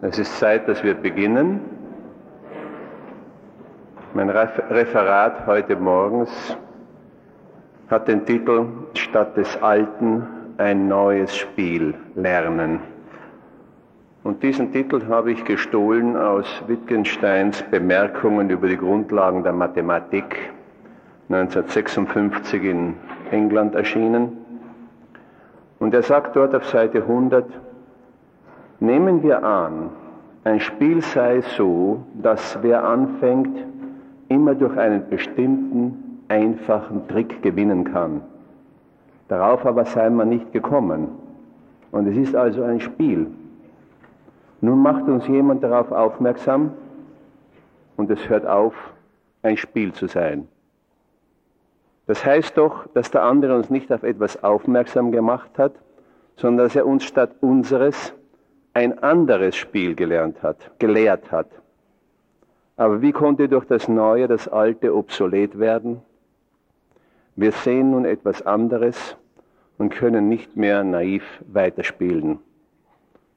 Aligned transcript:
Es 0.00 0.16
ist 0.16 0.38
Zeit, 0.38 0.68
dass 0.68 0.84
wir 0.84 0.94
beginnen. 0.94 1.60
Mein 4.14 4.30
Referat 4.30 5.44
heute 5.44 5.74
morgens 5.74 6.56
hat 7.90 8.06
den 8.06 8.24
Titel 8.24 8.66
Statt 8.94 9.36
des 9.36 9.60
Alten 9.60 10.24
ein 10.56 10.86
neues 10.86 11.34
Spiel 11.34 11.94
lernen. 12.14 12.78
Und 14.22 14.40
diesen 14.44 14.70
Titel 14.70 15.04
habe 15.08 15.32
ich 15.32 15.44
gestohlen 15.44 16.16
aus 16.16 16.46
Wittgensteins 16.68 17.64
Bemerkungen 17.64 18.50
über 18.50 18.68
die 18.68 18.76
Grundlagen 18.76 19.42
der 19.42 19.52
Mathematik, 19.52 20.52
1956 21.28 22.62
in 22.62 22.94
England 23.32 23.74
erschienen. 23.74 24.36
Und 25.80 25.92
er 25.92 26.04
sagt 26.04 26.36
dort 26.36 26.54
auf 26.54 26.66
Seite 26.66 26.98
100, 26.98 27.46
Nehmen 28.80 29.22
wir 29.22 29.42
an, 29.42 29.90
ein 30.44 30.60
Spiel 30.60 31.02
sei 31.02 31.40
so, 31.56 32.04
dass 32.14 32.58
wer 32.62 32.84
anfängt, 32.84 33.58
immer 34.28 34.54
durch 34.54 34.76
einen 34.76 35.08
bestimmten 35.08 36.22
einfachen 36.28 37.08
Trick 37.08 37.42
gewinnen 37.42 37.84
kann. 37.84 38.20
Darauf 39.28 39.66
aber 39.66 39.84
sei 39.84 40.08
man 40.10 40.28
nicht 40.28 40.52
gekommen. 40.52 41.08
Und 41.90 42.06
es 42.06 42.16
ist 42.16 42.36
also 42.36 42.62
ein 42.62 42.80
Spiel. 42.80 43.26
Nun 44.60 44.80
macht 44.80 45.04
uns 45.04 45.26
jemand 45.26 45.62
darauf 45.62 45.90
aufmerksam 45.90 46.72
und 47.96 48.10
es 48.10 48.28
hört 48.28 48.46
auf, 48.46 48.74
ein 49.42 49.56
Spiel 49.56 49.92
zu 49.92 50.06
sein. 50.06 50.48
Das 52.06 52.24
heißt 52.24 52.56
doch, 52.56 52.86
dass 52.94 53.10
der 53.10 53.22
andere 53.22 53.54
uns 53.56 53.70
nicht 53.70 53.92
auf 53.92 54.02
etwas 54.02 54.42
aufmerksam 54.42 55.12
gemacht 55.12 55.58
hat, 55.58 55.72
sondern 56.36 56.66
dass 56.66 56.76
er 56.76 56.86
uns 56.86 57.04
statt 57.04 57.30
unseres 57.40 58.14
ein 58.78 59.02
anderes 59.02 59.56
Spiel 59.56 59.96
gelernt 59.96 60.40
hat, 60.40 60.70
gelehrt 60.78 61.32
hat. 61.32 61.48
Aber 62.76 63.02
wie 63.02 63.10
konnte 63.10 63.48
durch 63.48 63.64
das 63.64 63.88
Neue 63.88 64.28
das 64.28 64.46
Alte 64.46 64.94
obsolet 64.94 65.58
werden? 65.58 66.00
Wir 67.34 67.50
sehen 67.50 67.90
nun 67.90 68.04
etwas 68.04 68.40
anderes 68.46 69.16
und 69.78 69.90
können 69.90 70.28
nicht 70.28 70.56
mehr 70.56 70.84
naiv 70.84 71.24
weiterspielen. 71.52 72.38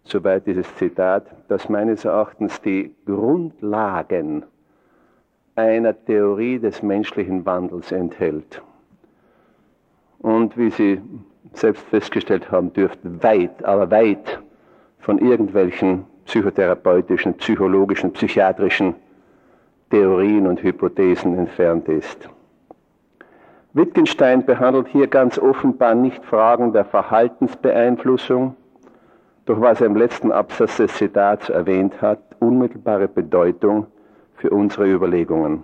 Soweit 0.04 0.46
dieses 0.46 0.76
Zitat, 0.76 1.26
das 1.48 1.70
meines 1.70 2.06
Erachtens 2.06 2.62
die 2.62 2.94
Grundlagen 3.08 4.44
einer 5.56 6.06
Theorie 6.06 6.60
des 6.60 6.84
menschlichen 6.84 7.48
Wandels 7.48 7.92
enthält. 7.92 8.62
Und 10.20 10.56
wie 10.56 10.70
Sie 10.70 11.02
selbst 11.54 11.84
festgestellt 11.88 12.52
haben 12.52 12.72
dürften, 12.74 13.24
weit, 13.24 13.66
aber 13.66 13.90
weit 13.90 14.40
von 15.02 15.18
irgendwelchen 15.18 16.06
psychotherapeutischen, 16.26 17.34
psychologischen, 17.36 18.14
psychiatrischen 18.14 18.96
Theorien 19.90 20.48
und 20.48 20.64
Hypothesen 20.64 21.38
entfernt 21.38 21.90
ist. 21.90 22.30
Wittgenstein 23.74 24.46
behandelt 24.46 24.88
hier 24.88 25.08
ganz 25.08 25.40
offenbar 25.40 25.96
nicht 25.96 26.24
Fragen 26.26 26.74
der 26.74 26.86
Verhaltensbeeinflussung, 26.86 28.56
doch 29.46 29.60
was 29.60 29.82
er 29.82 29.88
im 29.88 29.96
letzten 29.96 30.32
Absatz 30.32 30.78
des 30.78 30.94
Zitats 30.96 31.50
erwähnt 31.50 32.02
hat, 32.02 32.20
unmittelbare 32.40 33.08
Bedeutung 33.08 33.88
für 34.36 34.50
unsere 34.50 34.90
Überlegungen. 34.90 35.64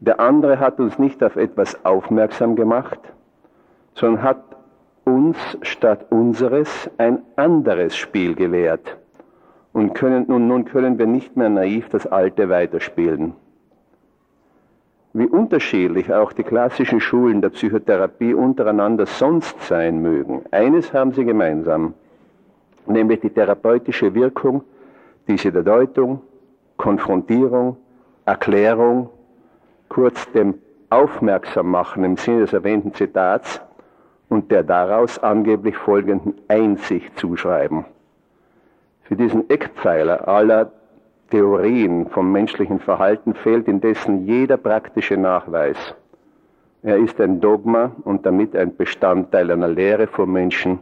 Der 0.00 0.18
andere 0.18 0.58
hat 0.58 0.80
uns 0.80 0.98
nicht 0.98 1.22
auf 1.22 1.36
etwas 1.36 1.84
aufmerksam 1.84 2.56
gemacht, 2.56 3.00
sondern 3.94 4.22
hat 4.22 4.51
uns 5.04 5.36
statt 5.62 6.06
unseres 6.10 6.90
ein 6.98 7.22
anderes 7.36 7.96
Spiel 7.96 8.34
gelehrt. 8.34 8.96
Und, 9.72 9.94
können, 9.94 10.26
und 10.26 10.48
nun 10.48 10.64
können 10.64 10.98
wir 10.98 11.06
nicht 11.06 11.36
mehr 11.36 11.48
naiv 11.48 11.88
das 11.88 12.06
Alte 12.06 12.48
weiterspielen. 12.48 13.34
Wie 15.14 15.26
unterschiedlich 15.26 16.12
auch 16.12 16.32
die 16.32 16.42
klassischen 16.42 17.00
Schulen 17.00 17.42
der 17.42 17.50
Psychotherapie 17.50 18.34
untereinander 18.34 19.06
sonst 19.06 19.60
sein 19.62 20.00
mögen, 20.00 20.42
eines 20.50 20.92
haben 20.92 21.12
sie 21.12 21.24
gemeinsam, 21.24 21.94
nämlich 22.86 23.20
die 23.20 23.30
therapeutische 23.30 24.14
Wirkung, 24.14 24.62
die 25.28 25.36
sie 25.36 25.52
der 25.52 25.62
Deutung, 25.62 26.22
Konfrontierung, 26.76 27.76
Erklärung, 28.24 29.10
kurz 29.88 30.30
dem 30.32 30.54
Aufmerksammachen 30.88 32.04
im 32.04 32.16
Sinne 32.16 32.40
des 32.40 32.52
erwähnten 32.52 32.94
Zitats 32.94 33.60
und 34.32 34.50
der 34.50 34.62
daraus 34.62 35.18
angeblich 35.18 35.76
folgenden 35.76 36.32
Einsicht 36.48 37.18
zuschreiben. 37.18 37.84
Für 39.02 39.14
diesen 39.14 39.50
Eckpfeiler 39.50 40.26
aller 40.26 40.72
Theorien 41.30 42.08
vom 42.08 42.32
menschlichen 42.32 42.80
Verhalten 42.80 43.34
fehlt 43.34 43.68
indessen 43.68 44.26
jeder 44.26 44.56
praktische 44.56 45.18
Nachweis. 45.18 45.76
Er 46.82 46.96
ist 46.96 47.20
ein 47.20 47.42
Dogma 47.42 47.92
und 48.04 48.24
damit 48.24 48.56
ein 48.56 48.74
Bestandteil 48.74 49.50
einer 49.50 49.68
Lehre 49.68 50.06
vom 50.06 50.32
Menschen, 50.32 50.78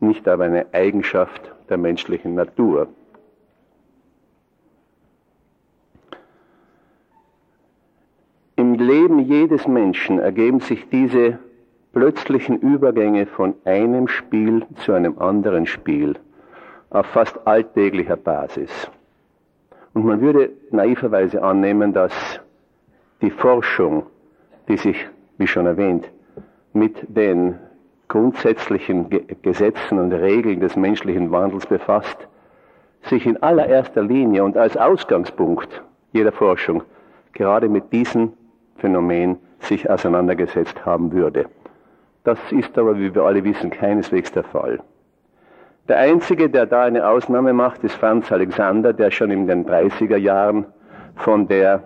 nicht 0.00 0.26
aber 0.26 0.44
eine 0.44 0.64
Eigenschaft 0.72 1.52
der 1.68 1.76
menschlichen 1.76 2.34
Natur. 2.34 2.88
Im 8.56 8.72
Leben 8.74 9.18
jedes 9.18 9.68
Menschen 9.68 10.18
ergeben 10.18 10.60
sich 10.60 10.88
diese 10.88 11.38
plötzlichen 11.94 12.58
Übergänge 12.58 13.24
von 13.24 13.54
einem 13.64 14.08
Spiel 14.08 14.66
zu 14.84 14.92
einem 14.92 15.18
anderen 15.18 15.66
Spiel 15.66 16.16
auf 16.90 17.06
fast 17.06 17.46
alltäglicher 17.46 18.16
Basis. 18.16 18.70
Und 19.94 20.04
man 20.04 20.20
würde 20.20 20.50
naiverweise 20.70 21.42
annehmen, 21.42 21.92
dass 21.92 22.12
die 23.22 23.30
Forschung, 23.30 24.06
die 24.68 24.76
sich, 24.76 25.08
wie 25.38 25.46
schon 25.46 25.66
erwähnt, 25.66 26.10
mit 26.72 26.96
den 27.08 27.54
grundsätzlichen 28.08 29.08
Gesetzen 29.42 29.98
und 29.98 30.12
Regeln 30.12 30.60
des 30.60 30.76
menschlichen 30.76 31.30
Wandels 31.30 31.66
befasst, 31.66 32.28
sich 33.02 33.24
in 33.24 33.40
allererster 33.42 34.02
Linie 34.02 34.44
und 34.44 34.56
als 34.56 34.76
Ausgangspunkt 34.76 35.82
jeder 36.12 36.32
Forschung 36.32 36.82
gerade 37.32 37.68
mit 37.68 37.92
diesem 37.92 38.32
Phänomen 38.76 39.36
sich 39.60 39.88
auseinandergesetzt 39.88 40.84
haben 40.84 41.12
würde. 41.12 41.46
Das 42.24 42.38
ist 42.50 42.76
aber, 42.78 42.98
wie 42.98 43.14
wir 43.14 43.22
alle 43.22 43.44
wissen, 43.44 43.70
keineswegs 43.70 44.32
der 44.32 44.44
Fall. 44.44 44.80
Der 45.88 45.98
Einzige, 45.98 46.48
der 46.48 46.64
da 46.64 46.84
eine 46.84 47.06
Ausnahme 47.06 47.52
macht, 47.52 47.84
ist 47.84 47.94
Franz 47.96 48.32
Alexander, 48.32 48.94
der 48.94 49.10
schon 49.10 49.30
in 49.30 49.46
den 49.46 49.66
30er 49.66 50.16
Jahren 50.16 50.64
von 51.16 51.46
der 51.46 51.82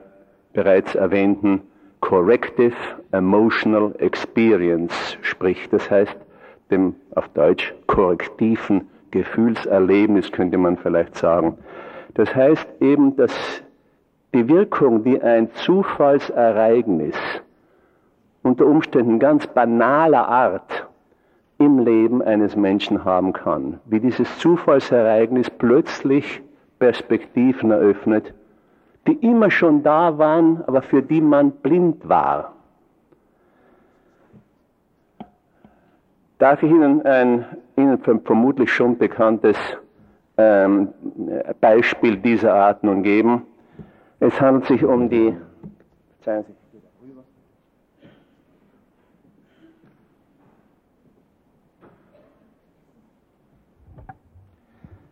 bereits 0.52 0.94
erwähnten 0.94 1.62
Corrective 2.00 2.76
Emotional 3.10 3.92
Experience 3.98 5.18
spricht. 5.22 5.72
Das 5.72 5.90
heißt, 5.90 6.16
dem 6.70 6.94
auf 7.16 7.28
Deutsch 7.30 7.74
korrektiven 7.88 8.88
Gefühlserlebnis 9.10 10.30
könnte 10.30 10.58
man 10.58 10.76
vielleicht 10.76 11.16
sagen. 11.16 11.58
Das 12.14 12.32
heißt 12.34 12.68
eben, 12.80 13.16
dass 13.16 13.32
die 14.32 14.48
Wirkung, 14.48 15.02
die 15.02 15.20
ein 15.20 15.50
Zufallsereignis 15.54 17.16
unter 18.48 18.66
Umständen 18.66 19.18
ganz 19.18 19.46
banaler 19.46 20.26
Art 20.26 20.88
im 21.58 21.78
Leben 21.80 22.22
eines 22.22 22.56
Menschen 22.56 23.04
haben 23.04 23.32
kann. 23.34 23.78
Wie 23.84 24.00
dieses 24.00 24.38
Zufallsereignis 24.38 25.50
plötzlich 25.50 26.40
Perspektiven 26.78 27.70
eröffnet, 27.70 28.32
die 29.06 29.12
immer 29.14 29.50
schon 29.50 29.82
da 29.82 30.16
waren, 30.16 30.64
aber 30.66 30.80
für 30.80 31.02
die 31.02 31.20
man 31.20 31.50
blind 31.50 32.08
war. 32.08 32.54
Darf 36.38 36.62
ich 36.62 36.70
Ihnen 36.70 37.04
ein 37.04 37.44
Ihnen 37.76 37.98
vermutlich 37.98 38.72
schon 38.72 38.96
bekanntes 38.96 39.56
ähm, 40.36 40.88
Beispiel 41.60 42.16
dieser 42.16 42.54
Art 42.54 42.82
nun 42.82 43.02
geben? 43.02 43.42
Es 44.20 44.40
handelt 44.40 44.66
sich 44.66 44.84
um 44.84 45.10
die, 45.10 45.36
verzeihen 46.20 46.44
Sie, 46.44 46.57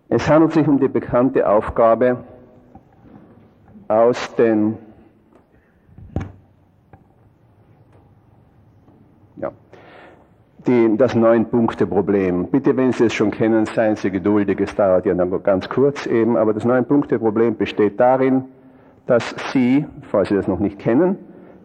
Es 0.08 0.29
handelt 0.29 0.53
sich 0.53 0.67
um 0.69 0.79
die 0.79 0.88
bekannte 0.88 1.49
Aufgabe 1.49 2.19
aus 3.88 4.35
den 4.37 4.79
ja, 9.37 9.50
die, 10.67 10.97
das 10.97 11.14
Neun-Punkte-Problem. 11.14 12.47
Bitte, 12.47 12.76
wenn 12.76 12.93
Sie 12.93 13.06
es 13.06 13.14
schon 13.14 13.32
kennen, 13.32 13.67
seien 13.67 13.97
Sie 13.97 14.11
geduldig, 14.11 14.61
es 14.61 14.75
dauert 14.76 15.06
ja 15.06 15.14
nur 15.14 15.43
ganz 15.43 15.69
kurz 15.69 16.06
eben, 16.06 16.37
aber 16.37 16.55
das 16.55 16.64
Neun-Punkte-Problem 16.64 17.56
besteht 17.56 17.99
darin, 17.99 18.44
dass 19.06 19.35
Sie, 19.52 19.87
falls 20.02 20.29
Sie 20.29 20.37
das 20.37 20.47
noch 20.47 20.61
nicht 20.61 20.79
kennen, 20.79 21.19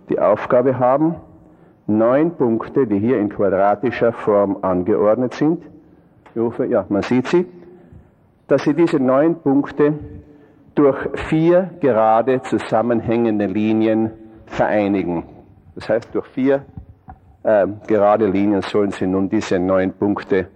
die 0.10 0.20
Aufgabe 0.20 0.80
haben, 0.80 1.16
neun 1.86 2.32
Punkte, 2.32 2.88
die 2.88 3.00
hier 3.00 3.20
in 3.20 3.30
quadratischer 3.30 4.14
Form 4.14 4.58
angeordnet 4.62 5.34
sind, 5.36 5.64
ja, 6.36 6.86
man 6.90 7.02
sieht 7.02 7.28
sie, 7.28 7.46
dass 8.52 8.64
Sie 8.64 8.74
diese 8.74 9.00
neun 9.00 9.36
Punkte 9.42 9.94
durch 10.76 10.98
vier 11.30 11.70
gerade 11.80 12.42
zusammenhängende 12.42 13.46
Linien 13.46 14.12
vereinigen. 14.46 15.24
Das 15.74 15.88
heißt, 15.88 16.14
durch 16.14 16.28
vier 16.28 16.66
äh, 17.44 17.66
gerade 17.88 18.28
Linien 18.28 18.62
sollen 18.62 18.92
Sie 18.92 19.08
nun 19.08 19.30
diese 19.30 19.58
neun 19.58 19.94
Punkte 19.94 20.48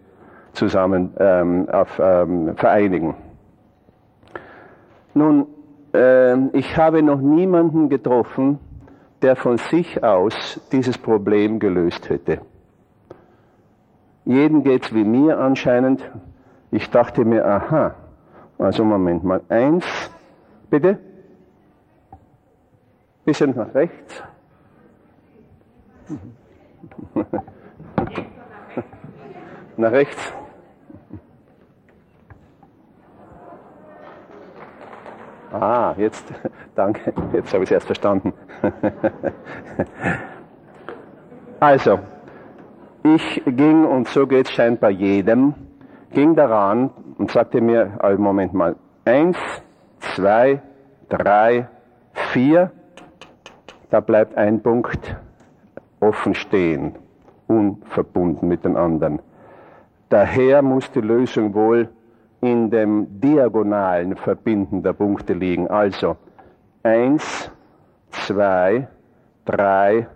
zusammen 0.51 1.13
ähm, 1.17 1.69
auf, 1.69 1.97
ähm, 1.97 2.57
vereinigen. 2.57 3.15
Nun, 5.13 5.47
äh, 5.93 6.35
ich 6.49 6.75
habe 6.75 7.01
noch 7.01 7.21
niemanden 7.21 7.87
getroffen, 7.87 8.59
der 9.21 9.37
von 9.37 9.57
sich 9.57 10.03
aus 10.03 10.59
dieses 10.69 10.97
Problem 10.97 11.59
gelöst 11.59 12.09
hätte. 12.09 12.41
Jeden 14.25 14.63
geht's 14.63 14.93
wie 14.93 15.05
mir 15.05 15.39
anscheinend. 15.39 16.03
Ich 16.71 16.89
dachte 16.89 17.23
mir, 17.23 17.45
aha, 17.45 17.95
also 18.57 18.83
Moment 18.83 19.23
mal, 19.23 19.41
eins, 19.49 19.85
bitte, 20.69 20.99
bisschen 23.25 23.55
nach 23.55 23.73
rechts. 23.73 24.23
nach 29.77 29.91
rechts. 29.91 30.33
Ah, 35.51 35.93
jetzt, 35.97 36.25
danke, 36.75 37.13
jetzt 37.31 37.53
habe 37.53 37.63
ich 37.63 37.69
es 37.69 37.75
erst 37.75 37.85
verstanden. 37.85 38.33
also, 41.59 41.99
ich 43.03 43.41
ging, 43.45 43.85
und 43.85 44.07
so 44.09 44.27
geht 44.27 44.47
es 44.47 44.51
scheinbar 44.51 44.89
jedem, 44.89 45.53
ging 46.15 46.33
daran 46.33 46.89
und 47.17 47.29
sagte 47.29 47.61
mir, 47.61 47.91
also 47.99 48.19
Moment 48.19 48.53
mal, 48.53 48.75
eins, 49.03 49.37
zwei, 49.99 50.61
drei, 51.09 51.67
vier, 52.31 52.71
da 53.91 53.99
bleibt 53.99 54.35
ein 54.35 54.61
Punkt 54.61 55.15
offen 55.99 56.33
stehen, 56.33 56.95
unverbunden 57.47 58.47
mit 58.47 58.63
dem 58.63 58.77
anderen. 58.77 59.19
Daher 60.09 60.61
muss 60.61 60.89
die 60.91 61.01
Lösung 61.01 61.53
wohl 61.53 61.89
in 62.41 62.69
dem 62.69 63.19
diagonalen 63.19 64.15
Verbinden 64.15 64.83
der 64.83 64.93
Punkte 64.93 65.33
liegen. 65.33 65.67
Also 65.67 66.15
eins, 66.83 67.51
zwei, 68.11 68.87
drei, 69.43 70.07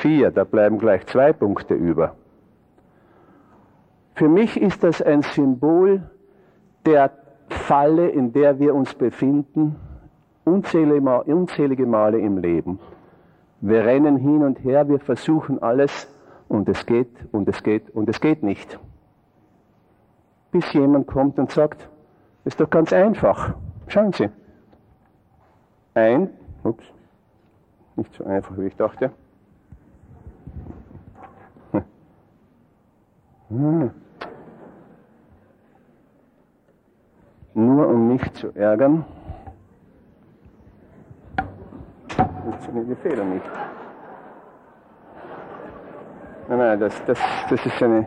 vier, 0.00 0.30
da 0.32 0.44
bleiben 0.44 0.78
gleich 0.78 1.06
zwei 1.06 1.32
Punkte 1.32 1.74
über. 1.74 2.16
Für 4.14 4.28
mich 4.28 4.60
ist 4.60 4.82
das 4.82 5.00
ein 5.00 5.22
Symbol 5.22 6.02
der 6.84 7.10
Falle, 7.48 8.08
in 8.08 8.32
der 8.32 8.58
wir 8.58 8.74
uns 8.74 8.94
befinden, 8.94 9.76
unzählige 10.44 11.86
Male 11.86 12.18
im 12.18 12.38
Leben. 12.38 12.78
Wir 13.60 13.84
rennen 13.84 14.16
hin 14.16 14.42
und 14.42 14.62
her, 14.64 14.88
wir 14.88 15.00
versuchen 15.00 15.62
alles 15.62 16.08
und 16.48 16.68
es 16.68 16.86
geht 16.86 17.12
und 17.32 17.48
es 17.48 17.62
geht 17.62 17.90
und 17.90 18.08
es 18.08 18.20
geht 18.20 18.42
nicht 18.42 18.78
bis 20.50 20.72
jemand 20.72 21.06
kommt 21.06 21.38
und 21.38 21.50
sagt, 21.50 21.88
ist 22.44 22.60
doch 22.60 22.70
ganz 22.70 22.92
einfach. 22.92 23.54
Schauen 23.88 24.12
Sie. 24.12 24.28
Ein, 25.94 26.30
ups, 26.64 26.84
nicht 27.96 28.12
so 28.14 28.24
einfach, 28.24 28.56
wie 28.58 28.66
ich 28.66 28.76
dachte. 28.76 29.10
Hm. 33.50 33.90
Nur 37.54 37.88
um 37.88 38.08
mich 38.08 38.32
zu 38.32 38.54
ärgern, 38.54 39.04
funktionieren 42.42 42.88
die 42.88 42.94
Fehler 42.96 43.24
nicht. 43.24 43.44
Nein, 46.48 46.58
nein, 46.58 46.80
das, 46.80 47.04
das, 47.04 47.18
das 47.48 47.66
ist 47.66 47.82
eine 47.82 48.06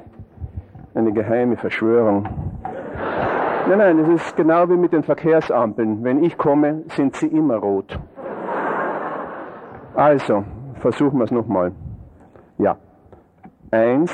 eine 0.96 1.12
geheime 1.12 1.58
Verschwörung. 1.58 2.28
Nein, 3.68 3.78
nein, 3.78 3.98
das 3.98 4.10
ist 4.10 4.36
genau 4.36 4.70
wie 4.70 4.76
mit 4.76 4.94
den 4.94 5.04
Verkehrsampeln. 5.04 6.04
Wenn 6.04 6.24
ich 6.24 6.38
komme, 6.38 6.84
sind 6.90 7.16
sie 7.16 7.28
immer 7.28 7.56
rot. 7.56 7.98
Also, 9.96 10.44
versuchen 10.82 11.18
wir 11.18 11.26
es 11.26 11.32
nochmal. 11.32 11.72
Ja. 12.58 12.78
Eins, 13.72 14.12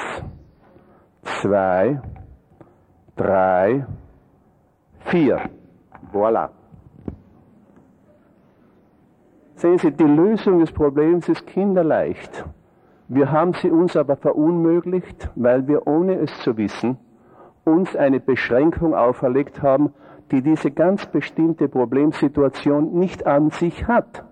zwei, 1.23 2.01
drei, 3.15 3.85
vier. 5.05 5.41
Voilà. 6.13 6.49
Sehen 9.55 9.77
Sie, 9.77 9.91
die 9.91 10.03
Lösung 10.03 10.59
des 10.59 10.71
Problems 10.71 11.27
ist 11.27 11.45
kinderleicht. 11.45 12.45
Wir 13.09 13.31
haben 13.31 13.53
sie 13.53 13.71
uns 13.71 13.97
aber 13.97 14.15
verunmöglicht, 14.15 15.31
weil 15.35 15.67
wir, 15.67 15.87
ohne 15.87 16.15
es 16.19 16.31
zu 16.41 16.55
wissen, 16.57 16.97
uns 17.65 17.95
eine 17.95 18.19
Beschränkung 18.19 18.93
auferlegt 18.93 19.61
haben, 19.61 19.93
die 20.31 20.41
diese 20.41 20.71
ganz 20.71 21.05
bestimmte 21.07 21.67
Problemsituation 21.67 22.93
nicht 22.93 23.25
an 23.25 23.49
sich 23.49 23.87
hat. 23.87 24.23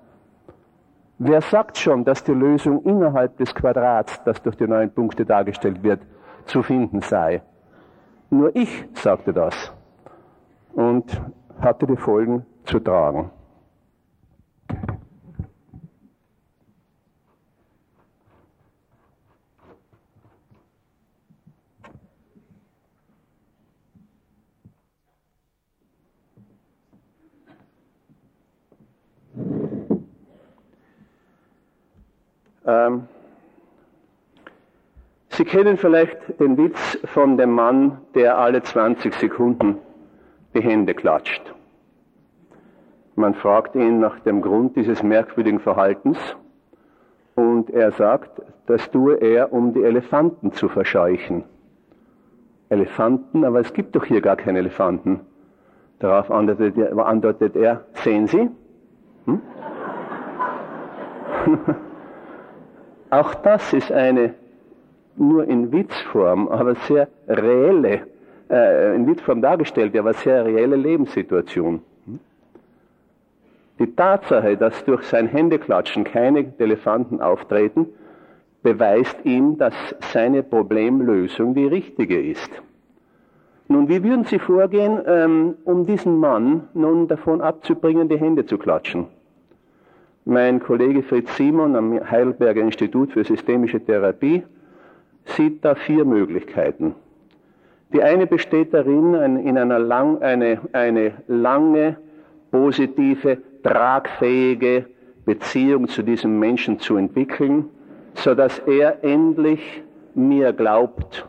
Wer 1.17 1.41
sagt 1.41 1.77
schon, 1.77 2.05
dass 2.05 2.23
die 2.23 2.33
Lösung 2.33 2.83
innerhalb 2.83 3.37
des 3.37 3.55
Quadrats, 3.55 4.23
das 4.23 4.41
durch 4.43 4.55
die 4.55 4.67
neun 4.67 4.91
Punkte 4.91 5.25
dargestellt 5.25 5.81
wird, 5.81 6.01
zu 6.47 6.63
finden 6.63 7.01
sei? 7.01 7.41
Nur 8.29 8.55
ich 8.55 8.85
sagte 8.93 9.33
das 9.33 9.71
und 10.73 11.21
hatte 11.59 11.87
die 11.87 11.97
Folgen 11.97 12.45
zu 12.65 12.79
tragen. 12.79 13.31
Ähm, 32.65 33.07
Sie 35.37 35.45
kennen 35.45 35.77
vielleicht 35.77 36.39
den 36.39 36.57
Witz 36.57 36.97
von 37.13 37.37
dem 37.37 37.51
Mann, 37.51 37.99
der 38.15 38.39
alle 38.39 38.63
20 38.63 39.13
Sekunden 39.13 39.77
die 40.55 40.61
Hände 40.61 40.95
klatscht. 40.95 41.53
Man 43.15 43.35
fragt 43.35 43.75
ihn 43.75 43.99
nach 43.99 44.19
dem 44.21 44.41
Grund 44.41 44.75
dieses 44.75 45.03
merkwürdigen 45.03 45.59
Verhaltens 45.59 46.17
und 47.35 47.69
er 47.69 47.91
sagt, 47.91 48.41
das 48.65 48.89
tue 48.89 49.17
er, 49.17 49.53
um 49.53 49.75
die 49.75 49.83
Elefanten 49.83 50.53
zu 50.53 50.69
verscheuchen. 50.69 51.43
Elefanten, 52.69 53.45
aber 53.45 53.59
es 53.59 53.71
gibt 53.73 53.95
doch 53.95 54.05
hier 54.05 54.21
gar 54.21 54.37
keine 54.37 54.57
Elefanten. 54.57 55.19
Darauf 55.99 56.31
antwortet 56.31 57.55
er, 57.55 57.85
sehen 57.93 58.25
Sie? 58.25 58.49
Hm? 59.25 59.41
Auch 63.11 63.35
das 63.35 63.73
ist 63.73 63.91
eine 63.91 64.33
nur 65.17 65.47
in 65.47 65.71
Witzform, 65.71 66.47
aber 66.47 66.75
sehr 66.87 67.07
reelle, 67.27 68.01
äh, 68.49 68.95
in 68.95 69.07
Witzform 69.07 69.41
dargestellte, 69.41 69.99
aber 69.99 70.13
sehr 70.13 70.45
reelle 70.45 70.75
Lebenssituation. 70.75 71.81
Die 73.79 73.95
Tatsache, 73.95 74.57
dass 74.57 74.83
durch 74.85 75.03
sein 75.03 75.27
Händeklatschen 75.27 76.03
keine 76.03 76.51
Elefanten 76.57 77.21
auftreten, 77.21 77.87
beweist 78.63 79.17
ihm, 79.23 79.57
dass 79.57 79.73
seine 80.11 80.41
Problemlösung 80.41 81.53
die 81.53 81.67
richtige 81.67 82.19
ist. 82.19 82.49
Nun, 83.67 83.87
wie 83.89 84.03
würden 84.03 84.23
Sie 84.23 84.39
vorgehen, 84.39 85.01
ähm, 85.05 85.55
um 85.65 85.85
diesen 85.85 86.17
Mann 86.19 86.69
nun 86.73 87.07
davon 87.07 87.41
abzubringen, 87.41 88.07
die 88.07 88.17
Hände 88.17 88.45
zu 88.45 88.57
klatschen? 88.57 89.07
Mein 90.25 90.59
Kollege 90.59 91.03
Fritz 91.03 91.35
Simon 91.37 91.75
am 91.75 91.99
Heidelberger 92.09 92.61
Institut 92.61 93.11
für 93.11 93.23
systemische 93.23 93.79
Therapie 93.79 94.43
sieht 95.35 95.63
da 95.63 95.75
vier 95.75 96.05
Möglichkeiten. 96.05 96.95
Die 97.93 98.03
eine 98.03 98.27
besteht 98.27 98.73
darin, 98.73 99.13
in 99.13 99.57
einer 99.57 99.79
lang, 99.79 100.21
eine, 100.21 100.59
eine 100.73 101.13
lange, 101.27 101.97
positive, 102.51 103.37
tragfähige 103.63 104.85
Beziehung 105.25 105.87
zu 105.87 106.03
diesem 106.03 106.39
Menschen 106.39 106.79
zu 106.79 106.97
entwickeln, 106.97 107.65
so 108.15 108.35
dass 108.35 108.59
er 108.59 109.03
endlich 109.03 109.83
mir 110.15 110.51
glaubt, 110.53 111.27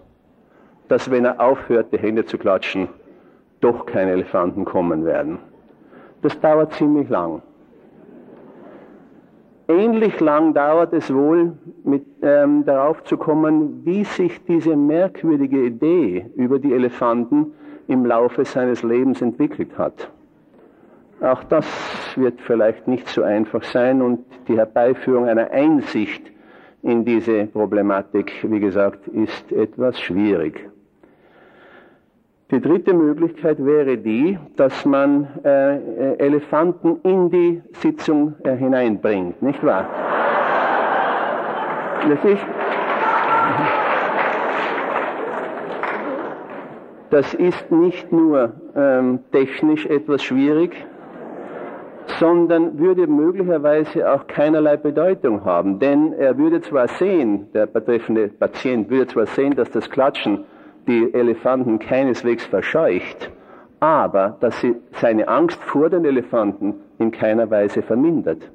dass 0.88 1.10
wenn 1.10 1.24
er 1.24 1.40
aufhört, 1.40 1.92
die 1.92 1.98
Hände 1.98 2.24
zu 2.24 2.38
klatschen, 2.38 2.88
doch 3.60 3.86
keine 3.86 4.12
Elefanten 4.12 4.64
kommen 4.64 5.04
werden. 5.04 5.38
Das 6.22 6.38
dauert 6.40 6.72
ziemlich 6.74 7.08
lang. 7.08 7.42
Ähnlich 9.70 10.18
lang 10.20 10.54
dauert 10.54 10.94
es 10.94 11.12
wohl, 11.12 11.52
mit, 11.84 12.06
ähm, 12.22 12.64
darauf 12.64 13.04
zu 13.04 13.18
kommen, 13.18 13.84
wie 13.84 14.02
sich 14.02 14.42
diese 14.46 14.74
merkwürdige 14.74 15.66
Idee 15.66 16.24
über 16.36 16.58
die 16.58 16.72
Elefanten 16.72 17.52
im 17.86 18.06
Laufe 18.06 18.46
seines 18.46 18.82
Lebens 18.82 19.20
entwickelt 19.20 19.76
hat. 19.76 20.10
Auch 21.20 21.44
das 21.44 21.66
wird 22.16 22.40
vielleicht 22.40 22.88
nicht 22.88 23.08
so 23.08 23.22
einfach 23.22 23.62
sein 23.62 24.00
und 24.00 24.24
die 24.46 24.56
Herbeiführung 24.56 25.28
einer 25.28 25.50
Einsicht 25.50 26.32
in 26.82 27.04
diese 27.04 27.44
Problematik, 27.46 28.32
wie 28.48 28.60
gesagt, 28.60 29.06
ist 29.08 29.52
etwas 29.52 30.00
schwierig. 30.00 30.70
Die 32.50 32.62
dritte 32.62 32.94
Möglichkeit 32.94 33.62
wäre 33.62 33.98
die, 33.98 34.38
dass 34.56 34.86
man 34.86 35.28
äh, 35.44 35.76
äh 35.76 36.16
Elefanten 36.18 36.98
in 37.02 37.28
die 37.28 37.62
Sitzung 37.72 38.36
äh, 38.42 38.56
hineinbringt, 38.56 39.42
nicht 39.42 39.62
wahr? 39.62 39.84
Das 42.08 42.24
ist, 42.24 42.46
das 47.10 47.34
ist 47.34 47.70
nicht 47.70 48.10
nur 48.10 48.54
ähm, 48.74 49.18
technisch 49.30 49.84
etwas 49.84 50.22
schwierig, 50.22 50.74
sondern 52.18 52.78
würde 52.78 53.06
möglicherweise 53.06 54.10
auch 54.10 54.26
keinerlei 54.26 54.78
Bedeutung 54.78 55.44
haben. 55.44 55.80
Denn 55.80 56.14
er 56.14 56.38
würde 56.38 56.62
zwar 56.62 56.88
sehen, 56.88 57.48
der 57.52 57.66
betreffende 57.66 58.28
Patient 58.28 58.88
würde 58.88 59.08
zwar 59.08 59.26
sehen, 59.26 59.54
dass 59.54 59.70
das 59.70 59.90
Klatschen 59.90 60.46
die 60.88 61.14
Elefanten 61.14 61.78
keineswegs 61.78 62.44
verscheucht, 62.44 63.30
aber 63.78 64.36
dass 64.40 64.60
sie 64.60 64.74
seine 64.92 65.28
Angst 65.28 65.62
vor 65.62 65.88
den 65.90 66.04
Elefanten 66.04 66.74
in 66.98 67.12
keiner 67.12 67.48
Weise 67.50 67.82
vermindert. 67.82 68.50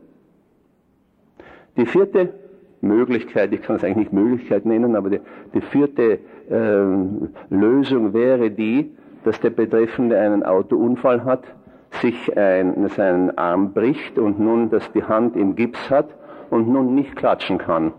Die 1.77 1.85
vierte 1.85 2.33
Möglichkeit, 2.81 3.53
ich 3.53 3.61
kann 3.61 3.77
es 3.77 3.83
eigentlich 3.83 4.11
nicht 4.11 4.13
Möglichkeit 4.13 4.65
nennen, 4.65 4.95
aber 4.95 5.09
die, 5.09 5.19
die 5.53 5.61
vierte 5.61 6.19
äh, 6.49 7.55
Lösung 7.55 8.13
wäre 8.13 8.51
die, 8.51 8.91
dass 9.23 9.39
der 9.39 9.51
Betreffende 9.51 10.19
einen 10.19 10.43
Autounfall 10.43 11.23
hat, 11.23 11.43
sich 12.01 12.35
ein, 12.37 12.89
seinen 12.89 13.37
Arm 13.37 13.71
bricht 13.71 14.17
und 14.17 14.39
nun, 14.39 14.69
dass 14.69 14.91
die 14.91 15.03
Hand 15.03 15.37
im 15.37 15.55
Gips 15.55 15.89
hat 15.89 16.09
und 16.49 16.67
nun 16.67 16.95
nicht 16.95 17.15
klatschen 17.15 17.57
kann. 17.57 17.93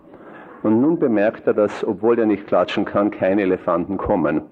Und 0.64 0.80
nun 0.80 0.98
bemerkt 0.98 1.46
er, 1.46 1.54
dass, 1.54 1.86
obwohl 1.86 2.18
er 2.18 2.26
nicht 2.26 2.48
klatschen 2.48 2.84
kann, 2.84 3.12
keine 3.12 3.42
Elefanten 3.42 3.98
kommen. 3.98 4.42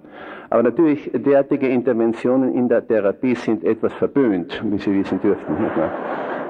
Aber 0.51 0.63
natürlich, 0.63 1.11
derartige 1.13 1.67
Interventionen 1.67 2.55
in 2.55 2.69
der 2.69 2.87
Therapie 2.87 3.35
sind 3.35 3.65
etwas 3.65 3.93
verböhnt, 3.95 4.63
wie 4.65 4.79
Sie 4.79 4.95
wissen 4.95 5.21
dürften. 5.21 5.57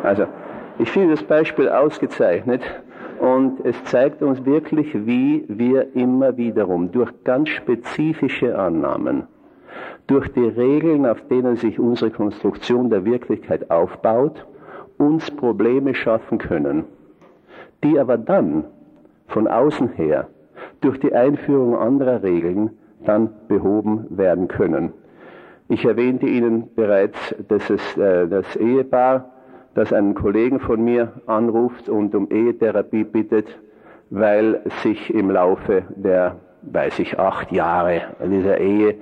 Also, 0.02 0.26
ich 0.78 0.90
finde 0.90 1.14
das 1.14 1.22
Beispiel 1.22 1.68
ausgezeichnet 1.68 2.60
und 3.20 3.64
es 3.64 3.82
zeigt 3.84 4.20
uns 4.20 4.44
wirklich, 4.44 4.92
wie 5.06 5.44
wir 5.48 5.94
immer 5.96 6.36
wiederum 6.36 6.92
durch 6.92 7.10
ganz 7.24 7.48
spezifische 7.48 8.58
Annahmen 8.58 9.28
durch 10.06 10.28
die 10.32 10.44
Regeln, 10.44 11.06
auf 11.06 11.20
denen 11.28 11.56
sich 11.56 11.78
unsere 11.78 12.10
Konstruktion 12.10 12.90
der 12.90 13.04
Wirklichkeit 13.04 13.70
aufbaut, 13.70 14.44
uns 14.98 15.30
Probleme 15.30 15.94
schaffen 15.94 16.38
können, 16.38 16.84
die 17.82 17.98
aber 17.98 18.18
dann 18.18 18.64
von 19.32 19.48
außen 19.48 19.88
her 19.88 20.28
durch 20.80 21.00
die 21.00 21.14
Einführung 21.14 21.76
anderer 21.76 22.22
Regeln 22.22 22.70
dann 23.04 23.30
behoben 23.48 24.06
werden 24.10 24.48
können. 24.48 24.92
Ich 25.68 25.84
erwähnte 25.84 26.26
Ihnen 26.26 26.68
bereits, 26.74 27.34
dass 27.48 27.68
es 27.70 27.96
äh, 27.96 28.28
das 28.28 28.56
Ehepaar, 28.56 29.30
das 29.74 29.92
einen 29.92 30.14
Kollegen 30.14 30.60
von 30.60 30.84
mir 30.84 31.12
anruft 31.26 31.88
und 31.88 32.14
um 32.14 32.30
Ehetherapie 32.30 33.04
bittet, 33.04 33.46
weil 34.10 34.60
sich 34.82 35.12
im 35.12 35.30
Laufe 35.30 35.84
der, 35.96 36.36
weiß 36.62 36.98
ich, 36.98 37.18
acht 37.18 37.50
Jahre 37.50 38.02
dieser 38.22 38.58
Ehe 38.58 38.96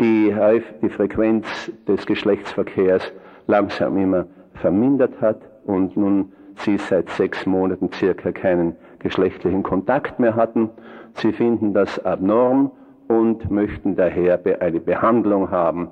die, 0.00 0.34
die 0.82 0.88
Frequenz 0.90 1.46
des 1.88 2.04
Geschlechtsverkehrs 2.04 3.10
langsam 3.46 3.96
immer 3.96 4.26
vermindert 4.54 5.20
hat 5.20 5.40
und 5.64 5.96
nun 5.96 6.32
sie 6.56 6.76
seit 6.76 7.08
sechs 7.10 7.46
Monaten 7.46 7.90
circa 7.92 8.32
keinen 8.32 8.76
geschlechtlichen 9.02 9.62
Kontakt 9.62 10.18
mehr 10.18 10.36
hatten. 10.36 10.70
Sie 11.14 11.32
finden 11.32 11.74
das 11.74 12.04
abnorm 12.04 12.70
und 13.08 13.50
möchten 13.50 13.96
daher 13.96 14.40
eine 14.60 14.80
Behandlung 14.80 15.50
haben. 15.50 15.88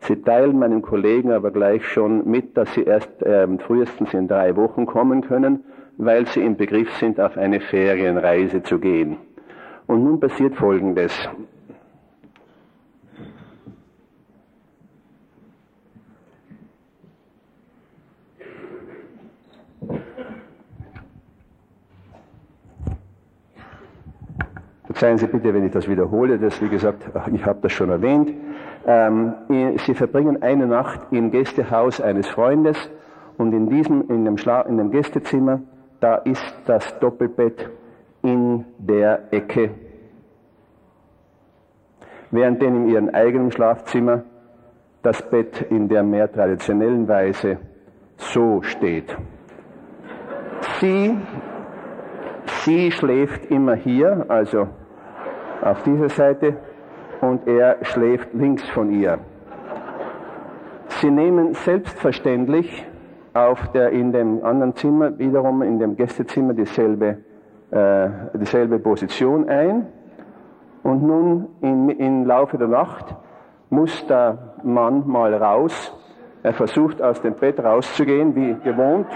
Sie 0.00 0.16
teilen 0.16 0.58
meinem 0.58 0.82
Kollegen 0.82 1.30
aber 1.32 1.50
gleich 1.50 1.86
schon 1.86 2.28
mit, 2.28 2.56
dass 2.56 2.72
sie 2.74 2.82
erst 2.82 3.22
äh, 3.22 3.46
frühestens 3.58 4.14
in 4.14 4.26
drei 4.26 4.56
Wochen 4.56 4.86
kommen 4.86 5.22
können, 5.22 5.64
weil 5.96 6.26
sie 6.26 6.42
im 6.44 6.56
Begriff 6.56 6.92
sind, 6.96 7.20
auf 7.20 7.36
eine 7.36 7.60
Ferienreise 7.60 8.62
zu 8.62 8.78
gehen. 8.78 9.18
Und 9.86 10.02
nun 10.04 10.18
passiert 10.18 10.56
Folgendes. 10.56 11.12
Seien 24.94 25.18
Sie 25.18 25.26
bitte, 25.26 25.54
wenn 25.54 25.64
ich 25.64 25.72
das 25.72 25.88
wiederhole, 25.88 26.38
das 26.38 26.60
wie 26.60 26.68
gesagt, 26.68 27.02
ich 27.32 27.46
habe 27.46 27.58
das 27.62 27.72
schon 27.72 27.90
erwähnt. 27.90 28.32
Ähm, 28.86 29.34
Sie 29.78 29.94
verbringen 29.94 30.42
eine 30.42 30.66
Nacht 30.66 31.00
im 31.10 31.30
Gästehaus 31.30 32.00
eines 32.00 32.28
Freundes 32.28 32.76
und 33.38 33.52
in 33.52 33.68
diesem, 33.68 34.08
in 34.08 34.24
dem, 34.24 34.36
Schla 34.38 34.62
in 34.62 34.78
dem 34.78 34.90
Gästezimmer, 34.90 35.60
da 36.00 36.16
ist 36.16 36.54
das 36.66 36.98
Doppelbett 36.98 37.70
in 38.22 38.64
der 38.78 39.32
Ecke. 39.32 39.70
Während 42.30 42.62
in 42.62 42.88
Ihrem 42.88 43.08
eigenen 43.10 43.52
Schlafzimmer 43.52 44.24
das 45.02 45.22
Bett 45.30 45.66
in 45.70 45.88
der 45.88 46.02
mehr 46.02 46.30
traditionellen 46.30 47.06
Weise 47.08 47.58
so 48.16 48.62
steht. 48.62 49.16
Sie, 50.80 51.16
sie 52.64 52.90
schläft 52.92 53.46
immer 53.46 53.74
hier, 53.74 54.26
also 54.28 54.68
auf 55.62 55.82
dieser 55.82 56.08
Seite 56.08 56.56
und 57.20 57.46
er 57.46 57.84
schläft 57.84 58.34
links 58.34 58.68
von 58.70 58.90
ihr. 58.90 59.18
Sie 60.88 61.10
nehmen 61.10 61.54
selbstverständlich 61.54 62.86
auf 63.34 63.68
der, 63.72 63.90
in 63.90 64.12
dem 64.12 64.44
anderen 64.44 64.74
Zimmer, 64.74 65.18
wiederum 65.18 65.62
in 65.62 65.78
dem 65.78 65.96
Gästezimmer, 65.96 66.52
dieselbe, 66.52 67.18
äh, 67.70 68.08
dieselbe 68.34 68.78
Position 68.78 69.48
ein. 69.48 69.86
Und 70.82 71.02
nun 71.02 71.48
im, 71.60 71.88
im 71.88 72.26
Laufe 72.26 72.58
der 72.58 72.68
Nacht 72.68 73.14
muss 73.70 74.06
der 74.06 74.54
Mann 74.62 75.04
mal 75.06 75.32
raus. 75.34 75.96
Er 76.42 76.52
versucht 76.52 77.00
aus 77.00 77.22
dem 77.22 77.34
Bett 77.34 77.62
rauszugehen, 77.62 78.34
wie 78.34 78.54
gewohnt, 78.64 79.06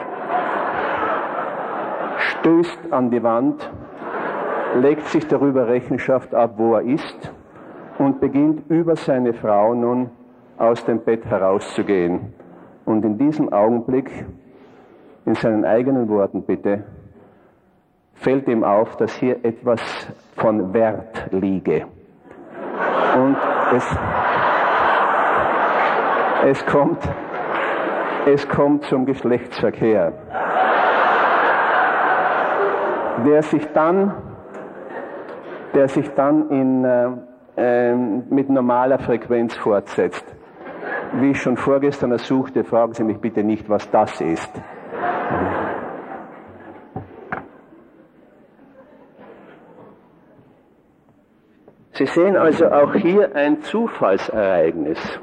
stößt 2.18 2.92
an 2.92 3.10
die 3.10 3.22
Wand 3.22 3.68
legt 4.74 5.06
sich 5.06 5.26
darüber 5.26 5.68
Rechenschaft 5.68 6.34
ab, 6.34 6.54
wo 6.56 6.74
er 6.74 6.82
ist 6.82 7.32
und 7.98 8.20
beginnt 8.20 8.70
über 8.70 8.96
seine 8.96 9.32
Frau 9.32 9.74
nun 9.74 10.10
aus 10.58 10.84
dem 10.84 11.00
Bett 11.00 11.24
herauszugehen. 11.26 12.32
Und 12.84 13.04
in 13.04 13.18
diesem 13.18 13.52
Augenblick, 13.52 14.10
in 15.24 15.34
seinen 15.34 15.64
eigenen 15.64 16.08
Worten 16.08 16.42
bitte, 16.42 16.84
fällt 18.14 18.48
ihm 18.48 18.64
auf, 18.64 18.96
dass 18.96 19.14
hier 19.16 19.44
etwas 19.44 19.80
von 20.36 20.72
Wert 20.72 21.28
liege. 21.32 21.86
Und 23.16 23.36
es, 23.74 23.96
es, 26.44 26.66
kommt, 26.66 26.98
es 28.26 28.48
kommt 28.48 28.84
zum 28.84 29.06
Geschlechtsverkehr, 29.06 30.12
der 33.26 33.42
sich 33.42 33.66
dann 33.72 34.14
der 35.76 35.88
sich 35.88 36.08
dann 36.14 36.48
in, 36.48 36.84
äh, 36.84 37.10
äh, 37.58 37.94
mit 37.94 38.48
normaler 38.48 38.98
Frequenz 38.98 39.54
fortsetzt. 39.54 40.24
Wie 41.12 41.32
ich 41.32 41.42
schon 41.42 41.58
vorgestern 41.58 42.12
ersuchte, 42.12 42.64
fragen 42.64 42.94
Sie 42.94 43.04
mich 43.04 43.18
bitte 43.18 43.44
nicht, 43.44 43.68
was 43.68 43.90
das 43.90 44.18
ist. 44.22 44.50
Sie 51.92 52.06
sehen 52.06 52.36
also 52.36 52.70
auch 52.70 52.94
hier 52.94 53.36
ein 53.36 53.60
Zufallsereignis. 53.60 55.20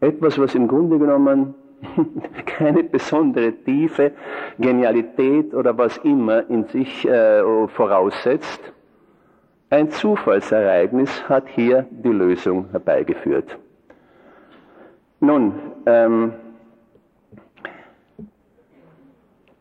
Etwas, 0.00 0.38
was 0.38 0.54
im 0.54 0.68
Grunde 0.68 0.98
genommen 0.98 1.54
keine 2.46 2.84
besondere 2.84 3.52
Tiefe, 3.52 4.12
Genialität 4.58 5.54
oder 5.54 5.76
was 5.78 5.96
immer 5.98 6.48
in 6.50 6.64
sich 6.64 7.08
äh, 7.08 7.42
voraussetzt, 7.68 8.73
ein 9.74 9.90
Zufallsereignis 9.90 11.28
hat 11.28 11.48
hier 11.48 11.86
die 11.90 12.12
Lösung 12.12 12.70
herbeigeführt. 12.70 13.58
Nun, 15.18 15.54
ähm, 15.86 16.32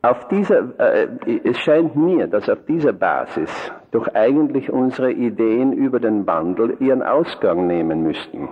auf 0.04 0.28
dieser, 0.28 0.78
äh, 0.78 1.08
es 1.44 1.58
scheint 1.60 1.96
mir, 1.96 2.28
dass 2.28 2.48
auf 2.48 2.64
dieser 2.66 2.94
Basis 2.94 3.50
doch 3.92 4.08
eigentlich 4.14 4.70
unsere 4.70 5.12
Ideen 5.12 5.74
über 5.74 6.00
den 6.00 6.28
Wandel 6.28 6.78
ihren 6.80 7.02
Ausgang 7.02 7.66
nehmen 7.66 8.04
müssten. 8.04 8.50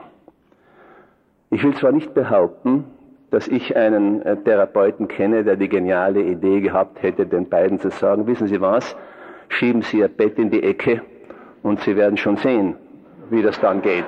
Ich 1.52 1.64
will 1.64 1.76
zwar 1.76 1.92
nicht 1.92 2.14
behaupten, 2.16 2.86
dass 3.30 3.48
ich 3.48 3.76
einen 3.76 4.24
äh, 4.24 4.36
Therapeuten 4.38 5.08
kenne, 5.08 5.44
der 5.44 5.58
die 5.58 5.70
geniale 5.70 6.22
Idee 6.22 6.62
gehabt 6.62 7.04
hätte, 7.04 7.28
den 7.28 7.50
beiden 7.50 7.80
zu 7.80 7.92
sagen, 7.92 8.26
wissen 8.26 8.48
Sie 8.48 8.62
was, 8.62 8.96
schieben 9.50 9.84
Sie 9.84 10.00
Ihr 10.00 10.08
Bett 10.08 10.40
in 10.40 10.50
die 10.50 10.64
Ecke 10.64 11.02
und 11.64 11.80
Sie 11.82 11.96
werden 11.96 12.18
schon 12.18 12.38
sehen, 12.38 12.76
wie 13.30 13.42
das 13.42 13.60
dann 13.60 13.82
geht. 13.82 14.06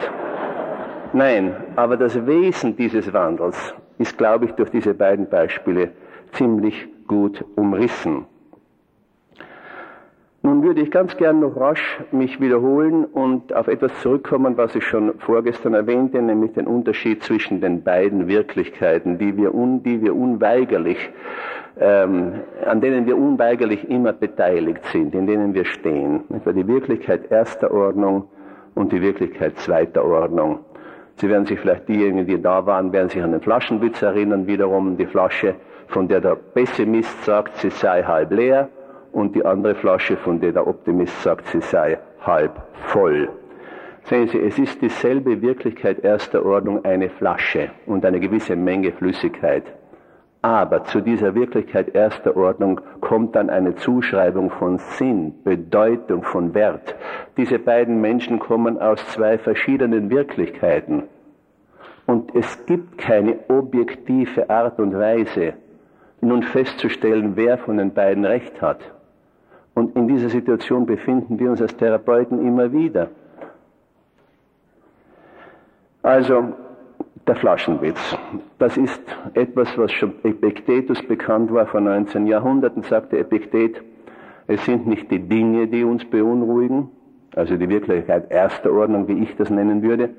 Nein, 1.14 1.56
aber 1.76 1.98
das 1.98 2.26
Wesen 2.26 2.76
dieses 2.76 3.14
Wandels 3.14 3.74
ist, 4.00 4.18
glaube 4.18 4.46
ich, 4.46 4.52
durch 4.54 4.72
diese 4.72 4.94
beiden 4.94 5.30
Beispiele 5.30 5.92
ziemlich 6.32 6.88
gut 7.08 7.46
umrissen. 7.56 8.26
Nun 10.46 10.62
würde 10.62 10.82
ich 10.82 10.92
ganz 10.92 11.16
gern 11.16 11.40
noch 11.40 11.56
rasch 11.56 12.02
mich 12.12 12.42
wiederholen 12.42 13.06
und 13.06 13.56
auf 13.56 13.70
etwas 13.70 13.98
zurückkommen, 14.02 14.58
was 14.58 14.76
ich 14.76 14.86
schon 14.86 15.14
vorgestern 15.20 15.74
erwähnte, 15.74 16.22
nämlich 16.22 16.52
den 16.52 16.68
Unterschied 16.68 17.24
zwischen 17.24 17.62
den 17.62 17.82
beiden 17.82 18.28
Wirklichkeiten, 18.28 19.18
die 19.18 19.38
wir, 19.38 19.56
un, 19.56 19.84
die 19.84 20.02
wir 20.02 20.14
unweigerlich, 20.14 20.98
ähm, 21.80 22.42
an 22.66 22.82
denen 22.82 23.06
wir 23.06 23.18
unweigerlich 23.18 23.90
immer 23.90 24.12
beteiligt 24.12 24.84
sind, 24.88 25.16
in 25.16 25.28
denen 25.28 25.54
wir 25.54 25.64
stehen. 25.64 26.26
Etwa 26.30 26.52
die 26.52 26.68
Wirklichkeit 26.68 27.32
erster 27.32 27.72
Ordnung 27.72 28.26
und 28.76 28.92
die 28.92 29.02
Wirklichkeit 29.02 29.58
zweiter 29.60 30.04
Ordnung. 30.04 30.60
Sie 31.16 31.30
werden 31.30 31.46
sich 31.46 31.58
vielleicht 31.58 31.88
diejenigen, 31.88 32.28
die 32.28 32.42
da 32.42 32.66
waren, 32.66 32.92
werden 32.92 33.08
sich 33.08 33.24
an 33.24 33.32
den 33.32 33.40
Flaschenwitz 33.40 34.02
erinnern, 34.02 34.46
wiederum 34.46 34.98
die 34.98 35.06
Flasche, 35.06 35.56
von 35.88 36.10
der 36.10 36.20
der 36.20 36.36
Pessimist 36.36 37.24
sagt, 37.24 37.56
sie 37.60 37.70
sei 37.70 38.04
halb 38.04 38.34
leer 38.34 38.68
und 39.14 39.36
die 39.36 39.46
andere 39.46 39.76
Flasche, 39.76 40.18
von 40.18 40.40
der 40.40 40.52
der 40.52 40.68
Optimist 40.68 41.24
sagt, 41.24 41.48
sie 41.48 41.62
sei 41.62 41.98
halb 42.22 42.62
voll. 42.88 43.30
Sehen 44.06 44.28
Sie, 44.28 44.40
es 44.40 44.60
ist 44.60 44.82
dieselbe 44.82 45.42
Wirklichkeit 45.42 46.04
erster 46.04 46.46
Ordnung 46.46 46.84
eine 46.84 47.10
Flasche 47.10 47.70
und 47.86 48.06
eine 48.06 48.20
gewisse 48.20 48.58
Menge 48.58 48.92
Flüssigkeit. 48.92 49.64
Aber 50.42 50.84
zu 50.84 51.00
dieser 51.00 51.36
Wirklichkeit 51.36 51.96
erster 51.96 52.36
Ordnung 52.36 52.82
kommt 53.00 53.34
dann 53.38 53.50
eine 53.50 53.76
Zuschreibung 53.76 54.50
von 54.50 54.78
Sinn, 54.78 55.36
Bedeutung, 55.46 56.24
von 56.24 56.54
Wert. 56.54 56.96
Diese 57.38 57.60
beiden 57.60 58.02
Menschen 58.02 58.40
kommen 58.40 58.78
aus 58.78 59.00
zwei 59.14 59.38
verschiedenen 59.38 60.10
Wirklichkeiten. 60.10 61.04
Und 62.06 62.36
es 62.36 62.66
gibt 62.66 62.98
keine 62.98 63.40
objektive 63.48 64.50
Art 64.50 64.80
und 64.82 64.94
Weise, 64.94 65.54
nun 66.20 66.44
festzustellen, 66.44 67.38
wer 67.38 67.58
von 67.58 67.78
den 67.78 67.94
beiden 67.94 68.26
recht 68.26 68.62
hat. 68.62 68.80
Und 69.76 69.96
in 69.96 70.08
dieser 70.08 70.30
Situation 70.30 70.86
befinden 70.86 71.40
wir 71.40 71.50
uns 71.50 71.62
als 71.62 71.76
Therapeuten 71.76 72.46
immer 72.46 72.72
wieder. 72.72 73.10
Also, 76.04 76.54
der 77.28 77.36
Flaschenwitz. 77.36 78.18
Das 78.60 78.78
ist 78.78 79.02
etwas, 79.34 79.78
was 79.78 79.92
schon 79.92 80.14
Epiktetus 80.24 81.02
bekannt 81.04 81.54
war 81.54 81.66
vor 81.66 81.82
19 81.82 82.28
Jahrhunderten, 82.28 82.84
sagte 82.84 83.18
Epiktet. 83.18 83.82
Es 84.48 84.64
sind 84.66 84.86
nicht 84.88 85.10
die 85.10 85.20
Dinge, 85.20 85.68
die 85.68 85.86
uns 85.86 86.04
beunruhigen, 86.04 86.90
also 87.36 87.56
die 87.56 87.70
Wirklichkeit 87.70 88.30
erster 88.30 88.72
Ordnung, 88.74 89.08
wie 89.08 89.24
ich 89.24 89.36
das 89.38 89.50
nennen 89.50 89.82
würde, 89.82 90.10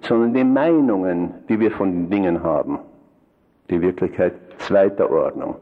sondern 0.00 0.32
die 0.32 0.44
Meinungen, 0.44 1.34
die 1.48 1.60
wir 1.60 1.70
von 1.70 1.92
den 1.92 2.10
Dingen 2.10 2.42
haben. 2.42 2.78
Die 3.68 3.80
Wirklichkeit 3.80 4.34
zweiter 4.58 5.10
Ordnung. 5.10 5.56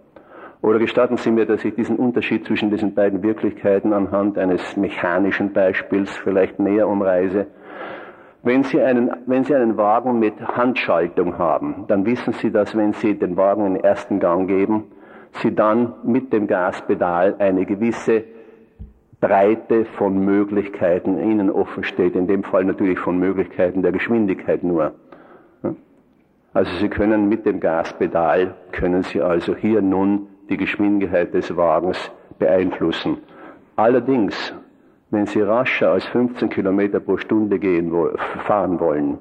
Oder 0.64 0.78
gestatten 0.78 1.18
Sie 1.18 1.30
mir, 1.30 1.44
dass 1.44 1.62
ich 1.62 1.74
diesen 1.74 1.96
Unterschied 1.96 2.46
zwischen 2.46 2.70
diesen 2.70 2.94
beiden 2.94 3.22
Wirklichkeiten 3.22 3.92
anhand 3.92 4.38
eines 4.38 4.78
mechanischen 4.78 5.52
Beispiels 5.52 6.16
vielleicht 6.16 6.58
näher 6.58 6.88
umreise. 6.88 7.48
Wenn 8.42 8.62
Sie, 8.62 8.80
einen, 8.80 9.10
wenn 9.26 9.44
Sie 9.44 9.54
einen 9.54 9.76
Wagen 9.76 10.18
mit 10.18 10.40
Handschaltung 10.40 11.36
haben, 11.36 11.84
dann 11.88 12.06
wissen 12.06 12.32
Sie, 12.32 12.50
dass 12.50 12.74
wenn 12.74 12.94
Sie 12.94 13.12
den 13.12 13.36
Wagen 13.36 13.66
in 13.66 13.74
den 13.74 13.84
ersten 13.84 14.20
Gang 14.20 14.48
geben, 14.48 14.84
Sie 15.32 15.54
dann 15.54 15.92
mit 16.02 16.32
dem 16.32 16.46
Gaspedal 16.46 17.34
eine 17.40 17.66
gewisse 17.66 18.24
Breite 19.20 19.84
von 19.84 20.24
Möglichkeiten 20.24 21.18
Ihnen 21.18 21.50
offen 21.50 21.84
steht, 21.84 22.16
in 22.16 22.26
dem 22.26 22.42
Fall 22.42 22.64
natürlich 22.64 22.98
von 23.00 23.18
Möglichkeiten 23.18 23.82
der 23.82 23.92
Geschwindigkeit 23.92 24.64
nur. 24.64 24.92
Also 26.54 26.74
Sie 26.80 26.88
können 26.88 27.28
mit 27.28 27.44
dem 27.44 27.60
Gaspedal, 27.60 28.54
können 28.72 29.02
Sie 29.02 29.20
also 29.20 29.54
hier 29.54 29.82
nun 29.82 30.28
die 30.48 30.56
Geschwindigkeit 30.56 31.32
des 31.34 31.56
Wagens 31.56 32.10
beeinflussen. 32.38 33.18
Allerdings, 33.76 34.54
wenn 35.10 35.26
Sie 35.26 35.40
rascher 35.40 35.90
als 35.90 36.04
15 36.06 36.50
Kilometer 36.50 37.00
pro 37.00 37.16
Stunde 37.16 37.58
gehen, 37.58 37.92
fahren 38.46 38.80
wollen, 38.80 39.18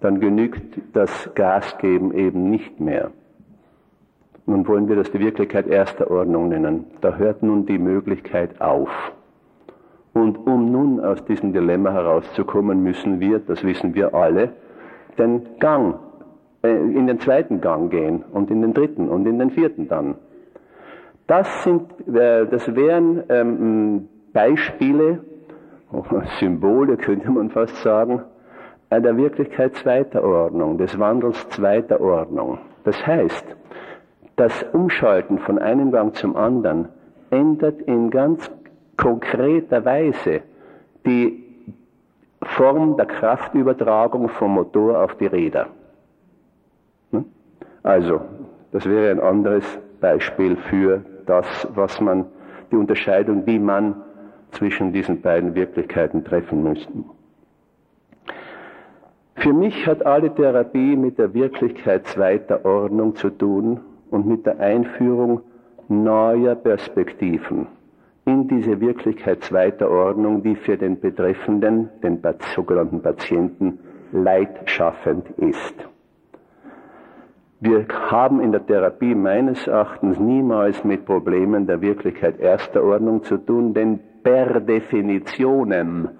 dann 0.00 0.20
genügt 0.20 0.78
das 0.92 1.30
Gasgeben 1.34 2.12
eben 2.12 2.50
nicht 2.50 2.80
mehr. 2.80 3.10
Nun 4.46 4.66
wollen 4.68 4.88
wir 4.88 4.96
das 4.96 5.10
die 5.10 5.18
Wirklichkeit 5.18 5.66
erster 5.66 6.10
Ordnung 6.10 6.48
nennen. 6.48 6.84
Da 7.00 7.16
hört 7.16 7.42
nun 7.42 7.66
die 7.66 7.78
Möglichkeit 7.78 8.60
auf. 8.60 8.90
Und 10.12 10.38
um 10.46 10.70
nun 10.70 11.00
aus 11.00 11.24
diesem 11.24 11.52
Dilemma 11.52 11.92
herauszukommen, 11.92 12.82
müssen 12.82 13.20
wir, 13.20 13.40
das 13.40 13.64
wissen 13.64 13.94
wir 13.94 14.14
alle, 14.14 14.52
den 15.18 15.42
Gang 15.58 15.96
in 16.70 17.06
den 17.06 17.20
zweiten 17.20 17.60
Gang 17.60 17.90
gehen 17.90 18.24
und 18.32 18.50
in 18.50 18.62
den 18.62 18.74
dritten 18.74 19.08
und 19.08 19.26
in 19.26 19.38
den 19.38 19.50
vierten 19.50 19.88
dann. 19.88 20.16
Das, 21.26 21.64
sind, 21.64 21.82
äh, 22.08 22.46
das 22.46 22.74
wären 22.74 23.24
ähm, 23.28 24.08
Beispiele, 24.32 25.20
Symbole 26.38 26.96
könnte 26.96 27.30
man 27.30 27.50
fast 27.50 27.76
sagen, 27.82 28.22
der 28.90 29.16
Wirklichkeit 29.16 29.74
zweiter 29.76 30.22
Ordnung, 30.22 30.78
des 30.78 30.98
Wandels 30.98 31.48
zweiter 31.50 32.00
Ordnung. 32.00 32.58
Das 32.84 33.04
heißt, 33.06 33.44
das 34.36 34.64
Umschalten 34.72 35.38
von 35.38 35.58
einem 35.58 35.90
Gang 35.90 36.14
zum 36.14 36.36
anderen 36.36 36.88
ändert 37.30 37.80
in 37.82 38.10
ganz 38.10 38.50
konkreter 38.96 39.84
Weise 39.84 40.42
die 41.04 41.42
Form 42.42 42.96
der 42.96 43.06
Kraftübertragung 43.06 44.28
vom 44.28 44.54
Motor 44.54 45.02
auf 45.02 45.16
die 45.16 45.26
Räder. 45.26 45.68
Also, 47.86 48.20
das 48.72 48.84
wäre 48.84 49.12
ein 49.12 49.20
anderes 49.20 49.64
Beispiel 50.00 50.56
für 50.56 51.02
das, 51.24 51.46
was 51.72 52.00
man, 52.00 52.24
die 52.72 52.76
Unterscheidung, 52.76 53.46
wie 53.46 53.60
man 53.60 54.02
zwischen 54.50 54.92
diesen 54.92 55.20
beiden 55.20 55.54
Wirklichkeiten 55.54 56.24
treffen 56.24 56.64
müsste. 56.64 56.92
Für 59.36 59.52
mich 59.52 59.86
hat 59.86 60.04
alle 60.04 60.34
Therapie 60.34 60.96
mit 60.96 61.16
der 61.18 61.32
Wirklichkeit 61.32 62.08
zweiter 62.08 62.64
Ordnung 62.64 63.14
zu 63.14 63.30
tun 63.30 63.80
und 64.10 64.26
mit 64.26 64.46
der 64.46 64.58
Einführung 64.58 65.42
neuer 65.88 66.56
Perspektiven 66.56 67.68
in 68.24 68.48
diese 68.48 68.80
Wirklichkeit 68.80 69.44
zweiter 69.44 69.88
Ordnung, 69.88 70.42
die 70.42 70.56
für 70.56 70.76
den 70.76 70.98
Betreffenden, 70.98 71.90
den 72.02 72.20
sogenannten 72.52 73.00
Patienten, 73.00 73.78
leidschaffend 74.10 75.30
ist. 75.38 75.88
Wir 77.58 77.86
haben 78.10 78.40
in 78.40 78.52
der 78.52 78.66
Therapie 78.66 79.14
meines 79.14 79.66
Erachtens 79.66 80.20
niemals 80.20 80.84
mit 80.84 81.06
Problemen 81.06 81.66
der 81.66 81.80
Wirklichkeit 81.80 82.38
erster 82.38 82.84
Ordnung 82.84 83.22
zu 83.22 83.38
tun, 83.38 83.72
denn 83.72 83.98
per 84.22 84.60
Definitionem 84.60 86.10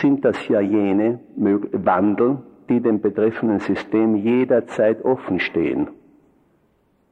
sind 0.00 0.24
das 0.24 0.48
ja 0.48 0.60
jene 0.60 1.20
Wandel, 1.36 2.38
die 2.68 2.80
dem 2.80 3.00
betreffenden 3.00 3.60
System 3.60 4.16
jederzeit 4.16 5.02
offen 5.04 5.40
stehen. 5.40 5.88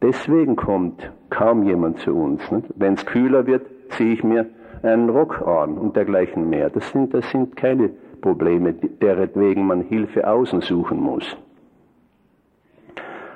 Deswegen 0.03 0.57
kommt 0.57 1.11
kaum 1.31 1.63
jemand 1.63 1.99
zu 1.99 2.15
uns. 2.15 2.43
Wenn 2.77 2.95
es 2.95 3.07
kühler 3.07 3.47
wird, 3.47 3.67
ziehe 3.91 4.13
ich 4.15 4.25
mir 4.25 4.47
einen 4.83 5.09
Rock 5.09 5.43
an 5.47 5.79
und 5.79 5.97
dergleichen 5.97 6.49
mehr. 6.49 6.69
Das 6.71 6.91
sind, 6.91 7.15
das 7.15 7.31
sind 7.31 7.57
keine 7.57 7.91
Probleme, 8.21 8.73
deretwegen 8.73 9.67
man 9.67 9.83
Hilfe 9.83 10.29
außen 10.29 10.61
suchen 10.61 11.01
muss. 11.01 11.37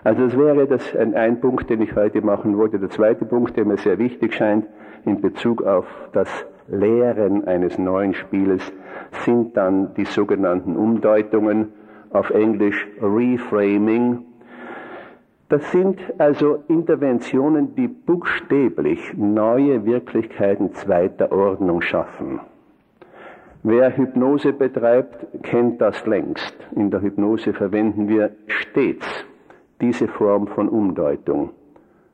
Also 0.05 0.27
das 0.27 0.37
wäre 0.39 0.67
das 0.67 0.95
ein, 0.95 1.15
ein 1.15 1.41
Punkt, 1.41 1.71
den 1.71 1.81
ich 1.81 1.97
heute 1.97 2.21
machen 2.21 2.59
wollte. 2.59 2.79
Der 2.79 2.91
zweite 2.91 3.25
Punkt, 3.25 3.57
der 3.57 3.65
mir 3.65 3.79
sehr 3.79 3.99
wichtig 3.99 4.35
scheint 4.35 4.67
in 5.07 5.23
Bezug 5.23 5.63
auf 5.63 5.87
das 6.13 6.29
Lehren 6.69 7.47
eines 7.47 7.79
neuen 7.79 8.13
Spieles, 8.13 8.63
sind 9.25 9.57
dann 9.57 9.95
die 9.95 10.05
sogenannten 10.05 10.77
Umdeutungen, 10.77 11.73
auf 12.11 12.31
Englisch 12.31 12.87
Reframing. 13.03 14.25
Das 15.49 15.73
sind 15.73 15.99
also 16.19 16.63
Interventionen, 16.69 17.75
die 17.75 17.89
buchstäblich 17.89 19.15
neue 19.17 19.85
Wirklichkeiten 19.85 20.75
zweiter 20.75 21.33
Ordnung 21.33 21.81
schaffen. 21.81 22.41
Wer 23.63 23.97
Hypnose 23.97 24.53
betreibt, 24.53 25.43
kennt 25.43 25.81
das 25.81 26.07
längst. 26.07 26.55
In 26.77 26.91
der 26.91 27.01
Hypnose 27.01 27.53
verwenden 27.53 28.09
wir 28.09 28.31
stets 28.47 29.27
diese 29.87 30.09
Form 30.09 30.47
von 30.47 30.69
Umdeutung. 30.69 31.51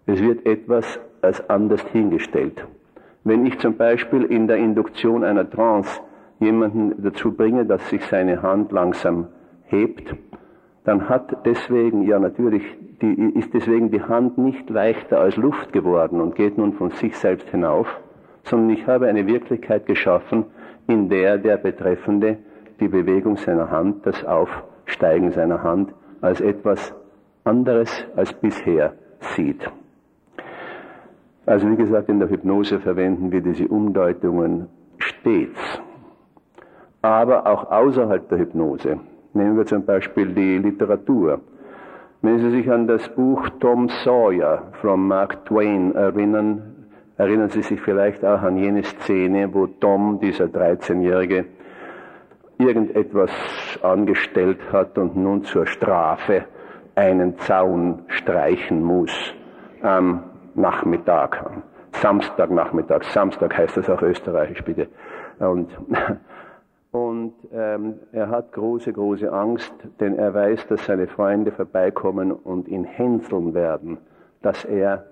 Es 0.07 0.21
wird 0.21 0.47
etwas 0.47 1.01
als 1.23 1.49
anders 1.49 1.83
hingestellt. 1.93 2.65
Wenn 3.25 3.47
ich 3.47 3.59
zum 3.59 3.77
Beispiel 3.77 4.25
in 4.25 4.47
der 4.49 4.57
Induktion 4.57 5.25
einer 5.25 5.49
Trance 5.49 6.01
jemanden 6.39 7.03
dazu 7.03 7.33
bringe, 7.33 7.67
dass 7.67 7.89
sich 7.91 8.05
seine 8.07 8.43
Hand 8.43 8.73
langsam 8.73 9.29
hebt 9.65 10.15
dann 10.85 11.09
hat 11.09 11.47
deswegen 11.47 12.03
ja 12.03 12.19
natürlich, 12.19 12.63
die, 13.03 13.13
ist 13.39 13.53
deswegen 13.53 13.91
die 13.91 14.03
Hand 14.03 14.39
nicht 14.39 14.69
leichter 14.71 15.21
als 15.21 15.37
Luft 15.37 15.73
geworden 15.73 16.21
und 16.21 16.35
geht 16.35 16.59
nun 16.59 16.73
von 16.73 16.91
sich 16.91 17.17
selbst 17.17 17.49
hinauf, 17.51 17.87
sondern 18.45 18.71
ich 18.71 18.87
habe 18.87 19.07
eine 19.07 19.27
Wirklichkeit 19.27 19.87
geschaffen, 19.87 20.47
in 20.87 21.09
der 21.09 21.39
der 21.39 21.59
Betreffende 21.59 22.39
die 22.81 22.89
Bewegung 22.89 23.37
seiner 23.37 23.71
Hand, 23.71 24.07
das 24.07 24.25
Aufsteigen 24.25 25.31
seiner 25.33 25.63
Hand 25.63 25.93
als 26.23 26.41
etwas 26.41 26.95
anderes 27.51 27.91
als 28.17 28.33
bisher 28.33 28.93
sieht. 29.35 29.63
Also 31.47 31.69
wie 31.69 31.77
gesagt, 31.77 32.09
in 32.09 32.21
der 32.21 32.31
Hypnose 32.31 32.79
verwenden 32.79 33.33
wir 33.33 33.41
diese 33.41 33.67
Umdeutungen 33.67 34.69
stets, 34.99 35.61
aber 37.03 37.47
auch 37.51 37.63
außerhalb 37.71 38.29
der 38.29 38.39
Hypnose. 38.39 39.01
Nehmen 39.33 39.57
wir 39.57 39.67
zum 39.67 39.85
Beispiel 39.85 40.29
die 40.41 40.59
Literatur. 40.59 41.41
Wenn 42.23 42.39
Sie 42.39 42.51
sich 42.51 42.71
an 42.71 42.87
das 42.87 43.09
Buch 43.09 43.49
Tom 43.59 43.89
Sawyer 44.05 44.55
von 44.81 45.09
Mark 45.09 45.45
Twain 45.47 45.95
erinnern, 45.95 46.87
erinnern 47.17 47.49
Sie 47.49 47.63
sich 47.63 47.81
vielleicht 47.81 48.25
auch 48.25 48.43
an 48.43 48.57
jene 48.59 48.85
Szene, 48.85 49.53
wo 49.53 49.67
Tom, 49.67 50.21
dieser 50.21 50.45
13-Jährige, 50.45 51.47
irgendetwas 52.59 53.33
angestellt 53.83 54.61
hat 54.71 54.99
und 54.99 55.17
nun 55.17 55.43
zur 55.45 55.67
Strafe 55.67 56.45
einen 57.01 57.39
Zaun 57.39 58.03
streichen 58.09 58.83
muss 58.83 59.11
am 59.81 60.23
Nachmittag, 60.55 61.43
am 61.47 61.63
Samstagnachmittag. 61.93 63.05
Samstag 63.05 63.57
heißt 63.57 63.79
das 63.79 63.89
auf 63.89 64.03
Österreichisch 64.03 64.63
bitte. 64.63 64.87
Und 65.39 65.71
und 66.93 67.33
ähm, 67.55 67.95
er 68.13 68.29
hat 68.29 68.53
große, 68.53 68.93
große 68.93 69.33
Angst, 69.33 69.73
denn 69.99 70.19
er 70.19 70.35
weiß, 70.35 70.67
dass 70.67 70.85
seine 70.85 71.07
Freunde 71.07 71.53
vorbeikommen 71.53 72.33
und 72.33 72.69
ihn 72.69 72.85
hänseln 72.85 73.55
werden, 73.55 73.97
dass 74.43 74.67
er 74.67 75.07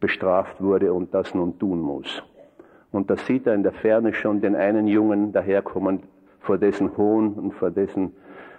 bestraft 0.00 0.62
wurde 0.62 0.92
und 0.92 1.14
das 1.14 1.34
nun 1.34 1.58
tun 1.58 1.80
muss. 1.80 2.22
Und 2.92 3.08
da 3.08 3.16
sieht 3.16 3.46
er 3.46 3.54
in 3.54 3.62
der 3.62 3.72
Ferne 3.72 4.12
schon 4.12 4.42
den 4.42 4.54
einen 4.54 4.86
Jungen 4.86 5.32
daherkommen, 5.32 6.02
vor 6.40 6.58
dessen 6.58 6.98
Hohn 6.98 7.32
und 7.32 7.54
vor 7.54 7.70
dessen 7.70 8.12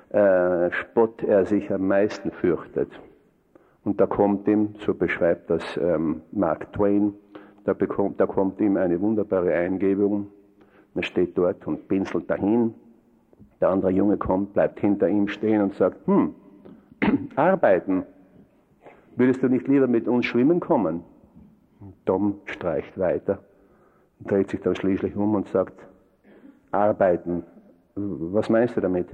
äh, 0.10 0.72
Spott 0.72 1.24
er 1.24 1.45
sich 1.45 1.72
am 1.72 1.88
meisten 1.88 2.32
fürchtet. 2.32 2.91
Und 3.84 4.00
da 4.00 4.08
kommt 4.08 4.48
ihm, 4.48 4.76
so 4.86 4.93
beschreibt 4.93 5.50
das 5.50 5.63
ähm, 5.78 6.22
Mark 6.32 6.74
Twain, 6.74 7.13
da, 7.63 7.74
bekommt, 7.74 8.19
da 8.19 8.26
kommt 8.26 8.60
ihm 8.60 8.78
eine 8.78 9.00
wunderbare 9.00 9.54
Eingebung, 9.54 10.28
er 10.95 11.04
steht 11.04 11.38
dort 11.38 11.65
und 11.65 11.88
pinselt 11.88 12.30
dahin. 12.30 12.74
Der 13.62 13.69
andere 13.69 13.91
Junge 13.91 14.17
kommt, 14.17 14.54
bleibt 14.54 14.80
hinter 14.80 15.08
ihm 15.08 15.28
stehen 15.28 15.62
und 15.62 15.74
sagt, 15.76 16.06
hm, 16.08 16.34
arbeiten. 17.36 18.04
Würdest 19.15 19.43
du 19.43 19.48
nicht 19.48 19.67
lieber 19.67 19.88
mit 19.88 20.08
uns 20.08 20.26
schwimmen 20.26 20.60
kommen? 20.60 21.04
Und 21.80 21.93
Tom 22.06 22.41
streicht 22.45 22.98
weiter, 22.98 23.39
dreht 24.19 24.50
sich 24.50 24.60
dann 24.62 24.76
schließlich 24.76 25.15
um 25.15 25.36
und 25.36 25.48
sagt, 25.50 25.74
arbeiten. 26.72 27.43
Was 27.95 28.50
meinst 28.50 28.76
du 28.76 28.82
damit? 28.82 29.08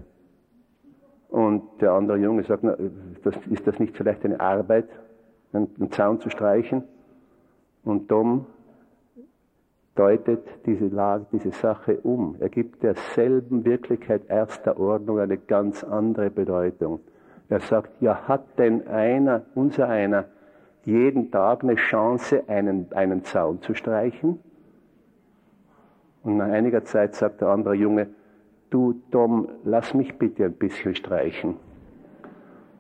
Und 1.36 1.82
der 1.82 1.92
andere 1.92 2.16
Junge 2.16 2.44
sagt, 2.44 2.64
na, 2.64 2.78
das, 3.26 3.36
ist 3.50 3.68
das 3.68 3.78
nicht 3.78 3.98
vielleicht 3.98 4.24
eine 4.24 4.40
Arbeit, 4.40 4.88
einen 5.52 5.92
Zaun 5.92 6.22
zu 6.22 6.30
streichen? 6.30 6.86
Und 7.84 8.08
Tom 8.08 8.46
deutet 9.96 10.48
diese 10.66 10.88
Lage, 10.88 11.26
diese 11.34 11.52
Sache 11.52 12.00
um. 12.04 12.38
Er 12.40 12.48
gibt 12.48 12.84
derselben 12.84 13.66
Wirklichkeit 13.66 14.30
erster 14.30 14.80
Ordnung 14.80 15.20
eine 15.20 15.36
ganz 15.36 15.84
andere 15.84 16.30
Bedeutung. 16.30 17.02
Er 17.50 17.60
sagt, 17.60 18.02
ja, 18.02 18.30
hat 18.30 18.58
denn 18.58 18.88
einer, 18.88 19.42
unser 19.56 19.90
einer, 19.90 20.28
jeden 20.86 21.32
Tag 21.32 21.64
eine 21.64 21.76
Chance, 21.76 22.46
einen, 22.48 22.88
einen 22.94 23.26
Zaun 23.26 23.62
zu 23.62 23.74
streichen? 23.74 24.40
Und 26.24 26.38
nach 26.38 26.48
einiger 26.48 26.86
Zeit 26.86 27.14
sagt 27.14 27.42
der 27.42 27.50
andere 27.50 27.74
Junge, 27.74 28.08
du 28.76 29.02
Tom, 29.10 29.48
lass 29.64 29.94
mich 29.94 30.18
bitte 30.18 30.44
ein 30.44 30.54
bisschen 30.54 30.96
streichen. 30.96 31.56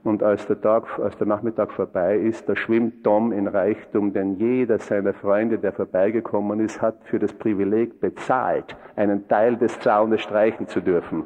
Und 0.03 0.21
als 0.21 0.45
der, 0.45 0.59
Tag, 0.59 0.99
als 0.99 1.17
der 1.17 1.25
Nachmittag 1.25 1.71
vorbei 1.71 2.17
ist, 2.17 2.49
da 2.49 2.55
schwimmt 2.55 3.03
Tom 3.05 3.31
in 3.31 3.47
Reichtum, 3.47 4.11
denn 4.11 4.35
jeder 4.35 4.77
seiner 4.77 5.13
Freunde, 5.13 5.57
der 5.57 5.71
vorbeigekommen 5.71 6.59
ist, 6.59 6.81
hat 6.81 6.97
für 7.05 7.17
das 7.17 7.31
Privileg 7.31 8.01
bezahlt, 8.01 8.75
einen 8.97 9.27
Teil 9.29 9.55
des 9.55 9.79
Zaunes 9.79 10.21
streichen 10.21 10.67
zu 10.67 10.81
dürfen. 10.81 11.23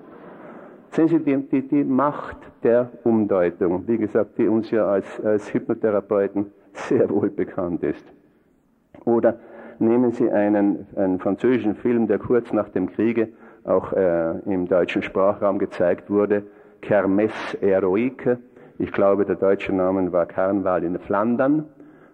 Sehen 0.92 1.08
Sie 1.08 1.20
die, 1.20 1.38
die, 1.38 1.68
die 1.68 1.84
Macht 1.84 2.38
der 2.62 2.92
Umdeutung, 3.04 3.88
wie 3.88 3.98
gesagt, 3.98 4.38
die 4.38 4.48
uns 4.48 4.70
ja 4.70 4.86
als, 4.86 5.20
als 5.22 5.52
Hypnotherapeuten 5.52 6.52
sehr 6.74 7.10
wohl 7.10 7.32
bekannt 7.32 7.84
ist. 7.84 8.06
Oder 9.04 9.40
nehmen 9.80 10.12
Sie 10.12 10.30
einen, 10.30 10.86
einen 10.96 11.20
französischen 11.20 11.76
Film, 11.76 12.08
der 12.08 12.20
kurz 12.20 12.54
nach 12.54 12.70
dem 12.70 12.92
Kriege 12.92 13.30
auch 13.70 13.94
äh, 13.94 14.40
im 14.46 14.68
deutschen 14.68 15.02
Sprachraum 15.04 15.60
gezeigt 15.60 16.10
wurde, 16.10 16.44
Kermesse 16.82 17.58
Heroique, 17.62 18.38
ich 18.82 18.94
glaube, 18.94 19.26
der 19.26 19.36
deutsche 19.36 19.74
Name 19.74 20.10
war 20.14 20.26
Karnval 20.26 20.86
in 20.86 20.98
Flandern. 21.00 21.66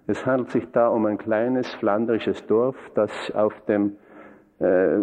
Es 0.07 0.25
handelt 0.25 0.49
sich 0.49 0.65
da 0.71 0.87
um 0.87 1.05
ein 1.05 1.19
kleines 1.19 1.71
flandrisches 1.75 2.45
Dorf, 2.47 2.75
das 2.95 3.11
auf 3.35 3.53
dem, 3.67 3.97
äh, 4.59 4.97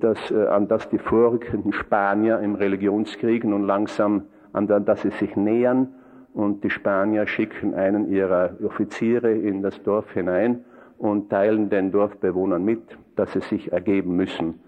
das, 0.00 0.30
äh, 0.32 0.46
an 0.48 0.66
das 0.66 0.88
die 0.88 0.98
vorrückenden 0.98 1.72
Spanier 1.72 2.40
im 2.40 2.56
Religionskrieg 2.56 3.44
nun 3.44 3.68
langsam, 3.68 4.24
an 4.52 4.66
das 4.66 5.02
sie 5.02 5.10
sich 5.10 5.36
nähern. 5.36 5.94
Und 6.34 6.64
die 6.64 6.70
Spanier 6.70 7.28
schicken 7.28 7.74
einen 7.74 8.10
ihrer 8.10 8.50
Offiziere 8.64 9.32
in 9.32 9.62
das 9.62 9.80
Dorf 9.84 10.12
hinein 10.12 10.64
und 10.98 11.30
teilen 11.30 11.70
den 11.70 11.92
Dorfbewohnern 11.92 12.64
mit, 12.64 12.82
dass 13.14 13.32
sie 13.32 13.40
sich 13.40 13.70
ergeben 13.72 14.16
müssen. 14.16 14.60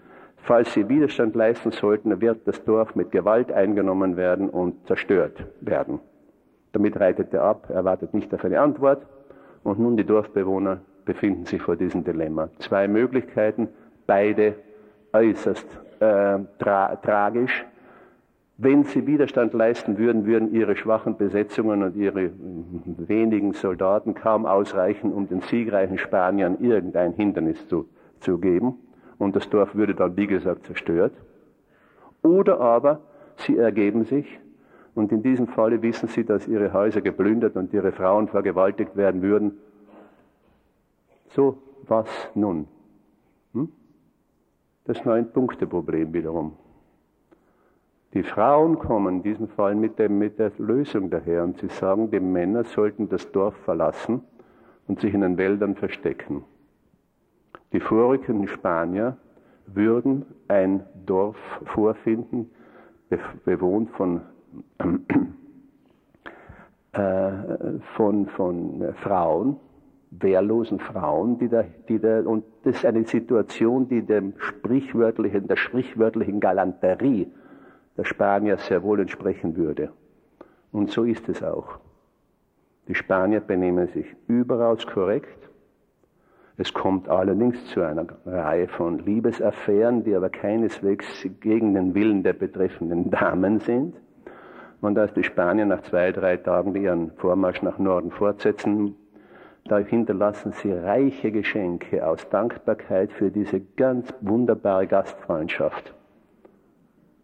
Falls 0.43 0.73
sie 0.73 0.89
Widerstand 0.89 1.35
leisten 1.35 1.71
sollten, 1.71 2.19
wird 2.19 2.47
das 2.47 2.63
Dorf 2.63 2.95
mit 2.95 3.11
Gewalt 3.11 3.51
eingenommen 3.51 4.17
werden 4.17 4.49
und 4.49 4.87
zerstört 4.87 5.45
werden. 5.61 5.99
Damit 6.71 6.99
reitet 6.99 7.33
er 7.33 7.43
ab, 7.43 7.69
er 7.69 7.85
wartet 7.85 8.13
nicht 8.13 8.33
auf 8.33 8.43
eine 8.43 8.59
Antwort 8.59 9.05
und 9.63 9.79
nun 9.79 9.97
die 9.97 10.03
Dorfbewohner 10.03 10.79
befinden 11.05 11.45
sich 11.45 11.61
vor 11.61 11.75
diesem 11.75 12.03
Dilemma. 12.03 12.49
Zwei 12.57 12.87
Möglichkeiten, 12.87 13.67
beide 14.07 14.55
äußerst 15.13 15.67
äh, 15.99 16.39
tra 16.57 16.95
tragisch. 16.95 17.65
Wenn 18.57 18.83
sie 18.83 19.05
Widerstand 19.05 19.53
leisten 19.53 19.97
würden, 19.97 20.25
würden 20.25 20.53
ihre 20.53 20.75
schwachen 20.75 21.17
Besetzungen 21.17 21.83
und 21.83 21.95
ihre 21.95 22.31
wenigen 22.85 23.53
Soldaten 23.53 24.13
kaum 24.13 24.45
ausreichen, 24.45 25.11
um 25.11 25.27
den 25.27 25.41
siegreichen 25.41 25.97
Spaniern 25.97 26.57
irgendein 26.59 27.13
Hindernis 27.13 27.67
zu, 27.67 27.89
zu 28.19 28.37
geben 28.39 28.77
und 29.21 29.35
das 29.35 29.47
Dorf 29.51 29.75
würde 29.75 29.93
dann, 29.93 30.17
wie 30.17 30.25
gesagt, 30.25 30.65
zerstört. 30.65 31.13
Oder 32.23 32.59
aber 32.59 33.01
sie 33.35 33.55
ergeben 33.55 34.03
sich 34.05 34.39
und 34.95 35.11
in 35.11 35.21
diesem 35.21 35.47
Falle 35.47 35.83
wissen 35.83 36.07
sie, 36.07 36.25
dass 36.25 36.47
ihre 36.47 36.73
Häuser 36.73 37.01
geplündert 37.01 37.55
und 37.55 37.71
ihre 37.71 37.91
Frauen 37.91 38.29
vergewaltigt 38.29 38.95
werden 38.97 39.21
würden. 39.21 39.59
So, 41.29 41.59
was 41.87 42.09
nun? 42.33 42.67
Hm? 43.53 43.71
Das 44.85 45.05
Neun-Punkte-Problem 45.05 46.13
wiederum. 46.13 46.53
Die 48.15 48.23
Frauen 48.23 48.79
kommen 48.79 49.17
in 49.17 49.23
diesem 49.23 49.49
Fall 49.49 49.75
mit, 49.75 49.99
dem, 49.99 50.17
mit 50.17 50.39
der 50.39 50.51
Lösung 50.57 51.11
daher 51.11 51.43
und 51.43 51.59
sie 51.59 51.69
sagen, 51.69 52.09
die 52.09 52.19
Männer 52.19 52.63
sollten 52.63 53.07
das 53.07 53.31
Dorf 53.31 53.55
verlassen 53.65 54.23
und 54.87 54.99
sich 54.99 55.13
in 55.13 55.21
den 55.21 55.37
Wäldern 55.37 55.75
verstecken. 55.75 56.43
Die 57.73 57.79
vorrückenden 57.79 58.47
Spanier 58.47 59.17
würden 59.67 60.25
ein 60.47 60.83
Dorf 61.05 61.37
vorfinden, 61.65 62.49
bewohnt 63.45 63.91
von, 63.91 64.21
äh, 66.91 67.31
von, 67.95 68.27
von 68.27 68.93
Frauen, 69.01 69.57
wehrlosen 70.11 70.79
Frauen, 70.79 71.39
die 71.39 71.47
da, 71.47 71.63
die 71.87 71.99
da, 71.99 72.19
und 72.21 72.43
das 72.63 72.77
ist 72.77 72.85
eine 72.85 73.05
Situation, 73.05 73.87
die 73.87 74.01
dem 74.01 74.33
sprichwörtlichen, 74.37 75.47
der 75.47 75.55
sprichwörtlichen 75.55 76.39
Galanterie 76.39 77.31
der 77.97 78.03
Spanier 78.03 78.57
sehr 78.57 78.83
wohl 78.83 78.99
entsprechen 78.99 79.55
würde. 79.55 79.91
Und 80.71 80.91
so 80.91 81.03
ist 81.03 81.27
es 81.29 81.43
auch. 81.43 81.79
Die 82.87 82.95
Spanier 82.95 83.39
benehmen 83.39 83.87
sich 83.87 84.05
überaus 84.27 84.85
korrekt, 84.85 85.49
es 86.61 86.73
kommt 86.73 87.09
allerdings 87.09 87.65
zu 87.71 87.81
einer 87.81 88.05
Reihe 88.23 88.67
von 88.67 88.99
Liebesaffären, 88.99 90.03
die 90.03 90.15
aber 90.15 90.29
keineswegs 90.29 91.27
gegen 91.39 91.73
den 91.73 91.95
Willen 91.95 92.21
der 92.21 92.33
betreffenden 92.33 93.09
Damen 93.09 93.59
sind. 93.59 93.95
Und 94.79 94.97
als 94.99 95.11
die 95.13 95.23
Spanier 95.23 95.65
nach 95.65 95.81
zwei, 95.81 96.11
drei 96.11 96.37
Tagen 96.37 96.75
ihren 96.75 97.11
Vormarsch 97.17 97.63
nach 97.63 97.79
Norden 97.79 98.11
fortsetzen, 98.11 98.95
da 99.65 99.79
hinterlassen 99.79 100.51
sie 100.51 100.71
reiche 100.71 101.31
Geschenke 101.31 102.05
aus 102.05 102.29
Dankbarkeit 102.29 103.11
für 103.11 103.31
diese 103.31 103.61
ganz 103.75 104.13
wunderbare 104.21 104.85
Gastfreundschaft. 104.85 105.95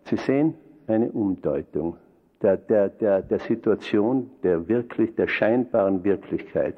Sie 0.05 0.17
sehen 0.17 0.55
eine 0.87 1.11
Umdeutung. 1.11 1.97
der, 2.41 2.57
der, 2.57 2.89
der, 2.89 3.21
der 3.21 3.39
Situation, 3.39 4.31
der, 4.41 4.67
wirklich, 4.67 5.13
der 5.15 5.27
scheinbaren 5.27 6.03
Wirklichkeit, 6.03 6.75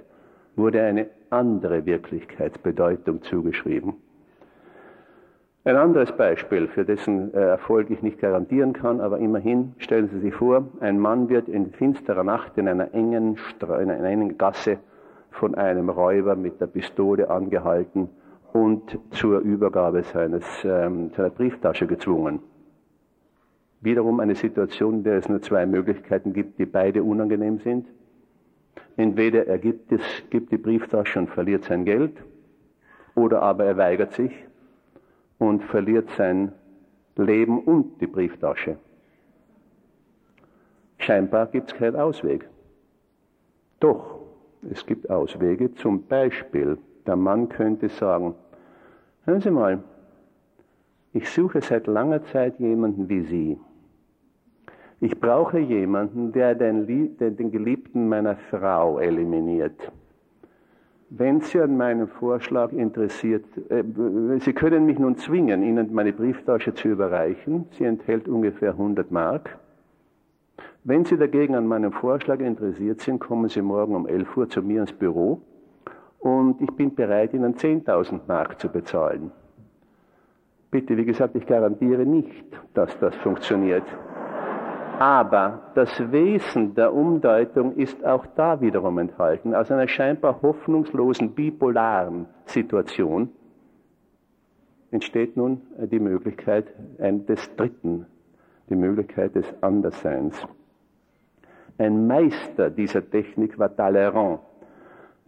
wurde 0.59 0.83
eine 0.83 1.07
andere 1.31 1.85
Wirklichkeitsbedeutung 1.85 3.23
zugeschrieben. 3.23 3.93
Ein 5.65 5.75
anderes 5.75 6.11
Beispiel, 6.11 6.67
für 6.67 6.85
dessen 6.85 7.33
äh, 7.33 7.37
Erfolg 7.37 7.89
ich 7.89 8.01
nicht 8.01 8.19
garantieren 8.19 8.73
kann, 8.73 9.01
aber 9.01 9.19
immerhin 9.19 9.73
stellen 9.77 10.09
Sie 10.09 10.19
sich 10.19 10.33
vor, 10.33 10.67
ein 10.79 10.99
Mann 10.99 11.29
wird 11.29 11.49
in 11.49 11.71
finsterer 11.71 12.23
Nacht 12.23 12.57
in 12.57 12.67
einer 12.67 12.93
engen, 12.93 13.37
Stra 13.37 13.79
in 13.79 13.91
einer 13.91 14.07
engen 14.07 14.37
Gasse 14.37 14.77
von 15.31 15.55
einem 15.55 15.89
Räuber 15.89 16.35
mit 16.35 16.59
der 16.61 16.67
Pistole 16.67 17.29
angehalten 17.29 18.09
und 18.53 18.97
zur 19.11 19.39
Übergabe 19.39 20.03
seines, 20.03 20.45
ähm, 20.63 21.11
seiner 21.15 21.29
Brieftasche 21.29 21.87
gezwungen. 21.87 22.39
Wiederum 23.81 24.19
eine 24.19 24.35
Situation, 24.35 24.95
in 24.95 25.03
der 25.03 25.17
es 25.17 25.29
nur 25.29 25.41
zwei 25.41 25.65
Möglichkeiten 25.65 26.33
gibt, 26.33 26.59
die 26.59 26.65
beide 26.65 27.03
unangenehm 27.03 27.59
sind. 27.59 27.85
Entweder 28.97 29.47
er 29.47 29.57
gibt, 29.57 29.91
es, 29.91 30.01
gibt 30.29 30.51
die 30.51 30.57
Brieftasche 30.57 31.19
und 31.19 31.29
verliert 31.29 31.63
sein 31.63 31.85
Geld, 31.85 32.13
oder 33.15 33.41
aber 33.41 33.65
er 33.65 33.77
weigert 33.77 34.13
sich 34.13 34.31
und 35.37 35.63
verliert 35.63 36.09
sein 36.17 36.51
Leben 37.15 37.63
und 37.63 37.99
die 38.01 38.07
Brieftasche. 38.07 38.77
Scheinbar 40.97 41.47
gibt 41.47 41.71
es 41.71 41.77
keinen 41.77 41.95
Ausweg. 41.95 42.47
Doch, 43.79 44.19
es 44.69 44.85
gibt 44.85 45.09
Auswege. 45.09 45.73
Zum 45.75 46.05
Beispiel, 46.05 46.77
der 47.07 47.15
Mann 47.15 47.47
könnte 47.47 47.89
sagen, 47.89 48.35
hören 49.25 49.41
Sie 49.41 49.51
mal, 49.51 49.83
ich 51.13 51.29
suche 51.29 51.61
seit 51.61 51.87
langer 51.87 52.23
Zeit 52.25 52.59
jemanden 52.59 53.09
wie 53.09 53.21
Sie. 53.21 53.59
Ich 55.01 55.19
brauche 55.19 55.59
jemanden, 55.59 56.33
der 56.33 56.55
den, 56.55 56.85
den 57.17 57.51
Geliebten 57.51 58.09
meiner 58.09 58.35
Frau 58.49 58.99
eliminiert. 58.99 59.91
Wenn 61.11 61.41
Sie 61.41 61.59
an 61.59 61.77
meinem 61.77 62.07
Vorschlag 62.07 62.71
interessiert, 62.71 63.45
äh, 63.69 63.83
Sie 64.39 64.53
können 64.53 64.85
mich 64.85 64.99
nun 64.99 65.17
zwingen, 65.17 65.63
Ihnen 65.63 65.93
meine 65.93 66.13
Brieftasche 66.13 66.73
zu 66.73 66.89
überreichen. 66.89 67.65
Sie 67.71 67.85
enthält 67.85 68.27
ungefähr 68.27 68.71
100 68.71 69.09
Mark. 69.09 69.57
Wenn 70.83 71.05
Sie 71.05 71.17
dagegen 71.17 71.55
an 71.55 71.65
meinem 71.65 71.91
Vorschlag 71.93 72.39
interessiert 72.39 73.01
sind, 73.01 73.19
kommen 73.19 73.49
Sie 73.49 73.61
morgen 73.61 73.95
um 73.95 74.07
11 74.07 74.37
Uhr 74.37 74.49
zu 74.49 74.61
mir 74.61 74.81
ins 74.81 74.93
Büro 74.93 75.41
und 76.19 76.61
ich 76.61 76.71
bin 76.71 76.93
bereit, 76.93 77.33
Ihnen 77.33 77.55
10.000 77.55 78.19
Mark 78.27 78.59
zu 78.59 78.69
bezahlen. 78.69 79.31
Bitte, 80.71 80.95
wie 80.95 81.05
gesagt, 81.05 81.35
ich 81.35 81.47
garantiere 81.47 82.05
nicht, 82.05 82.45
dass 82.75 82.97
das 82.99 83.15
funktioniert. 83.15 83.83
Aber 84.99 85.61
das 85.75 86.11
Wesen 86.11 86.75
der 86.75 86.93
Umdeutung 86.93 87.77
ist 87.77 88.03
auch 88.03 88.25
da 88.35 88.59
wiederum 88.59 88.97
enthalten. 88.97 89.55
Aus 89.55 89.71
einer 89.71 89.87
scheinbar 89.87 90.41
hoffnungslosen, 90.41 91.31
bipolaren 91.31 92.25
Situation 92.43 93.29
entsteht 94.91 95.37
nun 95.37 95.61
die 95.89 96.01
Möglichkeit 96.01 96.67
des 96.97 97.55
Dritten, 97.55 98.07
die 98.69 98.75
Möglichkeit 98.75 99.35
des 99.35 99.45
Andersseins. 99.61 100.35
Ein 101.77 102.05
Meister 102.05 102.69
dieser 102.69 103.09
Technik 103.09 103.57
war 103.57 103.73
Talleyrand. 103.73 104.41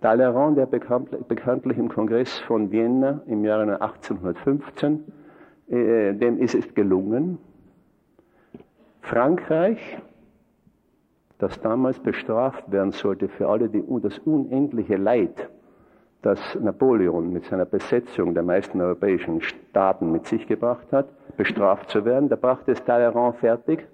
Talleyrand, 0.02 0.58
der 0.58 0.66
bekanntlich 0.66 1.78
im 1.78 1.88
Kongress 1.88 2.40
von 2.40 2.72
Vienna 2.72 3.22
im 3.26 3.46
Jahre 3.46 3.82
1815, 3.82 5.06
äh, 5.70 6.14
dem 6.14 6.40
ist 6.40 6.56
es 6.56 6.74
gelungen, 6.74 7.38
Frankreich, 9.02 10.00
das 11.38 11.60
damals 11.60 12.00
bestraft 12.00 12.72
werden 12.72 12.92
sollte 12.92 13.28
für 13.28 13.50
alle 13.50 13.68
die, 13.68 13.84
das 14.02 14.20
unendliche 14.20 14.96
Leid, 14.96 15.50
das 16.22 16.40
Napoleon 16.60 17.34
mit 17.34 17.46
seiner 17.46 17.66
Besetzung 17.66 18.34
der 18.34 18.44
meisten 18.44 18.80
europäischen 18.80 19.42
Staaten 19.42 20.12
mit 20.12 20.28
sich 20.28 20.48
gebracht 20.48 20.92
hat, 20.92 21.10
bestraft 21.36 21.90
zu 21.90 22.06
werden. 22.06 22.30
Da 22.30 22.36
brachte 22.36 22.72
es 22.72 22.84
Talleyrand 22.84 23.38
fertig, 23.38 23.88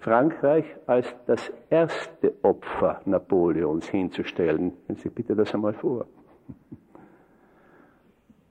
Frankreich 0.00 0.64
als 0.86 1.14
das 1.26 1.52
erste 1.68 2.34
Opfer 2.42 3.00
Napoleons 3.04 3.88
hinzustellen. 3.88 4.72
Stellen 4.84 4.98
Sie 4.98 5.08
bitte 5.08 5.34
das 5.34 5.54
einmal 5.54 5.74
vor. 5.74 6.06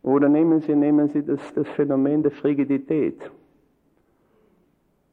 Oder 0.01 0.29
nehmen 0.29 0.61
Sie, 0.61 0.75
nehmen 0.75 1.09
Sie 1.09 1.23
das, 1.23 1.53
das 1.53 1.67
Phänomen 1.69 2.23
der 2.23 2.31
Frigidität. 2.31 3.31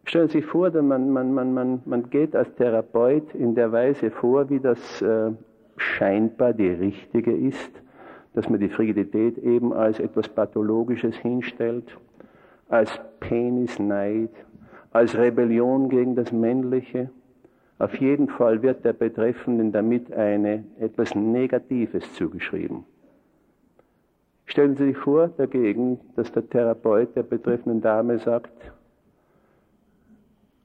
Stellen 0.06 0.28
Sie 0.28 0.38
sich 0.38 0.46
vor, 0.46 0.70
man, 0.70 1.10
man, 1.10 1.34
man, 1.34 1.52
man, 1.52 1.82
man 1.84 2.10
geht 2.10 2.36
als 2.36 2.54
Therapeut 2.54 3.34
in 3.34 3.56
der 3.56 3.72
Weise 3.72 4.12
vor, 4.12 4.48
wie 4.48 4.60
das 4.60 5.02
äh, 5.02 5.32
scheinbar 5.76 6.52
die 6.52 6.68
richtige 6.68 7.36
ist, 7.36 7.72
dass 8.32 8.48
man 8.48 8.60
die 8.60 8.68
Frigidität 8.68 9.36
eben 9.38 9.72
als 9.72 9.98
etwas 9.98 10.28
Pathologisches 10.28 11.16
hinstellt, 11.16 11.84
als 12.68 13.00
Penisneid, 13.18 14.30
als 14.92 15.16
Rebellion 15.18 15.88
gegen 15.88 16.14
das 16.14 16.30
Männliche. 16.30 17.10
Auf 17.80 17.96
jeden 17.96 18.28
Fall 18.28 18.62
wird 18.62 18.84
der 18.84 18.92
Betreffenden 18.92 19.72
damit 19.72 20.12
eine, 20.12 20.62
etwas 20.78 21.16
Negatives 21.16 22.14
zugeschrieben. 22.14 22.84
Stellen 24.44 24.76
Sie 24.76 24.86
sich 24.86 24.96
vor 24.96 25.28
dagegen, 25.36 25.98
dass 26.14 26.30
der 26.30 26.48
Therapeut 26.48 27.16
der 27.16 27.24
betreffenden 27.24 27.80
Dame 27.80 28.20
sagt, 28.20 28.52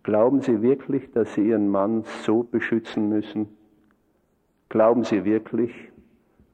Glauben 0.03 0.41
Sie 0.41 0.61
wirklich, 0.63 1.11
dass 1.11 1.33
Sie 1.35 1.47
Ihren 1.49 1.69
Mann 1.69 2.03
so 2.23 2.41
beschützen 2.43 3.09
müssen? 3.09 3.47
Glauben 4.69 5.03
Sie 5.03 5.25
wirklich, 5.25 5.71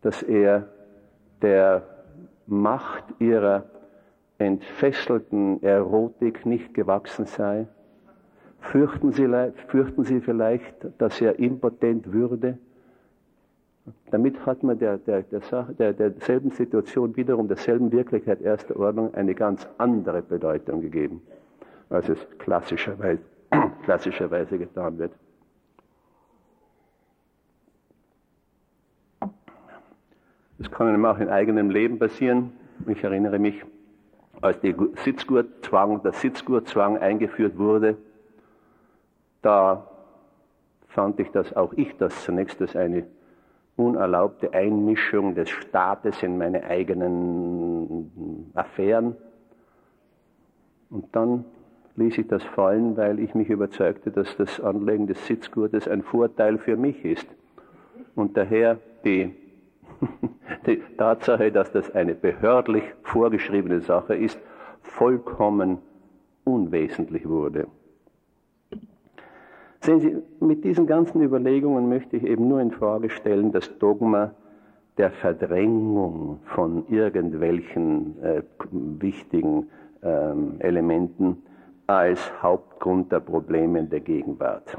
dass 0.01 0.21
er 0.21 0.67
der 1.41 1.83
Macht 2.45 3.05
Ihrer 3.19 3.65
entfesselten 4.37 5.63
Erotik 5.63 6.45
nicht 6.45 6.73
gewachsen 6.73 7.25
sei? 7.25 7.67
Fürchten 8.59 9.13
Sie, 9.13 9.27
fürchten 9.67 10.03
Sie 10.03 10.19
vielleicht, 10.19 10.75
dass 10.97 11.21
er 11.21 11.39
impotent 11.39 12.11
würde? 12.11 12.57
Damit 14.11 14.45
hat 14.45 14.63
man 14.63 14.77
der, 14.77 14.97
der, 14.97 15.23
der, 15.23 15.93
der, 15.93 15.93
derselben 15.93 16.51
Situation 16.51 17.15
wiederum, 17.15 17.47
derselben 17.47 17.93
Wirklichkeit 17.93 18.41
erster 18.41 18.77
Ordnung 18.77 19.13
eine 19.13 19.33
ganz 19.35 19.65
andere 19.77 20.21
Bedeutung 20.21 20.81
gegeben, 20.81 21.21
als 21.89 22.09
es 22.09 22.19
klassischerweise 22.39 23.21
klassischerweise 23.83 24.57
getan 24.57 24.97
wird. 24.97 25.11
Das 30.57 30.71
kann 30.71 30.87
einem 30.87 31.05
auch 31.05 31.19
in 31.19 31.29
eigenem 31.29 31.69
Leben 31.69 31.99
passieren. 31.99 32.51
Ich 32.87 33.03
erinnere 33.03 33.37
mich, 33.37 33.63
als 34.41 34.59
die 34.59 34.75
Sitzgurtzwang, 35.03 36.01
der 36.03 36.13
Sitzgurtzwang 36.13 36.97
eingeführt 36.97 37.57
wurde, 37.57 37.97
da 39.41 39.87
fand 40.87 41.19
ich 41.19 41.29
das 41.31 41.55
auch 41.55 41.73
ich 41.73 41.95
das 41.97 42.23
zunächst 42.23 42.59
als 42.61 42.75
eine 42.75 43.05
unerlaubte 43.75 44.53
Einmischung 44.53 45.35
des 45.35 45.49
Staates 45.49 46.23
in 46.23 46.37
meine 46.37 46.63
eigenen 46.63 48.51
Affären. 48.55 49.15
Und 50.89 51.15
dann 51.15 51.45
ließ 51.97 52.19
ich 52.19 52.27
das 52.27 52.43
fallen, 52.43 52.95
weil 52.95 53.19
ich 53.19 53.35
mich 53.35 53.49
überzeugte, 53.49 54.11
dass 54.11 54.37
das 54.37 54.61
Anlegen 54.61 55.07
des 55.07 55.25
Sitzgurtes 55.25 55.87
ein 55.87 56.03
Vorteil 56.03 56.59
für 56.59 56.77
mich 56.77 57.03
ist. 57.03 57.27
Und 58.15 58.37
daher 58.37 58.79
die, 59.03 59.33
die 60.67 60.81
Tatsache, 60.97 61.51
dass 61.51 61.71
das 61.71 61.93
eine 61.93 62.13
behördlich 62.13 62.83
vorgeschriebene 63.03 63.81
Sache 63.81 64.15
ist, 64.15 64.39
vollkommen 64.81 65.79
unwesentlich 66.43 67.27
wurde. 67.27 67.67
Sehen 69.81 69.99
Sie, 69.99 70.17
mit 70.39 70.63
diesen 70.63 70.85
ganzen 70.85 71.21
Überlegungen 71.21 71.89
möchte 71.89 72.17
ich 72.17 72.23
eben 72.23 72.47
nur 72.47 72.61
in 72.61 72.71
Frage 72.71 73.09
stellen, 73.09 73.51
das 73.51 73.77
Dogma 73.79 74.31
der 74.97 75.11
Verdrängung 75.11 76.39
von 76.45 76.87
irgendwelchen 76.89 78.21
äh, 78.21 78.41
wichtigen 78.71 79.67
ähm, 80.03 80.55
Elementen 80.59 81.43
als 81.87 82.19
Hauptgrund 82.43 83.11
der 83.11 83.21
Probleme 83.21 83.83
der 83.83 84.01
Gegenwart. 84.01 84.77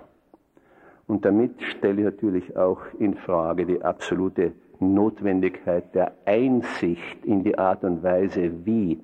Und 1.06 1.24
damit 1.24 1.62
stelle 1.62 2.00
ich 2.00 2.04
natürlich 2.04 2.56
auch 2.56 2.80
in 2.98 3.14
Frage 3.14 3.64
die 3.64 3.82
absolute 3.82 4.52
Notwendigkeit 4.78 5.94
der 5.94 6.12
Einsicht 6.26 7.24
in 7.24 7.42
die 7.42 7.58
Art 7.58 7.82
und 7.82 8.02
Weise, 8.02 8.66
wie 8.66 9.00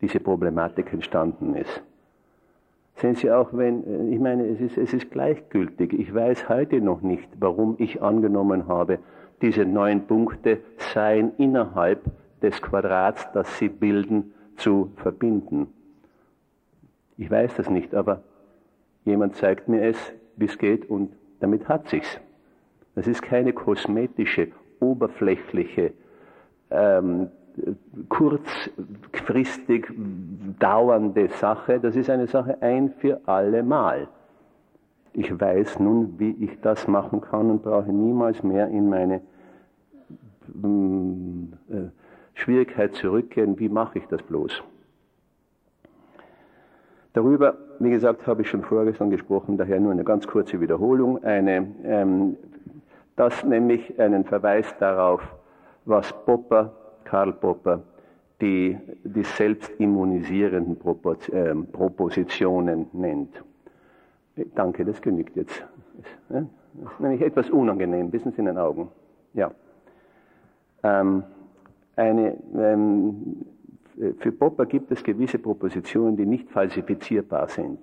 diese 0.00 0.20
Problematik 0.20 0.92
entstanden 0.92 1.56
ist. 1.56 1.82
Sehen 2.94 3.16
Sie 3.16 3.30
auch, 3.30 3.50
wenn, 3.52 4.10
ich 4.12 4.20
meine, 4.20 4.46
es 4.46 4.60
ist, 4.60 4.78
es 4.78 4.94
ist 4.94 5.10
gleichgültig. 5.10 5.92
Ich 5.92 6.14
weiß 6.14 6.48
heute 6.48 6.80
noch 6.80 7.02
nicht, 7.02 7.28
warum 7.38 7.74
ich 7.78 8.00
angenommen 8.00 8.68
habe, 8.68 9.00
diese 9.42 9.66
neun 9.66 10.06
Punkte 10.06 10.60
seien 10.78 11.32
innerhalb 11.36 12.04
des 12.40 12.62
Quadrats, 12.62 13.30
das 13.32 13.58
sie 13.58 13.68
bilden, 13.68 14.32
zu 14.56 14.92
verbinden. 14.96 15.68
Ich 17.18 17.30
weiß 17.30 17.54
das 17.56 17.70
nicht, 17.70 17.94
aber 17.94 18.22
Jemand 19.06 19.36
zeigt 19.36 19.68
mir 19.68 19.82
es, 19.82 19.96
wie 20.34 20.46
es 20.46 20.58
geht 20.58 20.90
und 20.90 21.12
damit 21.38 21.68
hat 21.68 21.88
sich's. 21.88 22.20
Das 22.96 23.06
ist 23.06 23.22
keine 23.22 23.52
kosmetische, 23.52 24.48
oberflächliche, 24.80 25.92
ähm, 26.70 27.28
kurzfristig 28.08 29.86
dauernde 30.58 31.28
Sache. 31.28 31.78
Das 31.78 31.94
ist 31.94 32.10
eine 32.10 32.26
Sache 32.26 32.60
ein 32.60 32.90
für 32.98 33.20
alle 33.26 33.62
Mal. 33.62 34.08
Ich 35.12 35.40
weiß 35.40 35.78
nun, 35.78 36.18
wie 36.18 36.36
ich 36.40 36.60
das 36.60 36.88
machen 36.88 37.20
kann 37.20 37.48
und 37.50 37.62
brauche 37.62 37.92
niemals 37.92 38.42
mehr 38.42 38.68
in 38.68 38.88
meine 38.90 39.20
mm, 40.52 41.44
äh, 41.70 41.74
Schwierigkeit 42.34 42.94
zurückgehen. 42.96 43.58
Wie 43.58 43.68
mache 43.68 43.98
ich 44.00 44.06
das 44.08 44.22
bloß? 44.24 44.62
Darüber, 47.16 47.54
wie 47.78 47.88
gesagt, 47.88 48.26
habe 48.26 48.42
ich 48.42 48.50
schon 48.50 48.60
vorgestern 48.60 49.08
gesprochen, 49.08 49.56
daher 49.56 49.80
nur 49.80 49.90
eine 49.90 50.04
ganz 50.04 50.26
kurze 50.26 50.60
Wiederholung. 50.60 51.24
Eine, 51.24 51.66
ähm, 51.82 52.36
das 53.16 53.42
nämlich 53.42 53.98
einen 53.98 54.24
Verweis 54.24 54.66
darauf, 54.78 55.22
was 55.86 56.12
Popper, 56.26 56.74
Karl 57.04 57.32
Popper, 57.32 57.82
die, 58.42 58.76
die 59.02 59.22
selbstimmunisierenden 59.22 60.76
äh, 60.76 61.54
Propositionen 61.72 62.88
nennt. 62.92 63.42
Danke, 64.54 64.84
das 64.84 65.00
genügt 65.00 65.36
jetzt. 65.36 65.64
Das 66.28 66.42
ist 66.42 67.00
nämlich 67.00 67.22
etwas 67.22 67.48
unangenehm, 67.48 68.12
wissen 68.12 68.32
Sie 68.32 68.40
in 68.40 68.44
den 68.44 68.58
Augen. 68.58 68.90
Ja. 69.32 69.52
Ähm, 70.82 71.22
eine, 71.96 72.36
ähm, 72.54 73.46
für 74.18 74.32
Popper 74.32 74.66
gibt 74.66 74.90
es 74.92 75.02
gewisse 75.02 75.38
Propositionen, 75.38 76.16
die 76.16 76.26
nicht 76.26 76.50
falsifizierbar 76.50 77.48
sind. 77.48 77.78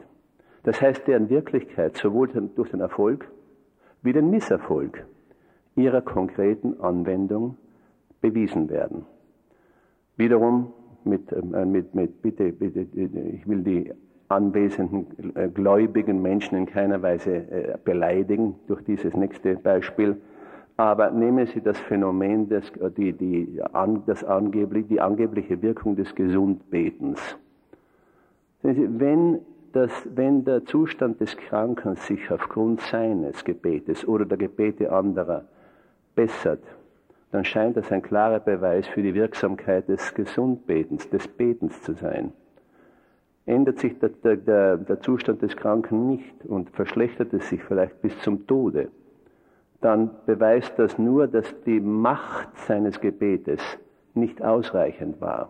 Das 0.63 0.81
heißt, 0.81 1.07
deren 1.07 1.29
Wirklichkeit 1.29 1.97
sowohl 1.97 2.27
durch 2.55 2.69
den 2.69 2.79
Erfolg 2.79 3.29
wie 4.01 4.13
den 4.13 4.29
Misserfolg 4.29 5.05
ihrer 5.75 6.01
konkreten 6.01 6.79
Anwendung 6.79 7.57
bewiesen 8.21 8.69
werden. 8.69 9.05
Wiederum 10.17 10.73
mit, 11.03 11.31
äh, 11.31 11.65
mit, 11.65 11.95
mit 11.95 12.21
bitte, 12.21 12.51
bitte, 12.51 12.81
ich 12.81 13.47
will 13.47 13.63
die 13.63 13.91
anwesenden 14.29 15.35
äh, 15.35 15.49
gläubigen 15.49 16.21
Menschen 16.21 16.57
in 16.57 16.65
keiner 16.65 17.01
Weise 17.01 17.35
äh, 17.35 17.77
beleidigen 17.83 18.55
durch 18.67 18.83
dieses 18.83 19.13
nächste 19.15 19.55
Beispiel. 19.55 20.21
Aber 20.75 21.11
nehmen 21.11 21.45
Sie 21.47 21.61
das 21.61 21.79
Phänomen, 21.79 22.49
des, 22.49 22.71
die, 22.97 23.13
die, 23.13 23.61
das 24.05 24.23
angeblich, 24.23 24.87
die 24.87 24.99
angebliche 24.99 25.61
Wirkung 25.61 25.95
des 25.95 26.15
Gesundbetens. 26.15 27.37
Wenn, 28.63 29.39
das, 29.73 29.91
wenn 30.15 30.45
der 30.45 30.65
Zustand 30.65 31.19
des 31.19 31.37
Kranken 31.37 31.95
sich 31.95 32.31
aufgrund 32.31 32.81
seines 32.81 33.43
Gebetes 33.43 34.07
oder 34.07 34.25
der 34.25 34.37
Gebete 34.37 34.91
anderer 34.91 35.45
bessert, 36.15 36.63
dann 37.31 37.43
scheint 37.45 37.77
das 37.77 37.91
ein 37.91 38.01
klarer 38.01 38.39
Beweis 38.39 38.87
für 38.87 39.01
die 39.03 39.13
Wirksamkeit 39.13 39.89
des 39.89 40.13
Gesundbetens, 40.13 41.09
des 41.09 41.27
Betens 41.27 41.81
zu 41.81 41.93
sein. 41.93 42.31
Ändert 43.45 43.79
sich 43.79 43.97
der, 43.99 44.09
der, 44.09 44.77
der 44.77 45.01
Zustand 45.01 45.41
des 45.41 45.55
Kranken 45.55 46.07
nicht 46.07 46.45
und 46.45 46.69
verschlechtert 46.69 47.33
es 47.33 47.49
sich 47.49 47.61
vielleicht 47.63 48.01
bis 48.01 48.17
zum 48.19 48.47
Tode, 48.47 48.89
dann 49.83 50.11
beweist 50.25 50.77
das 50.77 50.97
nur, 50.97 51.27
dass 51.27 51.53
die 51.63 51.79
Macht 51.79 52.57
seines 52.67 53.01
Gebetes 53.01 53.61
nicht 54.13 54.41
ausreichend 54.41 55.19
war. 55.19 55.49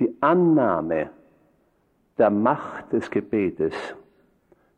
Die 0.00 0.16
Annahme 0.20 1.10
der 2.18 2.30
Macht 2.30 2.92
des 2.92 3.10
Gebetes 3.10 3.74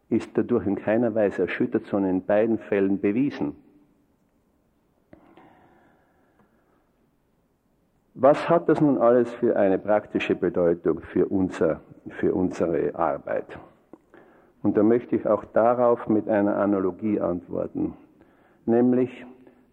ist 0.09 0.31
dadurch 0.35 0.67
in 0.67 0.77
keiner 0.77 1.15
Weise 1.15 1.43
erschüttert, 1.43 1.87
sondern 1.87 2.11
in 2.11 2.25
beiden 2.25 2.59
Fällen 2.59 3.01
bewiesen. 3.01 3.57
Was 8.15 8.49
hat 8.49 8.69
das 8.69 8.81
nun 8.81 8.99
alles 8.99 9.31
für 9.35 9.57
eine 9.57 9.79
praktische 9.79 10.35
Bedeutung 10.35 11.01
für, 11.01 11.27
unser, 11.27 11.81
für 12.09 12.35
unsere 12.35 12.95
Arbeit? 12.95 13.59
Und 14.63 14.77
da 14.77 14.83
möchte 14.83 15.17
ich 15.17 15.27
auch 15.27 15.45
darauf 15.45 16.09
mit 16.09 16.29
einer 16.29 16.57
Analogie 16.57 17.21
antworten. 17.21 17.95
Nämlich, 18.67 19.25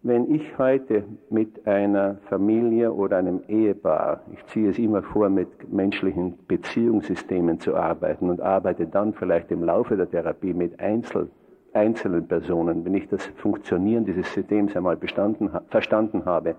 wenn 0.02 0.32
ich 0.32 0.56
heute 0.56 1.02
mit 1.28 1.66
einer 1.66 2.16
Familie 2.28 2.92
oder 2.92 3.16
einem 3.16 3.42
Ehepaar, 3.48 4.20
ich 4.32 4.46
ziehe 4.46 4.70
es 4.70 4.78
immer 4.78 5.02
vor, 5.02 5.28
mit 5.28 5.72
menschlichen 5.72 6.38
Beziehungssystemen 6.46 7.58
zu 7.58 7.74
arbeiten 7.74 8.30
und 8.30 8.40
arbeite 8.40 8.86
dann 8.86 9.12
vielleicht 9.12 9.50
im 9.50 9.64
Laufe 9.64 9.96
der 9.96 10.08
Therapie 10.08 10.54
mit 10.54 10.78
Einzel, 10.78 11.28
einzelnen 11.72 12.28
Personen, 12.28 12.84
wenn 12.84 12.94
ich 12.94 13.08
das 13.08 13.26
Funktionieren 13.36 14.04
dieses 14.04 14.32
Systems 14.32 14.76
einmal 14.76 14.96
verstanden 14.96 16.24
habe. 16.24 16.54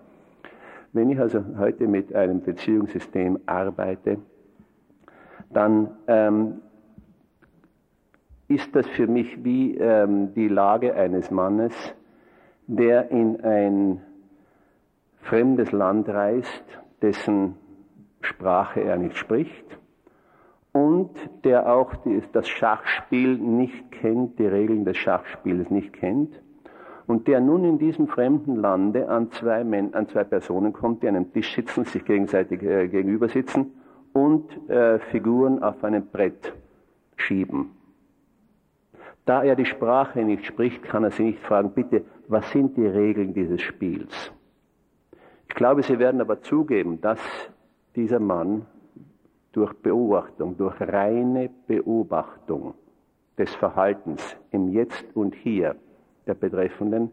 Wenn 0.92 1.10
ich 1.10 1.20
also 1.20 1.42
heute 1.58 1.88
mit 1.88 2.14
einem 2.14 2.42
Beziehungssystem 2.42 3.40
arbeite, 3.46 4.18
dann 5.54 5.90
ähm, 6.08 6.56
ist 8.50 8.76
das 8.76 8.86
für 8.88 9.08
mich 9.08 9.42
wie 9.42 9.78
ähm, 9.78 10.34
die 10.34 10.50
Lage 10.50 10.94
eines 10.96 11.32
Mannes, 11.32 11.74
der 12.68 13.12
in 13.12 13.42
ein 13.42 14.02
fremdes 15.22 15.72
Land 15.72 16.10
reist, 16.10 16.64
dessen 17.02 17.56
Sprache 18.22 18.82
er 18.82 18.98
nicht 18.98 19.18
spricht 19.18 19.78
und 20.72 21.12
der 21.44 21.72
auch 21.72 21.94
das 22.32 22.48
Schachspiel 22.48 23.38
nicht 23.38 23.92
kennt, 23.92 24.40
die 24.40 24.48
Regeln 24.48 24.86
des 24.86 24.98
Schachspiels 24.98 25.70
nicht 25.70 25.94
kennt 25.94 26.42
und 27.08 27.28
der 27.28 27.40
nun 27.40 27.64
in 27.64 27.78
diesem 27.78 28.08
fremden 28.08 28.56
Lande 28.56 29.10
an 29.10 29.32
zwei, 29.32 29.64
Men 29.64 29.94
an 29.94 30.08
zwei 30.08 30.24
Personen 30.24 30.74
kommt, 30.74 31.04
die 31.04 31.08
an 31.08 31.16
einem 31.16 31.32
Tisch 31.32 31.56
sitzen, 31.56 31.86
sich 31.86 32.04
gegenseitig 32.04 32.64
äh, 32.64 32.88
gegenüber 32.88 33.30
sitzen 33.30 33.74
und 34.14 34.70
äh, 34.70 35.00
Figuren 35.00 35.62
auf 35.62 35.84
einem 35.84 36.08
Brett 36.08 36.54
schieben. 37.16 37.72
Da 39.26 39.44
er 39.44 39.56
die 39.56 39.66
Sprache 39.66 40.24
nicht 40.24 40.46
spricht, 40.46 40.84
kann 40.84 41.04
er 41.04 41.12
sie 41.12 41.24
nicht 41.24 41.40
fragen, 41.40 41.72
bitte, 41.72 42.04
was 42.28 42.50
sind 42.52 42.78
die 42.78 42.86
Regeln 42.86 43.34
dieses 43.34 43.62
Spiels? 43.62 44.32
Ich 45.50 45.56
glaube, 45.56 45.84
Sie 45.84 46.00
werden 46.00 46.22
aber 46.22 46.42
zugeben, 46.42 47.02
dass 47.02 47.20
dieser 47.96 48.20
Mann 48.20 48.66
durch 49.52 49.74
Beobachtung, 49.74 50.58
durch 50.58 50.80
reine 50.82 51.50
Beobachtung 51.68 52.74
des 53.38 53.54
Verhaltens 53.56 54.38
im 54.52 54.70
Jetzt 54.70 55.06
und 55.16 55.34
Hier 55.34 55.76
der 56.28 56.34
Betreffenden 56.34 57.12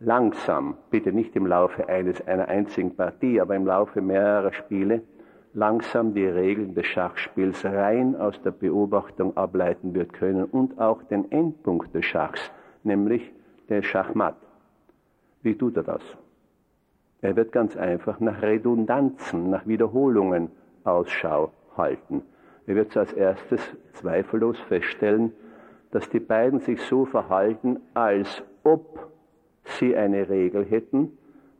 langsam, 0.00 0.76
bitte 0.90 1.12
nicht 1.12 1.34
im 1.36 1.46
Laufe 1.46 1.88
eines, 1.88 2.26
einer 2.26 2.48
einzigen 2.48 2.94
Partie, 2.94 3.40
aber 3.40 3.56
im 3.56 3.66
Laufe 3.66 4.00
mehrerer 4.00 4.52
Spiele, 4.52 5.02
langsam 5.54 6.14
die 6.14 6.26
Regeln 6.26 6.74
des 6.74 6.86
Schachspiels 6.86 7.64
rein 7.64 8.16
aus 8.16 8.40
der 8.42 8.50
Beobachtung 8.50 9.36
ableiten 9.36 9.94
wird 9.94 10.12
können 10.12 10.44
und 10.44 10.78
auch 10.78 11.02
den 11.04 11.30
Endpunkt 11.32 11.94
des 11.94 12.04
Schachs, 12.04 12.50
nämlich 12.84 13.32
der 13.68 13.82
Schachmatt. 13.82 14.36
Wie 15.42 15.56
tut 15.56 15.76
er 15.76 15.84
das? 15.84 16.02
Er 17.20 17.34
wird 17.36 17.52
ganz 17.52 17.76
einfach 17.76 18.20
nach 18.20 18.42
Redundanzen, 18.42 19.50
nach 19.50 19.66
Wiederholungen 19.66 20.50
Ausschau 20.84 21.52
halten. 21.76 22.22
Er 22.66 22.76
wird 22.76 22.96
als 22.96 23.12
erstes 23.12 23.60
zweifellos 23.94 24.58
feststellen, 24.60 25.32
dass 25.90 26.08
die 26.10 26.20
beiden 26.20 26.60
sich 26.60 26.80
so 26.82 27.06
verhalten, 27.06 27.80
als 27.94 28.42
ob 28.62 29.10
sie 29.64 29.96
eine 29.96 30.28
Regel 30.28 30.64
hätten, 30.64 31.16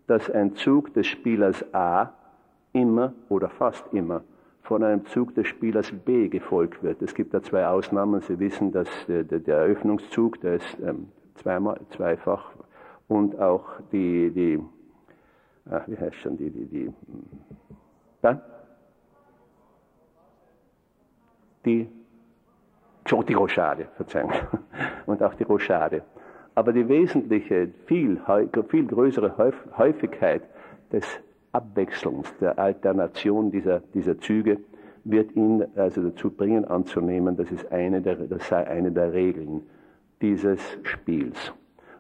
dass 0.07 0.31
ein 0.31 0.55
Zug 0.55 0.93
des 0.95 1.07
Spielers 1.07 1.65
A 1.75 2.13
immer 2.73 3.13
oder 3.29 3.49
fast 3.49 3.85
immer 3.93 4.23
von 4.63 4.85
einem 4.85 5.07
Zug 5.07 5.35
des 5.35 5.47
Spielers 5.47 5.91
B 6.05 6.29
gefolgt 6.29 6.83
wird. 6.83 7.01
Es 7.01 7.15
gibt 7.15 7.33
da 7.33 7.43
zwei 7.43 7.67
Ausnahmen. 7.67 8.21
Sie 8.21 8.39
wissen, 8.39 8.71
dass 8.71 8.89
der, 9.07 9.25
der 9.25 9.57
Eröffnungszug, 9.57 10.41
der 10.43 10.57
ist 10.57 10.77
ähm, 10.85 11.09
zweimal, 11.37 11.81
zweifach 11.91 12.51
und 13.09 13.39
auch 13.41 13.65
die, 13.93 14.31
die 14.31 14.61
ach, 15.71 15.83
wie 15.87 15.97
heißt 15.97 16.17
schon, 16.17 16.37
die, 16.37 16.51
die, 16.51 16.67
die, 16.67 16.93
dann? 18.21 18.41
Die, 21.65 21.89
die 23.29 23.35
Rochade, 23.35 23.89
Verzeihung, 23.97 24.33
und 25.07 25.23
auch 25.23 25.35
die 25.35 25.45
Rochade. 25.45 26.03
Aber 26.55 26.73
die 26.73 26.89
wesentliche, 26.89 27.69
viel, 27.87 28.21
viel 28.69 28.87
größere 28.87 29.53
Häufigkeit 29.77 30.43
des 30.93 31.07
Abwechselns, 31.53 32.33
der 32.41 32.59
Alternation 32.59 33.51
dieser, 33.51 33.81
dieser 33.95 34.19
Züge, 34.19 34.59
wird 35.05 35.35
ihn 35.35 35.65
also 35.77 36.03
dazu 36.03 36.31
bringen 36.31 36.65
anzunehmen, 36.65 37.37
dass 37.37 37.51
es 37.51 37.71
eine 37.71 38.03
der, 38.03 38.17
das 38.17 38.47
sei 38.49 38.67
eine 38.67 38.93
der 38.93 39.13
Regeln 39.13 39.63
dieses 40.21 40.61
Spiels. 40.83 41.53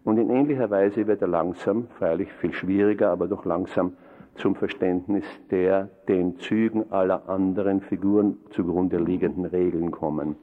Und 0.04 0.18
in 0.18 0.30
ähnlicher 0.30 0.70
Weise 0.70 1.06
wird 1.06 1.22
er 1.22 1.28
langsam, 1.28 1.86
freilich 1.98 2.32
viel 2.32 2.52
schwieriger, 2.52 3.10
aber 3.10 3.28
doch 3.28 3.44
langsam 3.44 3.94
zum 4.34 4.54
Verständnis 4.54 5.24
der 5.50 5.88
den 6.08 6.38
Zügen 6.38 6.90
aller 6.92 7.28
anderen 7.28 7.80
Figuren 7.80 8.38
zugrunde 8.50 8.98
liegenden 8.98 9.44
Regeln 9.44 9.90
kommen. 9.90 10.36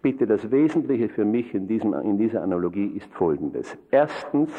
Bitte, 0.00 0.26
das 0.26 0.50
Wesentliche 0.50 1.08
für 1.08 1.24
mich 1.24 1.54
in, 1.54 1.68
diesem, 1.68 1.92
in 1.94 2.18
dieser 2.18 2.42
Analogie 2.42 2.86
ist 2.96 3.12
folgendes. 3.12 3.76
Erstens, 3.90 4.50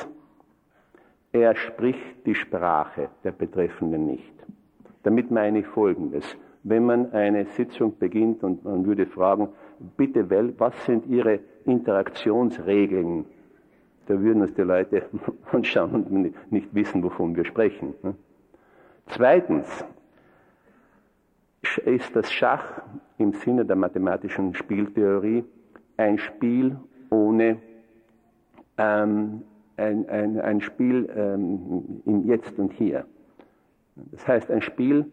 er 1.34 1.56
spricht 1.56 2.26
die 2.26 2.36
Sprache 2.36 3.10
der 3.24 3.32
Betreffenden 3.32 4.06
nicht. 4.06 4.34
Damit 5.02 5.32
meine 5.32 5.60
ich 5.60 5.68
folgendes. 5.68 6.24
Wenn 6.62 6.86
man 6.86 7.12
eine 7.12 7.46
Sitzung 7.46 7.98
beginnt 7.98 8.44
und 8.44 8.64
man 8.64 8.86
würde 8.86 9.06
fragen, 9.06 9.50
bitte, 9.98 10.30
was 10.60 10.86
sind 10.86 11.08
Ihre 11.08 11.40
Interaktionsregeln? 11.66 13.26
Da 14.06 14.20
würden 14.22 14.44
uns 14.44 14.54
die 14.54 14.62
Leute 14.62 15.04
anschauen 15.52 16.04
und 16.10 16.52
nicht 16.52 16.74
wissen, 16.74 17.04
wovon 17.04 17.36
wir 17.36 17.46
sprechen. 17.46 17.96
Ne? 18.04 18.16
Zweitens 19.08 19.86
ist 21.86 22.16
das 22.16 22.32
Schach 22.32 22.82
im 23.18 23.34
Sinne 23.34 23.66
der 23.66 23.76
mathematischen 23.76 24.54
Spieltheorie 24.54 25.44
ein 25.98 26.18
Spiel 26.18 26.78
ohne 27.10 27.58
ähm, 28.78 29.44
ein, 29.78 30.08
ein, 30.10 30.40
ein 30.40 30.62
Spiel 30.62 31.10
ähm, 31.16 32.02
im 32.06 32.26
Jetzt 32.26 32.58
und 32.60 32.74
Hier. 32.74 33.06
Das 33.96 34.28
heißt 34.28 34.52
ein 34.52 34.62
Spiel, 34.62 35.06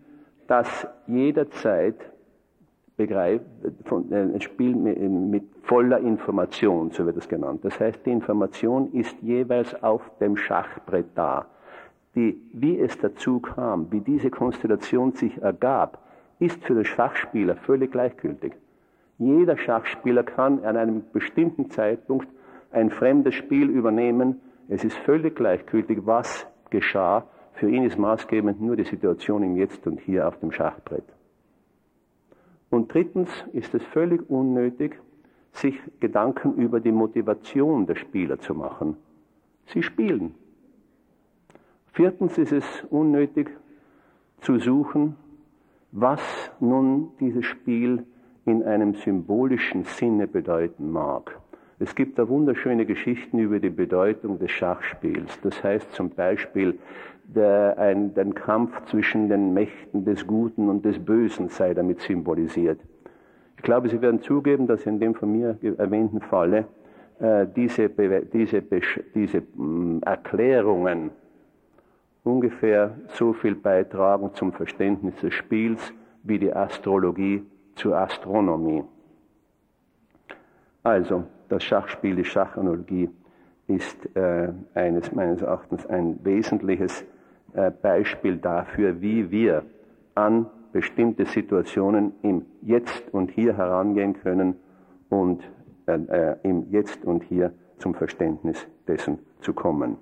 das 0.47 0.87
jederzeit 1.07 1.97
begreift, 2.97 3.45
von, 3.85 4.13
äh, 4.13 4.17
ein 4.17 4.41
Spiel 4.41 4.75
mit, 4.75 4.99
mit 5.01 5.45
voller 5.63 6.01
Information, 6.01 6.91
so 6.91 7.07
wird 7.07 7.17
es 7.17 7.29
genannt. 7.29 7.61
Das 7.65 7.79
heißt, 7.81 8.05
die 8.05 8.11
Information 8.11 8.93
ist 8.93 9.17
jeweils 9.23 9.81
auf 9.83 10.03
dem 10.19 10.37
Schachbrett 10.37 11.07
da. 11.15 11.47
Die, 12.15 12.41
wie 12.53 12.79
es 12.79 12.99
dazu 12.99 13.41
kam, 13.41 13.91
wie 13.91 14.01
diese 14.01 14.31
Konstellation 14.31 15.13
sich 15.13 15.41
ergab, 15.41 15.99
ist 16.41 16.63
für 16.65 16.75
den 16.75 16.85
Schachspieler 16.85 17.57
völlig 17.57 17.93
gleichgültig. 17.93 18.53
Jeder 19.19 19.57
Schachspieler 19.57 20.23
kann 20.23 20.65
an 20.65 20.77
einem 20.77 21.03
bestimmten 21.13 21.71
Zeitpunkt 21.71 22.27
ein 22.73 22.91
fremdes 22.91 23.35
Spiel 23.35 23.69
übernehmen. 23.69 24.41
Es 24.71 24.85
ist 24.85 24.97
völlig 24.99 25.35
gleichgültig, 25.35 26.07
was 26.07 26.47
geschah. 26.71 27.27
Für 27.55 27.69
ihn 27.69 27.83
ist 27.83 27.99
maßgebend 27.99 28.61
nur 28.61 28.77
die 28.77 28.85
Situation 28.85 29.43
im 29.43 29.57
Jetzt 29.57 29.85
und 29.89 29.99
Hier 29.99 30.29
auf 30.29 30.39
dem 30.39 30.53
Schachbrett. 30.53 31.03
Und 32.71 32.95
drittens 32.95 33.29
ist 33.53 33.75
es 33.75 33.83
völlig 33.87 34.31
unnötig, 34.31 34.97
sich 35.51 35.75
Gedanken 35.99 36.55
über 36.55 36.79
die 36.79 36.93
Motivation 36.93 37.87
der 37.87 37.97
Spieler 37.97 38.39
zu 38.39 38.55
machen. 38.55 38.97
Sie 39.67 39.83
spielen. 39.83 40.37
Viertens 41.93 42.39
ist 42.39 42.53
es 42.53 42.85
unnötig 42.91 43.51
zu 44.41 44.61
suchen, 44.61 45.17
was 45.91 46.23
nun 46.61 47.09
dieses 47.19 47.45
Spiel 47.45 48.07
in 48.45 48.63
einem 48.63 48.95
symbolischen 48.95 49.83
Sinne 49.83 50.29
bedeuten 50.29 50.93
mag. 50.93 51.41
Es 51.83 51.95
gibt 51.95 52.19
da 52.19 52.29
wunderschöne 52.29 52.85
Geschichten 52.85 53.39
über 53.39 53.59
die 53.59 53.71
Bedeutung 53.71 54.39
des 54.39 54.51
Schachspiels. 54.51 55.41
Das 55.41 55.65
heißt 55.65 55.91
zum 55.95 56.11
Beispiel, 56.11 56.79
der, 57.25 57.79
ein, 57.79 58.13
ein 58.17 58.35
Kampf 58.35 58.85
zwischen 58.91 59.31
den 59.31 59.55
Mächten 59.55 60.05
des 60.05 60.27
Guten 60.27 60.69
und 60.69 60.85
des 60.85 60.99
Bösen 60.99 61.49
sei 61.49 61.73
damit 61.73 62.01
symbolisiert. 62.01 62.79
Ich 63.57 63.63
glaube, 63.63 63.89
Sie 63.89 64.03
werden 64.03 64.21
zugeben, 64.21 64.67
dass 64.67 64.85
in 64.85 65.01
dem 65.01 65.15
von 65.15 65.33
mir 65.33 65.57
erwähnten 65.79 66.21
Falle 66.21 66.67
äh, 67.19 67.47
diese, 67.57 67.89
diese, 67.89 68.63
diese 69.15 69.43
mh, 69.55 70.01
Erklärungen 70.05 71.11
ungefähr 72.25 72.95
so 73.09 73.33
viel 73.33 73.55
beitragen 73.55 74.35
zum 74.35 74.53
Verständnis 74.53 75.17
des 75.17 75.33
Spiels 75.33 75.95
wie 76.25 76.39
die 76.39 76.53
Astrologie 76.53 77.43
zur 77.75 77.97
Astronomie. 77.97 78.85
Also, 80.83 81.25
das 81.51 81.65
Schachspiel, 81.65 82.17
die 82.17 82.25
Schachanalogie 82.25 83.11
ist 83.67 84.17
äh, 84.17 84.49
eines 84.75 85.13
meines 85.13 85.43
Erachtens 85.43 85.87
ein 85.87 86.19
wesentliches 86.25 87.05
äh, 87.53 87.71
Beispiel 87.71 88.39
dafür, 88.39 89.01
wie 89.01 89.31
wir 89.31 89.65
an 90.15 90.47
bestimmte 90.73 91.27
Situationen 91.27 92.13
im 92.23 92.47
Jetzt 92.63 93.13
und 93.13 93.31
Hier 93.31 93.57
herangehen 93.57 94.15
können 94.15 94.55
und 95.09 95.43
äh, 95.87 95.95
äh 95.95 96.37
im 96.43 96.71
Jetzt 96.71 97.05
und 97.05 97.23
Hier 97.25 97.53
zum 97.79 97.95
Verständnis 97.95 98.67
dessen 98.87 99.19
zu 99.41 99.53
kommen. 99.53 99.97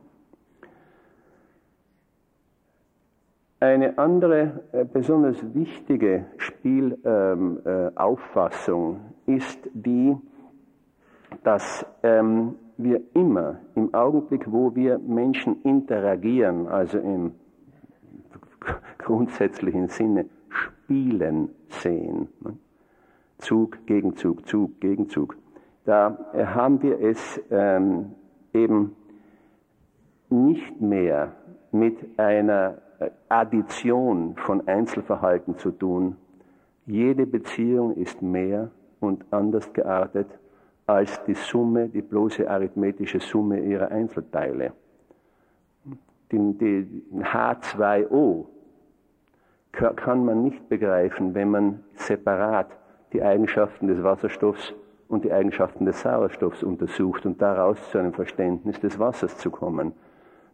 Eine 3.60 3.98
andere 3.98 4.60
äh, 4.72 4.84
besonders 4.84 5.36
wichtige 5.52 6.26
Spielauffassung 6.36 9.00
ähm, 9.26 9.26
äh, 9.26 9.36
ist 9.36 9.58
die, 9.72 10.16
dass 11.44 11.84
ähm, 12.02 12.56
wir 12.76 13.00
immer 13.14 13.56
im 13.74 13.92
Augenblick, 13.94 14.50
wo 14.50 14.74
wir 14.74 14.98
Menschen 14.98 15.62
interagieren, 15.62 16.68
also 16.68 16.98
im 16.98 17.32
grundsätzlichen 18.98 19.88
Sinne 19.88 20.26
spielen 20.48 21.50
sehen, 21.68 22.28
ne? 22.40 22.56
Zug, 23.38 23.86
Gegenzug, 23.86 24.48
Zug, 24.48 24.80
Gegenzug, 24.80 25.36
da 25.84 26.18
äh, 26.32 26.44
haben 26.44 26.82
wir 26.82 27.00
es 27.00 27.40
ähm, 27.50 28.12
eben 28.52 28.96
nicht 30.28 30.80
mehr 30.80 31.32
mit 31.70 32.18
einer 32.18 32.78
Addition 33.28 34.34
von 34.36 34.66
Einzelverhalten 34.66 35.56
zu 35.56 35.70
tun. 35.70 36.16
Jede 36.86 37.26
Beziehung 37.26 37.94
ist 37.94 38.22
mehr 38.22 38.70
und 39.00 39.24
anders 39.30 39.72
geartet 39.72 40.26
als 40.88 41.22
die 41.24 41.34
Summe, 41.34 41.88
die 41.88 42.00
bloße 42.00 42.48
arithmetische 42.48 43.20
Summe 43.20 43.60
ihrer 43.60 43.90
Einzelteile. 43.90 44.72
Die, 46.32 46.38
die 46.58 47.04
H2O 47.20 48.46
kann 49.72 50.24
man 50.24 50.44
nicht 50.44 50.68
begreifen, 50.68 51.34
wenn 51.34 51.50
man 51.50 51.84
separat 51.94 52.68
die 53.12 53.22
Eigenschaften 53.22 53.86
des 53.86 54.02
Wasserstoffs 54.02 54.74
und 55.08 55.24
die 55.24 55.32
Eigenschaften 55.32 55.84
des 55.84 56.00
Sauerstoffs 56.00 56.62
untersucht 56.62 57.26
und 57.26 57.40
daraus 57.40 57.90
zu 57.90 57.98
einem 57.98 58.14
Verständnis 58.14 58.80
des 58.80 58.98
Wassers 58.98 59.36
zu 59.36 59.50
kommen. 59.50 59.92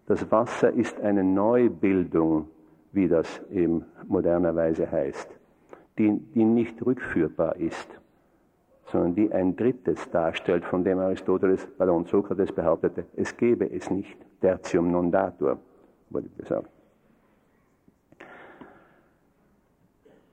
Das 0.06 0.30
Wasser 0.32 0.72
ist 0.72 1.00
eine 1.00 1.22
Neubildung, 1.22 2.48
wie 2.92 3.06
das 3.06 3.40
eben 3.50 3.84
modernerweise 4.06 4.90
heißt, 4.90 5.28
die, 5.96 6.18
die 6.34 6.44
nicht 6.44 6.84
rückführbar 6.84 7.56
ist, 7.56 8.00
sondern 8.94 9.14
die 9.16 9.32
ein 9.32 9.56
Drittes 9.56 10.08
darstellt, 10.10 10.64
von 10.64 10.84
dem 10.84 11.00
Aristoteles, 11.00 11.66
pardon, 11.76 12.04
Sokrates 12.06 12.52
behauptete, 12.52 13.04
es 13.16 13.36
gebe 13.36 13.68
es 13.68 13.90
nicht, 13.90 14.16
tertium 14.40 14.92
non 14.92 15.10
datur, 15.10 15.58
wurde 16.10 16.28
gesagt. 16.38 16.68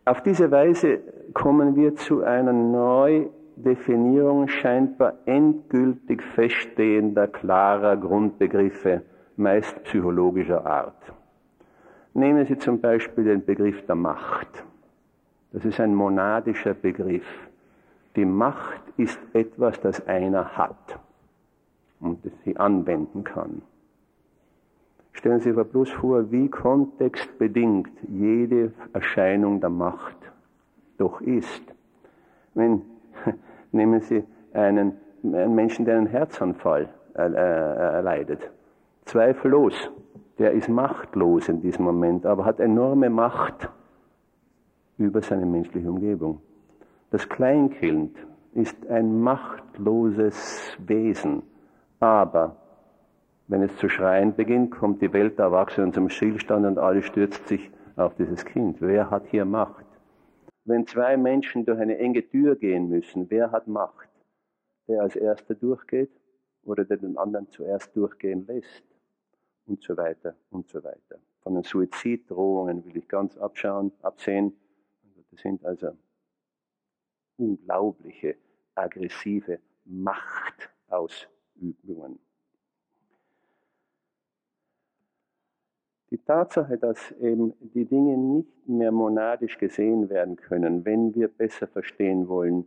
Auf 0.05 0.21
diese 0.21 0.51
Weise 0.51 0.99
kommen 1.33 1.75
wir 1.75 1.95
zu 1.95 2.23
einer 2.23 2.53
Neudefinierung 2.53 4.47
scheinbar 4.47 5.15
endgültig 5.25 6.21
feststehender, 6.21 7.27
klarer 7.27 7.97
Grundbegriffe 7.97 9.01
meist 9.37 9.83
psychologischer 9.85 10.63
Art. 10.63 11.01
Nehmen 12.13 12.45
Sie 12.45 12.59
zum 12.59 12.79
Beispiel 12.79 13.23
den 13.23 13.43
Begriff 13.43 13.83
der 13.87 13.95
Macht. 13.95 14.63
Das 15.51 15.65
ist 15.65 15.79
ein 15.79 15.95
monadischer 15.95 16.75
Begriff. 16.75 17.25
Die 18.15 18.25
Macht 18.25 18.81
ist 18.97 19.19
etwas, 19.33 19.79
das 19.79 20.05
einer 20.07 20.57
hat 20.57 20.99
und 21.99 22.25
das 22.25 22.33
sie 22.43 22.57
anwenden 22.57 23.23
kann. 23.23 23.61
Stellen 25.13 25.39
Sie 25.39 25.49
sich 25.49 25.53
aber 25.53 25.65
bloß 25.65 25.91
vor, 25.91 26.31
wie 26.31 26.49
kontextbedingt 26.49 27.91
jede 28.07 28.73
Erscheinung 28.93 29.59
der 29.59 29.69
Macht 29.69 30.17
doch 30.97 31.21
ist. 31.21 31.61
Wenn, 32.53 32.81
nehmen 33.71 34.01
Sie 34.01 34.23
einen, 34.53 34.93
einen 35.23 35.55
Menschen, 35.55 35.85
der 35.85 35.97
einen 35.97 36.07
Herzanfall 36.07 36.89
erleidet. 37.13 38.49
Zweifellos, 39.05 39.73
der 40.37 40.51
ist 40.53 40.69
machtlos 40.69 41.49
in 41.49 41.61
diesem 41.61 41.85
Moment, 41.85 42.25
aber 42.25 42.45
hat 42.45 42.59
enorme 42.59 43.09
Macht 43.09 43.69
über 44.97 45.21
seine 45.21 45.45
menschliche 45.45 45.89
Umgebung. 45.89 46.41
Das 47.11 47.29
Kleinkind 47.29 48.17
ist 48.53 48.87
ein 48.87 49.21
machtloses 49.21 50.75
Wesen, 50.79 51.43
aber 51.99 52.55
wenn 53.47 53.61
es 53.61 53.75
zu 53.77 53.89
schreien 53.89 54.35
beginnt, 54.35 54.71
kommt 54.71 55.01
die 55.01 55.13
Welt 55.13 55.37
der 55.37 55.45
Erwachsenen 55.45 55.93
zum 55.93 56.09
Stillstand 56.09 56.65
und 56.65 56.79
alles 56.79 57.05
stürzt 57.05 57.47
sich 57.47 57.69
auf 57.95 58.15
dieses 58.15 58.43
Kind. 58.45 58.81
Wer 58.81 59.11
hat 59.11 59.27
hier 59.27 59.45
Macht? 59.45 59.85
Wenn 60.65 60.87
zwei 60.87 61.17
Menschen 61.17 61.65
durch 61.65 61.79
eine 61.79 61.97
enge 61.97 62.27
Tür 62.27 62.55
gehen 62.55 62.89
müssen, 62.89 63.29
wer 63.29 63.51
hat 63.51 63.67
Macht? 63.67 64.09
Der 64.87 65.01
als 65.01 65.15
erster 65.15 65.53
durchgeht 65.53 66.11
oder 66.63 66.85
der 66.85 66.97
den 66.97 67.17
anderen 67.17 67.49
zuerst 67.49 67.95
durchgehen 67.95 68.47
lässt? 68.47 68.83
und 69.65 69.81
so 69.81 69.95
weiter 69.95 70.35
und 70.49 70.67
so 70.69 70.83
weiter. 70.83 71.19
Von 71.41 71.55
den 71.55 71.63
Suiziddrohungen 71.63 72.83
will 72.85 72.97
ich 72.97 73.07
ganz 73.07 73.37
abschauen, 73.37 73.91
absehen. 74.01 74.53
Das 75.31 75.41
sind 75.41 75.63
also 75.65 75.91
unglaubliche 77.41 78.35
aggressive 78.75 79.59
Machtausübungen. 79.85 82.19
Die 86.11 86.17
Tatsache, 86.17 86.77
dass 86.77 87.11
eben 87.21 87.53
die 87.73 87.85
Dinge 87.85 88.17
nicht 88.17 88.67
mehr 88.67 88.91
monadisch 88.91 89.57
gesehen 89.57 90.09
werden 90.09 90.35
können, 90.35 90.83
wenn 90.83 91.15
wir 91.15 91.29
besser 91.29 91.67
verstehen 91.67 92.27
wollen, 92.27 92.65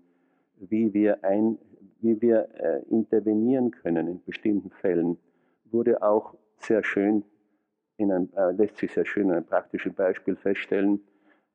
wie 0.56 0.94
wir, 0.94 1.22
ein, 1.24 1.58
wie 2.00 2.22
wir 2.22 2.48
äh, 2.54 2.82
intervenieren 2.88 3.70
können 3.70 4.08
in 4.08 4.24
bestimmten 4.24 4.70
Fällen, 4.70 5.18
wurde 5.70 6.02
auch 6.02 6.34
sehr 6.58 6.82
schön, 6.82 7.22
in 7.98 8.10
einem, 8.10 8.30
äh, 8.34 8.52
lässt 8.52 8.78
sich 8.78 8.92
sehr 8.92 9.04
schön 9.04 9.24
in 9.24 9.32
einem 9.32 9.44
praktischen 9.44 9.92
Beispiel 9.92 10.36
feststellen. 10.36 11.00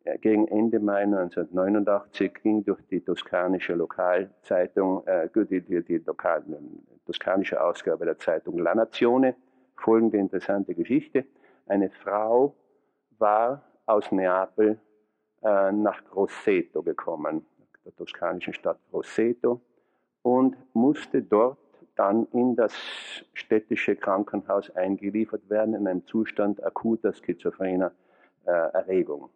Äh, 0.03 0.17
gegen 0.19 0.47
Ende 0.47 0.79
Mai 0.79 1.03
1989 1.03 2.33
ging 2.41 2.63
durch 2.63 2.81
die 2.89 3.01
toskanische 3.01 3.73
Lokalzeitung, 3.73 5.05
äh, 5.07 5.29
die, 5.35 5.61
die, 5.61 5.83
die 5.83 5.97
lokal, 5.97 6.43
toskanische 7.05 7.61
Ausgabe 7.61 8.05
der 8.05 8.17
Zeitung 8.17 8.59
La 8.59 8.75
Nazione 8.75 9.35
folgende 9.75 10.17
interessante 10.17 10.75
Geschichte. 10.75 11.25
Eine 11.65 11.89
Frau 11.89 12.55
war 13.17 13.63
aus 13.85 14.11
Neapel 14.11 14.79
äh, 15.41 15.71
nach 15.71 16.03
Grosseto 16.05 16.83
gekommen, 16.83 17.45
der 17.85 17.95
toskanischen 17.95 18.53
Stadt 18.53 18.79
Grosseto, 18.91 19.61
und 20.21 20.57
musste 20.73 21.21
dort 21.21 21.57
dann 21.95 22.27
in 22.31 22.55
das 22.55 22.73
städtische 23.33 23.95
Krankenhaus 23.95 24.69
eingeliefert 24.75 25.49
werden 25.49 25.73
in 25.73 25.87
einem 25.87 26.05
Zustand 26.05 26.63
akuter 26.63 27.13
schizophrener 27.13 27.91
äh, 28.45 28.51
Erregung. 28.51 29.29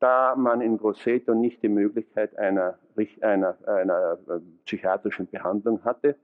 Da 0.00 0.36
man 0.36 0.60
in 0.60 0.78
Grosseto 0.78 1.34
nicht 1.34 1.62
die 1.62 1.68
Möglichkeit 1.68 2.38
einer, 2.38 2.78
einer, 3.20 3.56
einer 3.66 4.18
äh, 4.28 4.40
psychiatrischen 4.64 5.26
Behandlung 5.26 5.84
hatte, 5.84 6.16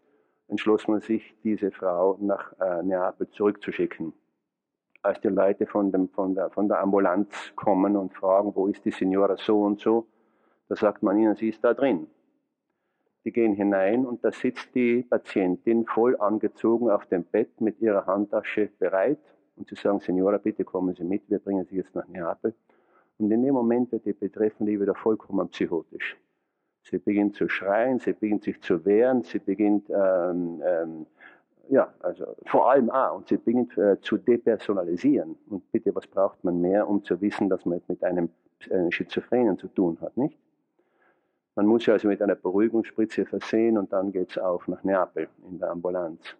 entschloss 0.48 0.86
man 0.86 1.00
sich, 1.00 1.34
diese 1.42 1.70
Frau 1.70 2.16
nach 2.20 2.52
äh, 2.60 2.82
Neapel 2.82 3.28
zurückzuschicken 3.30 4.12
als 5.04 5.20
die 5.20 5.28
Leute 5.28 5.66
von, 5.66 5.92
dem, 5.92 6.08
von, 6.08 6.34
der, 6.34 6.50
von 6.50 6.66
der 6.68 6.80
Ambulanz 6.80 7.52
kommen 7.54 7.96
und 7.96 8.14
fragen, 8.14 8.54
wo 8.54 8.66
ist 8.66 8.84
die 8.84 8.90
Signora 8.90 9.36
so 9.36 9.62
und 9.62 9.80
so, 9.80 10.06
da 10.68 10.76
sagt 10.76 11.02
man 11.02 11.18
ihnen, 11.18 11.36
sie 11.36 11.50
ist 11.50 11.62
da 11.62 11.74
drin. 11.74 12.06
Die 13.24 13.32
gehen 13.32 13.54
hinein 13.54 14.06
und 14.06 14.24
da 14.24 14.32
sitzt 14.32 14.74
die 14.74 15.02
Patientin 15.02 15.86
voll 15.86 16.18
angezogen 16.18 16.90
auf 16.90 17.06
dem 17.06 17.24
Bett 17.24 17.60
mit 17.60 17.80
ihrer 17.80 18.06
Handtasche 18.06 18.70
bereit 18.78 19.18
und 19.56 19.68
sie 19.68 19.76
sagen, 19.76 20.00
Signora, 20.00 20.38
bitte 20.38 20.64
kommen 20.64 20.94
Sie 20.94 21.04
mit, 21.04 21.28
wir 21.28 21.38
bringen 21.38 21.66
Sie 21.66 21.76
jetzt 21.76 21.94
nach 21.94 22.08
Neapel. 22.08 22.54
Und 23.18 23.30
in 23.30 23.42
dem 23.42 23.54
Moment 23.54 23.92
wird 23.92 24.06
die 24.06 24.12
Betreffende 24.12 24.78
wieder 24.78 24.94
vollkommen 24.94 25.48
psychotisch. 25.48 26.16
Sie 26.82 26.98
beginnt 26.98 27.36
zu 27.36 27.48
schreien, 27.48 27.98
sie 27.98 28.12
beginnt 28.12 28.44
sich 28.44 28.60
zu 28.60 28.84
wehren, 28.84 29.22
sie 29.22 29.38
beginnt 29.38 29.88
ähm, 29.88 30.62
ähm, 30.64 31.06
ja, 31.70 31.92
also 32.00 32.26
vor 32.46 32.70
allem 32.70 32.90
auch, 32.90 33.16
und 33.16 33.28
sie 33.28 33.36
beginnt 33.36 33.76
äh, 33.78 33.98
zu 34.00 34.18
depersonalisieren. 34.18 35.36
Und 35.48 35.70
bitte, 35.72 35.94
was 35.94 36.06
braucht 36.06 36.42
man 36.44 36.60
mehr, 36.60 36.88
um 36.88 37.02
zu 37.02 37.20
wissen, 37.20 37.48
dass 37.48 37.64
man 37.64 37.80
mit 37.88 38.02
einem 38.04 38.28
äh, 38.68 38.90
Schizophrenen 38.90 39.58
zu 39.58 39.68
tun 39.68 39.98
hat, 40.00 40.16
nicht? 40.16 40.38
Man 41.56 41.66
muss 41.66 41.86
ja 41.86 41.94
also 41.94 42.08
mit 42.08 42.20
einer 42.20 42.34
Beruhigungsspritze 42.34 43.26
versehen 43.26 43.78
und 43.78 43.92
dann 43.92 44.10
geht's 44.10 44.36
auf 44.36 44.66
nach 44.66 44.82
Neapel 44.82 45.28
in 45.48 45.58
der 45.58 45.70
Ambulanz. 45.70 46.36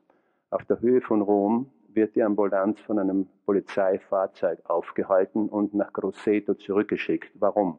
Auf 0.51 0.65
der 0.65 0.81
Höhe 0.81 1.01
von 1.01 1.23
Rom 1.23 1.71
wird 1.95 2.15
die 2.15 2.23
Ambulanz 2.23 2.81
von 2.81 2.99
einem 2.99 3.29
Polizeifahrzeug 3.47 4.59
aufgehalten 4.65 5.49
und 5.49 5.75
nach 5.75 5.93
Grosseto 5.93 6.55
zurückgeschickt. 6.55 7.31
Warum? 7.35 7.79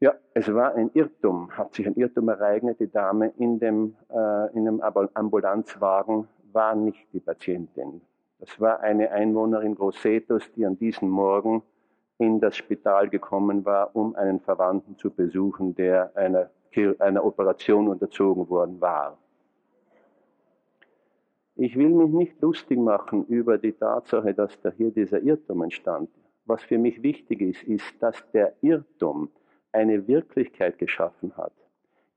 Ja, 0.00 0.14
es 0.32 0.52
war 0.52 0.74
ein 0.74 0.90
Irrtum, 0.94 1.50
hat 1.50 1.74
sich 1.74 1.86
ein 1.86 1.94
Irrtum 1.94 2.28
ereignet. 2.30 2.80
Die 2.80 2.90
Dame 2.90 3.32
in 3.36 3.58
dem, 3.58 3.96
äh, 4.08 4.52
in 4.56 4.64
dem 4.64 4.80
Ambulanzwagen 4.80 6.26
war 6.52 6.74
nicht 6.74 7.06
die 7.12 7.20
Patientin. 7.20 8.00
Das 8.38 8.58
war 8.58 8.80
eine 8.80 9.10
Einwohnerin 9.10 9.74
Grossetos, 9.74 10.50
die 10.56 10.64
an 10.64 10.78
diesem 10.78 11.10
Morgen 11.10 11.62
in 12.16 12.40
das 12.40 12.56
Spital 12.56 13.10
gekommen 13.10 13.64
war, 13.64 13.94
um 13.94 14.14
einen 14.14 14.40
Verwandten 14.40 14.96
zu 14.96 15.10
besuchen, 15.10 15.74
der 15.74 16.12
einer, 16.14 16.50
einer 16.98 17.24
Operation 17.24 17.88
unterzogen 17.88 18.48
worden 18.48 18.80
war. 18.80 19.18
Ich 21.62 21.76
will 21.76 21.90
mich 21.90 22.10
nicht 22.10 22.40
lustig 22.40 22.78
machen 22.78 23.26
über 23.26 23.58
die 23.58 23.72
Tatsache, 23.72 24.32
dass 24.32 24.58
da 24.62 24.70
hier 24.70 24.90
dieser 24.90 25.20
Irrtum 25.20 25.62
entstand. 25.62 26.08
Was 26.46 26.62
für 26.62 26.78
mich 26.78 27.02
wichtig 27.02 27.42
ist, 27.42 27.62
ist, 27.64 28.02
dass 28.02 28.16
der 28.32 28.54
Irrtum 28.62 29.28
eine 29.70 30.08
Wirklichkeit 30.08 30.78
geschaffen 30.78 31.36
hat, 31.36 31.52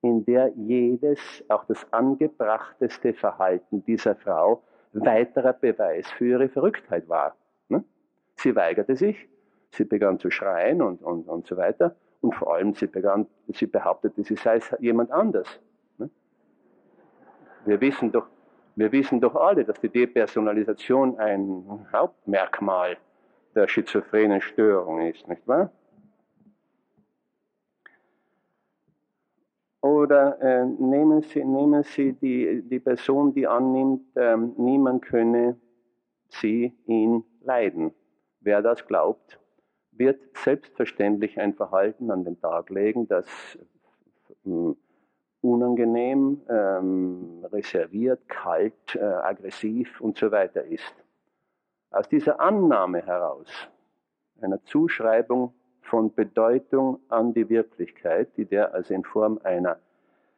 in 0.02 0.24
der 0.24 0.54
jedes, 0.56 1.20
auch 1.50 1.66
das 1.66 1.86
angebrachteste 1.92 3.14
Verhalten 3.14 3.84
dieser 3.84 4.16
Frau 4.16 4.64
weiterer 4.94 5.52
Beweis 5.52 6.10
für 6.12 6.26
ihre 6.26 6.48
Verrücktheit 6.48 7.10
war. 7.10 7.36
Ne? 7.68 7.84
Sie 8.38 8.56
weigerte 8.56 8.96
sich, 8.96 9.28
sie 9.72 9.84
begann 9.84 10.20
zu 10.20 10.32
schreien 10.32 10.82
und, 10.82 11.02
und, 11.04 11.28
und 11.28 11.48
so 11.48 11.58
weiter. 11.58 11.98
Und 12.22 12.34
vor 12.34 12.56
allem, 12.56 12.76
sie, 12.76 12.88
begann, 12.88 13.28
sie 13.50 13.66
behauptete, 13.66 14.24
sie 14.24 14.38
sei 14.38 14.62
jemand 14.80 15.12
anders. 15.12 15.60
Ne? 15.98 16.10
Wir, 17.66 17.82
wissen 17.82 18.10
doch, 18.10 18.28
wir 18.76 18.92
wissen 18.92 19.22
doch 19.22 19.36
alle, 19.36 19.66
dass 19.66 19.80
die 19.80 19.90
Depersonalisation 19.90 21.18
ein 21.20 21.88
Hauptmerkmal 21.92 22.98
der 23.56 23.68
schizophrenen 23.68 24.42
Störung 24.42 25.02
ist, 25.02 25.28
nicht 25.28 25.48
wahr? 25.48 25.72
Oder 29.82 30.42
äh, 30.42 30.66
nehmen 30.66 31.22
Sie, 31.24 31.44
nehmen 31.44 31.84
Sie 31.84 32.14
die, 32.14 32.62
die 32.62 32.80
Person, 32.80 33.34
die 33.34 33.46
annimmt, 33.46 34.06
ähm, 34.16 34.54
niemand 34.58 35.04
könne 35.04 35.58
sie, 36.30 36.74
ihn 36.86 37.24
leiden. 37.42 37.94
Wer 38.40 38.62
das 38.62 38.86
glaubt, 38.88 39.40
wird 39.92 40.22
selbstverständlich 40.38 41.40
ein 41.40 41.54
Verhalten 41.54 42.12
an 42.12 42.24
den 42.24 42.40
Tag 42.40 42.70
legen, 42.70 43.08
das 43.08 43.28
äh, 44.46 44.74
unangenehm, 45.44 46.42
ähm, 46.50 47.46
reserviert, 47.52 48.28
kalt, 48.30 48.96
äh, 48.96 49.00
aggressiv 49.04 50.00
und 50.00 50.18
so 50.18 50.32
weiter 50.32 50.64
ist. 50.64 50.96
Aus 51.92 52.08
dieser 52.08 52.40
Annahme 52.40 53.06
heraus, 53.06 53.50
einer 54.42 54.64
Zuschreibung 54.64 55.54
von 55.82 56.14
Bedeutung 56.14 57.00
an 57.10 57.34
die 57.34 57.50
Wirklichkeit, 57.50 58.30
die 58.38 58.46
der 58.46 58.74
also 58.74 58.94
in 58.94 59.04
Form 59.04 59.40
einer 59.44 59.78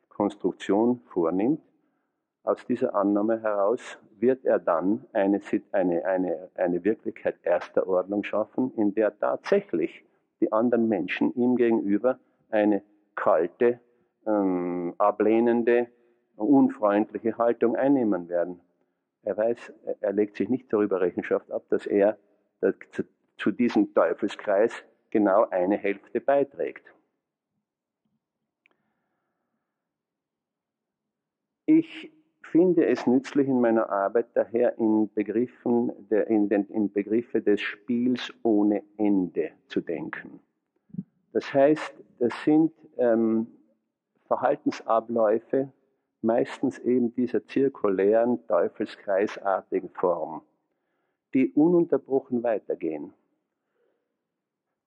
Konstruktion 0.09 1.01
vornimmt. 1.05 1.61
Aus 2.43 2.65
dieser 2.65 2.95
Annahme 2.95 3.41
heraus 3.41 3.97
wird 4.19 4.43
er 4.43 4.59
dann 4.59 5.05
eine, 5.13 5.39
eine, 5.71 6.05
eine, 6.05 6.49
eine 6.55 6.83
Wirklichkeit 6.83 7.35
erster 7.43 7.87
Ordnung 7.87 8.23
schaffen, 8.23 8.71
in 8.75 8.93
der 8.95 9.17
tatsächlich 9.19 10.03
die 10.41 10.51
anderen 10.51 10.89
Menschen 10.89 11.33
ihm 11.35 11.55
gegenüber 11.55 12.17
eine 12.49 12.81
kalte, 13.15 13.79
ähm, 14.25 14.93
ablehnende, 14.97 15.87
unfreundliche 16.35 17.37
Haltung 17.37 17.75
einnehmen 17.75 18.29
werden. 18.29 18.59
Er 19.23 19.37
weiß, 19.37 19.73
er 20.01 20.13
legt 20.13 20.37
sich 20.37 20.49
nicht 20.49 20.71
darüber 20.71 21.01
Rechenschaft 21.01 21.51
ab, 21.51 21.63
dass 21.69 21.85
er 21.85 22.17
zu, 23.37 23.51
diesem 23.51 23.93
Teufelskreis 23.93 24.71
genau 25.09 25.47
eine 25.49 25.77
Hälfte 25.77 26.21
beiträgt. 26.21 26.85
Ich 31.65 32.11
finde 32.41 32.85
es 32.85 33.07
nützlich 33.07 33.47
in 33.47 33.59
meiner 33.59 33.89
Arbeit 33.89 34.27
daher 34.35 34.77
in, 34.77 35.11
Begriffen 35.13 35.91
der, 36.09 36.27
in, 36.27 36.47
den, 36.47 36.65
in 36.67 36.91
Begriffe 36.91 37.41
des 37.41 37.59
Spiels 37.59 38.31
ohne 38.43 38.83
Ende 38.97 39.51
zu 39.67 39.81
denken. 39.81 40.39
Das 41.33 41.53
heißt, 41.53 41.93
das 42.19 42.33
sind 42.43 42.71
ähm, 42.97 43.47
Verhaltensabläufe, 44.27 45.71
meistens 46.21 46.79
eben 46.79 47.13
dieser 47.13 47.45
zirkulären, 47.45 48.45
teufelskreisartigen 48.47 49.89
Form, 49.89 50.41
die 51.33 51.51
ununterbrochen 51.51 52.43
weitergehen 52.43 53.13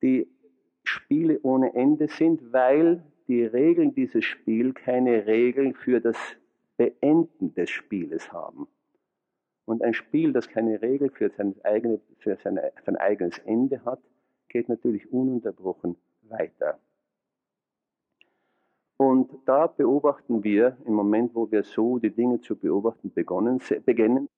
die 0.03 0.29
Spiele 0.85 1.41
ohne 1.43 1.75
Ende 1.75 2.09
sind, 2.09 2.53
weil 2.53 3.03
die 3.27 3.45
Regeln 3.45 3.95
dieses 3.95 4.25
Spiels 4.25 4.75
keine 4.75 5.27
Regeln 5.27 5.75
für 5.75 6.01
das 6.01 6.17
Beenden 6.77 7.55
des 7.55 7.71
Spieles 7.71 8.33
haben. 8.33 8.69
Und 9.67 9.83
ein 9.83 9.93
Spiel, 9.93 10.33
das 10.33 10.49
keine 10.49 10.81
Regel 10.81 11.11
für 11.11 11.31
sein, 11.31 11.55
eigene, 11.63 12.01
für 12.19 12.37
sein, 12.37 12.59
sein 12.87 12.97
eigenes 12.97 13.39
Ende 13.41 13.85
hat, 13.85 14.01
geht 14.49 14.69
natürlich 14.69 15.13
ununterbrochen 15.13 15.97
weiter. 16.23 16.79
Und 18.99 19.31
da 19.47 19.69
beobachten 19.69 20.43
wir 20.43 20.77
im 20.85 20.95
Moment, 20.95 21.35
wo 21.35 21.51
wir 21.51 21.63
so 21.63 21.99
die 21.99 22.11
Dinge 22.11 22.41
zu 22.41 22.57
beobachten 22.57 23.13
begonnen, 23.13 23.61
beginnen, 23.87 24.29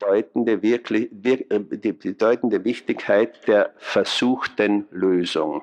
bedeutende, 0.00 0.60
wirklich, 0.62 1.10
äh, 1.24 1.60
die 1.60 1.92
bedeutende 1.92 2.64
Wichtigkeit 2.64 3.46
der 3.46 3.72
versuchten 3.76 4.88
Lösung. 4.90 5.62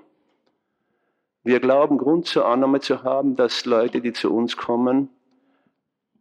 Wir 1.43 1.59
glauben 1.59 1.97
Grund 1.97 2.25
zur 2.25 2.45
Annahme 2.45 2.79
zu 2.79 3.03
haben, 3.03 3.35
dass 3.35 3.65
Leute, 3.65 3.99
die 3.99 4.13
zu 4.13 4.33
uns 4.33 4.55
kommen, 4.55 5.09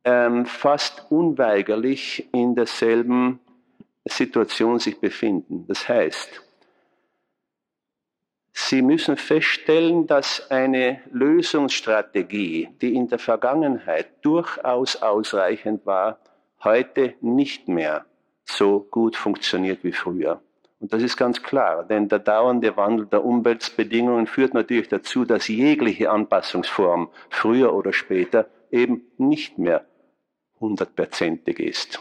ähm, 0.05 0.47
fast 0.47 1.11
unweigerlich 1.11 2.29
in 2.33 2.55
derselben 2.55 3.41
Situation 4.05 4.79
sich 4.79 5.01
befinden. 5.01 5.65
Das 5.67 5.89
heißt, 5.89 6.46
Sie 8.59 8.81
müssen 8.81 9.19
feststellen, 9.19 10.07
dass 10.07 10.51
eine 10.51 11.03
Lösungsstrategie, 11.13 12.71
die 12.81 12.95
in 12.95 13.07
der 13.07 13.19
Vergangenheit 13.19 14.07
durchaus 14.23 14.97
ausreichend 15.03 15.85
war, 15.85 16.19
heute 16.65 17.13
nicht 17.21 17.69
mehr 17.69 18.07
so 18.47 18.81
gut 18.81 19.15
funktioniert 19.15 19.85
wie 19.85 19.93
früher. 19.93 20.41
Und 20.81 20.91
das 20.95 21.03
ist 21.03 21.19
ganz 21.19 21.43
klar, 21.43 21.85
denn 21.85 22.09
der 22.09 22.19
dauernde 22.19 22.75
Wandel 22.79 23.05
der 23.05 23.27
Umweltbedingungen 23.27 24.27
führt 24.27 24.55
natürlich 24.55 24.89
dazu, 24.89 25.27
dass 25.27 25.49
jegliche 25.49 26.11
Anpassungsform 26.11 27.11
früher 27.29 27.75
oder 27.75 27.93
später 27.93 28.47
eben 28.71 29.03
nicht 29.19 29.59
mehr 29.59 29.85
hundertprozentig 30.61 31.61
ist. 31.61 32.01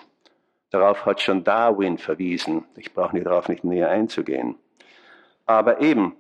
Darauf 0.72 1.06
hat 1.06 1.20
schon 1.20 1.43
Darwin 1.43 1.97
verwiesen. 1.97 2.64
Ich 2.78 2.93
brauche 2.93 3.14
nicht 3.14 3.28
darauf 3.28 3.49
nicht 3.49 3.66
näher 3.66 3.89
einzugehen. 3.89 4.56
Aber 5.45 5.82
eben, 5.82 6.16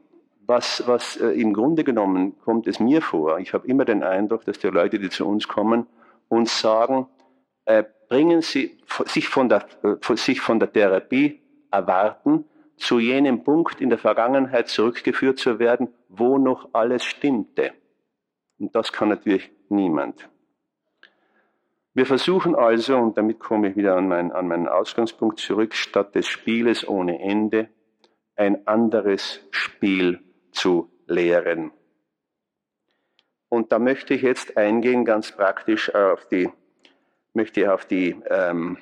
was, 0.47 0.83
was 0.85 1.17
äh, 1.17 1.29
im 1.29 1.53
Grunde 1.53 1.83
genommen 1.83 2.37
kommt 2.39 2.67
es 2.67 2.79
mir 2.79 3.01
vor, 3.01 3.39
ich 3.39 3.53
habe 3.53 3.67
immer 3.67 3.85
den 3.85 4.03
Eindruck, 4.03 4.45
dass 4.45 4.59
die 4.59 4.67
Leute, 4.67 4.99
die 4.99 5.09
zu 5.09 5.27
uns 5.27 5.47
kommen, 5.47 5.87
uns 6.29 6.59
sagen, 6.59 7.07
äh, 7.65 7.83
bringen 8.09 8.41
Sie 8.41 8.77
sich 9.05 9.27
von, 9.27 9.49
der, 9.49 9.65
äh, 9.83 10.15
sich 10.15 10.41
von 10.41 10.59
der 10.59 10.71
Therapie 10.71 11.41
erwarten, 11.71 12.45
zu 12.77 12.99
jenem 12.99 13.43
Punkt 13.43 13.81
in 13.81 13.89
der 13.89 13.97
Vergangenheit 13.97 14.67
zurückgeführt 14.67 15.39
zu 15.39 15.59
werden, 15.59 15.89
wo 16.09 16.37
noch 16.37 16.69
alles 16.73 17.03
stimmte. 17.03 17.71
Und 18.59 18.75
das 18.75 18.91
kann 18.91 19.09
natürlich 19.09 19.49
niemand. 19.69 20.29
Wir 21.93 22.05
versuchen 22.05 22.55
also, 22.55 22.97
und 22.97 23.17
damit 23.17 23.39
komme 23.39 23.69
ich 23.69 23.77
wieder 23.77 23.95
an, 23.95 24.09
mein, 24.09 24.33
an 24.33 24.49
meinen 24.49 24.67
Ausgangspunkt 24.67 25.39
zurück, 25.39 25.73
statt 25.73 26.13
des 26.13 26.27
Spieles 26.27 26.85
ohne 26.85 27.21
Ende 27.21 27.69
ein 28.35 28.67
anderes 28.67 29.39
Spiel 29.51 30.19
zu 30.55 30.89
lehren. 31.07 31.71
Und 33.49 33.71
da 33.71 33.79
möchte 33.79 34.13
ich 34.13 34.21
jetzt 34.21 34.57
eingehen, 34.57 35.05
ganz 35.05 35.31
praktisch 35.31 35.93
auf 35.93 36.27
die, 36.27 36.49
möchte 37.33 37.73
auf 37.73 37.85
die 37.85 38.15
ähm, 38.29 38.77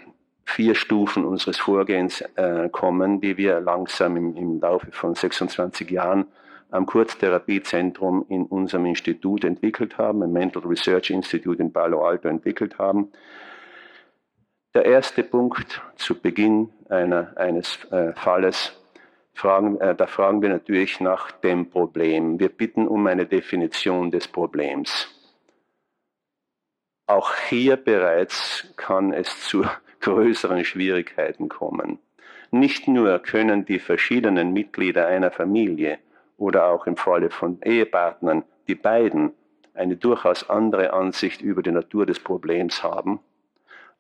vier 0.46 0.76
Stufen 0.76 1.26
unseres 1.26 1.60
Vorgehens 1.60 2.22
äh, 2.36 2.70
kommen, 2.70 3.22
die 3.22 3.38
wir 3.38 3.60
langsam 3.60 4.18
im, 4.18 4.36
im 4.36 4.60
Laufe 4.60 4.92
von 4.92 5.16
26 5.16 5.90
Jahren 5.92 6.26
am 6.72 6.86
Kurztherapiezentrum 6.88 8.26
in 8.30 8.46
unserem 8.46 8.88
Institut 8.88 9.44
entwickelt 9.44 9.98
haben, 9.98 10.24
im 10.24 10.32
Mental 10.32 10.64
Research 10.64 11.12
Institute 11.12 11.62
in 11.62 11.72
Palo 11.72 12.04
Alto 12.04 12.28
entwickelt 12.28 12.80
haben. 12.80 13.12
Der 14.74 14.86
erste 14.86 15.24
Punkt 15.24 15.84
zu 15.98 16.20
Beginn 16.20 16.70
einer, 16.90 17.38
eines 17.38 17.86
äh, 17.92 18.14
Falles 18.14 18.74
fragen, 19.34 19.80
äh, 19.80 19.96
da 19.96 20.08
fragen 20.08 20.42
wir 20.42 20.50
natürlich 20.50 21.00
nach 21.00 21.32
dem 21.32 21.70
Problem. 21.70 22.40
Wir 22.40 22.50
bitten 22.50 22.88
um 22.88 23.06
eine 23.08 23.26
Definition 23.26 24.12
des 24.12 24.28
Problems. 24.28 25.08
Auch 27.08 27.36
hier 27.50 27.76
bereits 27.76 28.68
kann 28.78 29.14
es 29.14 29.42
zu 29.42 29.66
größeren 30.00 30.64
Schwierigkeiten 30.64 31.50
kommen. 31.50 32.00
Nicht 32.52 32.88
nur 32.88 33.20
können 33.20 33.66
die 33.66 33.80
verschiedenen 33.80 34.54
Mitglieder 34.54 35.08
einer 35.08 35.32
Familie 35.32 35.98
oder 36.38 36.68
auch 36.68 36.86
im 36.86 36.98
Falle 36.98 37.30
von 37.30 37.62
Ehepartnern, 37.62 38.44
die 38.68 38.76
beiden 38.76 39.34
eine 39.74 39.98
durchaus 39.98 40.50
andere 40.50 40.94
Ansicht 40.94 41.42
über 41.42 41.64
die 41.64 41.72
Natur 41.72 42.06
des 42.06 42.20
Problems 42.20 42.84
haben, 42.84 43.20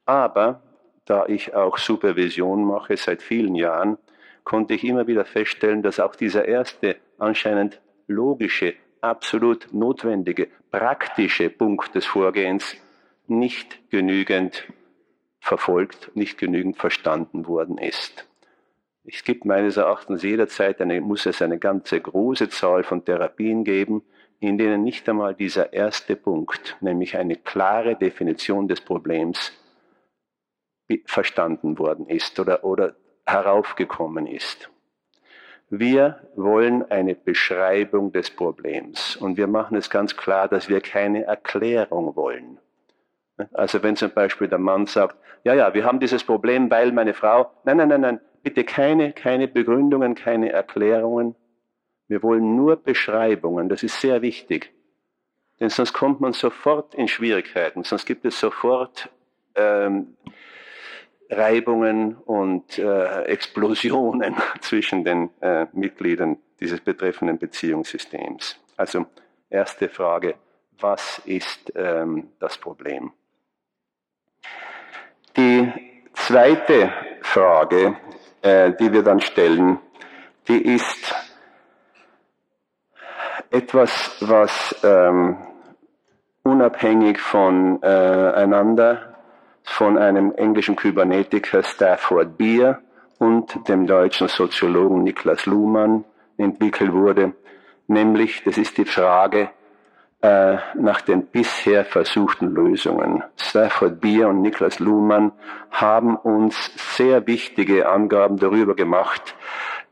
aber 0.05 0.61
da 1.05 1.25
ich 1.25 1.53
auch 1.53 1.77
Supervision 1.77 2.63
mache 2.63 2.95
seit 2.95 3.21
vielen 3.21 3.55
Jahren, 3.55 3.97
konnte 4.43 4.73
ich 4.73 4.83
immer 4.83 5.07
wieder 5.07 5.25
feststellen, 5.25 5.81
dass 5.81 5.99
auch 5.99 6.15
dieser 6.15 6.45
erste 6.45 6.97
anscheinend 7.17 7.81
logische, 8.07 8.75
absolut 9.01 9.73
notwendige, 9.73 10.47
praktische 10.71 11.49
Punkt 11.49 11.95
des 11.95 12.05
Vorgehens 12.05 12.75
nicht 13.27 13.89
genügend 13.89 14.65
verfolgt, 15.39 16.11
nicht 16.15 16.37
genügend 16.37 16.77
verstanden 16.77 17.47
worden 17.47 17.77
ist. 17.77 18.27
Es 19.05 19.23
gibt 19.23 19.43
meines 19.43 19.75
Erachtens 19.75 20.23
jederzeit 20.23 20.79
eine, 20.81 21.01
muss 21.01 21.25
es 21.25 21.41
eine 21.41 21.59
ganze 21.59 21.99
große 21.99 22.49
Zahl 22.49 22.83
von 22.83 23.03
Therapien 23.03 23.65
geben, 23.65 24.03
in 24.39 24.57
denen 24.57 24.83
nicht 24.83 25.07
einmal 25.09 25.35
dieser 25.35 25.73
erste 25.73 26.15
Punkt, 26.15 26.77
nämlich 26.79 27.17
eine 27.17 27.35
klare 27.35 27.95
Definition 27.95 28.67
des 28.67 28.81
Problems, 28.81 29.51
verstanden 31.05 31.79
worden 31.79 32.07
ist 32.07 32.39
oder, 32.39 32.63
oder 32.63 32.95
heraufgekommen 33.25 34.27
ist. 34.27 34.69
Wir 35.69 36.21
wollen 36.35 36.89
eine 36.91 37.15
Beschreibung 37.15 38.11
des 38.11 38.29
Problems 38.29 39.15
und 39.15 39.37
wir 39.37 39.47
machen 39.47 39.75
es 39.75 39.89
ganz 39.89 40.15
klar, 40.15 40.47
dass 40.47 40.69
wir 40.69 40.81
keine 40.81 41.23
Erklärung 41.23 42.15
wollen. 42.15 42.59
Also 43.53 43.81
wenn 43.81 43.95
zum 43.95 44.11
Beispiel 44.11 44.47
der 44.47 44.59
Mann 44.59 44.85
sagt, 44.85 45.17
ja, 45.43 45.53
ja, 45.53 45.73
wir 45.73 45.83
haben 45.83 45.99
dieses 45.99 46.23
Problem, 46.23 46.69
weil 46.69 46.91
meine 46.91 47.13
Frau, 47.13 47.51
nein, 47.63 47.77
nein, 47.77 47.89
nein, 47.89 48.01
nein, 48.01 48.19
bitte 48.43 48.63
keine, 48.63 49.13
keine 49.13 49.47
Begründungen, 49.47 50.15
keine 50.15 50.51
Erklärungen. 50.51 51.35
Wir 52.07 52.21
wollen 52.21 52.55
nur 52.55 52.75
Beschreibungen, 52.75 53.69
das 53.69 53.81
ist 53.81 53.99
sehr 53.99 54.21
wichtig. 54.21 54.71
Denn 55.59 55.69
sonst 55.69 55.93
kommt 55.93 56.21
man 56.21 56.33
sofort 56.33 56.93
in 56.93 57.07
Schwierigkeiten, 57.07 57.83
sonst 57.83 58.05
gibt 58.05 58.25
es 58.25 58.39
sofort 58.39 59.09
ähm, 59.55 60.17
Reibungen 61.29 62.15
und 62.15 62.77
äh, 62.77 63.23
Explosionen 63.23 64.35
zwischen 64.61 65.03
den 65.03 65.29
äh, 65.41 65.67
Mitgliedern 65.73 66.37
dieses 66.59 66.81
betreffenden 66.81 67.37
Beziehungssystems. 67.37 68.59
Also 68.77 69.05
erste 69.49 69.89
Frage, 69.89 70.35
was 70.79 71.21
ist 71.25 71.71
ähm, 71.75 72.29
das 72.39 72.57
Problem? 72.57 73.11
Die 75.35 75.71
zweite 76.13 76.91
Frage, 77.21 77.97
äh, 78.41 78.71
die 78.73 78.91
wir 78.91 79.03
dann 79.03 79.19
stellen, 79.19 79.79
die 80.47 80.61
ist 80.75 81.15
etwas, 83.49 84.17
was 84.19 84.75
ähm, 84.83 85.37
unabhängig 86.43 87.19
voneinander 87.19 88.91
äh, 88.91 89.12
von 89.63 89.97
einem 89.97 90.33
englischen 90.33 90.75
Kybernetiker 90.75 91.63
Stafford 91.63 92.37
Beer 92.37 92.81
und 93.19 93.67
dem 93.67 93.87
deutschen 93.87 94.27
Soziologen 94.27 95.03
Niklas 95.03 95.45
Luhmann 95.45 96.03
entwickelt 96.37 96.91
wurde, 96.91 97.33
nämlich 97.87 98.43
das 98.43 98.57
ist 98.57 98.77
die 98.77 98.85
Frage 98.85 99.49
äh, 100.21 100.57
nach 100.75 101.01
den 101.01 101.25
bisher 101.27 101.85
versuchten 101.85 102.53
Lösungen. 102.53 103.23
Stafford 103.37 103.99
Beer 103.99 104.29
und 104.29 104.41
Niklas 104.41 104.79
Luhmann 104.79 105.33
haben 105.71 106.15
uns 106.15 106.71
sehr 106.95 107.27
wichtige 107.27 107.89
Angaben 107.89 108.37
darüber 108.37 108.75
gemacht, 108.75 109.35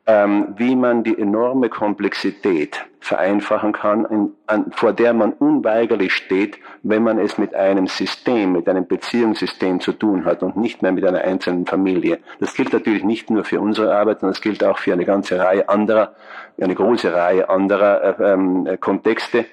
ähm, 0.08 0.54
wie 0.58 0.76
man 0.76 1.04
die 1.04 1.18
enorme 1.18 1.70
Komplexität 1.70 2.86
vereinfachen 2.99 3.72
kann, 3.74 4.06
in, 4.06 4.34
an, 4.47 4.72
vor 4.72 4.93
der 4.93 5.14
man 5.14 5.34
unweigerlich 5.34 6.14
steht, 6.14 6.58
wenn 6.84 7.04
man 7.04 7.20
es 7.20 7.38
mit 7.38 7.54
einem 7.56 7.88
System, 7.88 8.52
mit 8.54 8.68
einem 8.68 8.88
Beziehungssystem 8.88 9.80
zu 9.80 9.93
tun 9.93 10.26
hat 10.26 10.43
und 10.43 10.58
nicht 10.58 10.82
mehr 10.82 10.91
mit 10.91 11.06
einer 11.06 11.22
einzelnen 11.22 11.66
Familie. 11.66 12.20
Das 12.39 12.54
gilt 12.54 12.74
natürlich 12.74 13.04
nicht 13.04 13.30
nur 13.30 13.43
für 13.43 13.60
unsere 13.60 13.95
Arbeit, 13.95 14.20
sondern 14.20 14.34
es 14.34 14.41
gilt 14.41 14.64
auch 14.64 14.78
für 14.78 14.93
eine 14.93 15.06
ganze 15.06 15.39
Reihe 15.39 15.68
anderer, 15.70 16.14
eine 16.60 16.76
große 16.76 17.14
Reihe 17.14 17.49
anderer 17.49 18.20
äh, 18.20 18.34
ähm, 18.34 18.68
Kontexte. 18.80 19.45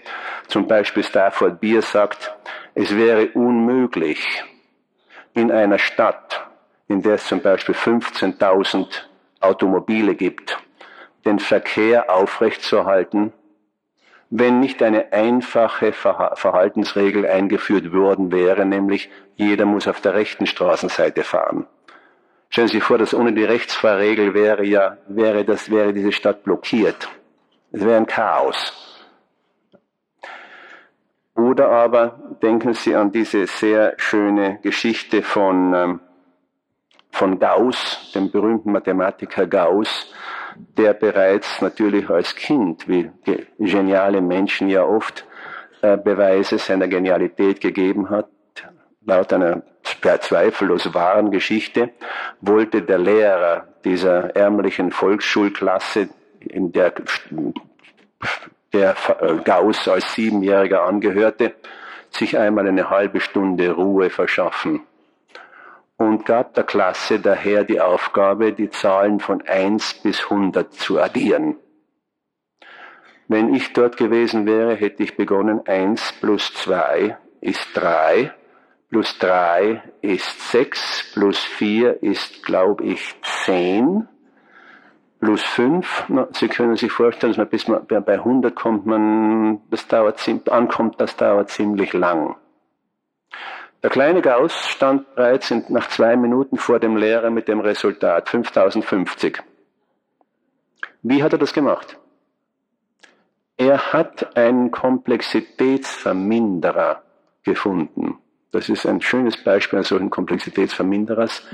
Zum 0.47 0.67
Beispiel 0.67 1.03
Stafford 1.03 1.61
Beer 1.61 1.83
sagt, 1.83 2.35
es 2.75 2.95
wäre 2.95 3.29
unmöglich, 3.35 4.45
in 5.35 5.51
einer 5.53 5.79
Stadt, 5.79 6.49
in 6.89 7.03
der 7.03 7.15
es 7.15 7.27
zum 7.27 7.41
Beispiel 7.41 7.75
15.000 7.75 9.08
Automobile 9.41 10.15
gibt, 10.15 10.59
den 11.25 11.39
Verkehr 11.39 12.11
aufrechtzuerhalten, 12.11 13.33
wenn 14.31 14.61
nicht 14.61 14.83
eine 14.83 15.13
einfache 15.13 15.93
Verhaltensregel 15.93 17.27
eingeführt 17.27 17.93
worden 17.93 18.31
wäre, 18.31 18.67
nämlich 18.67 19.11
jeder 19.37 19.65
muss 19.65 19.89
auf 19.89 20.01
der 20.01 20.15
rechten 20.15 20.47
Straßenseite 20.47 21.25
fahren. 21.25 21.67
Stellen 22.51 22.69
Sie 22.69 22.77
sich 22.77 22.85
vor, 22.85 22.99
dass 22.99 23.15
ohne 23.15 23.33
die 23.33 23.45
Rechtsfahrregel 23.45 24.35
wäre 24.35 24.65
ja, 24.65 24.99
wäre 25.07 25.45
das, 25.45 25.71
wäre 25.71 25.93
diese 25.93 26.13
Stadt 26.13 26.45
blockiert. 26.45 27.09
Es 27.73 27.85
wäre 27.85 27.97
ein 27.97 28.07
Chaos. 28.07 28.89
Oder 31.35 31.71
aber 31.71 32.19
denken 32.43 32.75
Sie 32.75 32.97
an 32.97 33.13
diese 33.13 33.47
sehr 33.47 33.95
schöne 33.99 34.59
Geschichte 34.63 35.23
von, 35.23 35.75
ähm, 35.75 36.01
von 37.19 37.41
Gauss, 37.41 38.13
dem 38.15 38.31
berühmten 38.31 38.71
Mathematiker 38.71 39.47
Gauss, 39.47 40.13
der 40.77 40.95
bereits 40.95 41.61
natürlich 41.61 42.09
als 42.09 42.35
Kind, 42.37 42.89
wie 42.89 43.11
geniale 43.59 44.21
Menschen 44.21 44.69
ja 44.69 44.85
oft 44.85 45.27
äh, 45.83 45.97
Beweise 45.97 46.59
seiner 46.59 46.87
Genialität 46.87 47.61
gegeben 47.61 48.09
hat, 48.09 48.29
laut 49.05 49.33
einer 49.33 49.63
zweifellos 49.83 50.95
wahren 50.95 51.33
Geschichte, 51.33 51.91
wollte 52.41 52.83
der 52.83 52.99
Lehrer 52.99 53.67
dieser 53.85 54.37
ärmlichen 54.37 54.93
Volksschulklasse, 54.93 56.09
in 56.41 56.71
der 56.71 56.93
der 58.73 58.95
äh, 59.21 59.35
Gauss 59.45 59.89
als 59.89 60.15
Siebenjähriger 60.15 60.85
angehörte, 60.85 61.55
sich 62.11 62.39
einmal 62.39 62.69
eine 62.69 62.91
halbe 62.91 63.21
Stunde 63.21 63.73
Ruhe 63.73 64.09
verschaffen 64.09 64.83
und 65.99 66.25
gab 66.25 66.55
der 66.55 66.65
Klasse 66.65 67.19
daher 67.19 67.65
die 67.65 67.81
Aufgabe, 67.81 68.53
die 68.53 68.71
Zahlen 68.71 69.21
von 69.21 69.43
1 69.43 69.95
bis 70.03 70.23
100 70.23 70.73
zu 70.73 70.99
addieren. 71.01 71.57
Wenn 73.27 73.53
ich 73.53 73.73
dort 73.75 73.99
gewesen 73.99 74.47
wäre, 74.47 74.75
hätte 74.75 75.03
ich 75.03 75.17
begonnen, 75.17 75.67
1 75.67 76.15
plus 76.21 76.55
2 76.55 77.19
ist 77.41 77.69
3, 77.75 78.33
plus 78.89 79.19
3 79.19 79.83
ist 80.01 80.51
6, 80.51 81.13
plus 81.15 81.39
4 81.39 82.03
ist, 82.03 82.45
glaube 82.45 82.85
ich, 82.85 83.15
10, 83.45 84.09
plus 85.21 85.43
5. 85.43 86.07
Sie 86.31 86.49
können 86.49 86.77
sich 86.77 86.93
vorstellen, 86.93 87.33
dass 87.33 87.39
man 87.39 87.49
bis 87.49 87.69
man 87.69 87.85
bei 87.87 88.15
100 88.15 88.55
kommt, 88.55 88.87
man, 88.87 89.61
das 89.71 89.87
dauert, 89.89 90.27
ankommt, 90.49 91.01
das 91.01 91.17
dauert 91.17 91.51
ziemlich 91.51 91.93
lang. 91.93 92.37
Der 93.83 93.91
kleine 93.91 94.23
Gauss 94.23 94.69
stand 94.69 95.15
bereits 95.15 95.53
nach 95.69 95.89
zwei 95.89 96.17
Minuten 96.17 96.57
vor 96.57 96.81
dem 96.81 96.97
Lehrer 96.97 97.31
mit 97.31 97.47
dem 97.47 97.61
Resultat 97.61 98.29
5050. 98.29 99.41
Wie 101.03 101.23
hat 101.23 101.33
er 101.33 101.39
das 101.39 101.53
gemacht? 101.53 101.97
Er 103.57 103.93
hat 103.93 104.37
einen 104.37 104.73
Komplexitätsverminderer 104.73 107.05
gefunden. 107.45 108.19
Das 108.51 108.69
ist 108.69 108.85
ein 108.85 109.01
schönes 109.01 109.37
Beispiel 109.45 109.77
eines 109.79 109.87
solchen 109.89 110.11
Komplexitätsverminderers. 110.11 111.47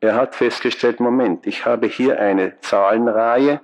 Er 0.00 0.16
hat 0.16 0.34
festgestellt, 0.34 1.00
Moment, 1.00 1.46
ich 1.46 1.64
habe 1.64 1.86
hier 1.86 2.20
eine 2.20 2.60
Zahlenreihe, 2.60 3.62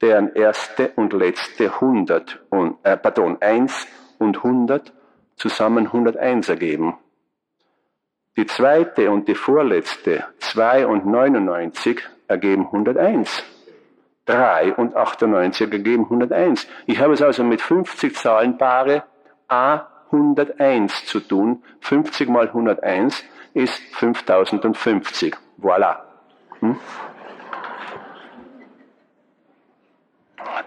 deren 0.00 0.34
erste 0.34 0.92
und 0.96 1.12
letzte 1.12 1.74
100 1.74 2.40
und, 2.48 2.78
äh, 2.84 2.96
pardon, 2.96 3.36
1 3.42 3.86
und 4.18 4.42
100 4.42 4.94
zusammen 5.36 5.92
101 5.92 6.48
ergeben. 6.48 6.96
Die 8.36 8.46
zweite 8.46 9.10
und 9.10 9.28
die 9.28 9.34
vorletzte, 9.34 10.24
2 10.38 10.86
und 10.86 11.06
99, 11.06 12.02
ergeben 12.26 12.66
101. 12.66 13.44
3 14.26 14.74
und 14.74 14.96
98 14.96 15.70
ergeben 15.70 16.04
101. 16.04 16.66
Ich 16.86 16.98
habe 17.00 17.12
es 17.12 17.22
also 17.22 17.44
mit 17.44 17.60
50 17.60 18.16
Zahlenpaare 18.16 19.04
A 19.48 19.86
101 20.10 21.06
zu 21.06 21.20
tun. 21.20 21.62
50 21.80 22.28
mal 22.28 22.48
101 22.48 23.24
ist 23.52 23.80
5050. 23.94 25.36
Voilà. 25.60 25.98
Hm? 26.60 26.78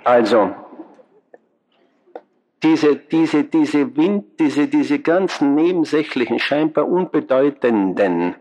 Also, 0.04 0.56
diese, 2.64 2.96
diese, 2.96 3.44
diese 3.44 3.96
Wind, 3.96 4.40
diese, 4.40 4.68
diese 4.68 5.00
ganzen 5.00 5.56
nebensächlichen, 5.56 6.40
scheinbar 6.40 6.88
unbedeutenden 6.88 8.36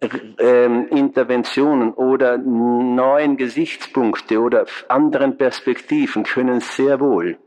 äh, 0.00 0.64
Interventionen 0.88 1.92
oder 1.92 2.38
neuen 2.38 3.36
Gesichtspunkte 3.36 4.40
oder 4.40 4.66
anderen 4.88 5.36
Perspektiven 5.36 6.24
können 6.24 6.60
sehr 6.60 7.00
wohl 7.00 7.38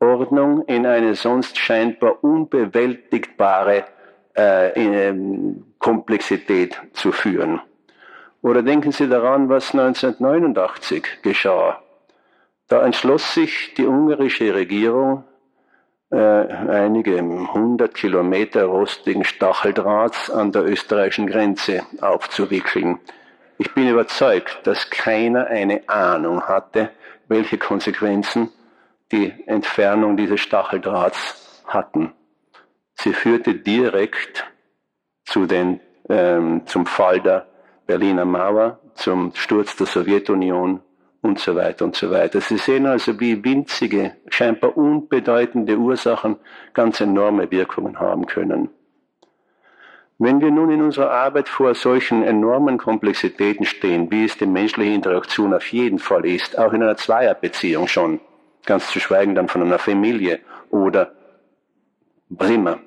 Ordnung 0.00 0.64
in 0.66 0.86
eine 0.86 1.14
sonst 1.14 1.58
scheinbar 1.58 2.22
unbewältigbare 2.22 3.84
äh, 4.36 5.08
ähm, 5.08 5.64
Komplexität 5.78 6.80
zu 6.92 7.12
führen. 7.12 7.60
Oder 8.42 8.62
denken 8.62 8.92
Sie 8.92 9.08
daran, 9.08 9.48
was 9.48 9.72
1989 9.72 11.22
geschah. 11.22 11.80
Da 12.68 12.84
entschloss 12.84 13.34
sich 13.34 13.74
die 13.74 13.86
ungarische 13.86 14.54
Regierung, 14.54 15.24
äh, 16.10 16.16
einige 16.16 17.20
hundert 17.52 17.94
Kilometer 17.94 18.64
rostigen 18.64 19.24
Stacheldrahts 19.24 20.30
an 20.30 20.52
der 20.52 20.64
österreichischen 20.64 21.26
Grenze 21.26 21.82
aufzuwickeln. 22.00 23.00
Ich 23.58 23.72
bin 23.74 23.88
überzeugt, 23.88 24.60
dass 24.64 24.90
keiner 24.90 25.46
eine 25.46 25.88
Ahnung 25.88 26.42
hatte, 26.42 26.90
welche 27.28 27.58
Konsequenzen 27.58 28.50
die 29.12 29.32
Entfernung 29.46 30.16
dieses 30.16 30.40
Stacheldrahts 30.40 31.62
hatten. 31.66 32.12
Sie 32.94 33.12
führte 33.12 33.54
direkt 33.54 34.46
zu 35.24 35.46
den, 35.46 35.80
ähm, 36.08 36.62
zum 36.66 36.86
Fall 36.86 37.20
der 37.20 37.46
Berliner 37.86 38.24
Mauer, 38.24 38.80
zum 38.94 39.32
Sturz 39.34 39.76
der 39.76 39.86
Sowjetunion 39.86 40.80
und 41.24 41.38
so 41.38 41.56
weiter 41.56 41.86
und 41.86 41.96
so 41.96 42.10
weiter. 42.10 42.40
Sie 42.40 42.58
sehen 42.58 42.86
also, 42.86 43.18
wie 43.18 43.42
winzige, 43.42 44.12
scheinbar 44.28 44.76
unbedeutende 44.76 45.76
Ursachen 45.76 46.36
ganz 46.74 47.00
enorme 47.00 47.50
Wirkungen 47.50 47.98
haben 47.98 48.26
können. 48.26 48.68
Wenn 50.18 50.40
wir 50.40 50.50
nun 50.50 50.70
in 50.70 50.82
unserer 50.82 51.10
Arbeit 51.10 51.48
vor 51.48 51.74
solchen 51.74 52.22
enormen 52.22 52.78
Komplexitäten 52.78 53.64
stehen, 53.64 54.10
wie 54.10 54.26
es 54.26 54.36
die 54.36 54.46
menschliche 54.46 54.92
Interaktion 54.92 55.54
auf 55.54 55.66
jeden 55.72 55.98
Fall 55.98 56.26
ist, 56.26 56.58
auch 56.58 56.72
in 56.72 56.82
einer 56.82 56.96
Zweierbeziehung 56.96 57.88
schon, 57.88 58.20
ganz 58.66 58.90
zu 58.90 59.00
schweigen 59.00 59.34
dann 59.34 59.48
von 59.48 59.62
einer 59.62 59.78
Familie 59.78 60.40
oder 60.70 61.12
immer, 62.38 62.78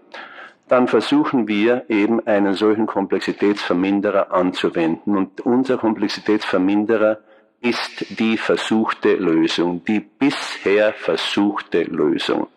dann 0.68 0.88
versuchen 0.88 1.48
wir 1.48 1.86
eben 1.90 2.26
einen 2.28 2.54
solchen 2.54 2.86
Komplexitätsverminderer 2.86 4.32
anzuwenden. 4.32 5.18
Und 5.18 5.42
unser 5.42 5.78
Komplexitätsverminderer 5.78 7.20
ist 7.62 8.20
die 8.20 8.38
versuchte 8.38 9.14
Lösung, 9.16 9.84
die 9.86 10.00
bisher 10.00 10.94
versuchte 10.94 11.84
Lösung. 11.84 12.48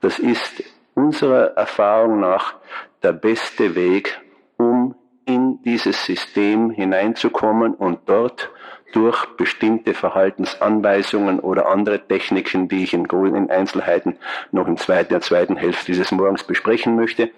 Das 0.00 0.18
ist 0.18 0.62
unserer 0.94 1.56
Erfahrung 1.56 2.20
nach 2.20 2.54
der 3.02 3.12
beste 3.12 3.74
Weg, 3.74 4.20
um 4.56 4.94
in 5.26 5.62
dieses 5.62 6.04
System 6.04 6.70
hineinzukommen 6.70 7.74
und 7.74 8.00
dort 8.06 8.50
durch 8.92 9.24
bestimmte 9.36 9.92
Verhaltensanweisungen 9.92 11.40
oder 11.40 11.66
andere 11.66 12.06
Techniken, 12.06 12.68
die 12.68 12.84
ich 12.84 12.94
in, 12.94 13.06
in 13.06 13.50
Einzelheiten 13.50 14.16
noch 14.52 14.68
in 14.68 14.76
zweiten, 14.76 15.08
der 15.08 15.20
zweiten 15.20 15.56
Hälfte 15.56 15.86
dieses 15.86 16.12
Morgens 16.12 16.44
besprechen 16.44 16.94
möchte, 16.94 17.30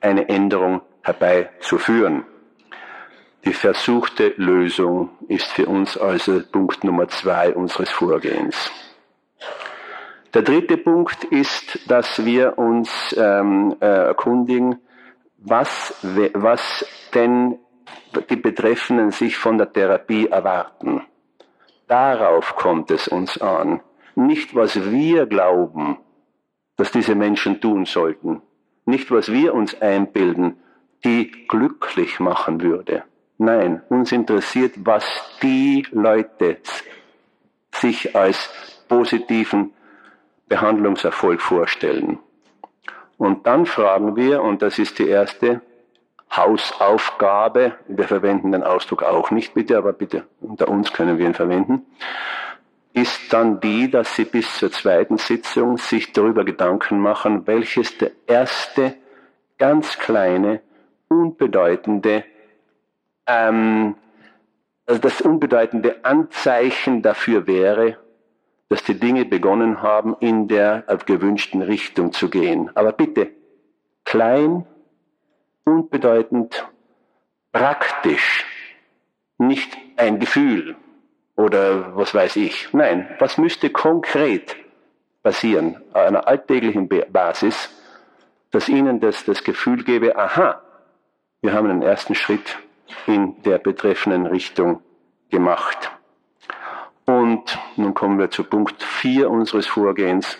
eine 0.00 0.28
Änderung 0.28 0.82
herbeizuführen. 1.02 2.24
Die 3.44 3.52
versuchte 3.52 4.34
Lösung 4.36 5.10
ist 5.26 5.46
für 5.48 5.66
uns 5.66 5.98
also 5.98 6.40
Punkt 6.50 6.84
Nummer 6.84 7.08
zwei 7.08 7.52
unseres 7.54 7.90
Vorgehens. 7.90 8.70
Der 10.32 10.42
dritte 10.42 10.76
Punkt 10.76 11.24
ist, 11.24 11.90
dass 11.90 12.24
wir 12.24 12.56
uns 12.56 13.14
ähm, 13.18 13.76
äh, 13.80 13.84
erkundigen, 13.84 14.78
was, 15.38 15.94
was 16.34 16.86
denn 17.14 17.58
die 18.30 18.36
Betreffenden 18.36 19.10
sich 19.10 19.36
von 19.36 19.58
der 19.58 19.72
Therapie 19.72 20.28
erwarten. 20.28 21.02
Darauf 21.88 22.54
kommt 22.56 22.90
es 22.90 23.08
uns 23.08 23.40
an. 23.40 23.80
Nicht, 24.14 24.54
was 24.54 24.90
wir 24.90 25.26
glauben, 25.26 25.98
dass 26.76 26.92
diese 26.92 27.14
Menschen 27.14 27.60
tun 27.60 27.86
sollten. 27.86 28.40
Nicht, 28.86 29.10
was 29.10 29.32
wir 29.32 29.52
uns 29.52 29.80
einbilden, 29.82 30.60
die 31.04 31.30
glücklich 31.48 32.20
machen 32.20 32.62
würde. 32.62 33.04
Nein, 33.44 33.82
uns 33.88 34.12
interessiert, 34.12 34.74
was 34.84 35.04
die 35.42 35.84
Leute 35.90 36.58
sich 37.72 38.14
als 38.14 38.48
positiven 38.88 39.72
Behandlungserfolg 40.46 41.40
vorstellen. 41.40 42.20
Und 43.18 43.44
dann 43.48 43.66
fragen 43.66 44.14
wir, 44.14 44.42
und 44.42 44.62
das 44.62 44.78
ist 44.78 45.00
die 45.00 45.08
erste 45.08 45.60
Hausaufgabe, 46.30 47.74
wir 47.88 48.06
verwenden 48.06 48.52
den 48.52 48.62
Ausdruck 48.62 49.02
auch 49.02 49.32
nicht 49.32 49.54
bitte, 49.54 49.76
aber 49.76 49.92
bitte 49.92 50.24
unter 50.40 50.68
uns 50.68 50.92
können 50.92 51.18
wir 51.18 51.26
ihn 51.26 51.34
verwenden, 51.34 51.84
ist 52.92 53.32
dann 53.32 53.58
die, 53.58 53.90
dass 53.90 54.14
Sie 54.14 54.24
bis 54.24 54.56
zur 54.56 54.70
zweiten 54.70 55.18
Sitzung 55.18 55.78
sich 55.78 56.12
darüber 56.12 56.44
Gedanken 56.44 57.00
machen, 57.00 57.44
welches 57.48 57.98
der 57.98 58.12
erste 58.28 58.94
ganz 59.58 59.98
kleine, 59.98 60.60
unbedeutende, 61.08 62.22
ähm, 63.26 63.96
also 64.86 65.00
das 65.00 65.20
unbedeutende 65.20 66.04
Anzeichen 66.04 67.02
dafür 67.02 67.46
wäre, 67.46 67.98
dass 68.68 68.82
die 68.84 68.98
Dinge 68.98 69.24
begonnen 69.24 69.82
haben, 69.82 70.16
in 70.20 70.48
der 70.48 70.84
gewünschten 71.06 71.62
Richtung 71.62 72.12
zu 72.12 72.30
gehen. 72.30 72.70
Aber 72.74 72.92
bitte, 72.92 73.30
klein, 74.04 74.66
unbedeutend, 75.64 76.66
praktisch, 77.52 78.46
nicht 79.38 79.76
ein 79.96 80.18
Gefühl. 80.18 80.76
oder 81.36 81.96
was 81.96 82.14
weiß 82.14 82.36
ich. 82.36 82.72
Nein, 82.72 83.08
was 83.18 83.38
müsste 83.38 83.70
konkret 83.70 84.56
passieren, 85.22 85.76
auf 85.92 86.02
einer 86.02 86.26
alltäglichen 86.26 86.88
Basis, 86.88 87.70
dass 88.50 88.68
Ihnen 88.68 89.00
das, 89.00 89.24
das 89.24 89.44
Gefühl 89.44 89.82
gebe, 89.84 90.16
aha, 90.16 90.60
wir 91.40 91.52
haben 91.52 91.70
einen 91.70 91.82
ersten 91.82 92.14
Schritt 92.14 92.58
in 93.06 93.42
der 93.42 93.58
betreffenden 93.58 94.26
Richtung 94.26 94.80
gemacht. 95.30 95.90
Und 97.04 97.58
nun 97.76 97.94
kommen 97.94 98.18
wir 98.18 98.30
zu 98.30 98.44
Punkt 98.44 98.82
4 98.82 99.30
unseres 99.30 99.66
Vorgehens. 99.66 100.38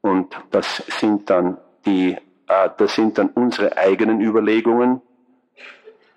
Und 0.00 0.36
das 0.50 0.76
sind 0.88 1.30
dann 1.30 1.58
die, 1.86 2.16
äh, 2.46 2.70
das 2.76 2.94
sind 2.94 3.18
dann 3.18 3.28
unsere 3.30 3.76
eigenen 3.76 4.20
Überlegungen 4.20 5.00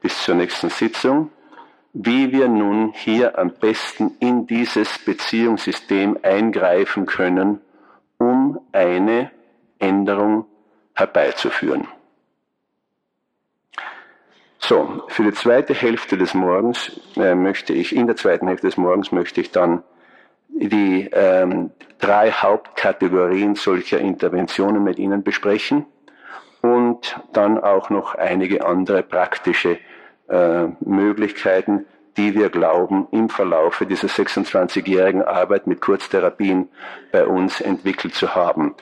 bis 0.02 0.24
zur 0.24 0.36
nächsten 0.36 0.70
Sitzung, 0.70 1.32
wie 1.94 2.32
wir 2.32 2.48
nun 2.48 2.92
hier 2.94 3.38
am 3.38 3.52
besten 3.52 4.16
in 4.20 4.48
dieses 4.48 5.00
Beziehungssystem 5.00 6.18
eingreifen 6.24 7.06
können, 7.06 7.62
um 8.18 8.60
eine 8.72 9.32
Änderung 9.80 10.46
herbeizuführen. 10.94 11.88
So, 14.64 15.04
für 15.08 15.24
die 15.24 15.34
zweite 15.34 15.74
Hälfte 15.74 16.18
des 16.18 16.36
Morgens 16.36 16.92
äh, 17.16 17.34
möchte 17.34 17.74
ich, 17.74 17.96
in 17.96 18.06
der 18.06 18.16
zweiten 18.16 18.48
Hälfte 18.48 18.68
des 18.68 18.78
Morgens 18.78 19.12
möchte 19.12 19.42
ich 19.42 19.52
dann 19.52 19.84
die 20.50 21.10
ähm, 21.12 21.72
drei 22.00 22.32
Hauptkategorien 22.32 23.56
solcher 23.56 24.00
Interventionen 24.00 24.84
mit 24.84 25.00
Ihnen 25.00 25.24
besprechen 25.24 25.88
und 26.62 27.20
dann 27.34 27.58
auch 27.58 27.90
noch 27.90 28.14
einige 28.14 28.64
andere 28.64 29.02
praktische 29.02 29.80
äh, 30.30 30.68
Möglichkeiten, 30.82 31.86
die 32.18 32.36
wir 32.36 32.50
glauben, 32.50 33.08
im 33.12 33.30
Verlaufe 33.30 33.88
dieser 33.88 34.10
26-jährigen 34.10 35.24
Arbeit 35.24 35.66
mit 35.66 35.82
Kurztherapien 35.82 36.70
bei 37.12 37.26
uns 37.26 37.62
entwickelt 37.62 38.14
zu 38.14 38.36
haben. 38.36 38.76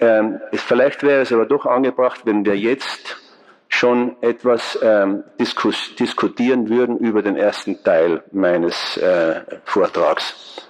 Ähm, 0.00 0.40
es, 0.52 0.60
vielleicht 0.60 1.02
wäre 1.02 1.22
es 1.22 1.32
aber 1.32 1.46
doch 1.46 1.64
angebracht, 1.64 2.22
wenn 2.24 2.44
wir 2.44 2.58
jetzt 2.58 3.23
schon 3.74 4.16
etwas 4.22 4.78
ähm, 4.82 5.24
diskus 5.38 5.94
diskutieren 5.96 6.68
würden 6.68 6.96
über 6.98 7.22
den 7.22 7.36
ersten 7.36 7.82
Teil 7.82 8.22
meines 8.32 8.96
äh, 8.96 9.42
Vortrags. 9.64 10.62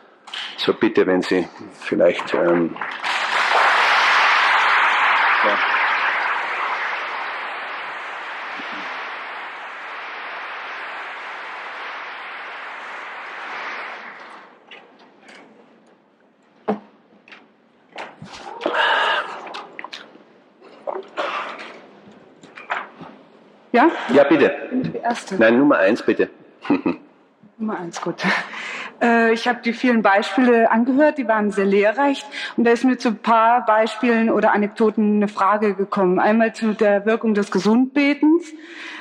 So 0.57 0.73
bitte, 0.73 1.07
wenn 1.07 1.23
Sie 1.23 1.47
vielleicht. 1.81 2.33
Ähm, 2.35 2.75
ja. 5.45 5.74
Ja? 23.75 23.91
Ja, 24.13 24.23
bitte. 24.23 24.55
Die 24.71 24.99
erste. 24.99 25.35
Nein, 25.35 25.59
Nummer 25.59 25.79
eins, 25.79 26.01
bitte. 26.01 26.31
Nummer 27.59 27.77
eins, 27.81 28.01
gut. 28.01 28.23
Äh, 29.03 29.33
ich 29.33 29.49
habe 29.49 29.63
die 29.65 29.73
vielen 29.73 30.01
Beispiele 30.01 30.71
angehört, 30.71 31.19
die 31.19 31.27
waren 31.27 31.51
sehr 31.51 31.65
lehrreich. 31.65 32.25
Und 32.57 32.63
da 32.65 32.71
ist 32.71 32.85
mir 32.85 32.99
zu 32.99 33.09
ein 33.09 33.19
paar 33.19 33.67
Beispielen 33.67 34.31
oder 34.31 34.53
Anekdoten 34.53 35.17
eine 35.17 35.27
Frage 35.27 35.75
gekommen. 35.75 36.21
Einmal 36.21 36.55
zu 36.55 36.73
der 36.73 37.05
Wirkung 37.05 37.35
des 37.35 37.51
Gesundbetens. 37.51 38.45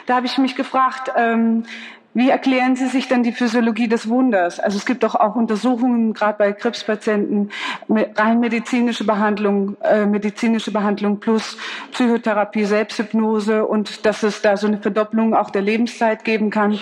Da 0.07 0.15
habe 0.15 0.25
ich 0.25 0.39
mich 0.39 0.55
gefragt, 0.55 1.11
ähm, 1.15 1.65
wie 2.13 2.29
erklären 2.29 2.75
Sie 2.75 2.87
sich 2.87 3.07
denn 3.07 3.23
die 3.23 3.31
Physiologie 3.31 3.87
des 3.87 4.07
Wunders? 4.07 4.59
Also 4.59 4.77
es 4.77 4.85
gibt 4.85 5.03
doch 5.03 5.15
auch 5.15 5.35
Untersuchungen, 5.35 6.13
gerade 6.13 6.37
bei 6.37 6.53
Krebspatienten, 6.53 7.51
rein 7.89 8.39
medizinische 8.39 9.03
Behandlung, 9.03 9.77
äh, 9.81 10.05
medizinische 10.05 10.71
Behandlung 10.71 11.19
plus 11.19 11.57
Psychotherapie, 11.91 12.65
Selbsthypnose 12.65 13.65
und 13.65 14.05
dass 14.05 14.21
es 14.21 14.43
da 14.43 14.57
so 14.57 14.67
eine 14.67 14.77
Verdopplung 14.77 15.33
auch 15.33 15.49
der 15.49 15.63
Lebenszeit 15.63 16.23
geben 16.23 16.51
kann. 16.51 16.77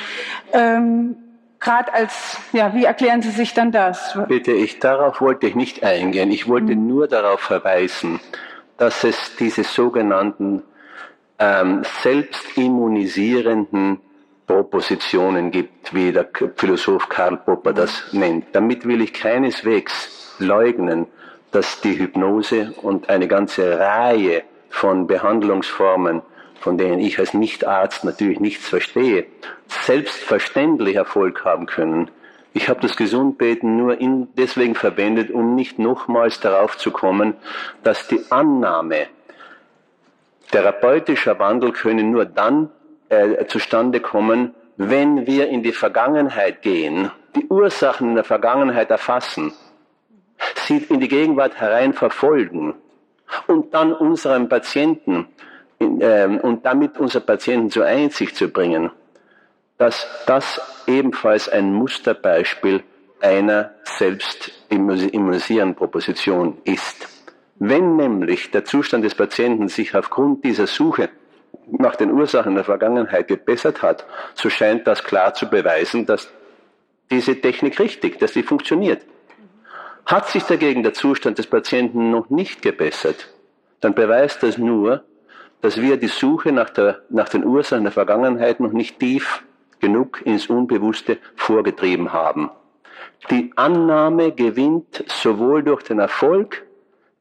Ähm, 0.52 1.16
gerade 1.62 1.94
als, 1.94 2.38
ja, 2.52 2.74
wie 2.74 2.84
erklären 2.84 3.22
Sie 3.22 3.32
sich 3.32 3.54
dann 3.54 3.72
das? 3.72 4.20
Bitte, 4.28 4.52
ich, 4.52 4.80
darauf 4.80 5.22
wollte 5.22 5.48
ich 5.48 5.56
nicht 5.56 5.82
eingehen. 5.84 6.30
Ich 6.32 6.50
wollte 6.50 6.76
mhm. 6.76 6.88
nur 6.88 7.08
darauf 7.08 7.40
verweisen, 7.40 8.20
dass 8.78 9.06
es 9.06 9.38
diese 9.38 9.64
sogenannten 9.64 10.64
ähm, 11.40 11.84
selbstimmunisierenden 12.02 14.02
Propositionen 14.52 15.50
gibt, 15.50 15.94
wie 15.94 16.12
der 16.12 16.28
Philosoph 16.58 17.08
Karl 17.08 17.38
Popper 17.38 17.72
das 17.72 18.12
nennt. 18.12 18.48
Damit 18.52 18.86
will 18.86 19.00
ich 19.00 19.14
keineswegs 19.14 20.36
leugnen, 20.40 21.08
dass 21.52 21.80
die 21.80 21.98
Hypnose 21.98 22.74
und 22.82 23.10
eine 23.10 23.30
ganze 23.30 23.80
Reihe 23.80 24.44
von 24.70 25.08
Behandlungsformen, 25.08 26.22
von 26.60 26.78
denen 26.78 27.00
ich 27.00 27.18
als 27.18 27.34
Nichtarzt 27.34 28.04
natürlich 28.04 28.42
nichts 28.42 28.68
verstehe, 28.68 29.26
selbstverständlich 29.68 30.98
Erfolg 30.98 31.46
haben 31.46 31.66
können. 31.66 32.12
Ich 32.52 32.68
habe 32.68 32.82
das 32.82 32.98
Gesundbeten 32.98 33.78
nur 33.78 34.02
in, 34.02 34.28
deswegen 34.36 34.76
verwendet, 34.76 35.32
um 35.32 35.56
nicht 35.56 35.80
nochmals 35.80 36.42
darauf 36.42 36.78
zu 36.78 36.92
kommen, 36.92 37.36
dass 37.84 38.10
die 38.10 38.20
Annahme, 38.30 39.08
therapeutischer 40.52 41.40
Wandel 41.40 41.72
könne 41.72 42.04
nur 42.04 42.26
dann 42.26 42.70
äh, 43.12 43.46
zustande 43.48 44.00
kommen, 44.00 44.56
wenn 44.78 45.28
wir 45.28 45.50
in 45.50 45.64
die 45.64 45.74
Vergangenheit 45.74 46.62
gehen, 46.62 47.12
die 47.36 47.46
Ursachen 47.48 48.10
in 48.10 48.16
der 48.16 48.24
Vergangenheit 48.24 48.90
erfassen, 48.90 49.54
sie 50.56 50.78
in 50.78 51.00
die 51.00 51.08
Gegenwart 51.08 51.60
herein 51.60 51.94
verfolgen 51.94 52.74
und 53.48 53.74
dann 53.74 53.94
unseren 53.94 54.50
Patienten 54.50 55.28
äh, 55.80 56.26
und 56.26 56.66
damit 56.66 56.98
unsere 56.98 57.24
Patienten 57.24 57.70
zur 57.70 57.86
Einsicht 57.86 58.36
zu 58.36 58.48
bringen, 58.48 58.92
dass 59.78 60.08
das 60.26 60.62
ebenfalls 60.88 61.50
ein 61.50 61.74
Musterbeispiel 61.74 62.84
einer 63.20 63.72
selbstimmunisierenden 63.84 65.76
Proposition 65.76 66.58
ist. 66.64 67.08
Wenn 67.60 67.98
nämlich 67.98 68.52
der 68.52 68.66
Zustand 68.66 69.04
des 69.06 69.16
Patienten 69.16 69.68
sich 69.68 69.94
aufgrund 69.96 70.44
dieser 70.44 70.66
Suche 70.66 71.10
nach 71.68 71.96
den 71.96 72.12
Ursachen 72.12 72.56
der 72.56 72.64
Vergangenheit 72.64 73.28
gebessert 73.28 73.82
hat, 73.82 74.06
so 74.34 74.50
scheint 74.50 74.88
das 74.88 75.04
klar 75.04 75.34
zu 75.34 75.50
beweisen, 75.50 76.06
dass 76.06 76.32
diese 77.10 77.40
Technik 77.40 77.80
richtig, 77.80 78.20
dass 78.20 78.34
sie 78.34 78.44
funktioniert. 78.44 79.06
Hat 80.06 80.28
sich 80.28 80.44
dagegen 80.44 80.84
der 80.84 80.94
Zustand 80.94 81.38
des 81.38 81.48
Patienten 81.48 82.12
noch 82.12 82.30
nicht 82.30 82.62
gebessert, 82.62 83.30
dann 83.80 83.94
beweist 83.94 84.44
das 84.44 84.58
nur, 84.58 85.04
dass 85.62 85.80
wir 85.80 85.98
die 85.98 86.08
Suche 86.08 86.52
nach, 86.52 86.70
der, 86.70 87.02
nach 87.10 87.30
den 87.30 87.46
Ursachen 87.46 87.84
der 87.84 87.92
Vergangenheit 87.92 88.60
noch 88.60 88.72
nicht 88.72 89.00
tief 89.00 89.44
genug 89.80 90.22
ins 90.26 90.48
Unbewusste 90.48 91.18
vorgetrieben 91.36 92.14
haben. 92.14 92.50
Die 93.30 93.52
Annahme 93.56 94.32
gewinnt 94.32 95.04
sowohl 95.08 95.64
durch 95.64 95.84
den 95.84 96.00
Erfolg 96.00 96.66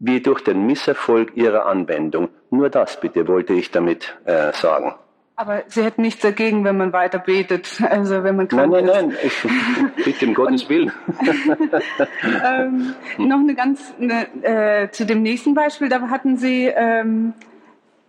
wie 0.01 0.21
durch 0.21 0.43
den 0.43 0.67
Misserfolg 0.67 1.37
ihrer 1.37 1.67
Anwendung. 1.67 2.31
Nur 2.51 2.71
das 2.71 2.99
bitte 2.99 3.29
wollte 3.29 3.53
ich 3.53 3.71
damit 3.71 4.19
äh, 4.25 4.53
sagen. 4.53 4.95
Aber 5.37 5.63
Sie 5.69 5.83
hätten 5.83 6.03
nichts 6.03 6.21
dagegen, 6.21 6.65
wenn 6.65 6.77
man 6.77 6.93
weiter 6.93 7.19
betet, 7.19 7.81
also 7.89 8.25
wenn 8.25 8.37
man 8.37 8.49
krank 8.49 8.73
Nein, 8.73 8.85
nein, 8.85 9.09
nein, 9.09 9.17
ich 9.23 10.05
bitte 10.05 10.27
um 10.27 10.35
Gottes 10.35 10.69
Willen. 10.69 10.93
ähm, 12.45 12.95
noch 13.17 13.39
eine 13.39 13.55
ganz, 13.55 13.95
eine, 13.99 14.27
äh, 14.43 14.91
zu 14.91 15.07
dem 15.07 15.23
nächsten 15.23 15.55
Beispiel, 15.55 15.89
da 15.89 16.01
hatten 16.11 16.37
Sie, 16.37 16.67
ähm, 16.67 17.33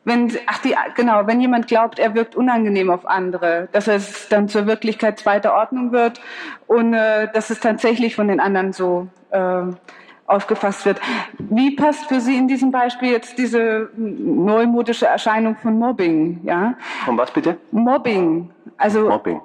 wenn, 0.03 0.29
ach 0.47 0.57
die, 0.59 0.75
genau, 0.95 1.25
wenn 1.25 1.39
jemand 1.39 1.67
glaubt, 1.67 1.99
er 1.99 2.15
wirkt 2.15 2.35
unangenehm 2.35 2.89
auf 2.89 3.05
andere, 3.05 3.69
dass 3.71 3.87
es 3.87 4.27
dann 4.27 4.49
zur 4.49 4.65
Wirklichkeit 4.65 5.19
zweiter 5.19 5.53
Ordnung 5.53 5.93
wird 5.93 6.19
und 6.67 6.93
äh, 6.93 7.31
dass 7.31 7.49
es 7.49 7.61
tatsächlich 7.61 8.15
von 8.15 8.27
den 8.27 8.41
anderen 8.41 8.73
so 8.73 9.07
äh, 9.29 9.63
aufgefasst 10.27 10.85
wird. 10.85 10.99
Wie 11.37 11.75
passt 11.75 12.05
für 12.05 12.19
Sie 12.21 12.37
in 12.37 12.47
diesem 12.47 12.71
Beispiel 12.71 13.11
jetzt 13.11 13.37
diese 13.37 13.89
neumodische 13.95 15.05
Erscheinung 15.07 15.57
von 15.57 15.77
Mobbing? 15.77 16.41
Ja? 16.43 16.75
Von 17.05 17.17
was 17.17 17.31
bitte? 17.31 17.57
Mobbing. 17.71 18.49
Also 18.77 19.09
Mobbing. 19.09 19.41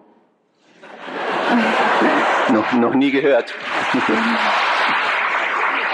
noch, 2.52 2.72
noch 2.72 2.94
nie 2.94 3.10
gehört. 3.10 3.54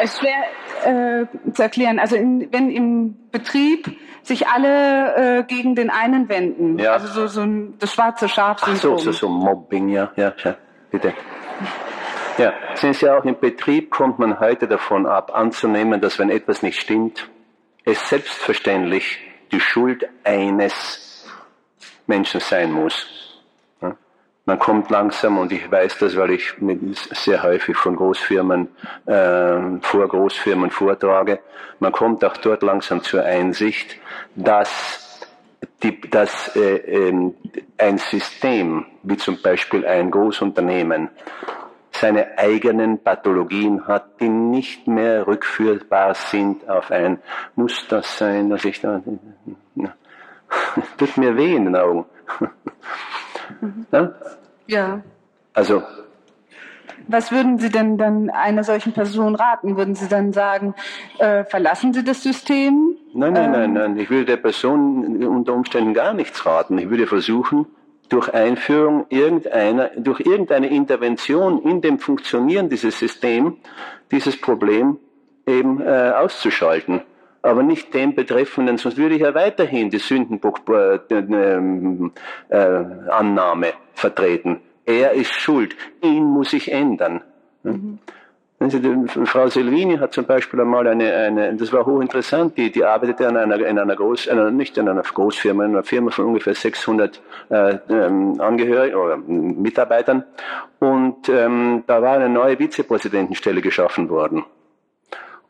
es 0.02 0.12
ist 0.12 0.20
schwer 0.20 0.42
äh, 0.84 1.26
zu 1.52 1.62
erklären. 1.62 1.98
Also 1.98 2.16
in, 2.16 2.48
wenn 2.52 2.70
im 2.70 3.16
Betrieb 3.30 3.96
sich 4.22 4.46
alle 4.48 5.38
äh, 5.38 5.42
gegen 5.44 5.74
den 5.74 5.90
einen 5.90 6.28
wenden, 6.28 6.78
ja. 6.78 6.92
also 6.92 7.08
so, 7.08 7.26
so 7.26 7.40
ein, 7.42 7.74
das 7.78 7.92
schwarze 7.92 8.28
Schaf. 8.28 8.58
Ach 8.62 8.76
so, 8.76 8.96
so, 8.96 9.12
so 9.12 9.28
Mobbing, 9.28 9.88
ja, 9.88 10.12
ja, 10.16 10.32
ja, 10.44 10.54
bitte. 10.90 11.12
Ja, 12.38 12.54
sehen 12.74 12.94
Sie 12.94 13.10
auch 13.10 13.24
im 13.24 13.38
Betrieb 13.38 13.90
kommt 13.90 14.18
man 14.18 14.40
heute 14.40 14.66
davon 14.66 15.06
ab, 15.06 15.34
anzunehmen, 15.34 16.00
dass 16.00 16.18
wenn 16.18 16.30
etwas 16.30 16.62
nicht 16.62 16.80
stimmt, 16.80 17.28
es 17.84 18.08
selbstverständlich 18.08 19.18
die 19.50 19.60
Schuld 19.60 20.08
eines 20.24 21.28
Menschen 22.06 22.40
sein 22.40 22.72
muss. 22.72 23.06
Man 24.44 24.58
kommt 24.58 24.90
langsam, 24.90 25.38
und 25.38 25.52
ich 25.52 25.70
weiß 25.70 25.98
das, 25.98 26.16
weil 26.16 26.32
ich 26.32 26.54
sehr 27.12 27.42
häufig 27.44 27.76
von 27.76 27.94
Großfirmen, 27.94 28.68
äh, 29.06 29.80
vor 29.82 30.08
Großfirmen 30.08 30.70
vortrage, 30.70 31.38
man 31.78 31.92
kommt 31.92 32.24
auch 32.24 32.36
dort 32.38 32.62
langsam 32.62 33.02
zur 33.02 33.24
Einsicht, 33.24 33.96
dass, 34.34 35.20
die, 35.82 36.00
dass 36.00 36.56
äh, 36.56 36.76
äh, 36.76 37.32
ein 37.78 37.98
System, 37.98 38.86
wie 39.04 39.16
zum 39.16 39.40
Beispiel 39.40 39.86
ein 39.86 40.10
Großunternehmen, 40.10 41.10
seine 42.03 42.36
eigenen 42.36 42.98
Pathologien 42.98 43.86
hat, 43.86 44.20
die 44.20 44.28
nicht 44.28 44.88
mehr 44.88 45.24
rückführbar 45.24 46.14
sind 46.14 46.68
auf 46.68 46.90
ein, 46.90 47.18
muss 47.55 47.86
das 47.88 48.18
sein, 48.18 48.50
dass 48.50 48.64
ich 48.64 48.80
da, 48.80 49.00
tut 50.98 51.16
mir 51.16 51.36
weh 51.36 51.55
in 51.55 51.66
den 51.66 51.76
Augen. 51.76 52.05
Mhm. 53.61 53.86
Ja? 53.92 54.14
ja. 54.66 55.00
Also. 55.55 55.82
Was 57.07 57.30
würden 57.30 57.59
Sie 57.59 57.70
denn 57.70 57.98
dann 57.98 58.30
einer 58.30 58.64
solchen 58.64 58.92
Person 58.92 59.36
raten? 59.36 59.76
Würden 59.76 59.94
Sie 59.94 60.09
dann 60.09 60.32
sagen, 60.32 60.74
äh, 61.18 61.44
verlassen 61.44 61.92
Sie 61.92 62.03
das 62.03 62.22
System? 62.22 62.96
Nein, 63.14 63.32
nein, 63.32 63.44
ähm, 63.44 63.53
nein, 63.53 63.72
nein. 63.74 63.96
Ich 63.98 64.11
würde 64.11 64.24
der 64.24 64.36
Person 64.38 65.24
unter 65.24 65.53
Umständen 65.53 65.94
gar 65.94 66.14
nichts 66.14 66.44
raten. 66.46 66.78
Ich 66.78 66.90
würde 66.90 67.07
versuchen, 67.07 67.66
durch 68.12 68.32
Einführung 68.34 69.06
irgendeiner, 69.08 69.90
durch 69.96 70.20
irgendeine 70.20 70.68
Intervention 70.68 71.62
in 71.62 71.80
dem 71.80 71.98
Funktionieren 71.98 72.68
dieses 72.68 72.98
Systems, 72.98 73.54
dieses 74.10 74.38
Problem 74.38 74.98
eben 75.46 75.80
äh, 75.80 76.12
auszuschalten. 76.14 77.00
Aber 77.40 77.62
nicht 77.62 77.94
den 77.94 78.14
Betreffenden, 78.14 78.76
sonst 78.76 78.98
würde 78.98 79.14
ich 79.14 79.22
ja 79.22 79.34
weiterhin 79.34 79.88
die 79.88 79.98
Sündenannahme 79.98 82.10
äh, 82.50 83.70
äh, 83.70 83.72
vertreten. 83.94 84.60
Er 84.84 85.12
ist 85.12 85.32
schuld, 85.32 85.74
ihn 86.02 86.24
muss 86.24 86.52
ich 86.52 86.70
ändern. 86.70 87.22
Mhm. 87.62 87.98
Frau 89.26 89.48
Selvini 89.48 89.96
hat 89.98 90.12
zum 90.12 90.24
Beispiel 90.24 90.60
einmal 90.60 90.86
eine, 90.86 91.14
eine 91.14 91.54
das 91.54 91.72
war 91.72 91.86
hochinteressant, 91.86 92.56
die, 92.56 92.70
die 92.70 92.84
arbeitete 92.84 93.28
an 93.28 93.36
einer, 93.36 93.56
in 93.66 93.78
einer 93.78 93.96
Groß, 93.96 94.28
einer, 94.28 94.50
nicht 94.50 94.76
in 94.78 94.88
einer 94.88 95.02
Großfirma, 95.02 95.64
in 95.64 95.70
einer 95.72 95.82
Firma 95.82 96.10
von 96.10 96.26
ungefähr 96.26 96.54
600 96.54 97.20
äh, 97.50 97.78
ähm, 97.88 98.40
Angehörigen 98.40 98.96
oder 98.96 99.16
Mitarbeitern 99.16 100.24
und 100.78 101.28
ähm, 101.28 101.84
da 101.86 102.02
war 102.02 102.16
eine 102.16 102.28
neue 102.28 102.56
Vizepräsidentenstelle 102.56 103.60
geschaffen 103.60 104.08
worden. 104.08 104.44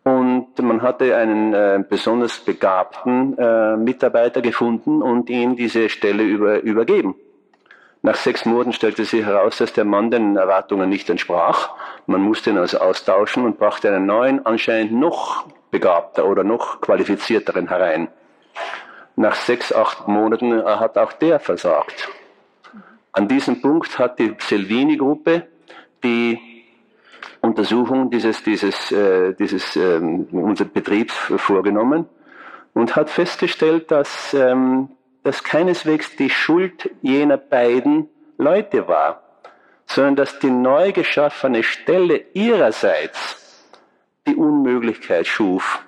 Und 0.05 0.59
man 0.61 0.83
hatte 0.83 1.17
einen 1.17 1.55
äh, 1.55 1.83
besonders 1.89 2.41
begabten 2.41 3.39
äh, 3.39 3.77
Mitarbeiter 3.77 4.43
gefunden 4.43 5.01
und 5.01 5.31
ihm 5.31 5.55
diese 5.55 5.89
Stelle 5.89 6.25
über, 6.25 6.61
übergeben. 6.61 7.15
Nach 8.05 8.17
sechs 8.17 8.45
Monaten 8.45 8.73
stellte 8.73 9.05
sich 9.05 9.25
heraus, 9.25 9.59
dass 9.59 9.73
der 9.73 9.85
Mann 9.85 10.11
den 10.11 10.37
Erwartungen 10.37 10.89
nicht 10.89 11.09
entsprach. 11.09 11.71
Man 12.07 12.21
musste 12.21 12.51
ihn 12.51 12.59
also 12.59 12.79
austauschen 12.79 13.45
und 13.45 13.59
brachte 13.59 13.89
einen 13.89 14.07
neuen, 14.07 14.45
anscheinend 14.45 14.93
noch 14.93 15.47
begabter 15.71 16.27
oder 16.27 16.43
noch 16.43 16.81
qualifizierteren 16.81 17.69
herein. 17.69 18.09
Nach 19.15 19.37
sechs, 19.37 19.73
acht 19.73 20.09
Monaten 20.09 20.65
hat 20.65 20.99
auch 20.99 21.13
der 21.13 21.39
versagt. 21.39 22.09
An 23.13 23.29
diesem 23.29 23.61
Punkt 23.61 23.99
hat 23.99 24.19
die 24.19 24.35
Selvini-Gruppe 24.39 25.47
die 26.03 26.41
Untersuchung 27.41 28.11
dieses, 28.11 28.43
dieses, 28.43 28.91
äh, 28.91 29.35
dieses 29.35 29.77
äh, 29.77 29.99
unseres 30.33 30.73
Betriebs 30.73 31.15
vorgenommen 31.37 32.07
und 32.75 32.97
hat 32.97 33.11
festgestellt, 33.11 33.91
dass 33.91 34.35
ähm, 34.35 34.89
dass 35.23 35.45
keineswegs 35.45 36.17
die 36.17 36.31
Schuld 36.31 36.91
jener 37.03 37.37
beiden 37.37 38.09
Leute 38.39 38.89
war, 38.89 39.23
sondern 39.87 40.17
dass 40.17 40.39
die 40.39 40.51
neu 40.51 40.93
geschaffene 40.93 41.63
Stelle 41.63 42.25
ihrerseits 42.33 43.39
die 44.27 44.37
Unmöglichkeit 44.37 45.27
schuf, 45.27 45.85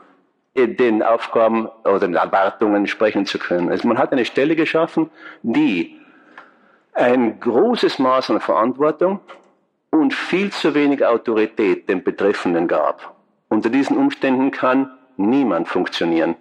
den 0.56 1.02
Aufgaben 1.02 1.68
oder 1.84 2.00
den 2.00 2.14
Erwartungen 2.14 2.86
sprechen 2.86 3.26
zu 3.26 3.38
können. 3.38 3.70
Also 3.70 3.88
man 3.88 3.98
hat 3.98 4.12
eine 4.12 4.24
Stelle 4.24 4.54
geschaffen, 4.56 5.10
die 5.42 5.98
ein 6.92 7.40
großes 7.40 7.98
Maß 7.98 8.30
an 8.30 8.40
Verantwortung 8.40 9.20
und 9.90 10.14
viel 10.14 10.50
zu 10.50 10.74
wenig 10.74 11.04
Autorität 11.04 11.88
dem 11.88 12.04
Betreffenden 12.04 12.68
gab. 12.68 13.16
Unter 13.48 13.68
diesen 13.68 13.96
Umständen 13.96 14.50
kann 14.52 14.92
niemand 15.16 15.68
funktionieren. 15.68 16.36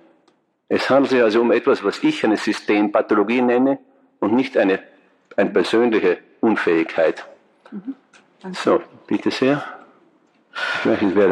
Es 0.74 0.89
handelt 0.89 1.11
sich 1.11 1.21
also 1.21 1.39
um 1.39 1.51
etwas, 1.51 1.84
was 1.84 2.03
ich 2.03 2.26
eine 2.26 2.36
Systempathologie 2.36 3.43
nenne 3.43 3.78
und 4.19 4.34
nicht 4.34 4.57
eine, 4.57 4.80
eine 5.38 5.51
persönliche 5.51 6.17
Unfähigkeit. 6.39 7.28
Mhm. 7.69 7.93
So, 8.53 8.82
bitte 9.05 9.30
sehr. 9.30 9.63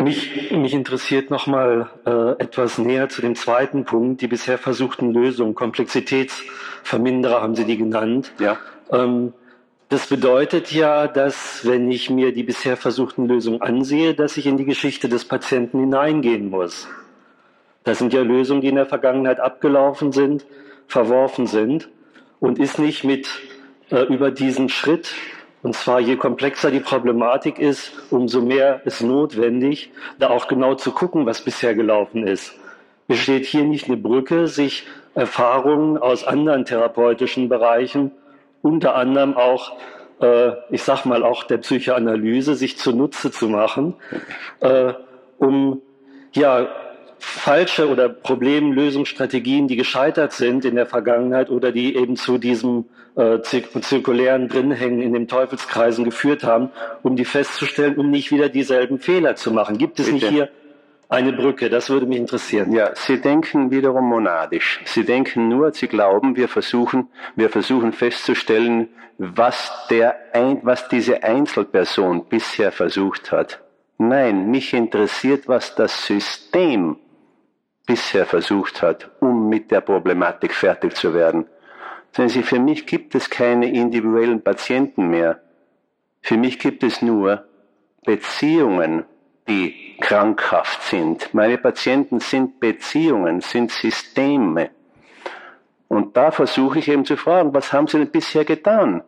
Mich, 0.04 0.52
mich 0.52 0.74
interessiert 0.74 1.32
nochmal 1.32 1.90
äh, 2.06 2.44
etwas 2.44 2.78
näher 2.78 3.10
zu 3.10 3.22
dem 3.22 3.36
zweiten 3.36 3.84
Punkt, 3.84 4.22
die 4.22 4.28
bisher 4.28 4.60
versuchten 4.60 5.12
Lösungen. 5.12 5.56
Komplexitätsverminderer 5.56 7.42
haben 7.42 7.56
Sie 7.56 7.66
die 7.66 7.78
genannt. 7.78 8.32
Ja. 8.38 8.60
Ähm, 8.92 9.34
das 9.90 10.06
bedeutet 10.06 10.72
ja, 10.72 11.08
dass 11.08 11.66
wenn 11.66 11.90
ich 11.90 12.12
mir 12.12 12.32
die 12.32 12.44
bisher 12.44 12.78
versuchten 12.78 13.26
Lösungen 13.26 13.62
ansehe, 13.62 14.14
dass 14.14 14.38
ich 14.38 14.46
in 14.46 14.58
die 14.58 14.66
Geschichte 14.66 15.10
des 15.10 15.26
Patienten 15.26 15.80
hineingehen 15.80 16.52
muss. 16.52 16.88
Das 17.84 18.00
sind 18.00 18.14
ja 18.14 18.22
Lösungen, 18.22 18.62
die 18.62 18.68
in 18.68 18.76
der 18.76 18.86
Vergangenheit 18.86 19.40
abgelaufen 19.40 20.12
sind, 20.12 20.46
verworfen 20.88 21.48
sind 21.48 21.90
und 22.40 22.60
ist 22.60 22.80
nicht 22.80 23.04
mit 23.04 23.28
äh, 23.90 24.04
über 24.04 24.32
diesen 24.32 24.70
Schritt, 24.70 25.14
und 25.64 25.76
zwar 25.76 26.00
je 26.00 26.16
komplexer 26.16 26.72
die 26.72 26.80
Problematik 26.80 27.60
ist, 27.60 27.92
umso 28.10 28.42
mehr 28.42 28.82
ist 28.86 29.02
notwendig, 29.02 29.92
da 30.18 30.30
auch 30.30 30.48
genau 30.48 30.76
zu 30.76 30.92
gucken, 30.92 31.26
was 31.26 31.42
bisher 31.42 31.76
gelaufen 31.76 32.26
ist. 32.26 32.54
Besteht 33.08 33.46
hier 33.46 33.64
nicht 33.64 33.88
eine 33.88 33.98
Brücke, 33.98 34.48
sich 34.48 34.88
Erfahrungen 35.14 35.98
aus 35.98 36.26
anderen 36.26 36.66
therapeutischen 36.66 37.50
Bereichen, 37.50 38.12
unter 38.62 38.96
anderem 38.96 39.36
auch 39.36 39.74
äh, 40.22 40.54
ich 40.70 40.84
sag 40.84 41.06
mal 41.06 41.24
auch 41.24 41.44
der 41.44 41.58
Psychoanalyse, 41.58 42.56
sich 42.56 42.78
zunutze 42.78 43.32
zu 43.32 43.50
machen, 43.50 43.96
äh, 44.60 44.94
um 45.38 45.82
ja 46.34 46.70
falsche 47.22 47.88
oder 47.88 48.10
Problemlösungsstrategien, 48.10 49.68
die 49.68 49.76
gescheitert 49.76 50.34
sind 50.34 50.66
in 50.66 50.76
der 50.76 50.86
Vergangenheit 50.86 51.50
oder 51.50 51.72
die 51.72 51.96
eben 51.96 52.16
zu 52.16 52.38
diesem 52.38 52.86
äh, 53.16 53.40
zirkulären 53.42 54.50
Drinhängen 54.50 55.02
in 55.02 55.14
den 55.14 55.28
Teufelskreisen 55.28 56.04
geführt 56.04 56.44
haben, 56.44 56.72
um 57.04 57.16
die 57.16 57.26
festzustellen, 57.26 57.96
um 57.96 58.10
nicht 58.10 58.32
wieder 58.32 58.50
dieselben 58.50 59.00
Fehler 59.00 59.36
zu 59.36 59.52
machen. 59.52 59.78
Gibt 59.78 60.00
es 60.00 60.08
Bitte. 60.08 60.16
nicht 60.18 60.30
hier 60.30 60.50
eine 61.10 61.32
Brücke? 61.32 61.70
Das 61.70 61.90
würde 61.90 62.06
mich 62.06 62.18
interessieren. 62.18 62.74
Ja, 62.74 62.92
Sie 62.96 63.22
denken 63.22 63.70
wiederum 63.70 64.10
monadisch. 64.10 64.82
Sie 64.86 65.04
denken 65.04 65.48
nur, 65.48 65.74
Sie 65.74 65.88
glauben, 65.88 66.36
wir 66.36 66.48
versuchen, 66.48 67.10
wir 67.36 67.50
versuchen 67.50 67.94
festzustellen, 67.94 68.90
was 69.18 69.72
der, 69.90 70.16
was 70.64 70.90
diese 70.90 71.24
Einzelperson 71.24 72.26
bisher 72.26 72.72
versucht 72.72 73.32
hat. 73.32 73.62
Nein, 74.00 74.50
mich 74.50 74.74
interessiert, 74.74 75.48
was 75.48 75.76
das 75.76 76.08
System 76.08 76.98
bisher 77.86 78.26
versucht 78.26 78.82
hat, 78.82 79.10
um 79.20 79.50
mit 79.50 79.72
der 79.72 79.82
Problematik 79.82 80.54
fertig 80.54 80.96
zu 80.96 81.14
werden. 81.14 81.48
Sehen 82.14 82.30
Sie, 82.30 82.44
für 82.44 82.60
mich 82.60 82.86
gibt 82.86 83.16
es 83.16 83.30
keine 83.30 83.72
individuellen 83.72 84.44
Patienten 84.44 85.10
mehr. 85.10 85.42
Für 86.22 86.38
mich 86.38 86.60
gibt 86.60 86.84
es 86.84 87.02
nur 87.02 87.46
Beziehungen, 88.06 89.06
die 89.48 89.98
krankhaft 90.00 90.84
sind. 90.84 91.34
Meine 91.34 91.58
Patienten 91.58 92.20
sind 92.20 92.60
Beziehungen, 92.60 93.42
sind 93.42 93.72
Systeme. 93.72 94.72
Und 95.88 96.16
da 96.16 96.32
versuche 96.32 96.80
ich 96.80 96.88
eben 96.88 97.06
zu 97.06 97.18
fragen, 97.18 97.54
was 97.54 97.74
haben 97.74 97.88
Sie 97.88 97.98
denn 97.98 98.12
bisher 98.12 98.46
getan? 98.46 99.04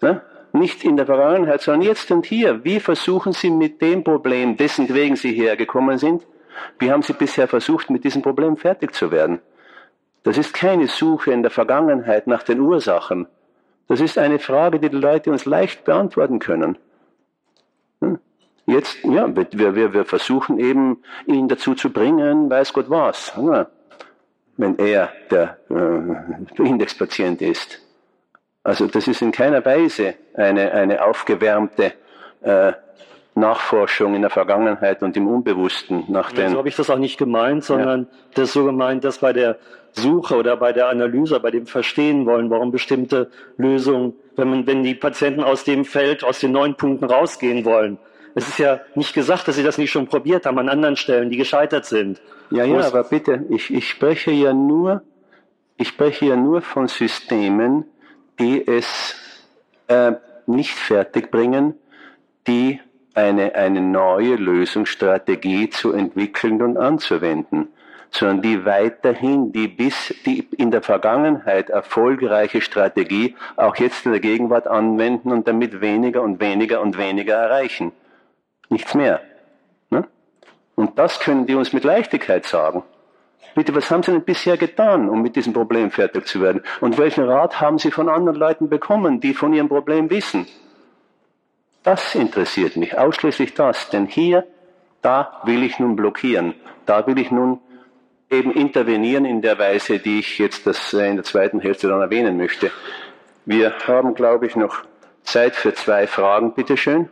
Ne? 0.00 0.22
Nicht 0.52 0.84
in 0.84 0.96
der 0.96 1.06
Vergangenheit, 1.06 1.60
sondern 1.60 1.82
jetzt 1.82 2.10
und 2.10 2.26
hier. 2.26 2.64
Wie 2.64 2.80
versuchen 2.80 3.32
Sie 3.32 3.50
mit 3.50 3.80
dem 3.80 4.02
Problem, 4.02 4.56
dessen 4.56 4.92
wegen 4.92 5.16
Sie 5.16 5.32
hergekommen 5.32 5.98
sind, 5.98 6.26
wie 6.78 6.90
haben 6.90 7.02
Sie 7.02 7.12
bisher 7.12 7.48
versucht, 7.48 7.90
mit 7.90 8.04
diesem 8.04 8.22
Problem 8.22 8.56
fertig 8.56 8.94
zu 8.94 9.10
werden? 9.10 9.40
Das 10.22 10.36
ist 10.36 10.52
keine 10.54 10.86
Suche 10.86 11.32
in 11.32 11.42
der 11.42 11.50
Vergangenheit 11.50 12.26
nach 12.26 12.42
den 12.42 12.60
Ursachen. 12.60 13.26
Das 13.88 14.00
ist 14.00 14.18
eine 14.18 14.38
Frage, 14.38 14.78
die 14.78 14.90
die 14.90 14.96
Leute 14.96 15.30
uns 15.30 15.46
leicht 15.46 15.84
beantworten 15.84 16.38
können. 16.38 16.78
Hm? 18.00 18.18
Jetzt, 18.66 19.02
ja, 19.02 19.28
wir, 19.34 19.74
wir, 19.74 19.92
wir 19.92 20.04
versuchen 20.04 20.58
eben, 20.58 21.02
ihn 21.26 21.48
dazu 21.48 21.74
zu 21.74 21.90
bringen, 21.90 22.48
weiß 22.50 22.72
Gott 22.72 22.88
was, 22.88 23.32
wenn 24.56 24.78
er 24.78 25.10
der 25.30 25.58
äh, 25.70 26.62
Indexpatient 26.62 27.42
ist. 27.42 27.80
Also 28.62 28.86
das 28.86 29.08
ist 29.08 29.22
in 29.22 29.32
keiner 29.32 29.64
Weise 29.64 30.14
eine, 30.34 30.72
eine 30.72 31.02
aufgewärmte 31.02 31.94
äh, 32.42 32.72
Nachforschung 33.40 34.14
in 34.14 34.22
der 34.22 34.30
Vergangenheit 34.30 35.02
und 35.02 35.16
im 35.16 35.26
Unbewussten 35.26 36.04
nach 36.08 36.30
den. 36.32 36.50
So 36.50 36.58
habe 36.58 36.68
ich 36.68 36.76
das 36.76 36.90
auch 36.90 36.98
nicht 36.98 37.18
gemeint, 37.18 37.64
sondern 37.64 38.02
ja. 38.02 38.06
das 38.34 38.48
ist 38.48 38.52
so 38.52 38.64
gemeint, 38.64 39.04
dass 39.04 39.18
bei 39.18 39.32
der 39.32 39.58
Suche 39.92 40.36
oder 40.36 40.56
bei 40.56 40.72
der 40.72 40.88
Analyse, 40.88 41.40
bei 41.40 41.50
dem 41.50 41.66
Verstehen 41.66 42.26
wollen, 42.26 42.50
warum 42.50 42.70
bestimmte 42.70 43.30
Lösungen, 43.56 44.14
wenn, 44.36 44.48
man, 44.48 44.66
wenn 44.66 44.82
die 44.82 44.94
Patienten 44.94 45.42
aus 45.42 45.64
dem 45.64 45.84
Feld, 45.84 46.22
aus 46.22 46.40
den 46.40 46.52
neun 46.52 46.76
Punkten 46.76 47.06
rausgehen 47.06 47.64
wollen. 47.64 47.98
Es 48.34 48.46
ist 48.46 48.58
ja 48.58 48.80
nicht 48.94 49.12
gesagt, 49.12 49.48
dass 49.48 49.56
sie 49.56 49.64
das 49.64 49.78
nicht 49.78 49.90
schon 49.90 50.06
probiert 50.06 50.46
haben 50.46 50.58
an 50.58 50.68
anderen 50.68 50.96
Stellen, 50.96 51.30
die 51.30 51.36
gescheitert 51.36 51.84
sind. 51.84 52.20
Ja, 52.50 52.64
ja, 52.64 52.86
aber 52.86 53.04
bitte, 53.04 53.44
ich, 53.48 53.72
ich 53.72 53.88
spreche 53.88 54.30
ja 54.30 54.52
nur, 54.52 55.02
ich 55.76 55.88
spreche 55.88 56.26
ja 56.26 56.36
nur 56.36 56.62
von 56.62 56.86
Systemen, 56.86 57.84
die 58.38 58.64
es 58.66 59.16
äh, 59.88 60.12
nicht 60.46 60.74
fertigbringen, 60.74 61.74
die 62.46 62.80
eine, 63.20 63.54
eine 63.54 63.80
neue 63.80 64.36
Lösungsstrategie 64.36 65.70
zu 65.70 65.92
entwickeln 65.92 66.62
und 66.62 66.76
anzuwenden, 66.76 67.68
sondern 68.10 68.42
die 68.42 68.64
weiterhin 68.64 69.52
die 69.52 69.68
bis 69.68 70.14
die 70.26 70.48
in 70.56 70.70
der 70.70 70.82
Vergangenheit 70.82 71.70
erfolgreiche 71.70 72.60
Strategie 72.60 73.36
auch 73.56 73.76
jetzt 73.76 74.06
in 74.06 74.12
der 74.12 74.20
Gegenwart 74.20 74.66
anwenden 74.66 75.32
und 75.32 75.46
damit 75.46 75.80
weniger 75.80 76.22
und 76.22 76.40
weniger 76.40 76.80
und 76.80 76.98
weniger 76.98 77.34
erreichen. 77.34 77.92
Nichts 78.68 78.94
mehr. 78.94 79.20
Ne? 79.90 80.06
Und 80.74 80.98
das 80.98 81.20
können 81.20 81.46
die 81.46 81.54
uns 81.54 81.72
mit 81.72 81.84
Leichtigkeit 81.84 82.46
sagen. 82.46 82.82
Bitte, 83.54 83.74
was 83.74 83.90
haben 83.90 84.02
Sie 84.02 84.12
denn 84.12 84.22
bisher 84.22 84.56
getan, 84.56 85.08
um 85.08 85.22
mit 85.22 85.34
diesem 85.34 85.52
Problem 85.52 85.90
fertig 85.90 86.26
zu 86.26 86.40
werden? 86.40 86.62
Und 86.80 86.98
welchen 86.98 87.24
Rat 87.24 87.60
haben 87.60 87.78
Sie 87.78 87.90
von 87.90 88.08
anderen 88.08 88.38
Leuten 88.38 88.68
bekommen, 88.68 89.20
die 89.20 89.34
von 89.34 89.52
Ihrem 89.52 89.68
Problem 89.68 90.08
wissen? 90.08 90.46
Das 91.82 92.14
interessiert 92.14 92.76
mich, 92.76 92.98
ausschließlich 92.98 93.54
das, 93.54 93.88
denn 93.88 94.06
hier, 94.06 94.46
da 95.00 95.40
will 95.44 95.62
ich 95.62 95.78
nun 95.78 95.96
blockieren, 95.96 96.54
da 96.84 97.06
will 97.06 97.18
ich 97.18 97.30
nun 97.30 97.60
eben 98.30 98.52
intervenieren 98.52 99.24
in 99.24 99.42
der 99.42 99.58
Weise, 99.58 99.98
die 99.98 100.20
ich 100.20 100.38
jetzt 100.38 100.66
das 100.66 100.92
äh, 100.92 101.08
in 101.08 101.16
der 101.16 101.24
zweiten 101.24 101.60
Hälfte 101.60 101.88
dann 101.88 102.00
erwähnen 102.00 102.36
möchte. 102.36 102.70
Wir 103.44 103.72
haben, 103.86 104.14
glaube 104.14 104.46
ich, 104.46 104.56
noch 104.56 104.84
Zeit 105.24 105.56
für 105.56 105.74
zwei 105.74 106.06
Fragen, 106.06 106.54
bitteschön. 106.54 107.08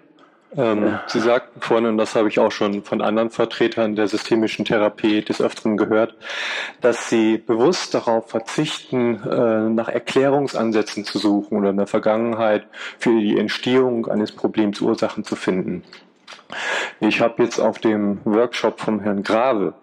Ähm, 0.57 0.99
Sie 1.07 1.21
sagten 1.21 1.61
vorhin, 1.61 1.87
und 1.87 1.99
das 1.99 2.15
habe 2.15 2.29
ich 2.29 2.39
auch 2.39 2.51
schon 2.51 2.83
von 2.83 3.03
anderen 3.03 3.31
Vertretern 3.31 3.97
der 3.97 4.09
systemischen 4.09 4.65
Therapie 4.65 5.23
des 5.23 5.41
Öfteren 5.43 5.77
gehört, 5.77 6.15
dass 6.81 7.11
Sie 7.11 7.39
bewusst 7.39 7.95
darauf 7.95 8.31
verzichten, 8.31 9.23
äh, 9.29 9.69
nach 9.69 9.89
Erklärungsansätzen 9.89 11.05
zu 11.05 11.19
suchen 11.19 11.59
oder 11.59 11.71
in 11.71 11.77
der 11.77 11.87
Vergangenheit 11.87 12.67
für 12.99 13.21
die 13.21 13.39
Entstehung 13.39 14.07
eines 14.07 14.33
Problems 14.33 14.81
Ursachen 14.81 15.25
zu 15.25 15.37
finden. 15.37 15.83
Ich 17.01 17.21
habe 17.21 17.43
jetzt 17.43 17.61
auf 17.61 17.79
dem 17.79 18.21
Workshop 18.25 18.81
vom 18.81 19.01
Herrn 19.01 19.23
Grave 19.23 19.75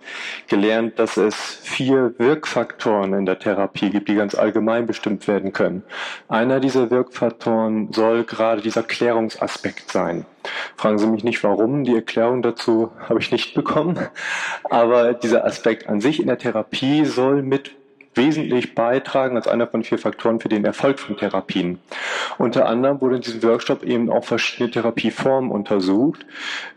gelernt, 0.48 0.98
dass 0.98 1.16
es 1.18 1.36
vier 1.36 2.16
Wirkfaktoren 2.18 3.14
in 3.14 3.26
der 3.26 3.40
Therapie 3.40 3.90
gibt, 3.90 4.10
die 4.10 4.16
ganz 4.16 4.36
allgemein 4.36 4.88
bestimmt 4.88 5.28
werden 5.28 5.54
können. 5.54 5.84
Einer 6.28 6.60
dieser 6.60 6.90
Wirkfaktoren 6.90 7.94
soll 7.94 8.24
gerade 8.24 8.62
dieser 8.62 8.84
Klärungsaspekt 8.84 9.92
sein. 9.92 10.26
Fragen 10.76 10.98
Sie 10.98 11.08
mich 11.08 11.24
nicht 11.24 11.44
warum, 11.44 11.84
die 11.84 11.96
Erklärung 11.96 12.42
dazu 12.42 12.92
habe 13.08 13.20
ich 13.20 13.32
nicht 13.32 13.54
bekommen, 13.56 14.00
aber 14.64 15.14
dieser 15.14 15.46
Aspekt 15.46 15.88
an 15.88 16.02
sich 16.02 16.20
in 16.20 16.28
der 16.28 16.38
Therapie 16.38 17.06
soll 17.06 17.44
mit 17.44 17.72
wesentlich 18.16 18.76
beitragen 18.76 19.36
als 19.36 19.48
einer 19.48 19.68
von 19.68 19.84
vier 19.84 19.98
Faktoren 19.98 20.40
für 20.40 20.50
den 20.50 20.66
Erfolg 20.66 21.00
von 21.00 21.18
Therapien. 21.18 21.80
Unter 22.38 22.68
anderem 22.68 23.02
wurde 23.02 23.18
in 23.18 23.22
diesem 23.22 23.44
Workshop 23.44 23.84
eben 23.84 24.10
auch 24.10 24.26
verschiedene 24.26 24.72
Therapieformen 24.72 25.52
untersucht, 25.52 26.26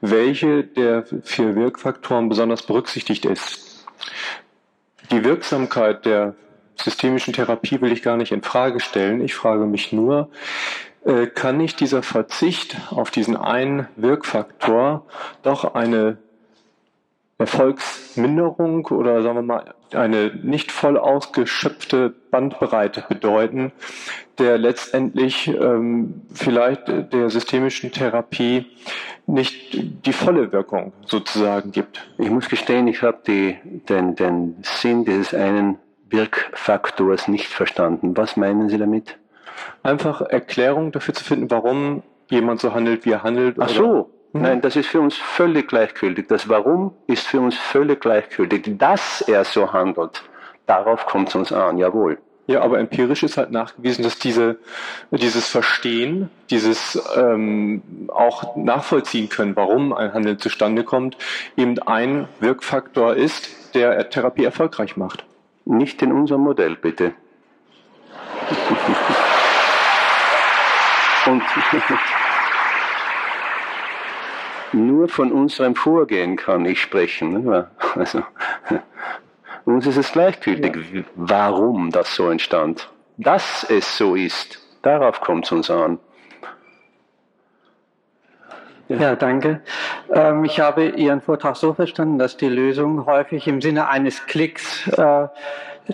welche 0.01 0.65
der 0.65 1.05
vier 1.23 1.55
Wirkfaktoren 1.55 2.29
besonders 2.29 2.63
berücksichtigt 2.63 3.25
ist. 3.25 3.87
Die 5.11 5.25
Wirksamkeit 5.25 6.05
der 6.05 6.35
systemischen 6.77 7.33
Therapie 7.33 7.81
will 7.81 7.93
ich 7.93 8.03
gar 8.03 8.17
nicht 8.17 8.33
in 8.33 8.43
Frage 8.43 8.81
stellen. 8.81 9.21
Ich 9.21 9.35
frage 9.35 9.67
mich 9.67 9.93
nur, 9.93 10.31
äh, 11.05 11.27
kann 11.27 11.57
nicht 11.57 11.81
dieser 11.81 12.03
Verzicht 12.03 12.77
auf 12.91 13.11
diesen 13.11 13.37
einen 13.37 13.89
Wirkfaktor 13.97 15.07
doch 15.43 15.75
eine 15.75 16.19
Erfolgsminderung 17.39 18.87
oder 18.87 19.23
sagen 19.23 19.37
wir 19.37 19.43
mal 19.43 19.75
eine 19.95 20.33
nicht 20.43 20.73
voll 20.73 20.99
ausgeschöpfte 20.99 22.13
Bandbreite 22.31 23.05
bedeuten, 23.09 23.73
der 24.39 24.59
letztendlich 24.59 25.47
ähm, 25.49 26.23
vielleicht 26.35 26.89
der 26.89 27.31
systemischen 27.31 27.93
Therapie 27.93 28.67
nicht 29.27 30.07
die 30.07 30.13
volle 30.13 30.53
Wirkung 30.53 30.93
sozusagen 31.07 31.71
gibt. 31.71 32.09
Ich 32.19 32.29
muss 32.29 32.49
gestehen, 32.49 32.89
ich 32.89 33.03
habe 33.03 33.19
den, 33.27 34.17
den 34.17 34.57
Sinn 34.63 35.05
dieses 35.05 35.33
einen 35.33 35.79
Wirkfaktors 36.11 37.29
nicht 37.29 37.47
verstanden. 37.47 38.17
Was 38.17 38.37
meinen 38.37 38.69
Sie 38.69 38.79
damit? 38.79 39.19
Einfach 39.83 40.23
Erklärung 40.23 40.93
dafür 40.93 41.15
zu 41.15 41.23
finden, 41.25 41.51
warum 41.51 42.03
jemand 42.31 42.61
so 42.61 42.75
handelt, 42.75 43.05
wie 43.05 43.13
er 43.13 43.23
handelt. 43.23 43.57
Ach 43.59 43.69
so, 43.69 44.11
Mhm. 44.33 44.43
Nein, 44.43 44.61
das 44.61 44.77
ist 44.77 44.89
für 44.89 45.01
uns 45.01 45.17
völlig 45.17 45.69
gleichgültig. 45.69 46.27
Das 46.29 46.49
Warum 46.49 46.95
ist 47.07 47.27
für 47.27 47.41
uns 47.41 47.57
völlig 47.57 48.01
gleichgültig. 48.01 48.79
Dass 48.79 49.23
er 49.23 49.45
so 49.45 49.73
handelt, 49.73 50.23
darauf 50.67 51.07
kommt 51.07 51.29
es 51.29 51.35
uns 51.35 51.53
an, 51.53 51.79
jawohl. 51.79 52.19
Ja, 52.47 52.63
aber 52.63 52.79
empirisch 52.79 53.23
ist 53.23 53.37
halt 53.37 53.51
nachgewiesen, 53.51 54.03
dass 54.03 54.19
diese, 54.19 54.59
dieses 55.11 55.47
Verstehen, 55.47 56.31
dieses 56.49 56.99
ähm, 57.15 57.83
auch 58.09 58.57
nachvollziehen 58.57 59.29
können, 59.29 59.55
warum 59.55 59.93
ein 59.93 60.15
Handeln 60.15 60.39
zustande 60.39 60.83
kommt, 60.83 61.19
eben 61.59 61.79
ein 61.81 62.27
Wirkfaktor 62.41 63.17
ist, 63.17 63.75
der 63.75 64.09
Therapie 64.09 64.45
erfolgreich 64.45 64.97
macht. 64.97 65.27
Nicht 65.67 66.01
in 66.01 66.11
unserem 66.11 66.41
Modell, 66.41 66.77
bitte. 66.77 67.13
Und 71.27 71.43
nur 74.73 75.09
von 75.09 75.33
unserem 75.33 75.75
Vorgehen 75.75 76.37
kann 76.37 76.65
ich 76.65 76.81
sprechen. 76.81 77.67
Also, 77.95 78.23
uns 79.65 79.87
ist 79.87 79.97
es 79.97 80.13
gleichgültig, 80.13 80.77
ja. 80.93 81.03
warum 81.15 81.91
das 81.91 82.15
so 82.15 82.31
entstand. 82.31 82.89
Dass 83.17 83.65
es 83.69 83.97
so 83.97 84.15
ist, 84.15 84.61
darauf 84.83 85.21
kommt 85.21 85.47
es 85.47 85.53
uns 85.53 85.71
an. 85.71 85.99
Ja, 88.89 89.17
danke. 89.17 89.61
Ähm, 90.11 90.45
ich 90.45 90.61
habe 90.61 90.89
Ihren 90.89 91.21
Vortrag 91.21 91.57
so 91.57 91.75
verstanden, 91.75 92.19
dass 92.19 92.39
die 92.39 92.49
Lösungen 92.49 93.05
häufig 93.05 93.47
im 93.47 93.61
Sinne 93.61 93.89
eines 93.89 94.25
Klicks 94.27 94.89
äh, 94.89 95.29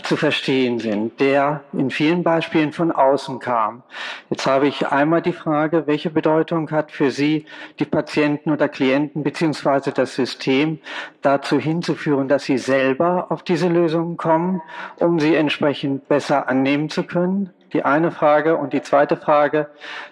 zu 0.02 0.16
verstehen 0.16 0.78
sind, 0.80 1.20
der 1.20 1.62
in 1.72 1.90
vielen 1.90 2.22
Beispielen 2.24 2.72
von 2.72 2.90
außen 2.90 3.38
kam. 3.38 3.82
Jetzt 4.28 4.46
habe 4.46 4.66
ich 4.66 4.88
einmal 4.88 5.22
die 5.22 5.32
Frage, 5.32 5.86
welche 5.86 6.10
Bedeutung 6.10 6.70
hat 6.70 6.90
für 6.90 7.10
Sie 7.10 7.46
die 7.78 7.84
Patienten 7.84 8.50
oder 8.50 8.68
Klienten 8.68 9.22
beziehungsweise 9.22 9.92
das 9.92 10.14
System 10.14 10.80
dazu 11.22 11.58
hinzuführen, 11.58 12.28
dass 12.28 12.44
Sie 12.44 12.58
selber 12.58 13.26
auf 13.30 13.42
diese 13.44 13.68
Lösungen 13.68 14.16
kommen, 14.16 14.60
um 14.98 15.20
sie 15.20 15.36
entsprechend 15.36 16.08
besser 16.08 16.48
annehmen 16.48 16.90
zu 16.90 17.04
können? 17.04 17.53
Die 17.74 17.84
eine 17.84 18.10
Frage. 18.10 18.56
Und 18.56 18.72
die 18.72 18.80
zweite 18.80 19.16
Frage, 19.16 19.68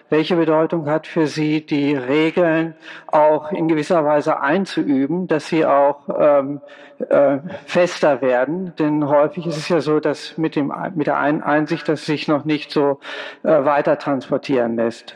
welche 0.09 0.35
Bedeutung 0.35 0.87
hat 0.87 1.07
für 1.07 1.25
Sie 1.25 1.65
die 1.65 1.95
Regeln 1.95 2.75
auch 3.07 3.51
in 3.51 3.67
gewisser 3.67 4.05
Weise 4.05 4.41
einzuüben, 4.41 5.27
dass 5.27 5.47
sie 5.47 5.65
auch 5.65 6.07
ähm, 6.19 6.61
äh, 7.09 7.37
fester 7.65 8.21
werden? 8.21 8.73
Denn 8.77 9.07
häufig 9.07 9.47
ist 9.47 9.57
es 9.57 9.69
ja 9.69 9.81
so, 9.81 9.99
dass 9.99 10.37
mit, 10.37 10.55
dem, 10.55 10.71
mit 10.93 11.07
der 11.07 11.17
Einsicht, 11.17 11.87
dass 11.89 12.05
sich 12.05 12.27
noch 12.27 12.45
nicht 12.45 12.71
so 12.71 12.99
äh, 13.43 13.65
weiter 13.65 13.97
transportieren 13.97 14.75
lässt. 14.75 15.15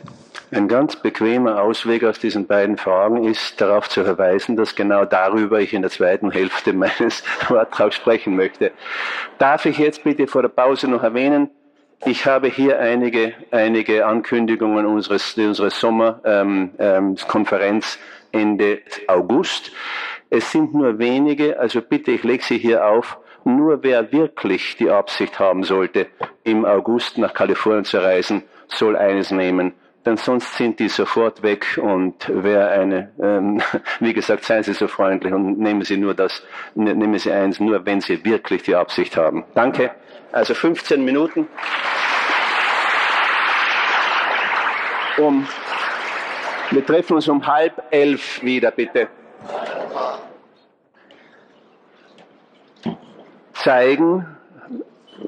Ein 0.49 0.69
ganz 0.69 0.95
bequemer 0.95 1.61
Ausweg 1.61 2.05
aus 2.05 2.19
diesen 2.19 2.47
beiden 2.47 2.77
Fragen 2.77 3.25
ist 3.25 3.59
darauf 3.59 3.89
zu 3.89 4.05
verweisen, 4.05 4.55
dass 4.55 4.75
genau 4.75 5.03
darüber 5.03 5.59
ich 5.59 5.73
in 5.73 5.81
der 5.81 5.91
zweiten 5.91 6.31
Hälfte 6.31 6.71
meines 6.73 7.19
Vortrags 7.19 7.95
sprechen 7.95 8.35
möchte. 8.37 8.71
Darf 9.39 9.65
ich 9.65 9.77
jetzt 9.77 10.05
bitte 10.05 10.25
vor 10.25 10.41
der 10.41 10.49
Pause 10.49 10.87
noch 10.87 11.03
erwähnen, 11.03 11.49
ich 12.05 12.25
habe 12.25 12.47
hier 12.47 12.79
einige, 12.79 13.33
einige 13.51 14.05
Ankündigungen 14.05 14.85
unseres, 14.85 15.37
unseres 15.37 15.77
Sommerkonferenz 15.79 17.99
ähm, 18.31 18.33
ähm, 18.33 18.41
Ende 18.41 18.81
August. 19.07 19.71
Es 20.29 20.51
sind 20.51 20.73
nur 20.73 20.99
wenige, 20.99 21.57
also 21.59 21.81
bitte, 21.81 22.11
ich 22.11 22.23
lege 22.23 22.43
sie 22.43 22.57
hier 22.57 22.85
auf. 22.85 23.17
Nur 23.43 23.83
wer 23.83 24.11
wirklich 24.11 24.75
die 24.77 24.89
Absicht 24.89 25.39
haben 25.39 25.63
sollte, 25.63 26.07
im 26.43 26.65
August 26.65 27.17
nach 27.17 27.33
Kalifornien 27.33 27.85
zu 27.85 27.97
reisen, 27.97 28.43
soll 28.67 28.97
eines 28.97 29.31
nehmen 29.31 29.73
denn 30.07 30.15
sonst 30.15 30.55
sind 30.55 30.79
die 30.79 30.87
sofort 30.87 31.43
weg 31.43 31.77
und 31.81 32.29
wer 32.29 32.71
eine, 32.71 33.11
ähm, 33.21 33.61
wie 33.99 34.13
gesagt, 34.13 34.45
seien 34.45 34.63
Sie 34.63 34.73
so 34.73 34.87
freundlich 34.87 35.33
und 35.33 35.59
nehmen 35.59 35.81
Sie 35.81 35.97
nur 35.97 36.13
das, 36.13 36.43
ne, 36.75 36.95
nehmen 36.95 37.19
Sie 37.19 37.31
eins, 37.31 37.59
nur 37.59 37.85
wenn 37.85 37.99
Sie 37.99 38.23
wirklich 38.23 38.63
die 38.63 38.73
Absicht 38.73 39.17
haben. 39.17 39.43
Danke. 39.53 39.91
Also 40.31 40.53
15 40.53 41.03
Minuten. 41.03 41.47
Um, 45.17 45.47
wir 46.69 46.85
treffen 46.85 47.15
uns 47.15 47.27
um 47.27 47.47
halb 47.47 47.81
elf 47.91 48.43
wieder, 48.43 48.71
bitte. 48.71 49.07
Zeigen, 53.53 54.37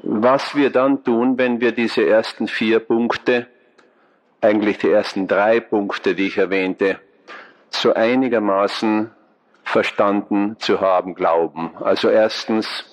was 0.02 0.54
wir 0.54 0.70
dann 0.70 1.02
tun, 1.02 1.38
wenn 1.38 1.60
wir 1.60 1.72
diese 1.72 2.06
ersten 2.06 2.46
vier 2.46 2.78
Punkte, 2.80 3.48
eigentlich 4.40 4.78
die 4.78 4.90
ersten 4.90 5.26
drei 5.26 5.60
Punkte, 5.60 6.14
die 6.14 6.28
ich 6.28 6.38
erwähnte, 6.38 7.00
so 7.70 7.92
einigermaßen 7.92 9.10
verstanden 9.64 10.56
zu 10.58 10.80
haben 10.80 11.14
glauben. 11.14 11.72
Also 11.80 12.08
erstens, 12.08 12.84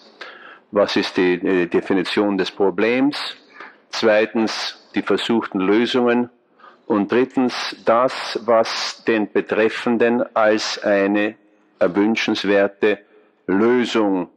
was 0.71 0.95
ist 0.95 1.17
die, 1.17 1.39
die 1.39 1.67
Definition 1.67 2.37
des 2.37 2.51
Problems? 2.51 3.35
Zweitens, 3.89 4.89
die 4.95 5.01
versuchten 5.01 5.59
Lösungen. 5.59 6.29
Und 6.85 7.11
drittens, 7.11 7.75
das, 7.85 8.39
was 8.45 9.03
den 9.05 9.31
Betreffenden 9.31 10.23
als 10.35 10.81
eine 10.83 11.35
erwünschenswerte 11.79 12.99
Lösung 13.45 14.29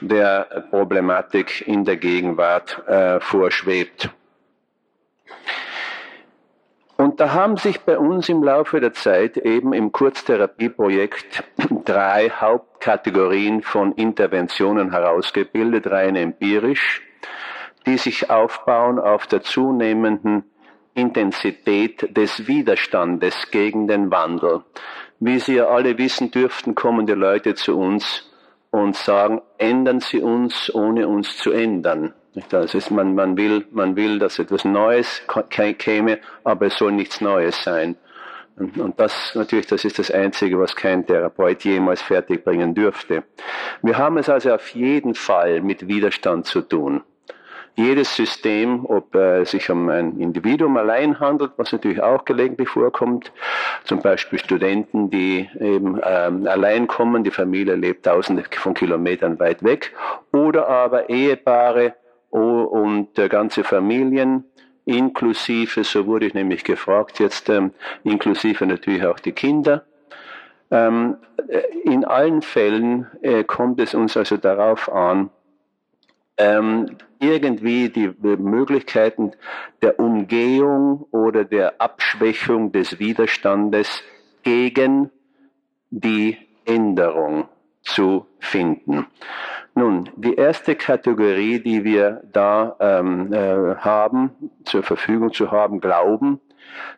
der 0.00 0.66
Problematik 0.70 1.66
in 1.66 1.84
der 1.84 1.96
Gegenwart 1.96 2.86
äh, 2.86 3.20
vorschwebt. 3.20 4.10
Und 6.96 7.18
da 7.18 7.32
haben 7.32 7.56
sich 7.56 7.80
bei 7.80 7.98
uns 7.98 8.28
im 8.28 8.42
Laufe 8.42 8.80
der 8.80 8.92
Zeit 8.92 9.36
eben 9.36 9.72
im 9.72 9.90
Kurztherapieprojekt 9.90 11.42
drei 11.84 12.30
Hauptkategorien 12.30 13.62
von 13.62 13.92
Interventionen 13.92 14.92
herausgebildet, 14.92 15.88
rein 15.88 16.14
empirisch, 16.14 17.02
die 17.86 17.98
sich 17.98 18.30
aufbauen 18.30 19.00
auf 19.00 19.26
der 19.26 19.42
zunehmenden 19.42 20.44
Intensität 20.94 22.16
des 22.16 22.46
Widerstandes 22.46 23.50
gegen 23.50 23.88
den 23.88 24.12
Wandel. 24.12 24.62
Wie 25.18 25.40
Sie 25.40 25.56
ja 25.56 25.66
alle 25.66 25.98
wissen 25.98 26.30
dürften, 26.30 26.76
kommen 26.76 27.06
die 27.06 27.12
Leute 27.12 27.54
zu 27.54 27.76
uns 27.76 28.30
und 28.70 28.94
sagen, 28.94 29.42
ändern 29.58 30.00
Sie 30.00 30.20
uns, 30.20 30.72
ohne 30.72 31.08
uns 31.08 31.36
zu 31.38 31.50
ändern. 31.50 32.14
Das 32.50 32.74
ist, 32.74 32.90
man, 32.90 33.14
man, 33.14 33.36
will, 33.36 33.64
man 33.70 33.94
will, 33.96 34.18
dass 34.18 34.38
etwas 34.38 34.64
Neues 34.64 35.22
käme, 35.78 36.18
aber 36.42 36.66
es 36.66 36.76
soll 36.76 36.92
nichts 36.92 37.20
Neues 37.20 37.62
sein. 37.62 37.96
Und, 38.56 38.78
und 38.78 39.00
das 39.00 39.34
natürlich, 39.34 39.66
das 39.66 39.84
ist 39.84 39.98
das 39.98 40.10
Einzige, 40.10 40.58
was 40.58 40.74
kein 40.74 41.06
Therapeut 41.06 41.64
jemals 41.64 42.02
fertigbringen 42.02 42.74
dürfte. 42.74 43.24
Wir 43.82 43.98
haben 43.98 44.18
es 44.18 44.28
also 44.28 44.52
auf 44.52 44.68
jeden 44.70 45.14
Fall 45.14 45.60
mit 45.60 45.88
Widerstand 45.88 46.46
zu 46.46 46.60
tun 46.60 47.02
jedes 47.76 48.14
System, 48.14 48.86
ob 48.86 49.14
es 49.14 49.48
äh, 49.48 49.58
sich 49.58 49.70
um 49.70 49.88
ein 49.88 50.18
Individuum 50.18 50.76
allein 50.76 51.18
handelt, 51.18 51.52
was 51.56 51.72
natürlich 51.72 52.02
auch 52.02 52.24
gelegentlich 52.24 52.68
vorkommt, 52.68 53.32
zum 53.84 54.00
Beispiel 54.00 54.38
Studenten, 54.38 55.10
die 55.10 55.48
eben 55.58 56.00
ähm, 56.04 56.46
allein 56.46 56.86
kommen, 56.86 57.24
die 57.24 57.30
Familie 57.30 57.74
lebt 57.74 58.06
tausende 58.06 58.44
von 58.50 58.74
Kilometern 58.74 59.38
weit 59.40 59.62
weg, 59.64 59.92
oder 60.32 60.68
aber 60.68 61.10
Ehepaare 61.10 61.94
und 62.40 63.18
äh, 63.18 63.28
ganze 63.28 63.64
Familien, 63.64 64.44
inklusive, 64.84 65.84
so 65.84 66.06
wurde 66.06 66.26
ich 66.26 66.34
nämlich 66.34 66.64
gefragt 66.64 67.18
jetzt, 67.20 67.48
ähm, 67.48 67.72
inklusive 68.02 68.66
natürlich 68.66 69.04
auch 69.04 69.20
die 69.20 69.32
Kinder. 69.32 69.84
Ähm, 70.70 71.16
äh, 71.48 71.62
in 71.84 72.04
allen 72.04 72.42
Fällen 72.42 73.06
äh, 73.22 73.44
kommt 73.44 73.80
es 73.80 73.94
uns 73.94 74.16
also 74.16 74.36
darauf 74.36 74.90
an, 74.92 75.30
ähm, 76.36 76.96
irgendwie 77.20 77.88
die 77.88 78.12
Möglichkeiten 78.20 79.32
der 79.82 80.00
Umgehung 80.00 81.06
oder 81.12 81.44
der 81.44 81.80
Abschwächung 81.80 82.72
des 82.72 82.98
Widerstandes 82.98 84.02
gegen 84.42 85.10
die 85.90 86.36
Änderung 86.64 87.48
zu 87.82 88.26
finden. 88.40 89.06
Nun, 89.76 90.08
die 90.16 90.34
erste 90.34 90.76
Kategorie, 90.76 91.58
die 91.58 91.82
wir 91.82 92.22
da 92.32 92.76
ähm, 92.78 93.32
äh, 93.32 93.74
haben, 93.76 94.30
zur 94.64 94.84
Verfügung 94.84 95.32
zu 95.32 95.50
haben, 95.50 95.80
glauben, 95.80 96.40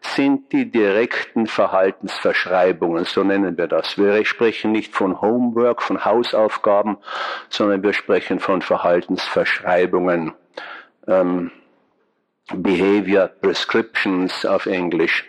sind 0.01 0.53
die 0.53 0.71
direkten 0.71 1.47
Verhaltensverschreibungen, 1.47 3.05
so 3.05 3.25
nennen 3.25 3.57
wir 3.57 3.67
das. 3.67 3.97
Wir 3.97 4.25
sprechen 4.25 4.73
nicht 4.73 4.95
von 4.95 5.21
Homework, 5.21 5.83
von 5.83 6.05
Hausaufgaben, 6.05 6.99
sondern 7.49 7.83
wir 7.83 7.93
sprechen 7.95 8.41
von 8.41 8.63
Verhaltensverschreibungen. 8.63 10.35
Ähm, 11.07 11.51
Behavior 12.55 13.27
Prescriptions 13.29 14.45
auf 14.47 14.67
Englisch. 14.67 15.29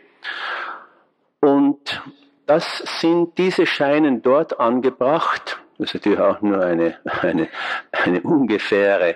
Und 1.40 2.02
das 2.46 2.78
sind, 3.00 3.38
diese 3.38 3.66
scheinen 3.66 4.22
dort 4.22 4.60
angebracht, 4.60 5.60
das 5.78 5.90
ist 5.90 5.94
natürlich 5.96 6.20
auch 6.20 6.42
nur 6.42 6.64
eine, 6.64 6.96
eine, 7.22 7.48
eine 7.92 8.22
ungefähre 8.22 9.16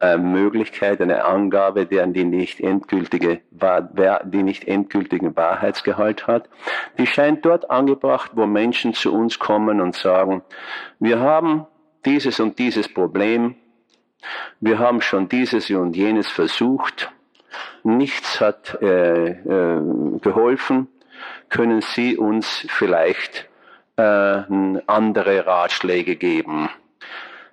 äh, 0.00 0.16
Möglichkeit, 0.16 1.00
eine 1.00 1.24
Angabe, 1.24 1.84
deren 1.84 2.12
die 2.12 2.24
nicht 2.24 2.60
endgültige, 2.60 3.40
die 3.50 4.42
nicht 4.42 4.68
endgültigen 4.68 5.36
Wahrheitsgehalt 5.36 6.26
hat. 6.26 6.48
Die 6.98 7.06
scheint 7.06 7.44
dort 7.44 7.70
angebracht, 7.70 8.30
wo 8.34 8.46
Menschen 8.46 8.94
zu 8.94 9.12
uns 9.12 9.38
kommen 9.38 9.80
und 9.80 9.96
sagen, 9.96 10.42
wir 11.00 11.18
haben 11.18 11.66
dieses 12.04 12.38
und 12.38 12.58
dieses 12.58 12.88
Problem, 12.88 13.56
wir 14.60 14.78
haben 14.78 15.00
schon 15.00 15.28
dieses 15.28 15.68
und 15.70 15.96
jenes 15.96 16.28
versucht, 16.28 17.10
nichts 17.82 18.40
hat 18.40 18.80
äh, 18.80 19.30
äh, 19.30 19.82
geholfen, 20.20 20.88
können 21.48 21.80
Sie 21.80 22.16
uns 22.16 22.66
vielleicht 22.68 23.48
äh, 23.98 24.80
andere 24.86 25.46
Ratschläge 25.46 26.16
geben? 26.16 26.68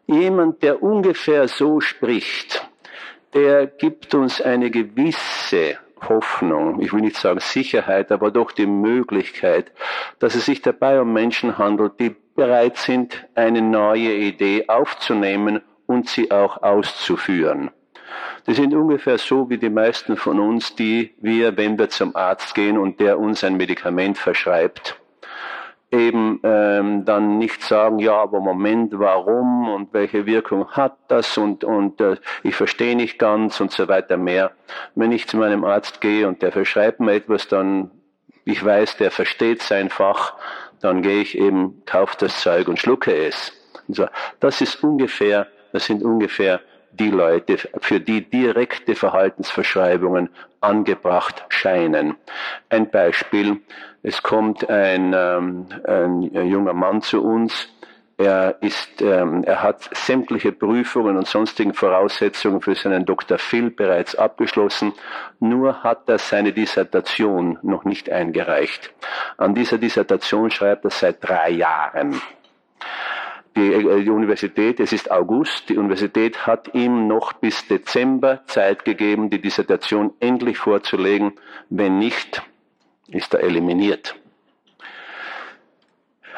Jemand, 0.08 0.62
der 0.62 0.84
ungefähr 0.84 1.48
so 1.48 1.82
spricht, 1.82 2.68
der 3.34 3.68
gibt 3.68 4.14
uns 4.14 4.40
eine 4.40 4.70
gewisse 4.70 5.78
Hoffnung, 6.08 6.82
ich 6.82 6.94
will 6.94 7.02
nicht 7.02 7.18
sagen 7.18 7.40
Sicherheit, 7.40 8.12
aber 8.12 8.32
doch 8.32 8.52
die 8.52 8.68
Möglichkeit, 8.68 9.72
dass 10.20 10.36
es 10.36 10.46
sich 10.46 10.62
dabei 10.62 11.02
um 11.02 11.12
Menschen 11.14 11.58
handelt, 11.58 12.00
die 12.00 12.16
bereit 12.36 12.78
sind, 12.78 13.26
eine 13.34 13.62
neue 13.62 14.14
Idee 14.14 14.66
aufzunehmen 14.68 15.62
und 15.88 16.08
sie 16.08 16.32
auch 16.32 16.62
auszuführen. 16.62 17.72
Die 18.48 18.54
sind 18.54 18.74
ungefähr 18.74 19.18
so 19.18 19.50
wie 19.50 19.58
die 19.58 19.70
meisten 19.70 20.18
von 20.18 20.40
uns, 20.40 20.76
die 20.76 21.16
wir, 21.20 21.58
wenn 21.58 21.80
wir 21.80 21.90
zum 21.90 22.16
Arzt 22.16 22.54
gehen 22.54 22.78
und 22.78 23.00
der 23.00 23.18
uns 23.18 23.44
ein 23.44 23.58
Medikament 23.58 24.18
verschreibt, 24.18 25.00
eben 25.92 26.40
ähm, 26.44 27.06
dann 27.06 27.38
nicht 27.38 27.62
sagen, 27.62 28.00
ja, 28.00 28.14
aber 28.14 28.40
Moment, 28.40 28.94
warum 28.98 29.70
und 29.70 29.94
welche 29.94 30.26
Wirkung 30.26 30.68
hat 30.72 30.98
das 31.08 31.38
und, 31.38 31.64
und 31.64 32.02
äh, 32.02 32.18
ich 32.44 32.56
verstehe 32.56 32.96
nicht 32.96 33.20
ganz 33.20 33.62
und 33.62 33.72
so 33.72 33.88
weiter 33.88 34.18
mehr. 34.18 34.52
Wenn 34.96 35.12
ich 35.12 35.28
zu 35.28 35.38
meinem 35.38 35.64
Arzt 35.64 36.02
gehe 36.02 36.28
und 36.28 36.42
der 36.42 36.52
verschreibt 36.52 37.00
mir 37.00 37.14
etwas, 37.14 37.48
dann, 37.48 37.92
ich 38.46 38.64
weiß, 38.64 38.98
der 38.98 39.12
versteht 39.12 39.62
sein 39.62 39.90
Fach, 39.90 40.34
dann 40.82 41.02
gehe 41.02 41.22
ich 41.22 41.38
eben, 41.38 41.84
kaufe 41.86 42.16
das 42.20 42.42
Zeug 42.42 42.68
und 42.68 42.80
schlucke 42.80 43.16
es. 43.16 43.54
Also, 43.88 44.08
das 44.40 44.62
ist 44.62 44.84
ungefähr, 44.84 45.48
das 45.72 45.86
sind 45.86 46.04
ungefähr 46.04 46.62
die 46.92 47.10
Leute, 47.10 47.58
für 47.80 48.00
die 48.00 48.22
direkte 48.30 48.96
Verhaltensverschreibungen 48.96 50.30
angebracht 50.62 51.44
scheinen. 51.50 52.16
Ein 52.70 52.90
Beispiel, 52.90 53.62
es 54.06 54.22
kommt 54.22 54.70
ein, 54.70 55.14
ähm, 55.16 55.66
ein 55.86 56.22
junger 56.48 56.74
Mann 56.74 57.02
zu 57.02 57.24
uns, 57.24 57.70
er 58.18 58.62
ist, 58.62 59.02
ähm, 59.02 59.44
er 59.44 59.62
hat 59.62 59.90
sämtliche 59.94 60.54
Prüfungen 60.54 61.18
und 61.18 61.28
sonstigen 61.28 61.74
Voraussetzungen 61.74 62.62
für 62.62 62.76
seinen 62.76 63.06
Dr. 63.06 63.38
Phil 63.38 63.72
bereits 63.72 64.16
abgeschlossen, 64.16 64.94
nur 65.40 65.84
hat 65.84 66.08
er 66.08 66.18
seine 66.18 66.54
Dissertation 66.54 67.58
noch 67.62 67.84
nicht 67.84 68.10
eingereicht. 68.10 68.94
An 69.38 69.54
dieser 69.54 69.78
Dissertation 69.78 70.50
schreibt 70.50 70.86
er 70.86 70.92
seit 70.92 71.28
drei 71.28 71.50
Jahren 71.50 72.22
die, 73.56 73.74
äh, 73.74 74.04
die 74.04 74.10
Universität, 74.10 74.80
es 74.80 74.92
ist 74.94 75.12
August, 75.12 75.70
die 75.70 75.78
Universität 75.78 76.46
hat 76.46 76.74
ihm 76.74 77.08
noch 77.08 77.34
bis 77.34 77.68
Dezember 77.68 78.42
Zeit 78.48 78.86
gegeben, 78.86 79.30
die 79.30 79.42
Dissertation 79.42 80.14
endlich 80.20 80.58
vorzulegen. 80.58 81.34
Wenn 81.70 81.98
nicht, 81.98 82.42
ist 83.08 83.34
er 83.34 83.42
eliminiert. 83.42 84.16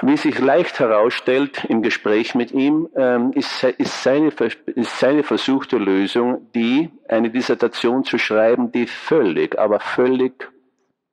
Wie 0.01 0.17
sich 0.17 0.37
leicht 0.37 0.79
herausstellt 0.79 1.65
im 1.65 1.81
Gespräch 1.81 2.35
mit 2.35 2.51
ihm, 2.51 2.87
ähm, 2.95 3.31
ist, 3.33 3.59
seine, 3.59 4.31
ist 4.75 4.99
seine 4.99 5.23
versuchte 5.23 5.77
Lösung 5.77 6.51
die, 6.53 6.91
eine 7.09 7.31
Dissertation 7.31 8.03
zu 8.03 8.19
schreiben, 8.19 8.71
die 8.71 8.85
völlig, 8.85 9.57
aber 9.57 9.79
völlig 9.79 10.51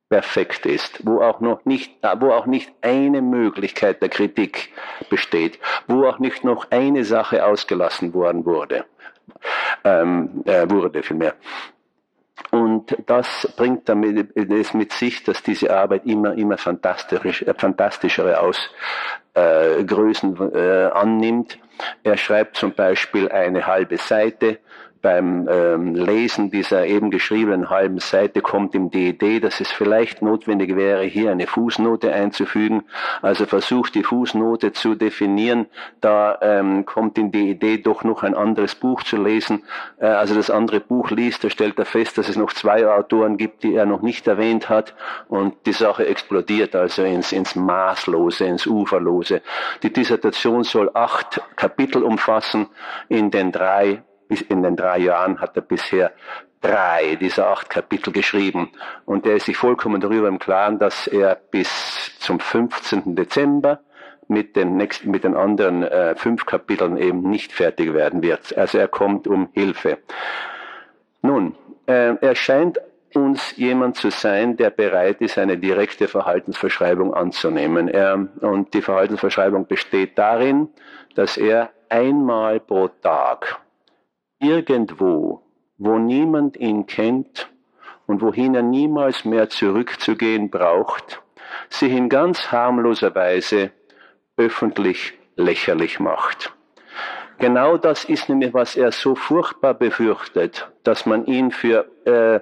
perfekt 0.09 0.67
ist, 0.67 1.05
wo 1.05 1.19
auch 1.21 1.39
noch 1.39 1.65
nicht, 1.65 1.91
äh, 2.03 2.15
wo 2.19 2.31
auch 2.31 2.45
nicht 2.45 2.71
eine 2.81 3.23
Möglichkeit 3.23 4.03
der 4.03 4.09
Kritik 4.09 4.71
besteht, 5.09 5.59
wo 5.87 6.05
auch 6.05 6.19
nicht 6.19 6.43
noch 6.43 6.69
eine 6.69 7.03
Sache 7.05 7.43
ausgelassen 7.43 8.13
worden 8.13 8.45
wurde, 8.45 8.85
ähm, 9.83 10.43
äh, 10.45 10.69
wurde 10.69 11.01
vielmehr. 11.01 11.33
Und 12.51 12.95
das 13.05 13.51
bringt 13.55 13.87
damit 13.89 14.35
es 14.35 14.73
mit 14.73 14.91
sich, 14.93 15.23
dass 15.23 15.41
diese 15.41 15.75
Arbeit 15.75 16.05
immer, 16.05 16.33
immer 16.33 16.57
fantastisch, 16.57 17.41
äh, 17.41 17.53
fantastischere 17.57 18.39
Ausgrößen 19.33 20.53
äh, 20.53 20.59
äh, 20.59 20.91
annimmt. 20.91 21.57
Er 22.03 22.17
schreibt 22.17 22.57
zum 22.57 22.73
Beispiel 22.73 23.29
eine 23.29 23.65
halbe 23.67 23.97
Seite 23.97 24.59
beim 25.05 25.47
ähm, 25.47 25.93
Lesen 25.93 26.49
dieser 26.49 26.87
eben 26.87 27.11
geschriebenen 27.11 27.69
halben 27.69 27.99
Seite 27.99 28.41
kommt 28.41 28.73
ihm 28.73 28.89
die 28.89 29.09
Idee, 29.09 29.39
dass 29.39 29.61
es 29.61 29.71
vielleicht 29.71 30.23
notwendig 30.23 30.75
wäre, 30.75 31.03
hier 31.03 31.29
eine 31.29 31.45
Fußnote 31.45 32.11
einzufügen. 32.11 32.85
Also 33.21 33.45
versucht 33.45 33.93
die 33.93 34.01
Fußnote 34.01 34.73
zu 34.73 34.95
definieren. 34.95 35.67
Da 36.01 36.39
ähm, 36.41 36.87
kommt 36.87 37.19
ihm 37.19 37.31
die 37.31 37.51
Idee, 37.51 37.77
doch 37.77 38.03
noch 38.03 38.23
ein 38.23 38.33
anderes 38.33 38.73
Buch 38.73 39.03
zu 39.03 39.21
lesen. 39.21 39.61
Äh, 39.99 40.07
also 40.07 40.33
das 40.33 40.49
andere 40.49 40.79
Buch 40.79 41.11
liest, 41.11 41.43
da 41.43 41.51
stellt 41.51 41.77
er 41.77 41.85
fest, 41.85 42.17
dass 42.17 42.27
es 42.27 42.35
noch 42.35 42.51
zwei 42.53 42.87
Autoren 42.87 43.37
gibt, 43.37 43.61
die 43.61 43.75
er 43.75 43.85
noch 43.85 44.01
nicht 44.01 44.25
erwähnt 44.25 44.69
hat. 44.69 44.95
Und 45.27 45.53
die 45.67 45.73
Sache 45.73 46.07
explodiert 46.07 46.75
also 46.75 47.03
ins, 47.03 47.31
ins 47.31 47.55
Maßlose, 47.55 48.45
ins 48.45 48.65
Uferlose. 48.65 49.43
Die 49.83 49.93
Dissertation 49.93 50.63
soll 50.63 50.89
acht 50.95 51.43
Kapitel 51.55 52.01
umfassen. 52.01 52.65
In 53.07 53.29
den 53.29 53.51
drei 53.51 54.01
in 54.29 54.63
den 54.63 54.75
drei 54.75 54.99
Jahren 54.99 55.39
hat 55.39 55.55
er 55.55 55.61
bisher 55.61 56.11
drei 56.61 57.15
dieser 57.15 57.47
acht 57.47 57.69
Kapitel 57.69 58.11
geschrieben. 58.11 58.71
Und 59.05 59.25
er 59.25 59.35
ist 59.35 59.45
sich 59.45 59.57
vollkommen 59.57 60.01
darüber 60.01 60.27
im 60.27 60.39
Klaren, 60.39 60.79
dass 60.79 61.07
er 61.07 61.35
bis 61.35 62.17
zum 62.19 62.39
15. 62.39 63.15
Dezember 63.15 63.81
mit 64.27 64.55
den 64.55 64.75
nächsten, 64.75 65.11
mit 65.11 65.23
den 65.23 65.35
anderen 65.35 65.83
äh, 65.83 66.15
fünf 66.15 66.45
Kapiteln 66.45 66.97
eben 66.97 67.29
nicht 67.29 67.51
fertig 67.51 67.93
werden 67.93 68.23
wird. 68.23 68.57
Also 68.57 68.79
er 68.79 68.87
kommt 68.87 69.27
um 69.27 69.49
Hilfe. 69.53 69.99
Nun, 71.21 71.55
äh, 71.85 72.15
er 72.19 72.35
scheint 72.35 72.79
uns 73.13 73.55
jemand 73.55 73.95
zu 73.95 74.09
sein, 74.09 74.57
der 74.57 74.71
bereit 74.71 75.21
ist, 75.21 75.37
eine 75.37 75.57
direkte 75.57 76.07
Verhaltensverschreibung 76.07 77.13
anzunehmen. 77.13 77.87
Er, 77.87 78.27
und 78.41 78.73
die 78.73 78.81
Verhaltensverschreibung 78.81 79.67
besteht 79.67 80.17
darin, 80.17 80.69
dass 81.15 81.37
er 81.37 81.69
einmal 81.89 82.59
pro 82.59 82.87
Tag 82.87 83.59
irgendwo, 84.39 85.41
wo 85.77 85.97
niemand 85.97 86.57
ihn 86.57 86.85
kennt 86.85 87.49
und 88.07 88.21
wohin 88.21 88.55
er 88.55 88.61
niemals 88.61 89.25
mehr 89.25 89.49
zurückzugehen 89.49 90.49
braucht, 90.49 91.21
sich 91.69 91.91
in 91.91 92.09
ganz 92.09 92.51
harmloser 92.51 93.13
Weise 93.15 93.71
öffentlich 94.37 95.13
lächerlich 95.35 95.99
macht. 95.99 96.54
Genau 97.37 97.77
das 97.77 98.05
ist 98.05 98.29
nämlich, 98.29 98.53
was 98.53 98.77
er 98.77 98.91
so 98.91 99.13
furchtbar 99.15 99.73
befürchtet, 99.73 100.69
dass 100.83 101.05
man 101.05 101.25
ihn 101.25 101.51
für 101.51 101.85
äh, 102.05 102.39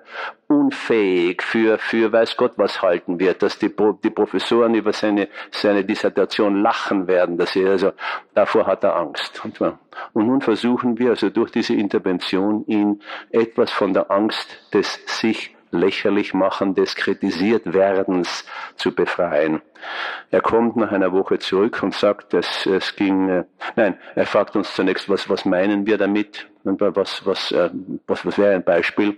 unfähig, 0.48 1.41
für, 1.41 1.80
für 1.80 2.11
weiß 2.11 2.38
Gott 2.38 2.53
was 2.57 2.82
halten 2.82 3.20
wird, 3.20 3.41
dass 3.41 3.57
die, 3.57 3.74
die 4.03 4.10
Professoren 4.11 4.76
über 4.76 4.94
seine, 4.94 5.30
seine 5.52 5.84
Dissertation 5.84 6.61
lachen 6.61 7.07
werden, 7.07 7.38
dass 7.38 7.56
er 7.56 7.72
also, 7.72 7.94
davor 8.36 8.68
hat 8.68 8.84
er 8.84 8.95
Angst. 8.95 9.41
Und 9.44 10.28
nun 10.28 10.41
versuchen 10.41 10.99
wir 10.99 11.11
also 11.11 11.30
durch 11.30 11.52
diese 11.52 11.74
Intervention 11.74 12.64
ihn 12.68 13.02
etwas 13.32 13.72
von 13.72 13.94
der 13.94 14.11
Angst 14.11 14.70
des 14.74 14.99
sich 15.07 15.53
lächerlich 15.74 16.34
machen 16.34 16.76
des 16.76 16.95
kritisiert 16.95 17.74
werdens 17.74 18.45
zu 18.76 18.94
befreien. 18.94 19.62
Er 20.32 20.41
kommt 20.41 20.78
nach 20.78 20.91
einer 20.91 21.12
Woche 21.12 21.40
zurück 21.40 21.84
und 21.84 21.94
sagt, 21.94 22.34
es, 22.34 22.66
es 22.66 22.95
ging, 22.95 23.30
äh, 23.30 23.44
nein, 23.76 23.98
er 24.16 24.26
fragt 24.26 24.56
uns 24.56 24.74
zunächst, 24.74 25.10
was, 25.10 25.30
was 25.30 25.45
meinen 25.45 25.86
wir 25.86 25.98
damit? 25.98 26.48
Und 26.64 26.80
was, 26.80 27.26
was, 27.26 27.52
äh, 27.52 27.70
was, 28.08 28.26
was 28.26 28.38
wäre 28.38 28.56
ein 28.56 28.64
Beispiel? 28.64 29.18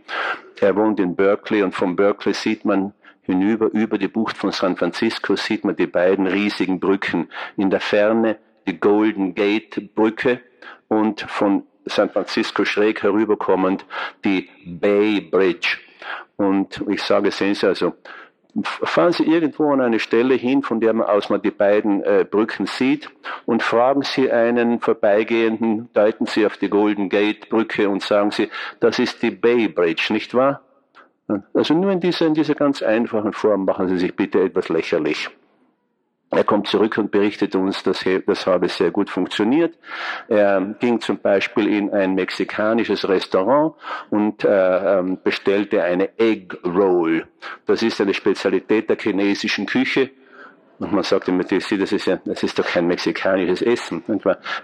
Er 0.60 0.76
wohnt 0.76 0.99
in 0.99 1.15
Berkeley 1.15 1.61
und 1.61 1.76
von 1.76 1.95
Berkeley 1.95 2.34
sieht 2.34 2.65
man 2.65 2.94
hinüber, 3.22 3.69
über 3.73 3.98
die 3.98 4.07
Bucht 4.07 4.38
von 4.38 4.52
San 4.52 4.76
Francisco 4.76 5.36
sieht 5.36 5.64
man 5.65 5.76
die 5.76 5.88
beiden 5.88 6.27
riesigen 6.27 6.80
Brücken. 6.80 7.30
In 7.57 7.69
der 7.69 7.82
Ferne 7.82 8.38
die 8.68 8.80
Golden 8.80 9.36
Gate 9.36 9.94
Brücke 9.94 10.41
und 10.88 11.22
von 11.22 11.64
San 11.86 12.10
Francisco 12.10 12.65
schräg 12.65 13.03
herüberkommend 13.03 13.86
die 14.23 14.49
Bay 14.65 15.22
Bridge. 15.22 15.77
Und 16.38 16.84
ich 16.90 17.02
sage, 17.02 17.32
sehen 17.32 17.56
Sie 17.56 17.68
also, 17.68 17.94
fahren 18.64 19.12
Sie 19.12 19.24
irgendwo 19.24 19.72
an 19.72 19.82
eine 19.82 19.99
Stelle 19.99 20.36
hin, 20.36 20.64
von 20.64 20.80
der 20.80 20.94
man 20.94 21.07
aus 21.07 21.30
man 21.30 21.41
die 21.41 21.52
beiden 21.52 22.03
äh, 22.03 22.26
Brücken 22.30 22.66
sieht 22.66 23.10
und 23.45 23.64
fragen 23.64 24.03
Sie 24.03 24.32
einen 24.32 24.80
Vorbeigehenden, 24.80 25.90
deuten 25.94 26.26
Sie 26.26 26.45
auf 26.45 26.57
die 26.57 26.70
Golden 26.70 27.10
Gate 27.10 27.49
Brücke 27.49 27.90
und 27.90 28.02
sagen 28.02 28.32
Sie, 28.32 28.49
das 28.80 28.99
ist 28.99 29.22
die 29.22 29.32
Bay 29.32 29.68
Bridge, 29.68 30.07
nicht 30.12 30.34
wahr? 30.34 30.62
Also 31.53 31.74
nur 31.74 31.91
in 31.91 31.99
dieser, 31.99 32.28
in 32.28 32.34
dieser 32.36 32.56
ganz 32.56 32.82
einfachen 32.82 33.34
Form 33.34 33.66
machen 33.66 33.88
Sie 33.90 33.98
sich 33.98 34.16
bitte 34.16 34.41
etwas 34.41 34.70
lächerlich. 34.70 35.30
Er 36.31 36.43
kommt 36.43 36.68
zurück 36.68 36.97
und 36.97 37.11
berichtet 37.11 37.56
uns, 37.56 37.84
dass 37.84 38.03
das 38.26 38.47
habe 38.47 38.68
sehr 38.68 38.91
gut 38.91 39.10
funktioniert. 39.10 39.77
Er 40.27 40.60
ging 40.80 40.99
zum 40.99 41.19
Beispiel 41.19 41.68
in 41.68 41.91
ein 41.91 42.15
mexikanisches 42.15 43.07
Restaurant 43.07 43.76
und 44.10 44.43
äh, 44.43 44.99
ähm, 44.99 45.19
bestellte 45.23 45.84
eine 45.84 46.18
Egg 46.18 46.57
Roll. 46.65 47.27
Das 47.65 47.84
ist 47.84 48.02
eine 48.02 48.14
Spezialität 48.14 48.89
der 48.89 48.97
chinesischen 48.97 49.65
Küche 49.65 50.11
und 50.80 50.91
man 50.91 51.03
sagte 51.03 51.31
mir, 51.31 51.45
das 51.45 51.72
ist 51.72 52.06
ja, 52.06 52.19
das 52.26 52.43
ist 52.43 52.60
doch 52.60 52.65
kein 52.65 52.88
mexikanisches 52.88 53.61
Essen. 53.61 54.03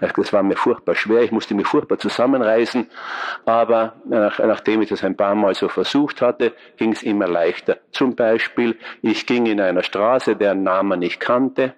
Das 0.00 0.32
war 0.32 0.42
mir 0.42 0.56
furchtbar 0.56 0.94
schwer. 0.94 1.22
Ich 1.22 1.32
musste 1.32 1.54
mich 1.54 1.66
furchtbar 1.66 1.98
zusammenreißen. 1.98 2.88
Aber 3.46 3.94
nach, 4.04 4.38
nachdem 4.38 4.82
ich 4.82 4.90
das 4.90 5.04
ein 5.04 5.16
paar 5.16 5.34
Mal 5.34 5.54
so 5.54 5.68
versucht 5.68 6.20
hatte, 6.20 6.52
ging 6.76 6.92
es 6.92 7.02
immer 7.02 7.26
leichter. 7.26 7.78
Zum 7.92 8.14
Beispiel, 8.14 8.76
ich 9.00 9.26
ging 9.26 9.46
in 9.46 9.60
einer 9.60 9.82
Straße, 9.82 10.36
deren 10.36 10.62
Namen 10.62 11.00
ich 11.02 11.18
kannte, 11.18 11.74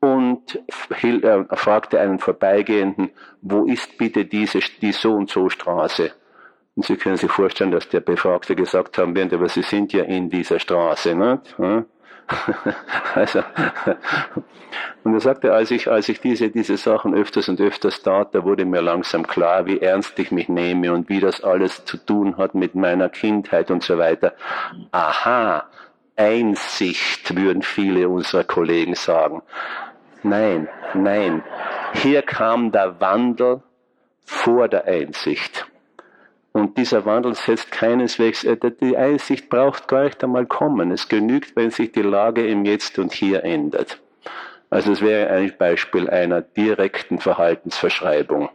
und 0.00 0.58
äh, 1.02 1.44
fragte 1.56 2.00
einen 2.00 2.18
Vorbeigehenden, 2.18 3.10
wo 3.42 3.66
ist 3.66 3.98
bitte 3.98 4.24
diese, 4.24 4.60
die 4.80 4.92
so 4.92 5.12
und 5.12 5.30
so 5.30 5.48
Straße? 5.50 6.12
Und 6.74 6.86
Sie 6.86 6.96
können 6.96 7.16
sich 7.16 7.30
vorstellen, 7.30 7.70
dass 7.70 7.88
der 7.88 8.00
Befragte 8.00 8.56
gesagt 8.56 8.96
haben 8.96 9.14
wird, 9.14 9.32
aber 9.34 9.48
Sie 9.48 9.62
sind 9.62 9.92
ja 9.92 10.04
in 10.04 10.30
dieser 10.30 10.58
Straße, 10.58 11.14
nicht? 11.14 11.54
also, 13.14 13.42
und 15.02 15.14
er 15.14 15.20
sagte, 15.20 15.52
als 15.52 15.70
ich, 15.70 15.90
als 15.90 16.08
ich 16.08 16.20
diese, 16.20 16.50
diese 16.50 16.76
Sachen 16.76 17.14
öfters 17.14 17.48
und 17.48 17.60
öfters 17.60 18.02
tat, 18.02 18.34
da 18.34 18.44
wurde 18.44 18.64
mir 18.64 18.82
langsam 18.82 19.26
klar, 19.26 19.66
wie 19.66 19.80
ernst 19.80 20.18
ich 20.18 20.30
mich 20.30 20.48
nehme 20.48 20.92
und 20.92 21.08
wie 21.08 21.20
das 21.20 21.42
alles 21.42 21.84
zu 21.84 21.96
tun 21.96 22.36
hat 22.36 22.54
mit 22.54 22.74
meiner 22.74 23.08
Kindheit 23.08 23.70
und 23.70 23.82
so 23.82 23.98
weiter. 23.98 24.34
Aha, 24.92 25.64
Einsicht, 26.16 27.34
würden 27.34 27.62
viele 27.62 28.08
unserer 28.08 28.44
Kollegen 28.44 28.94
sagen. 28.94 29.42
Nein, 30.22 30.68
nein. 30.94 31.42
Hier 31.94 32.22
kam 32.22 32.72
der 32.72 33.00
Wandel 33.00 33.62
vor 34.24 34.68
der 34.68 34.84
Einsicht. 34.84 35.66
Und 36.52 36.78
dieser 36.78 37.04
Wandel 37.04 37.34
setzt 37.34 37.70
keineswegs, 37.70 38.44
äh, 38.44 38.56
die 38.80 38.96
Einsicht 38.96 39.48
braucht 39.48 39.86
gar 39.86 40.04
nicht 40.04 40.22
einmal 40.24 40.46
kommen. 40.46 40.90
Es 40.90 41.08
genügt, 41.08 41.54
wenn 41.54 41.70
sich 41.70 41.92
die 41.92 42.02
Lage 42.02 42.46
im 42.46 42.64
Jetzt 42.64 42.98
und 42.98 43.12
Hier 43.12 43.44
ändert. 43.44 44.00
Also 44.68 44.92
es 44.92 45.00
wäre 45.00 45.30
ein 45.30 45.52
Beispiel 45.56 46.08
einer 46.10 46.40
direkten 46.42 47.18
Verhaltensverschreibung. 47.18 48.50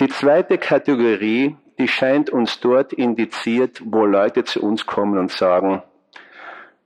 Die 0.00 0.08
zweite 0.08 0.58
Kategorie, 0.58 1.56
die 1.78 1.88
scheint 1.88 2.30
uns 2.30 2.60
dort 2.60 2.92
indiziert, 2.92 3.80
wo 3.84 4.04
Leute 4.04 4.44
zu 4.44 4.62
uns 4.62 4.86
kommen 4.86 5.18
und 5.18 5.30
sagen, 5.30 5.82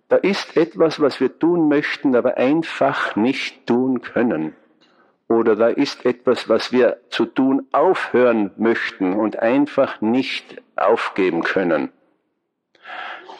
da 0.09 0.17
ist 0.17 0.57
etwas, 0.57 1.01
was 1.01 1.21
wir 1.21 1.39
tun 1.39 1.69
möchten, 1.69 2.15
aber 2.15 2.37
einfach 2.37 3.17
nicht 3.17 3.67
tun 3.67 4.03
können 4.03 4.55
oder 5.33 5.57
da 5.57 5.69
ist 5.69 6.05
etwas, 6.05 6.49
was 6.49 6.73
wir 6.73 6.99
zu 7.11 7.27
tun 7.27 7.67
aufhören 7.73 8.53
möchten 8.57 9.15
und 9.15 9.39
einfach 9.39 10.01
nicht 10.01 10.63
aufgeben 10.77 11.43
können. 11.43 11.91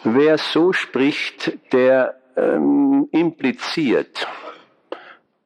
Wer 0.05 0.39
so 0.39 0.73
spricht, 0.73 1.59
der 1.73 2.17
ähm, 2.37 3.09
impliziert 3.13 4.27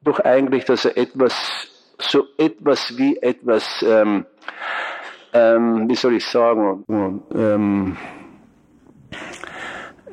doch 0.06 0.20
eigentlich, 0.20 0.64
dass 0.64 0.84
er 0.84 0.96
etwas, 0.96 1.68
so 1.98 2.24
etwas 2.38 2.96
wie 2.96 3.16
etwas, 3.18 3.84
ähm, 3.86 4.24
ähm, 5.32 5.88
wie 5.88 5.96
soll 5.96 6.14
ich 6.14 6.26
sagen, 6.26 6.84
ähm, 7.34 7.96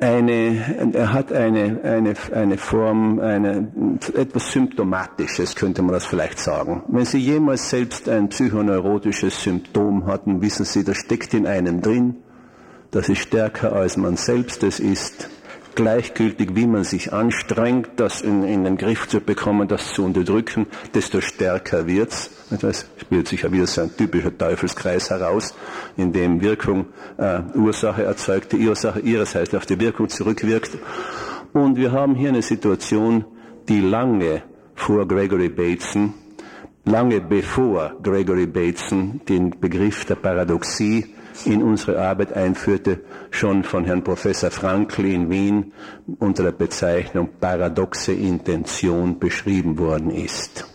eine, 0.00 0.92
er 0.92 1.12
hat 1.12 1.32
eine, 1.32 1.80
eine, 1.84 2.14
eine 2.32 2.58
Form, 2.58 3.20
eine, 3.20 3.72
etwas 4.14 4.50
Symptomatisches, 4.50 5.54
könnte 5.54 5.82
man 5.82 5.92
das 5.92 6.04
vielleicht 6.04 6.38
sagen. 6.38 6.82
Wenn 6.88 7.04
Sie 7.04 7.18
jemals 7.18 7.70
selbst 7.70 8.08
ein 8.08 8.28
psychoneurotisches 8.28 9.42
Symptom 9.42 10.06
hatten, 10.06 10.42
wissen 10.42 10.64
Sie, 10.64 10.84
das 10.84 10.96
steckt 10.96 11.34
in 11.34 11.46
einem 11.46 11.80
drin, 11.80 12.16
das 12.90 13.08
ist 13.08 13.20
stärker 13.20 13.72
als 13.72 13.96
man 13.96 14.16
selbst 14.16 14.62
es 14.62 14.78
ist 14.78 15.28
gleichgültig, 15.74 16.54
wie 16.54 16.66
man 16.66 16.84
sich 16.84 17.12
anstrengt, 17.12 17.90
das 17.96 18.20
in, 18.20 18.42
in 18.42 18.64
den 18.64 18.76
Griff 18.76 19.08
zu 19.08 19.20
bekommen, 19.20 19.68
das 19.68 19.92
zu 19.92 20.04
unterdrücken, 20.04 20.66
desto 20.94 21.20
stärker 21.20 21.86
wird's. 21.86 22.30
Es 22.50 22.86
spielt 22.98 23.28
sich 23.28 23.42
ja 23.42 23.52
wieder 23.52 23.66
so 23.66 23.82
ein 23.82 23.96
typischer 23.96 24.36
Teufelskreis 24.36 25.10
heraus, 25.10 25.54
in 25.96 26.12
dem 26.12 26.40
Wirkung 26.40 26.86
äh, 27.16 27.40
Ursache 27.54 28.04
erzeugt, 28.04 28.52
die 28.52 28.68
Ursache 28.68 29.00
ihrerseits 29.00 29.54
auf 29.54 29.66
die 29.66 29.78
Wirkung 29.80 30.08
zurückwirkt. 30.08 30.78
Und 31.52 31.76
wir 31.76 31.92
haben 31.92 32.14
hier 32.14 32.30
eine 32.30 32.42
Situation, 32.42 33.24
die 33.68 33.80
lange 33.80 34.42
vor 34.74 35.06
Gregory 35.06 35.48
Bateson 35.48 36.14
lange 36.84 37.20
bevor 37.20 37.96
Gregory 38.02 38.46
Bateson 38.46 39.20
den 39.28 39.50
Begriff 39.58 40.04
der 40.04 40.16
Paradoxie 40.16 41.06
in 41.44 41.62
unsere 41.62 42.00
Arbeit 42.00 42.32
einführte, 42.32 43.00
schon 43.30 43.64
von 43.64 43.84
Herrn 43.84 44.04
Professor 44.04 44.50
Frankl 44.50 45.04
in 45.04 45.30
Wien 45.30 45.72
unter 46.18 46.44
der 46.44 46.52
Bezeichnung 46.52 47.28
paradoxe 47.40 48.12
Intention 48.12 49.18
beschrieben 49.18 49.78
worden 49.78 50.10
ist. 50.10 50.66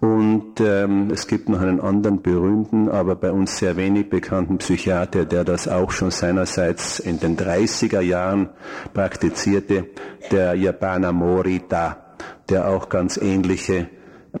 Und 0.00 0.60
ähm, 0.60 1.10
es 1.10 1.26
gibt 1.26 1.50
noch 1.50 1.60
einen 1.60 1.78
anderen 1.78 2.22
berühmten, 2.22 2.88
aber 2.88 3.16
bei 3.16 3.30
uns 3.30 3.58
sehr 3.58 3.76
wenig 3.76 4.08
bekannten 4.08 4.56
Psychiater, 4.56 5.26
der 5.26 5.44
das 5.44 5.68
auch 5.68 5.90
schon 5.90 6.10
seinerseits 6.10 7.00
in 7.00 7.20
den 7.20 7.36
30er 7.36 8.00
Jahren 8.00 8.48
praktizierte, 8.94 9.88
der 10.30 10.54
Japaner 10.54 11.12
Morita, 11.12 11.98
der 12.48 12.68
auch 12.68 12.88
ganz 12.88 13.18
ähnliche, 13.18 13.88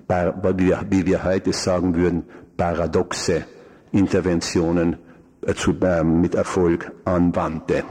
wie 0.08 1.06
wir 1.06 1.24
heute 1.24 1.52
sagen 1.52 1.94
würden, 1.94 2.24
paradoxe 2.56 3.44
Interventionen 3.92 4.96
äh, 5.46 6.04
mit 6.04 6.34
Erfolg 6.34 6.92
anwandte. 7.04 7.84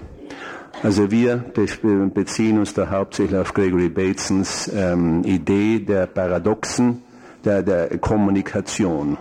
Also 0.82 1.12
wir 1.12 1.38
beziehen 2.14 2.58
uns 2.58 2.74
da 2.74 2.90
hauptsächlich 2.90 3.38
auf 3.38 3.54
Gregory 3.54 3.90
Batesons 3.90 4.72
ähm, 4.74 5.24
Idee 5.24 5.80
der 5.80 6.06
Paradoxen, 6.06 7.02
der, 7.44 7.64
der 7.64 7.98
Kommunikation. 7.98 9.18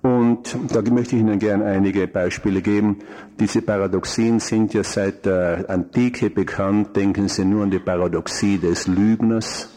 Und 0.00 0.56
da 0.70 0.82
möchte 0.82 1.16
ich 1.16 1.22
Ihnen 1.22 1.38
gerne 1.40 1.64
einige 1.64 2.06
Beispiele 2.06 2.62
geben. 2.62 2.98
Diese 3.40 3.60
Paradoxien 3.60 4.38
sind 4.38 4.72
ja 4.72 4.84
seit 4.84 5.26
der 5.26 5.68
Antike 5.68 6.30
bekannt. 6.30 6.94
Denken 6.94 7.28
Sie 7.28 7.44
nur 7.44 7.64
an 7.64 7.70
die 7.70 7.80
Paradoxie 7.80 8.58
des 8.58 8.86
Lügners, 8.86 9.68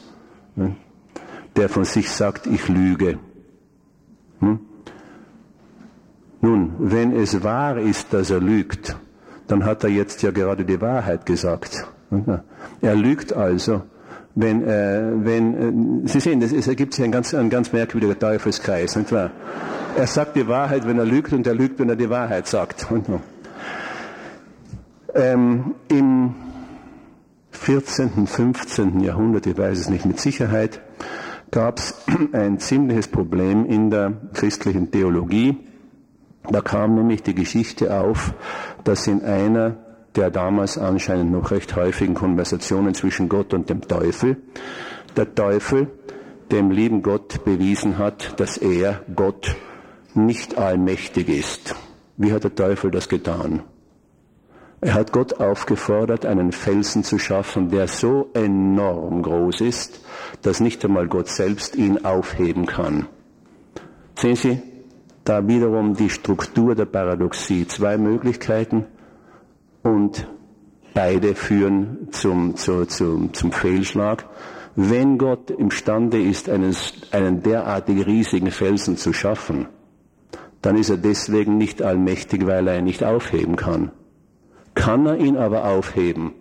ne, 0.55 0.75
der 1.55 1.67
von 1.67 1.83
sich 1.83 2.11
sagt, 2.11 2.45
ich 2.45 2.69
lüge. 2.69 3.17
Hm? 4.39 4.59
Nun, 6.41 6.73
wenn 6.79 7.11
es 7.15 7.43
wahr 7.43 7.77
ist, 7.77 8.13
dass 8.13 8.29
er 8.29 8.39
lügt, 8.39 8.95
dann 9.47 9.65
hat 9.65 9.83
er 9.83 9.89
jetzt 9.89 10.21
ja 10.21 10.31
gerade 10.31 10.63
die 10.63 10.79
Wahrheit 10.79 11.25
gesagt. 11.25 11.87
Er 12.81 12.95
lügt 12.95 13.33
also, 13.33 13.83
wenn, 14.35 14.63
äh, 14.63 15.11
wenn 15.15 16.05
äh, 16.05 16.07
Sie 16.07 16.19
sehen, 16.19 16.41
es 16.41 16.67
ergibt 16.67 16.93
sich 16.93 17.03
ein 17.03 17.11
ganz, 17.11 17.33
ein 17.33 17.49
ganz 17.49 17.73
merkwürdiger 17.73 18.17
Teufelskreis, 18.17 18.95
nicht 18.95 19.11
wahr? 19.11 19.31
Er 19.97 20.07
sagt 20.07 20.35
die 20.35 20.47
Wahrheit, 20.47 20.87
wenn 20.87 20.97
er 20.97 21.05
lügt, 21.05 21.33
und 21.33 21.45
er 21.45 21.55
lügt, 21.55 21.79
wenn 21.79 21.89
er 21.89 21.95
die 21.95 22.09
Wahrheit 22.09 22.47
sagt. 22.47 22.87
Ähm, 25.13 25.75
Im 25.89 26.35
14., 27.51 28.27
15. 28.27 28.99
Jahrhundert, 29.01 29.45
ich 29.45 29.57
weiß 29.57 29.79
es 29.79 29.89
nicht 29.89 30.05
mit 30.05 30.19
Sicherheit, 30.19 30.81
gab 31.51 31.79
es 31.79 31.95
ein 32.31 32.59
ziemliches 32.59 33.07
Problem 33.07 33.65
in 33.65 33.89
der 33.89 34.13
christlichen 34.33 34.91
Theologie. 34.91 35.57
Da 36.43 36.61
kam 36.61 36.95
nämlich 36.95 37.23
die 37.23 37.35
Geschichte 37.35 37.99
auf, 37.99 38.33
dass 38.83 39.07
in 39.07 39.23
einer 39.23 39.77
der 40.15 40.31
damals 40.31 40.77
anscheinend 40.77 41.31
noch 41.31 41.51
recht 41.51 41.75
häufigen 41.75 42.15
Konversationen 42.15 42.93
zwischen 42.93 43.29
Gott 43.29 43.53
und 43.53 43.69
dem 43.69 43.81
Teufel, 43.81 44.37
der 45.15 45.33
Teufel 45.35 45.87
dem 46.51 46.71
lieben 46.71 47.03
Gott 47.03 47.43
bewiesen 47.45 47.97
hat, 47.97 48.39
dass 48.39 48.57
er, 48.57 49.01
Gott, 49.15 49.55
nicht 50.15 50.57
allmächtig 50.57 51.29
ist. 51.29 51.75
Wie 52.17 52.33
hat 52.33 52.43
der 52.43 52.55
Teufel 52.55 52.91
das 52.91 53.07
getan? 53.07 53.61
Er 54.81 54.93
hat 54.93 55.11
Gott 55.11 55.39
aufgefordert, 55.39 56.25
einen 56.25 56.51
Felsen 56.51 57.03
zu 57.03 57.19
schaffen, 57.19 57.69
der 57.69 57.87
so 57.87 58.29
enorm 58.33 59.21
groß 59.21 59.61
ist, 59.61 60.01
dass 60.41 60.61
nicht 60.61 60.83
einmal 60.85 61.07
Gott 61.07 61.27
selbst 61.27 61.75
ihn 61.75 62.05
aufheben 62.05 62.65
kann. 62.65 63.07
Sehen 64.15 64.35
Sie, 64.35 64.61
da 65.23 65.47
wiederum 65.47 65.95
die 65.95 66.09
Struktur 66.09 66.75
der 66.75 66.85
Paradoxie. 66.85 67.67
Zwei 67.67 67.97
Möglichkeiten 67.97 68.85
und 69.83 70.27
beide 70.93 71.35
führen 71.35 72.09
zum, 72.11 72.55
zu, 72.55 72.85
zum, 72.85 73.33
zum 73.33 73.51
Fehlschlag. 73.51 74.25
Wenn 74.75 75.17
Gott 75.17 75.51
imstande 75.51 76.21
ist, 76.21 76.49
einen, 76.49 76.75
einen 77.11 77.43
derartig 77.43 78.05
riesigen 78.05 78.51
Felsen 78.51 78.97
zu 78.97 79.13
schaffen, 79.13 79.67
dann 80.61 80.77
ist 80.77 80.89
er 80.89 80.97
deswegen 80.97 81.57
nicht 81.57 81.81
allmächtig, 81.81 82.45
weil 82.45 82.67
er 82.67 82.79
ihn 82.79 82.85
nicht 82.85 83.03
aufheben 83.03 83.55
kann. 83.55 83.91
Kann 84.75 85.05
er 85.05 85.17
ihn 85.17 85.37
aber 85.37 85.65
aufheben, 85.65 86.33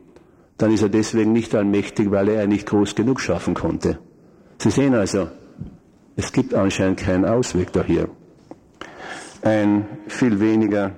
dann 0.56 0.72
ist 0.72 0.82
er 0.82 0.88
deswegen 0.88 1.32
nicht 1.32 1.54
allmächtig, 1.54 2.10
weil 2.10 2.28
er 2.28 2.44
ihn 2.44 2.50
nicht 2.50 2.68
groß 2.68 2.94
genug 2.94 3.20
schaffen 3.20 3.54
konnte. 3.54 3.98
Sie 4.58 4.70
sehen 4.70 4.94
also, 4.94 5.28
es 6.16 6.32
gibt 6.32 6.52
anscheinend 6.52 6.98
keinen 6.98 7.24
Ausweg 7.24 7.72
da 7.72 7.84
hier. 7.84 8.08
Ein 9.42 9.86
viel 10.08 10.40
weniger 10.40 10.92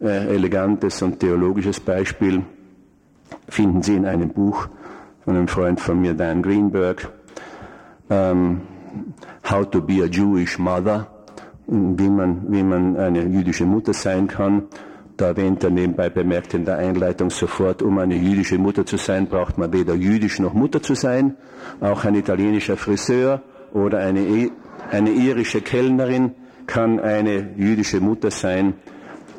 äh, 0.00 0.34
elegantes 0.34 1.02
und 1.02 1.20
theologisches 1.20 1.78
Beispiel 1.78 2.42
finden 3.48 3.82
Sie 3.82 3.94
in 3.94 4.06
einem 4.06 4.30
Buch 4.30 4.68
von 5.24 5.36
einem 5.36 5.48
Freund 5.48 5.80
von 5.80 6.00
mir, 6.00 6.14
Dan 6.14 6.42
Greenberg, 6.42 7.10
ähm, 8.08 8.62
How 9.48 9.68
to 9.68 9.80
be 9.80 10.02
a 10.02 10.06
Jewish 10.06 10.58
Mother, 10.58 11.06
wie 11.66 12.08
man, 12.08 12.52
wie 12.52 12.62
man 12.62 12.96
eine 12.96 13.22
jüdische 13.24 13.64
Mutter 13.64 13.92
sein 13.92 14.26
kann. 14.26 14.64
Da 15.16 15.26
erwähnt 15.26 15.62
er 15.62 15.70
nebenbei 15.70 16.08
bemerkt 16.08 16.54
in 16.54 16.64
der 16.64 16.78
Einleitung 16.78 17.30
sofort, 17.30 17.82
um 17.82 17.98
eine 17.98 18.16
jüdische 18.16 18.58
Mutter 18.58 18.86
zu 18.86 18.96
sein, 18.96 19.26
braucht 19.26 19.58
man 19.58 19.72
weder 19.72 19.94
jüdisch 19.94 20.40
noch 20.40 20.54
Mutter 20.54 20.82
zu 20.82 20.94
sein. 20.94 21.36
Auch 21.80 22.04
ein 22.04 22.14
italienischer 22.14 22.76
Friseur 22.76 23.42
oder 23.72 23.98
eine, 23.98 24.50
eine 24.90 25.10
irische 25.10 25.60
Kellnerin 25.60 26.32
kann 26.70 27.00
eine 27.00 27.50
jüdische 27.56 28.00
Mutter 28.00 28.30
sein. 28.30 28.74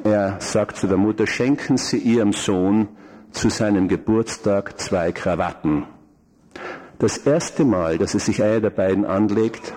Er 0.04 0.36
sagt 0.40 0.76
zu 0.76 0.88
der 0.88 0.98
Mutter, 0.98 1.26
schenken 1.26 1.78
Sie 1.78 1.98
Ihrem 1.98 2.34
Sohn 2.34 2.90
zu 3.32 3.50
seinem 3.50 3.88
Geburtstag 3.88 4.78
zwei 4.80 5.14
Krawatten. 5.14 5.86
Das 7.00 7.18
erste 7.18 7.64
Mal, 7.64 7.98
dass 7.98 8.14
er 8.14 8.20
sich 8.20 8.44
einer 8.44 8.60
der 8.60 8.70
beiden 8.70 9.06
anlegt, 9.06 9.74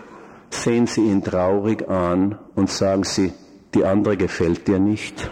sehen 0.50 0.88
Sie 0.88 1.02
ihn 1.02 1.22
traurig 1.22 1.88
an 1.88 2.38
und 2.56 2.70
sagen 2.70 3.04
Sie, 3.04 3.32
die 3.72 3.84
andere 3.84 4.16
gefällt 4.16 4.66
dir 4.66 4.80
nicht. 4.80 5.30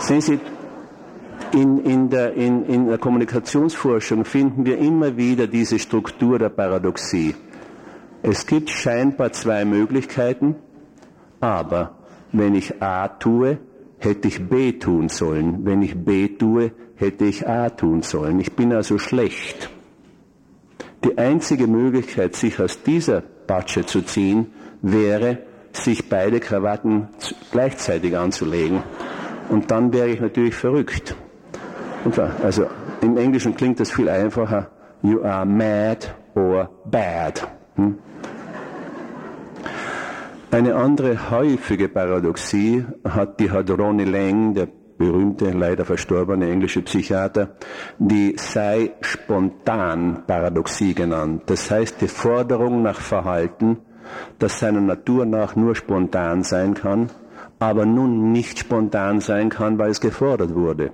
Sehen 0.00 0.22
Sie, 0.22 0.40
in, 1.52 1.84
in, 1.84 2.08
der, 2.08 2.32
in, 2.34 2.64
in 2.64 2.88
der 2.88 2.98
Kommunikationsforschung 2.98 4.24
finden 4.24 4.64
wir 4.64 4.78
immer 4.78 5.16
wieder 5.16 5.46
diese 5.46 5.78
Struktur 5.78 6.38
der 6.38 6.48
Paradoxie. 6.48 7.34
Es 8.22 8.46
gibt 8.46 8.70
scheinbar 8.70 9.32
zwei 9.32 9.64
Möglichkeiten, 9.64 10.56
aber 11.40 11.96
wenn 12.32 12.54
ich 12.54 12.82
A 12.82 13.08
tue, 13.08 13.58
hätte 13.98 14.28
ich 14.28 14.48
B 14.48 14.72
tun 14.72 15.08
sollen. 15.08 15.64
Wenn 15.64 15.82
ich 15.82 15.96
B 15.96 16.28
tue, 16.28 16.72
hätte 16.96 17.24
ich 17.24 17.46
A 17.48 17.70
tun 17.70 18.02
sollen. 18.02 18.40
Ich 18.40 18.52
bin 18.54 18.72
also 18.72 18.98
schlecht. 18.98 19.70
Die 21.04 21.16
einzige 21.16 21.66
Möglichkeit, 21.66 22.34
sich 22.34 22.60
aus 22.60 22.82
dieser 22.82 23.20
Patsche 23.20 23.86
zu 23.86 24.02
ziehen, 24.02 24.48
wäre, 24.82 25.38
sich 25.72 26.08
beide 26.08 26.40
Krawatten 26.40 27.08
gleichzeitig 27.52 28.16
anzulegen. 28.16 28.82
Und 29.48 29.70
dann 29.70 29.92
wäre 29.92 30.08
ich 30.08 30.20
natürlich 30.20 30.54
verrückt. 30.54 31.14
Also 32.42 32.66
im 33.00 33.16
Englischen 33.16 33.54
klingt 33.54 33.80
das 33.80 33.92
viel 33.92 34.08
einfacher. 34.08 34.70
You 35.02 35.22
are 35.22 35.46
mad 35.46 36.06
or 36.34 36.68
bad. 36.84 37.57
Hm? 37.78 37.98
Eine 40.50 40.74
andere 40.74 41.30
häufige 41.30 41.88
Paradoxie 41.88 42.84
hat, 43.04 43.38
die 43.38 43.50
hat 43.50 43.68
Lang, 43.68 44.54
der 44.54 44.68
berühmte, 44.98 45.50
leider 45.50 45.84
verstorbene 45.84 46.50
englische 46.50 46.82
Psychiater, 46.82 47.56
die 47.98 48.34
sei 48.36 48.92
spontan 49.00 50.24
Paradoxie 50.26 50.94
genannt. 50.94 51.42
Das 51.46 51.70
heißt, 51.70 52.00
die 52.00 52.08
Forderung 52.08 52.82
nach 52.82 53.00
Verhalten, 53.00 53.78
das 54.38 54.58
seiner 54.58 54.80
Natur 54.80 55.24
nach 55.24 55.54
nur 55.54 55.76
spontan 55.76 56.42
sein 56.42 56.74
kann, 56.74 57.10
aber 57.60 57.86
nun 57.86 58.32
nicht 58.32 58.58
spontan 58.58 59.20
sein 59.20 59.50
kann, 59.50 59.78
weil 59.78 59.90
es 59.90 60.00
gefordert 60.00 60.54
wurde. 60.54 60.90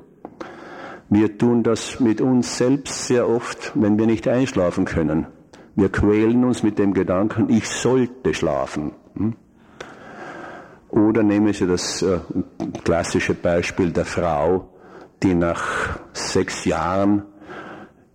Wir 1.08 1.38
tun 1.38 1.62
das 1.62 2.00
mit 2.00 2.20
uns 2.20 2.58
selbst 2.58 3.06
sehr 3.06 3.28
oft, 3.28 3.72
wenn 3.74 3.98
wir 3.98 4.06
nicht 4.06 4.26
einschlafen 4.28 4.84
können. 4.84 5.26
Wir 5.76 5.88
quälen 5.88 6.44
uns 6.44 6.62
mit 6.62 6.78
dem 6.78 6.94
Gedanken, 6.94 7.48
ich 7.50 7.68
sollte 7.68 8.32
schlafen. 8.32 8.92
Hm? 9.14 9.34
Oder 10.90 11.24
nehmen 11.24 11.52
Sie 11.52 11.66
das 11.66 12.02
äh, 12.02 12.20
klassische 12.84 13.34
Beispiel 13.34 13.90
der 13.90 14.04
Frau, 14.04 14.68
die 15.22 15.34
nach 15.34 15.98
sechs 16.12 16.64
Jahren 16.64 17.24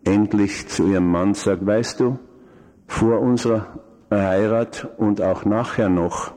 endlich 0.05 0.69
zu 0.69 0.87
ihrem 0.87 1.11
Mann 1.11 1.33
sagt, 1.33 1.65
weißt 1.65 1.99
du, 1.99 2.19
vor 2.87 3.19
unserer 3.19 3.79
Heirat 4.09 4.87
und 4.97 5.21
auch 5.21 5.43
nachher 5.43 5.89
noch 5.89 6.31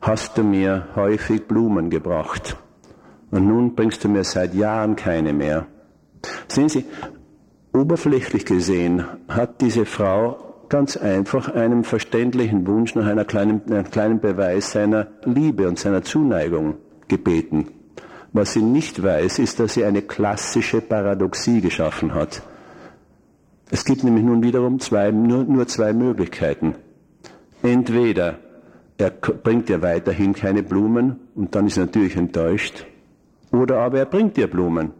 hast 0.00 0.38
du 0.38 0.42
mir 0.42 0.88
häufig 0.96 1.46
Blumen 1.46 1.90
gebracht. 1.90 2.56
Und 3.30 3.46
nun 3.46 3.74
bringst 3.74 4.02
du 4.04 4.08
mir 4.08 4.24
seit 4.24 4.54
Jahren 4.54 4.96
keine 4.96 5.32
mehr. 5.32 5.66
Sehen 6.48 6.68
Sie, 6.68 6.86
oberflächlich 7.72 8.46
gesehen 8.46 9.04
hat 9.28 9.60
diese 9.60 9.84
Frau 9.84 10.53
ganz 10.74 10.96
einfach 10.96 11.54
einem 11.54 11.84
verständlichen 11.84 12.66
Wunsch 12.66 12.96
nach 12.96 13.06
einer 13.06 13.24
kleinen, 13.24 13.62
einem 13.70 13.88
kleinen 13.92 14.18
Beweis 14.18 14.72
seiner 14.72 15.06
Liebe 15.24 15.68
und 15.68 15.78
seiner 15.78 16.02
Zuneigung 16.02 16.78
gebeten. 17.06 17.68
Was 18.32 18.54
sie 18.54 18.62
nicht 18.62 19.00
weiß, 19.00 19.38
ist, 19.38 19.60
dass 19.60 19.74
sie 19.74 19.84
eine 19.84 20.02
klassische 20.02 20.80
Paradoxie 20.80 21.60
geschaffen 21.60 22.12
hat. 22.12 22.42
Es 23.70 23.84
gibt 23.84 24.02
nämlich 24.02 24.24
nun 24.24 24.42
wiederum 24.42 24.80
zwei, 24.80 25.12
nur, 25.12 25.44
nur 25.44 25.68
zwei 25.68 25.92
Möglichkeiten. 25.92 26.74
Entweder 27.62 28.40
er 28.98 29.10
bringt 29.10 29.70
ihr 29.70 29.80
weiterhin 29.80 30.32
keine 30.32 30.64
Blumen 30.64 31.20
und 31.36 31.54
dann 31.54 31.68
ist 31.68 31.76
er 31.76 31.86
natürlich 31.86 32.16
enttäuscht, 32.16 32.84
oder 33.52 33.78
aber 33.78 34.00
er 34.00 34.06
bringt 34.06 34.36
ihr 34.38 34.50
Blumen. 34.50 34.90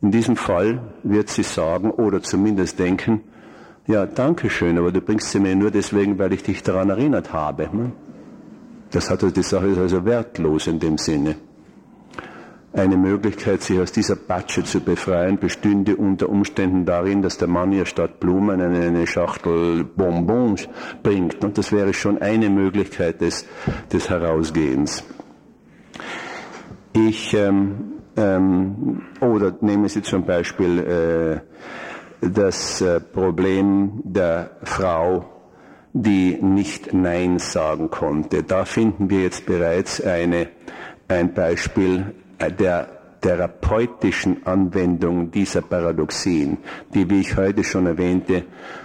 In 0.00 0.10
diesem 0.10 0.36
Fall 0.36 0.80
wird 1.02 1.28
sie 1.28 1.42
sagen 1.42 1.90
oder 1.90 2.22
zumindest 2.22 2.78
denken, 2.78 3.20
ja, 3.86 4.06
danke 4.06 4.50
schön, 4.50 4.78
aber 4.78 4.92
du 4.92 5.00
bringst 5.00 5.30
sie 5.30 5.40
mir 5.40 5.54
nur 5.54 5.70
deswegen, 5.70 6.18
weil 6.18 6.32
ich 6.32 6.42
dich 6.42 6.62
daran 6.62 6.90
erinnert 6.90 7.32
habe. 7.32 7.68
Das 8.90 9.10
hat 9.10 9.22
also, 9.22 9.34
die 9.34 9.42
Sache 9.42 9.68
ist 9.68 9.78
also 9.78 10.04
wertlos 10.04 10.66
in 10.66 10.78
dem 10.78 10.98
Sinne. 10.98 11.36
Eine 12.72 12.96
Möglichkeit, 12.96 13.62
sich 13.62 13.80
aus 13.80 13.90
dieser 13.90 14.16
Patsche 14.16 14.62
zu 14.62 14.80
befreien, 14.80 15.38
bestünde 15.38 15.96
unter 15.96 16.28
Umständen 16.28 16.84
darin, 16.84 17.22
dass 17.22 17.38
der 17.38 17.48
Mann 17.48 17.72
ihr 17.72 17.86
statt 17.86 18.20
Blumen 18.20 18.60
eine, 18.60 18.80
eine 18.80 19.06
Schachtel 19.06 19.84
Bonbons 19.84 20.68
bringt. 21.02 21.42
Und 21.42 21.56
das 21.56 21.72
wäre 21.72 21.94
schon 21.94 22.18
eine 22.18 22.50
Möglichkeit 22.50 23.22
des, 23.22 23.46
des 23.90 24.10
Herausgehens. 24.10 25.04
Ich, 26.92 27.32
ähm, 27.32 27.92
ähm, 28.16 29.02
oder 29.20 29.54
nehmen 29.60 29.88
Sie 29.88 30.02
zum 30.02 30.24
Beispiel 30.24 30.78
äh, 30.78 31.40
das 32.20 32.80
äh, 32.80 33.00
Problem 33.00 34.00
der 34.04 34.50
Frau, 34.62 35.24
die 35.92 36.38
nicht 36.40 36.92
Nein 36.92 37.38
sagen 37.38 37.90
konnte. 37.90 38.42
Da 38.42 38.64
finden 38.64 39.08
wir 39.10 39.22
jetzt 39.22 39.46
bereits 39.46 40.00
eine, 40.00 40.48
ein 41.08 41.32
Beispiel 41.32 42.14
der 42.58 42.88
therapeutischen 43.20 44.46
Anwendung 44.46 45.30
dieser 45.30 45.62
Paradoxien, 45.62 46.58
die, 46.92 47.08
wie 47.08 47.20
ich 47.20 47.36
heute 47.36 47.64
schon 47.64 47.86
erwähnte, 47.86 48.44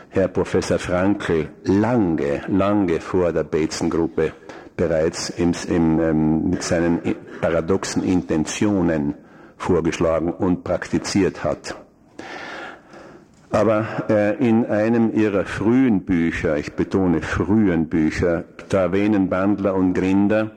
Herr 0.09 0.29
Professor 0.29 0.79
Frankl 0.79 1.49
lange, 1.63 2.41
lange 2.47 2.99
vor 3.01 3.31
der 3.31 3.43
Bateson-Gruppe 3.43 4.33
bereits 4.75 5.29
im, 5.29 5.51
im, 5.69 5.99
ähm, 5.99 6.49
mit 6.49 6.63
seinen 6.63 6.99
paradoxen 7.39 8.03
Intentionen 8.03 9.15
vorgeschlagen 9.57 10.33
und 10.33 10.63
praktiziert 10.63 11.43
hat. 11.43 11.75
Aber 13.51 13.85
äh, 14.09 14.47
in 14.47 14.65
einem 14.65 15.13
ihrer 15.13 15.45
frühen 15.45 16.05
Bücher, 16.05 16.57
ich 16.57 16.73
betone 16.73 17.21
frühen 17.21 17.89
Bücher, 17.89 18.45
da 18.69 18.83
erwähnen 18.83 19.29
Bandler 19.29 19.75
und 19.75 19.93
Grinder 19.93 20.51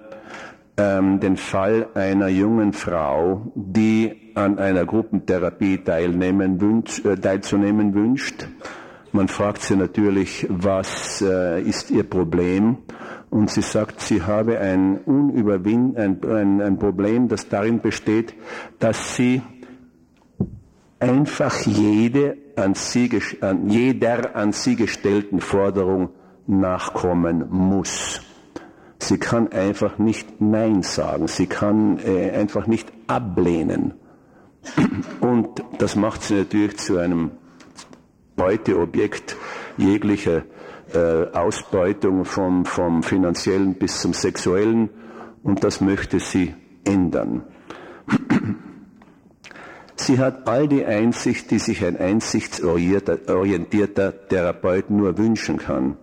ähm, 0.77 1.21
den 1.21 1.37
Fall 1.37 1.89
einer 1.95 2.29
jungen 2.29 2.73
Frau, 2.73 3.53
die 3.55 4.33
an 4.35 4.59
einer 4.59 4.85
Gruppentherapie 4.85 5.79
teilnehmen 5.79 6.61
wünscht, 6.61 7.05
äh, 7.05 7.16
teilzunehmen 7.16 7.95
wünscht. 7.95 8.47
Man 9.12 9.29
fragt 9.29 9.62
sie 9.62 9.77
natürlich, 9.77 10.47
was 10.51 11.23
äh, 11.23 11.62
ist 11.62 11.91
ihr 11.91 12.03
Problem? 12.03 12.79
Und 13.31 13.51
sie 13.51 13.62
sagt, 13.62 14.01
sie 14.01 14.23
habe 14.23 14.59
ein, 14.59 14.99
Unüberwinn, 14.99 15.97
ein, 15.97 16.19
ein, 16.25 16.61
ein 16.61 16.79
Problem, 16.79 17.29
das 17.29 17.49
darin 17.49 17.81
besteht, 17.81 18.35
dass 18.79 19.16
sie 19.16 19.43
einfach 21.05 21.67
jede 21.67 22.37
an 22.57 22.75
sie, 22.75 23.11
an 23.41 23.69
jeder 23.69 24.35
an 24.37 24.53
sie 24.53 24.77
gestellten 24.77 25.41
Forderung 25.41 26.11
nachkommen 26.47 27.47
muss. 27.51 28.23
Sie 28.99 29.19
kann 29.19 29.53
einfach 29.53 29.99
nicht 29.99 30.41
Nein 30.41 30.83
sagen. 30.83 31.27
Sie 31.29 31.47
kann 31.47 31.99
äh, 31.99 32.31
einfach 32.31 32.67
nicht 32.67 32.91
ablehnen. 33.07 33.95
Und 35.21 35.63
das 35.79 35.95
macht 35.95 36.23
sie 36.23 36.37
natürlich 36.37 36.79
zu 36.79 36.97
einem 36.97 37.33
Beuteobjekt 38.37 39.37
jeglicher 39.77 40.45
äh, 40.95 41.27
Ausbeutung 41.33 42.25
vom, 42.25 42.65
vom 42.65 43.03
finanziellen 43.03 43.75
bis 43.75 44.01
zum 44.01 44.15
sexuellen. 44.15 44.89
Und 45.43 45.65
das 45.65 45.83
möchte 45.83 46.19
sie 46.19 46.55
ändern. 46.85 47.43
Sie 49.97 50.19
hat 50.19 50.49
all 50.49 50.69
die 50.69 50.85
Einsicht, 50.85 51.51
die 51.51 51.59
sich 51.59 51.85
ein 51.85 51.97
einsichtsorientierter 51.97 54.29
Therapeut 54.29 54.91
nur 54.91 55.19
wünschen 55.19 55.59
kann. 55.59 55.97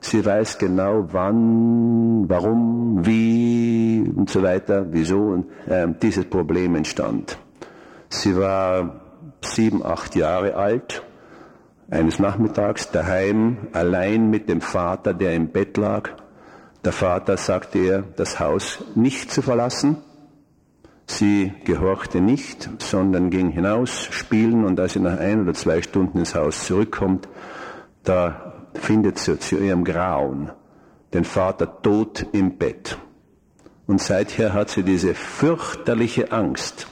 Sie 0.00 0.24
weiß 0.24 0.58
genau, 0.58 1.08
wann, 1.12 2.28
warum, 2.28 3.04
wie 3.04 4.10
und 4.14 4.30
so 4.30 4.42
weiter, 4.42 4.86
wieso 4.90 5.44
äh, 5.66 5.88
dieses 6.00 6.26
Problem 6.26 6.76
entstand. 6.76 7.38
Sie 8.08 8.36
war 8.36 9.00
sieben, 9.42 9.84
acht 9.84 10.14
Jahre 10.14 10.54
alt, 10.54 11.02
eines 11.90 12.18
Nachmittags 12.18 12.90
daheim, 12.90 13.68
allein 13.72 14.30
mit 14.30 14.48
dem 14.48 14.60
Vater, 14.60 15.14
der 15.14 15.34
im 15.34 15.48
Bett 15.48 15.76
lag. 15.76 16.10
Der 16.84 16.92
Vater 16.92 17.36
sagte 17.36 17.78
ihr, 17.78 18.04
das 18.16 18.38
Haus 18.38 18.84
nicht 18.94 19.30
zu 19.30 19.42
verlassen. 19.42 19.96
Sie 21.06 21.52
gehorchte 21.64 22.20
nicht, 22.20 22.68
sondern 22.78 23.30
ging 23.30 23.50
hinaus 23.50 24.08
spielen 24.10 24.64
und 24.64 24.78
als 24.80 24.94
sie 24.94 25.00
nach 25.00 25.18
ein 25.18 25.40
oder 25.40 25.54
zwei 25.54 25.80
Stunden 25.80 26.18
ins 26.18 26.34
Haus 26.34 26.66
zurückkommt, 26.66 27.28
da 28.02 28.54
findet 28.74 29.18
sie 29.18 29.38
zu 29.38 29.56
ihrem 29.56 29.84
Grauen 29.84 30.50
den 31.14 31.24
Vater 31.24 31.80
tot 31.82 32.26
im 32.32 32.58
Bett. 32.58 32.98
Und 33.86 34.00
seither 34.00 34.52
hat 34.52 34.70
sie 34.70 34.82
diese 34.82 35.14
fürchterliche 35.14 36.32
Angst 36.32 36.88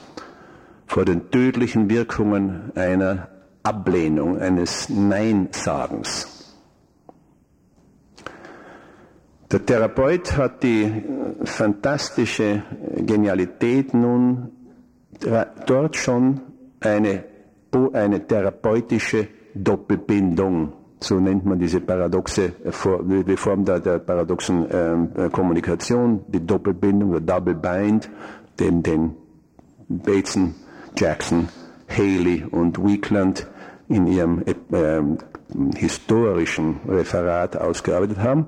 vor 0.87 1.03
den 1.03 1.29
tödlichen 1.29 1.89
Wirkungen 1.89 2.71
einer 2.75 3.27
Ablehnung, 3.63 4.39
eines 4.39 4.89
Neinsagens. 4.89 6.34
Der 9.55 9.65
Therapeut 9.65 10.35
hat 10.35 10.63
die 10.63 10.91
fantastische 11.45 12.63
Genialität 12.97 13.93
nun 13.93 14.51
dort 15.65 15.95
schon 15.95 16.41
eine, 16.81 17.23
eine 17.93 18.27
therapeutische 18.27 19.29
Doppelbindung 19.53 20.73
so 20.99 21.21
nennt 21.21 21.45
man 21.45 21.57
diese 21.57 21.79
paradoxe 21.79 22.51
die 23.27 23.37
Form 23.37 23.63
der, 23.63 23.79
der 23.79 23.99
paradoxen 23.99 24.65
ähm, 24.69 25.09
äh, 25.15 25.29
Kommunikation, 25.29 26.25
die 26.27 26.45
Doppelbindung, 26.45 27.11
der 27.11 27.21
Double 27.21 27.55
Bind, 27.55 28.09
den, 28.59 28.83
den 28.83 29.15
Bateson, 29.87 30.53
Jackson, 30.97 31.47
Haley 31.87 32.43
und 32.51 32.77
Weakland 32.77 33.47
in 33.87 34.07
ihrem 34.07 34.41
äh, 34.41 35.01
historischen 35.75 36.79
Referat 36.87 37.55
ausgearbeitet 37.55 38.17
haben, 38.17 38.47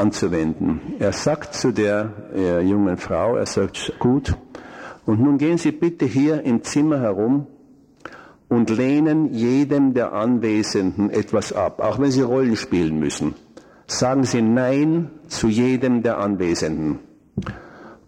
anzuwenden. 0.00 0.80
Er 0.98 1.12
sagt 1.12 1.54
zu 1.54 1.72
der 1.72 2.12
äh, 2.34 2.60
jungen 2.60 2.96
Frau, 2.96 3.36
er 3.36 3.46
sagt, 3.46 3.92
gut, 3.98 4.36
und 5.06 5.20
nun 5.20 5.38
gehen 5.38 5.58
Sie 5.58 5.72
bitte 5.72 6.06
hier 6.06 6.42
im 6.42 6.62
Zimmer 6.62 7.00
herum 7.00 7.46
und 8.50 8.68
lehnen 8.68 9.32
jedem 9.32 9.94
der 9.94 10.12
Anwesenden 10.12 11.08
etwas 11.08 11.52
ab, 11.52 11.80
auch 11.80 11.98
wenn 11.98 12.10
sie 12.10 12.22
Rollen 12.22 12.56
spielen 12.56 12.98
müssen. 12.98 13.34
Sagen 13.86 14.24
Sie 14.24 14.42
Nein 14.42 15.10
zu 15.28 15.48
jedem 15.48 16.02
der 16.02 16.18
Anwesenden. 16.18 16.98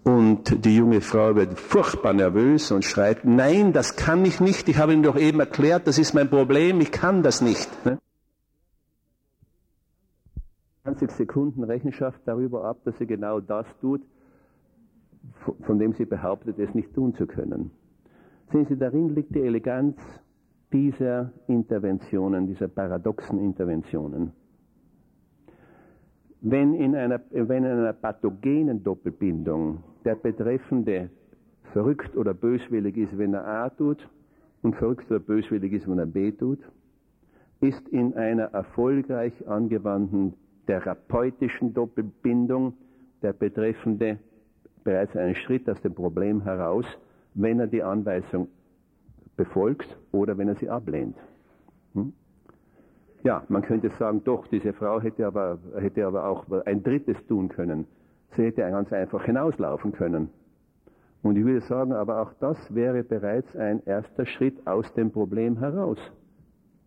Und 0.02 0.64
die 0.64 0.77
junge 0.77 1.01
Frau 1.01 1.36
wird 1.36 1.59
furchtbar 1.59 2.12
nervös 2.12 2.73
und 2.73 2.85
schreit, 2.85 3.24
nein, 3.24 3.73
das 3.73 3.94
kann 3.94 4.24
ich 4.24 4.40
nicht, 4.40 4.69
ich 4.69 4.78
habe 4.78 4.93
Ihnen 4.93 5.05
doch 5.05 5.16
eben 5.16 5.39
erklärt, 5.39 5.86
das 5.86 5.98
ist 5.98 6.12
mein 6.12 6.28
Problem, 6.28 6.81
ich 6.81 6.90
kann 6.90 7.23
das 7.23 7.40
nicht. 7.40 7.69
20 10.85 11.13
Sekunden 11.13 11.63
Rechenschaft 11.63 12.21
darüber 12.25 12.65
ab, 12.65 12.79
dass 12.85 12.99
sie 12.99 13.07
genau 13.07 13.39
das 13.39 13.67
tut, 13.81 14.03
von 15.61 15.79
dem 15.79 15.93
sie 15.93 16.05
behauptet, 16.05 16.59
es 16.59 16.75
nicht 16.75 16.93
tun 16.93 17.15
zu 17.15 17.27
können. 17.29 17.71
Sehen 18.51 18.67
Sie, 18.67 18.77
darin 18.77 19.15
liegt 19.15 19.33
die 19.35 19.43
Eleganz 19.43 19.97
dieser 20.73 21.33
Interventionen, 21.47 22.49
dieser 22.49 22.67
paradoxen 22.67 23.39
Interventionen. 23.39 24.33
Wenn 26.41 26.75
in 26.75 26.97
einer, 26.97 27.21
wenn 27.31 27.63
in 27.63 27.71
einer 27.71 27.93
pathogenen 27.93 28.83
Doppelbindung 28.83 29.85
der 30.05 30.17
Betreffende 30.17 31.11
verrückt 31.73 32.17
oder 32.17 32.35
böswillig 32.35 32.97
ist, 32.97 33.17
wenn 33.17 33.35
er 33.35 33.47
A 33.47 33.71
tut 33.71 34.09
und 34.63 34.75
verrückt 34.75 35.09
oder 35.09 35.21
böswillig 35.21 35.73
ist, 35.75 35.89
wenn 35.89 36.01
er 36.01 36.07
B 36.07 36.33
tut, 36.33 36.59
ist 37.61 37.87
in 37.91 38.15
einer 38.15 38.47
erfolgreich 38.47 39.47
angewandten 39.47 40.35
therapeutischen 40.66 41.74
Doppelbindung 41.74 42.74
der 43.22 43.32
Betreffende 43.32 44.18
bereits 44.84 45.16
einen 45.16 45.34
Schritt 45.34 45.68
aus 45.68 45.80
dem 45.82 45.94
Problem 45.94 46.43
heraus, 46.43 46.84
wenn 47.34 47.60
er 47.60 47.66
die 47.66 47.82
Anweisung 47.82 48.48
befolgt 49.36 49.97
oder 50.10 50.36
wenn 50.36 50.48
er 50.48 50.56
sie 50.56 50.68
ablehnt. 50.68 51.16
Hm? 51.94 52.12
Ja, 53.22 53.44
man 53.48 53.62
könnte 53.62 53.90
sagen, 53.90 54.22
doch, 54.24 54.47
diese 54.48 54.72
Frau 54.72 55.01
hätte 55.01 55.26
aber, 55.26 55.59
hätte 55.78 56.06
aber 56.06 56.26
auch 56.26 56.44
ein 56.66 56.82
drittes 56.82 57.16
tun 57.28 57.48
können. 57.48 57.86
Sie 58.36 58.43
hätte 58.43 58.62
ganz 58.62 58.93
einfach 58.93 59.24
hinauslaufen 59.24 59.93
können. 59.93 60.30
Und 61.22 61.36
ich 61.36 61.44
würde 61.44 61.60
sagen, 61.60 61.93
aber 61.93 62.20
auch 62.20 62.32
das 62.40 62.74
wäre 62.74 63.05
bereits 63.05 63.55
ein 63.56 63.82
erster 63.86 64.26
Schritt 64.26 64.66
aus 64.66 64.93
dem 64.94 65.12
Problem 65.12 65.59
heraus. 65.59 65.98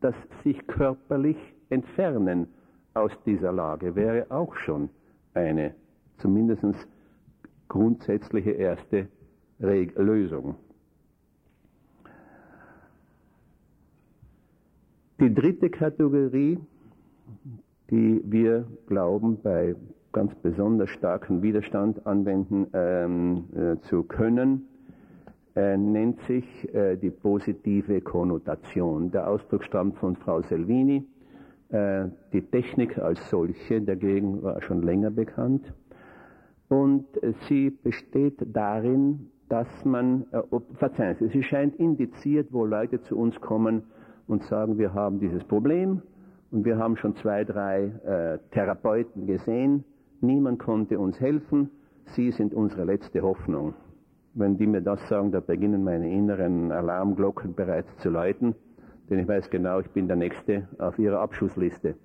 Das 0.02 0.16
sich 0.44 0.68
körperlich 0.68 1.38
entfernen 1.70 2.48
aus 2.96 3.12
dieser 3.26 3.52
Lage 3.52 3.96
wäre 3.96 4.26
auch 4.30 4.56
schon 4.56 4.90
eine 5.34 5.76
zumindest 6.18 6.88
grundsätzliche 7.68 8.52
erste 8.52 9.08
Reg 9.60 9.98
Lösung. 9.98 10.56
Die 15.20 15.34
dritte 15.34 15.70
Kategorie, 15.70 16.60
die 17.90 18.22
wir 18.26 18.66
glauben 18.88 19.42
bei 19.42 19.76
ganz 20.12 20.34
besonders 20.36 20.90
starken 20.90 21.42
Widerstand 21.42 22.06
anwenden 22.06 22.68
ähm, 22.74 23.46
äh, 23.56 23.80
zu 23.82 24.04
können, 24.04 24.68
äh, 25.56 25.78
nennt 25.78 26.20
sich 26.22 26.46
äh, 26.74 26.96
die 26.98 27.12
positive 27.12 28.02
Konnotation. 28.02 29.12
Der 29.12 29.30
Ausdruck 29.30 29.64
stammt 29.64 29.98
von 29.98 30.16
Frau 30.16 30.42
Selvini. 30.42 31.06
Äh, 31.76 32.10
die 32.34 32.42
Technik 32.42 32.98
als 32.98 33.30
solche 33.30 33.82
dagegen 33.82 34.44
war 34.44 34.62
schon 34.62 34.82
länger 34.82 35.12
bekannt. 35.12 35.74
Und 36.70 37.06
sie 37.48 37.70
besteht 37.70 38.38
darin, 38.54 39.30
dass 39.50 39.68
man, 39.84 40.26
äh, 40.32 40.42
verzeihen 40.76 41.16
Sie, 41.20 41.28
sie 41.28 41.44
scheint 41.44 41.76
indiziert, 41.76 42.48
wo 42.52 42.66
Leute 42.66 43.02
zu 43.02 43.18
uns 43.18 43.40
kommen 43.42 43.84
und 44.28 44.44
sagen, 44.44 44.78
wir 44.78 44.94
haben 44.94 45.20
dieses 45.20 45.44
Problem 45.44 46.02
und 46.52 46.66
wir 46.66 46.78
haben 46.78 46.98
schon 46.98 47.16
zwei, 47.18 47.44
drei 47.44 47.92
äh, 48.06 48.40
Therapeuten 48.52 49.28
gesehen, 49.28 49.84
Niemand 50.22 50.60
konnte 50.60 50.98
uns 51.00 51.20
helfen. 51.20 51.70
Sie 52.06 52.32
sind 52.32 52.54
unsere 52.54 52.84
letzte 52.84 53.22
Hoffnung. 53.22 53.74
Wenn 54.34 54.58
die 54.58 54.68
mir 54.68 54.82
das 54.82 55.08
sagen, 55.08 55.32
da 55.32 55.40
beginnen 55.40 55.84
meine 55.84 56.12
inneren 56.12 56.72
Alarmglocken 56.72 57.54
bereits 57.54 57.96
zu 57.98 58.10
läuten, 58.10 58.56
denn 59.10 59.20
ich 59.20 59.28
weiß 59.28 59.50
genau, 59.50 59.80
ich 59.80 59.90
bin 59.90 60.08
der 60.08 60.18
Nächste 60.18 60.68
auf 60.80 60.98
ihrer 61.00 61.20
Abschussliste. 61.20 61.96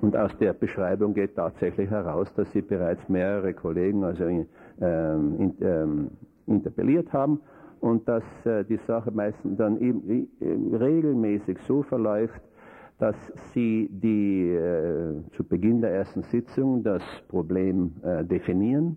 Und 0.00 0.16
aus 0.16 0.36
der 0.38 0.52
Beschreibung 0.52 1.14
geht 1.14 1.36
tatsächlich 1.36 1.90
heraus, 1.90 2.32
dass 2.34 2.50
sie 2.52 2.62
bereits 2.62 3.08
mehrere 3.08 3.54
Kollegen 3.54 4.04
also 4.04 4.24
ähm, 4.24 4.46
in, 4.80 5.54
ähm, 5.60 6.10
interpelliert 6.46 7.12
haben 7.12 7.40
und 7.80 8.06
dass 8.08 8.24
äh, 8.44 8.64
die 8.64 8.76
Sache 8.86 9.10
meistens 9.10 9.56
dann 9.56 9.80
eben, 9.80 10.28
äh, 10.40 10.76
regelmäßig 10.76 11.58
so 11.66 11.82
verläuft, 11.82 12.40
dass 12.98 13.16
Sie 13.52 13.90
die, 13.92 14.50
äh, 14.50 15.22
zu 15.32 15.44
Beginn 15.44 15.82
der 15.82 15.90
ersten 15.90 16.22
Sitzung 16.22 16.82
das 16.82 17.02
Problem 17.28 17.92
äh, 18.02 18.24
definieren 18.24 18.96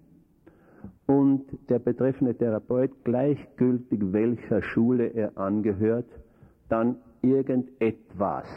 und 1.05 1.45
der 1.69 1.79
betreffende 1.79 2.33
Therapeut, 2.35 2.91
gleichgültig 3.03 3.99
welcher 4.13 4.61
Schule 4.61 5.07
er 5.07 5.37
angehört, 5.37 6.05
dann 6.69 6.97
irgendetwas 7.21 8.47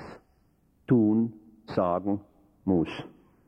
tun, 0.86 1.32
sagen 1.66 2.20
muss. 2.64 2.88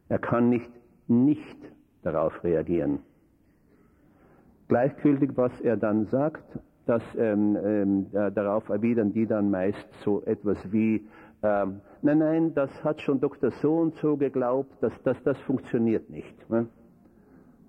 Er 0.08 0.18
kann 0.18 0.48
nicht 0.48 0.70
nicht 1.08 1.58
darauf 2.02 2.42
reagieren. 2.44 3.00
Gleichgültig, 4.68 5.30
was 5.34 5.52
er 5.60 5.76
dann 5.76 6.06
sagt, 6.06 6.44
das, 6.86 7.02
ähm, 7.16 7.56
ähm, 7.62 8.06
darauf 8.34 8.68
erwidern 8.68 9.12
die 9.12 9.26
dann 9.26 9.50
meist 9.50 9.88
so 10.04 10.22
etwas 10.24 10.58
wie, 10.70 11.06
ähm, 11.42 11.80
nein, 12.02 12.18
nein, 12.18 12.54
das 12.54 12.70
hat 12.82 13.00
schon 13.00 13.20
Dr. 13.20 13.50
So 13.62 13.76
und 13.76 13.94
so 13.96 14.16
geglaubt, 14.16 14.82
dass, 14.82 14.92
dass 15.02 15.22
das 15.22 15.38
funktioniert 15.40 16.10
nicht. 16.10 16.50
Ne? 16.50 16.66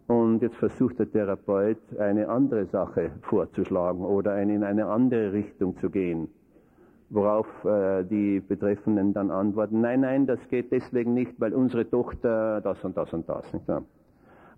Und 0.07 0.41
jetzt 0.41 0.57
versucht 0.57 0.99
der 0.99 1.11
Therapeut 1.11 1.77
eine 1.97 2.29
andere 2.29 2.65
Sache 2.65 3.11
vorzuschlagen 3.21 4.01
oder 4.01 4.39
in 4.41 4.63
eine 4.63 4.85
andere 4.85 5.33
Richtung 5.33 5.77
zu 5.77 5.89
gehen. 5.89 6.29
Worauf 7.09 7.47
äh, 7.65 8.03
die 8.03 8.39
Betreffenden 8.39 9.13
dann 9.13 9.29
antworten, 9.29 9.81
nein, 9.81 10.01
nein, 10.01 10.25
das 10.25 10.39
geht 10.49 10.71
deswegen 10.71 11.13
nicht, 11.13 11.39
weil 11.39 11.53
unsere 11.53 11.89
Tochter 11.89 12.61
das 12.61 12.83
und 12.83 12.97
das 12.97 13.13
und 13.13 13.29
das. 13.29 13.51
Nicht 13.53 13.67
wahr? 13.67 13.83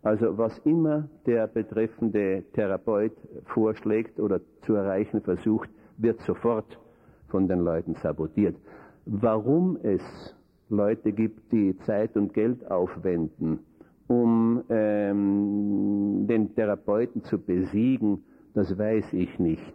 Also 0.01 0.37
was 0.37 0.57
immer 0.59 1.09
der 1.25 1.47
betreffende 1.47 2.43
Therapeut 2.53 3.13
vorschlägt 3.45 4.19
oder 4.19 4.39
zu 4.61 4.75
erreichen 4.75 5.21
versucht, 5.21 5.69
wird 5.97 6.21
sofort 6.21 6.79
von 7.27 7.47
den 7.47 7.59
Leuten 7.59 7.95
sabotiert 7.95 8.55
warum 9.07 9.77
es 9.83 10.01
Leute 10.69 11.11
gibt, 11.13 11.51
die 11.51 11.77
Zeit 11.79 12.15
und 12.17 12.33
Geld 12.33 12.69
aufwenden, 12.69 13.59
um 14.07 14.63
ähm, 14.69 16.25
den 16.27 16.53
Therapeuten 16.53 17.23
zu 17.23 17.39
besiegen, 17.39 18.23
das 18.53 18.77
weiß 18.77 19.13
ich 19.13 19.39
nicht. 19.39 19.73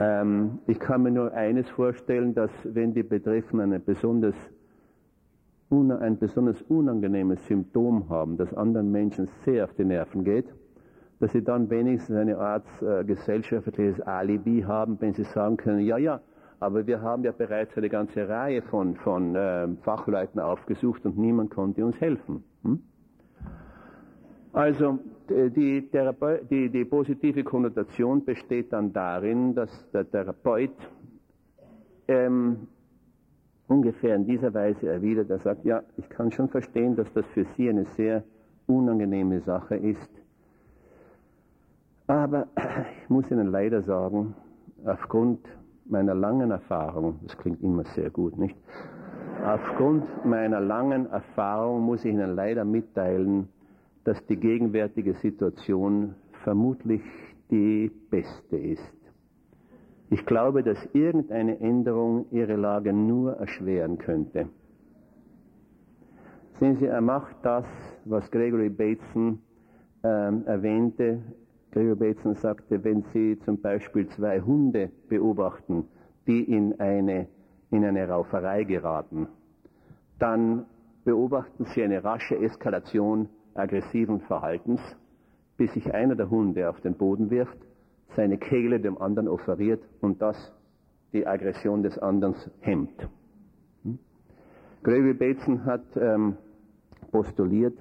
Ähm, 0.00 0.58
ich 0.66 0.78
kann 0.78 1.02
mir 1.02 1.10
nur 1.10 1.32
eines 1.32 1.68
vorstellen, 1.70 2.34
dass 2.34 2.50
wenn 2.64 2.94
die 2.94 3.02
Betreffenden 3.02 3.72
eine 3.72 3.80
besonders, 3.80 4.34
ein 5.70 6.18
besonders 6.18 6.62
unangenehmes 6.62 7.44
Symptom 7.46 8.08
haben, 8.08 8.36
das 8.36 8.54
anderen 8.54 8.92
Menschen 8.92 9.28
sehr 9.44 9.64
auf 9.64 9.74
die 9.74 9.84
Nerven 9.84 10.24
geht, 10.24 10.46
dass 11.20 11.32
sie 11.32 11.42
dann 11.42 11.68
wenigstens 11.68 12.16
eine 12.16 12.38
Art 12.38 12.66
äh, 12.80 13.04
gesellschaftliches 13.04 14.00
Alibi 14.00 14.62
haben, 14.62 14.96
wenn 15.00 15.14
sie 15.14 15.24
sagen 15.24 15.56
können, 15.56 15.80
ja, 15.80 15.98
ja, 15.98 16.20
aber 16.60 16.86
wir 16.86 17.02
haben 17.02 17.24
ja 17.24 17.32
bereits 17.32 17.76
eine 17.76 17.88
ganze 17.88 18.28
Reihe 18.28 18.62
von, 18.62 18.96
von 18.96 19.34
äh, 19.34 19.68
Fachleuten 19.82 20.40
aufgesucht 20.40 21.04
und 21.06 21.18
niemand 21.18 21.50
konnte 21.50 21.84
uns 21.84 22.00
helfen. 22.00 22.44
Hm? 22.62 22.80
Also 24.52 24.98
die, 25.28 25.88
die, 26.50 26.68
die, 26.70 26.84
positive 26.84 27.44
Konnotation 27.44 28.24
besteht 28.24 28.72
dann 28.72 28.92
darin, 28.92 29.54
dass 29.54 29.70
der 29.92 30.10
Therapeut 30.10 30.72
ähm, 32.08 32.68
ungefähr 33.68 34.16
in 34.16 34.24
dieser 34.24 34.52
Weise 34.54 34.88
erwidert, 34.88 35.30
er 35.30 35.38
sagt, 35.38 35.64
ja, 35.64 35.82
ich 35.98 36.08
kann 36.08 36.32
schon 36.32 36.48
verstehen, 36.48 36.96
dass 36.96 37.12
das 37.12 37.26
für 37.26 37.44
Sie 37.56 37.68
eine 37.68 37.84
sehr 37.96 38.24
unangenehme 38.66 39.40
Sache 39.40 39.76
ist. 39.76 40.10
Aber 42.06 42.46
ich 43.02 43.10
muss 43.10 43.30
Ihnen 43.30 43.48
leider 43.48 43.82
sagen, 43.82 44.34
aufgrund 44.84 45.40
meiner 45.84 46.14
langen 46.14 46.50
Erfahrung, 46.50 47.20
das 47.22 47.36
klingt 47.36 47.62
immer 47.62 47.84
sehr 47.84 48.10
gut, 48.10 48.38
nicht? 48.38 48.56
Aufgrund 49.44 50.04
meiner 50.24 50.60
langen 50.60 51.06
Erfahrung 51.10 51.82
muss 51.82 52.04
ich 52.04 52.12
Ihnen 52.12 52.34
leider 52.34 52.64
mitteilen, 52.64 53.48
dass 54.08 54.24
die 54.24 54.36
gegenwärtige 54.36 55.12
Situation 55.16 56.14
vermutlich 56.42 57.02
die 57.50 57.90
beste 58.08 58.56
ist. 58.56 58.94
Ich 60.08 60.24
glaube, 60.24 60.62
dass 60.62 60.78
irgendeine 60.94 61.60
Änderung 61.60 62.24
Ihre 62.30 62.56
Lage 62.56 62.94
nur 62.94 63.34
erschweren 63.34 63.98
könnte. 63.98 64.48
Sehen 66.58 66.78
Sie, 66.78 66.86
er 66.86 67.02
macht 67.02 67.36
das, 67.42 67.66
was 68.06 68.30
Gregory 68.30 68.70
Bateson 68.70 69.40
ähm, 70.02 70.42
erwähnte, 70.46 71.20
Gregor 71.70 71.96
Bateson 71.96 72.34
sagte, 72.36 72.82
wenn 72.82 73.02
Sie 73.12 73.38
zum 73.40 73.60
Beispiel 73.60 74.08
zwei 74.08 74.40
Hunde 74.40 74.90
beobachten, 75.10 75.84
die 76.26 76.44
in 76.44 76.80
eine, 76.80 77.28
in 77.70 77.84
eine 77.84 78.08
Rauferei 78.08 78.64
geraten, 78.64 79.28
dann 80.18 80.64
beobachten 81.04 81.66
Sie 81.66 81.82
eine 81.82 82.02
rasche 82.02 82.38
Eskalation 82.38 83.28
aggressiven 83.54 84.20
Verhaltens, 84.20 84.80
bis 85.56 85.72
sich 85.72 85.92
einer 85.92 86.14
der 86.14 86.30
Hunde 86.30 86.68
auf 86.68 86.80
den 86.80 86.94
Boden 86.94 87.30
wirft, 87.30 87.58
seine 88.16 88.38
Kehle 88.38 88.80
dem 88.80 88.98
anderen 88.98 89.28
offeriert 89.28 89.82
und 90.00 90.22
das 90.22 90.52
die 91.12 91.26
Aggression 91.26 91.82
des 91.82 91.98
anderen 91.98 92.34
hemmt. 92.60 93.08
Hm? 93.82 93.98
Gregory 94.82 95.14
Bateson 95.14 95.64
hat 95.64 95.84
ähm, 95.96 96.36
postuliert, 97.10 97.78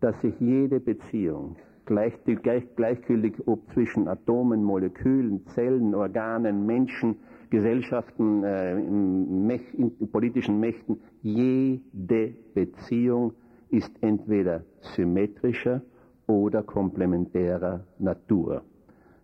dass 0.00 0.20
sich 0.20 0.34
jede 0.40 0.80
Beziehung, 0.80 1.56
gleich, 1.86 2.12
gleich, 2.24 2.64
gleichgültig 2.76 3.34
ob 3.46 3.60
zwischen 3.72 4.08
Atomen, 4.08 4.62
Molekülen, 4.64 5.46
Zellen, 5.48 5.94
Organen, 5.94 6.66
Menschen, 6.66 7.16
Gesellschaften, 7.50 8.42
äh, 8.44 8.74
Mäch, 8.74 9.62
in 9.74 9.92
politischen 10.10 10.58
Mächten, 10.58 11.00
jede 11.22 12.34
Beziehung 12.54 13.34
ist 13.72 13.90
entweder 14.02 14.62
symmetrischer 14.94 15.80
oder 16.26 16.62
komplementärer 16.62 17.80
Natur. 17.98 18.62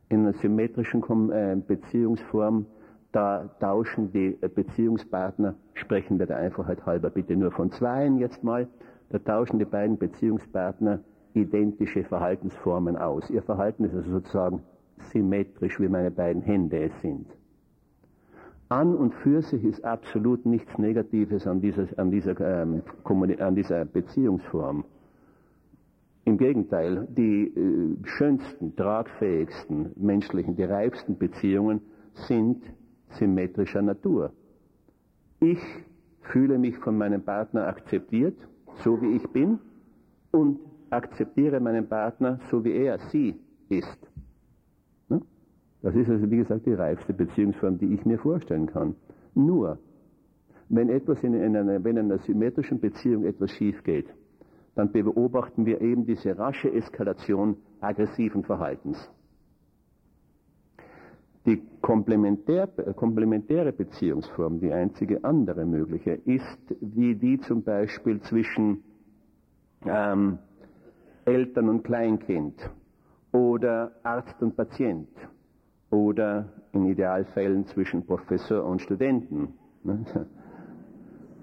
In 0.09 0.21
einer 0.21 0.33
symmetrischen 0.33 1.03
äh, 1.31 1.57
Beziehungsform, 1.67 2.67
da 3.13 3.49
tauschen 3.61 4.11
die 4.13 4.37
äh, 4.41 4.49
Beziehungspartner, 4.49 5.55
sprechen 5.75 6.19
wir 6.19 6.27
der 6.27 6.39
Einfachheit 6.39 6.85
halber 6.87 7.11
bitte 7.11 7.37
nur 7.37 7.53
von 7.53 7.71
zweien 7.71 8.19
jetzt 8.19 8.43
mal, 8.43 8.67
da 9.11 9.19
tauschen 9.19 9.59
die 9.59 9.67
beiden 9.67 9.99
Beziehungspartner 9.99 11.01
identische 11.35 12.05
Verhaltensformen 12.05 12.97
aus. 12.97 13.29
Ihr 13.31 13.43
Verhalten 13.43 13.85
ist 13.85 13.95
also 13.95 14.11
sozusagen 14.11 14.63
symmetrisch, 15.13 15.79
wie 15.79 15.89
meine 15.89 16.11
beiden 16.11 16.43
Hände 16.43 16.79
es 16.85 17.03
sind. 17.03 17.27
An 18.69 18.95
und 18.95 19.15
für 19.15 19.41
sich 19.43 19.65
ist 19.65 19.85
absolut 19.85 20.45
nichts 20.45 20.77
Negatives 20.77 21.47
an 21.47 21.61
dieser, 21.61 21.87
an 21.97 22.11
dieser, 22.11 22.39
ähm, 22.41 22.83
an 23.05 23.55
dieser 23.55 23.85
Beziehungsform. 23.87 24.85
Im 26.25 26.37
Gegenteil, 26.37 27.09
die 27.11 27.47
äh, 27.47 27.97
schönsten, 28.07 28.77
tragfähigsten, 28.77 29.93
menschlichen, 29.97 30.57
die 30.57 30.65
reifsten 30.65 31.17
Beziehungen 31.17 31.81
sind 32.13 32.63
symmetrischer 33.19 33.81
Natur. 33.81 34.33
Ich 35.41 35.61
fühle 36.21 36.59
mich 36.59 36.77
von 36.79 36.99
meinem 36.99 37.23
Partner 37.23 37.67
akzeptiert, 37.69 38.37
so 38.85 39.01
wie 39.01 39.17
ich 39.17 39.27
bin, 39.29 39.59
und 40.31 40.59
akzeptiere 40.91 41.61
meinen 41.61 41.89
Partner, 41.89 42.39
so 42.51 42.63
wie 42.65 42.73
er 42.73 42.99
sie 43.11 43.35
ist. 43.71 43.99
Das 45.83 45.95
ist 45.95 46.11
also, 46.11 46.31
wie 46.31 46.39
gesagt, 46.39 46.67
die 46.67 46.75
reifste 46.75 47.13
Beziehungsform, 47.13 47.79
die 47.79 47.95
ich 47.95 48.05
mir 48.05 48.19
vorstellen 48.19 48.67
kann. 48.67 48.97
Nur, 49.35 49.79
wenn 50.69 50.89
etwas 50.89 51.23
in, 51.23 51.35
einer, 51.35 51.85
wenn 51.85 51.97
in 51.97 52.07
einer 52.11 52.19
symmetrischen 52.19 52.81
Beziehung 52.81 53.25
etwas 53.25 53.51
schief 53.53 53.83
geht, 53.85 54.07
dann 54.75 54.93
beobachten 54.93 55.67
wir 55.67 55.81
eben 55.81 56.05
diese 56.05 56.37
rasche 56.39 56.73
Eskalation 56.73 57.57
aggressiven 57.81 58.45
Verhaltens. 58.45 59.11
Die 61.47 61.63
komplementär, 61.81 62.67
komplementäre 62.95 63.73
Beziehungsform, 63.73 64.61
die 64.61 64.73
einzige 64.73 65.25
andere 65.25 65.65
mögliche, 65.65 66.13
ist 66.25 66.77
wie 66.81 67.15
die 67.15 67.41
zum 67.41 67.63
Beispiel 67.63 68.21
zwischen 68.21 68.83
ähm, 69.87 70.39
Eltern 71.25 71.69
und 71.69 71.85
Kleinkind 71.85 72.55
oder 73.33 73.93
Arzt 74.03 74.43
und 74.43 74.57
Patient 74.57 75.09
oder 75.91 76.49
in 76.73 76.87
Idealfällen 76.87 77.67
zwischen 77.67 78.05
Professor 78.05 78.65
und 78.65 78.83
Studenten. 78.83 79.55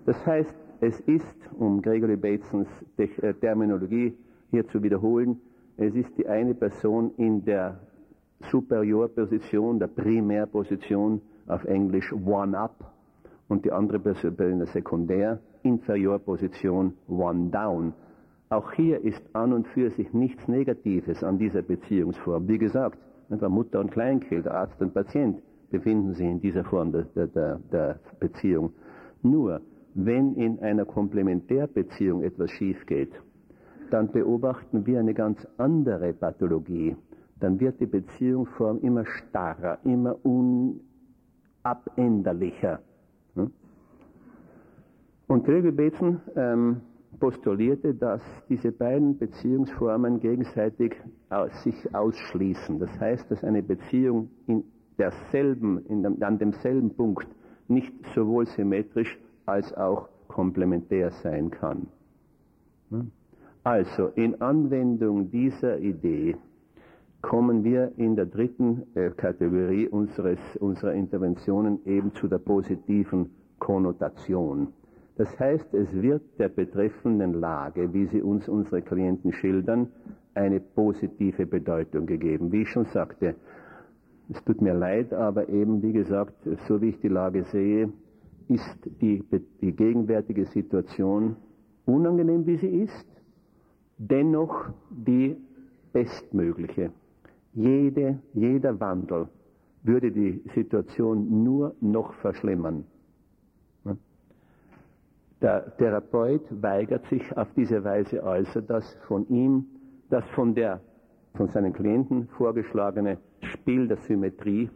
Das 0.06 0.26
heißt, 0.26 0.54
es 0.82 1.00
ist, 1.02 1.36
um 1.58 1.82
Gregory 1.82 2.16
Batesons 2.16 2.68
äh, 2.98 3.34
Terminologie 3.34 4.16
hier 4.52 4.68
zu 4.68 4.84
wiederholen, 4.84 5.42
es 5.78 5.96
ist 5.96 6.18
die 6.18 6.28
eine 6.28 6.54
Person 6.54 7.12
in 7.18 7.44
der 7.44 7.80
Superiorposition, 8.52 9.80
der 9.80 9.88
Primärposition, 9.88 11.22
auf 11.48 11.64
Englisch 11.66 12.14
One-Up, 12.14 12.92
und 13.48 13.66
die 13.66 13.72
andere 13.72 14.00
Person 14.00 14.36
in 14.38 14.60
der 14.60 14.68
Sekundär, 14.68 15.40
Inferiorposition 15.64 16.94
One-Down. 17.08 17.94
Auch 18.50 18.72
hier 18.74 19.04
ist 19.04 19.22
an 19.34 19.54
und 19.54 19.68
für 19.68 19.90
sich 19.92 20.14
nichts 20.14 20.48
Negatives 20.48 21.24
an 21.24 21.38
dieser 21.38 21.62
Beziehungsform. 21.62 22.48
Wie 22.48 22.58
gesagt, 22.58 23.00
etwa 23.30 23.50
Mutter 23.50 23.80
und 23.80 23.92
Kleinkind, 23.92 24.48
Arzt 24.48 24.82
und 24.82 24.94
Patient 24.94 25.42
befinden 25.70 26.14
sich 26.14 26.28
in 26.28 26.40
dieser 26.40 26.64
Form 26.64 26.92
der, 26.92 27.28
der, 27.28 27.60
der 27.72 28.00
Beziehung. 28.20 28.74
Nur, 29.22 29.62
wenn 29.96 30.36
in 30.36 30.60
einer 30.60 30.86
Komplementärbeziehung 30.86 32.24
etwas 32.24 32.52
schief 32.52 32.86
geht, 32.86 33.12
dann 33.90 34.12
beobachten 34.12 34.86
wir 34.86 35.00
eine 35.00 35.14
ganz 35.14 35.48
andere 35.58 36.12
Pathologie. 36.14 36.96
Dann 37.40 37.58
wird 37.60 37.80
die 37.80 37.86
Beziehungsform 37.86 38.80
immer 38.80 39.06
starrer, 39.06 39.78
immer 39.84 40.18
unabänderlicher. 40.24 42.80
Hm? 43.36 43.52
Und 45.28 45.46
Gregory 45.46 45.72
Bateson 45.72 46.22
ähm, 46.36 46.82
postulierte, 47.20 47.94
dass 47.94 48.22
diese 48.50 48.72
beiden 48.72 49.18
Beziehungsformen 49.18 50.20
gegenseitig 50.20 50.96
sich 51.64 51.96
ausschließen. 51.96 52.80
Das 52.80 53.00
heißt, 53.00 53.30
dass 53.32 53.44
eine 53.44 53.64
Beziehung 53.64 54.30
in 54.48 54.64
derselben, 54.98 55.86
in 55.88 56.04
dem, 56.04 56.22
an 56.22 56.38
demselben 56.38 56.96
Punkt 56.96 57.28
nicht 57.68 57.94
sowohl 58.14 58.46
symmetrisch 58.46 59.18
als 59.46 59.74
auch 59.74 60.10
komplementär 60.28 61.12
sein 61.12 61.52
kann. 61.52 61.88
Also 63.64 64.08
in 64.16 64.42
Anwendung 64.42 65.32
dieser 65.32 65.80
Idee 65.80 66.36
kommen 67.22 67.64
wir 67.64 67.92
in 67.98 68.16
der 68.16 68.28
dritten 68.28 68.84
äh, 68.94 69.10
Kategorie 69.10 69.88
unseres, 69.88 70.40
unserer 70.60 70.94
Interventionen 70.94 71.80
eben 71.86 72.14
zu 72.14 72.28
der 72.28 72.38
positiven 72.38 73.32
Konnotation. 73.58 74.68
Das 75.18 75.40
heißt, 75.40 75.74
es 75.74 75.92
wird 75.94 76.24
der 76.40 76.50
betreffenden 76.50 77.34
Lage, 77.34 77.94
wie 77.94 78.06
sie 78.08 78.22
uns 78.22 78.50
unsere 78.50 78.82
Klienten 78.82 79.32
schildern, 79.32 79.88
eine 80.34 80.60
positive 80.60 81.46
Bedeutung 81.46 82.06
gegeben. 82.06 82.52
Wie 82.52 82.64
ich 82.64 82.70
schon 82.70 82.86
sagte, 82.86 83.36
es 84.30 84.44
tut 84.44 84.62
mir 84.62 84.74
leid, 84.74 85.14
aber 85.14 85.48
eben, 85.48 85.82
wie 85.82 85.94
gesagt, 85.94 86.34
so 86.68 86.82
wie 86.82 86.90
ich 86.90 87.00
die 87.00 87.08
Lage 87.08 87.44
sehe, 87.46 87.90
ist 88.50 88.78
die, 89.02 89.24
die 89.62 89.72
gegenwärtige 89.72 90.46
Situation 90.46 91.38
unangenehm, 91.86 92.46
wie 92.46 92.58
sie 92.58 92.82
ist, 92.84 93.08
dennoch 93.98 94.66
die 94.90 95.38
bestmögliche. 95.94 96.92
Jede, 97.54 98.20
jeder 98.34 98.78
Wandel 98.80 99.30
würde 99.84 100.12
die 100.12 100.42
Situation 100.54 101.44
nur 101.44 101.76
noch 101.80 102.14
verschlimmern. 102.16 102.86
Der 105.42 105.76
Therapeut 105.78 106.44
weigert 106.62 107.06
sich 107.08 107.36
auf 107.38 107.48
diese 107.56 107.84
Weise 107.84 108.24
also, 108.24 108.62
das 108.62 108.98
von 109.08 109.28
ihm, 109.28 109.66
das 110.10 110.24
von 110.30 110.56
der, 110.56 110.80
von 111.36 111.50
seinen 111.50 111.74
Klienten 111.74 112.28
vorgeschlagene 112.38 113.18
Spiel 113.42 113.88
der 113.88 113.98
Symmetrie 113.98 114.70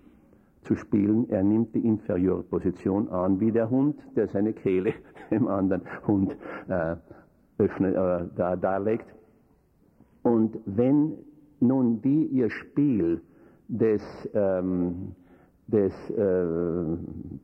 zu 0.64 0.76
spielen. 0.76 1.30
Er 1.30 1.44
nimmt 1.44 1.74
die 1.74 1.86
Inferiorposition 1.86 3.10
an, 3.10 3.40
wie 3.40 3.52
der 3.52 3.70
Hund, 3.70 3.96
der 4.16 4.28
seine 4.28 4.54
Kehle 4.54 4.94
dem 5.32 5.48
anderen 5.48 5.82
Hund 6.06 6.36
äh, 6.68 6.96
öffnet, 7.58 7.96
äh, 7.96 8.28
da, 8.36 8.56
darlegt. 8.56 9.06
Und 10.24 10.60
wenn 10.66 11.14
nun 11.60 12.02
die 12.02 12.26
ihr 12.26 12.50
Spiel 12.50 13.22
des, 13.68 14.02
ähm, 14.34 15.16
des 15.72 15.94
äh, 16.10 16.46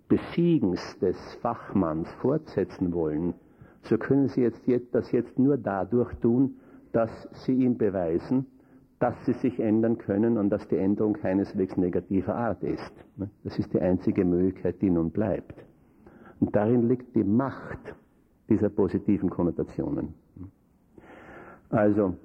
Besiegens 0.07 0.97
des 0.99 1.17
Fachmanns 1.41 2.11
fortsetzen 2.21 2.93
wollen, 2.93 3.33
so 3.83 3.97
können 3.97 4.27
sie 4.29 4.41
jetzt, 4.41 4.63
das 4.93 5.11
jetzt 5.11 5.37
nur 5.37 5.57
dadurch 5.57 6.13
tun, 6.15 6.55
dass 6.91 7.11
sie 7.45 7.53
ihm 7.53 7.77
beweisen, 7.77 8.47
dass 8.99 9.13
sie 9.25 9.33
sich 9.33 9.59
ändern 9.59 9.97
können 9.97 10.37
und 10.37 10.49
dass 10.49 10.67
die 10.67 10.77
Änderung 10.77 11.13
keineswegs 11.13 11.77
negativer 11.77 12.35
Art 12.35 12.63
ist. 12.63 12.93
Das 13.43 13.59
ist 13.59 13.73
die 13.73 13.79
einzige 13.79 14.25
Möglichkeit, 14.25 14.81
die 14.81 14.89
nun 14.89 15.11
bleibt. 15.11 15.53
Und 16.39 16.55
darin 16.55 16.87
liegt 16.87 17.15
die 17.15 17.23
Macht 17.23 17.95
dieser 18.49 18.69
positiven 18.69 19.29
Konnotationen. 19.29 20.13
Also, 21.69 22.15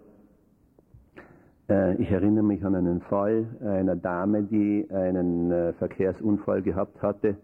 ich 1.71 2.11
erinnere 2.11 2.43
mich 2.43 2.65
an 2.65 2.75
einen 2.75 3.01
Fall 3.03 3.47
einer 3.65 3.95
Dame, 3.95 4.43
die 4.43 4.89
einen 4.93 5.53
äh, 5.53 5.73
Verkehrsunfall 5.75 6.63
gehabt 6.63 7.01
hatte. 7.01 7.37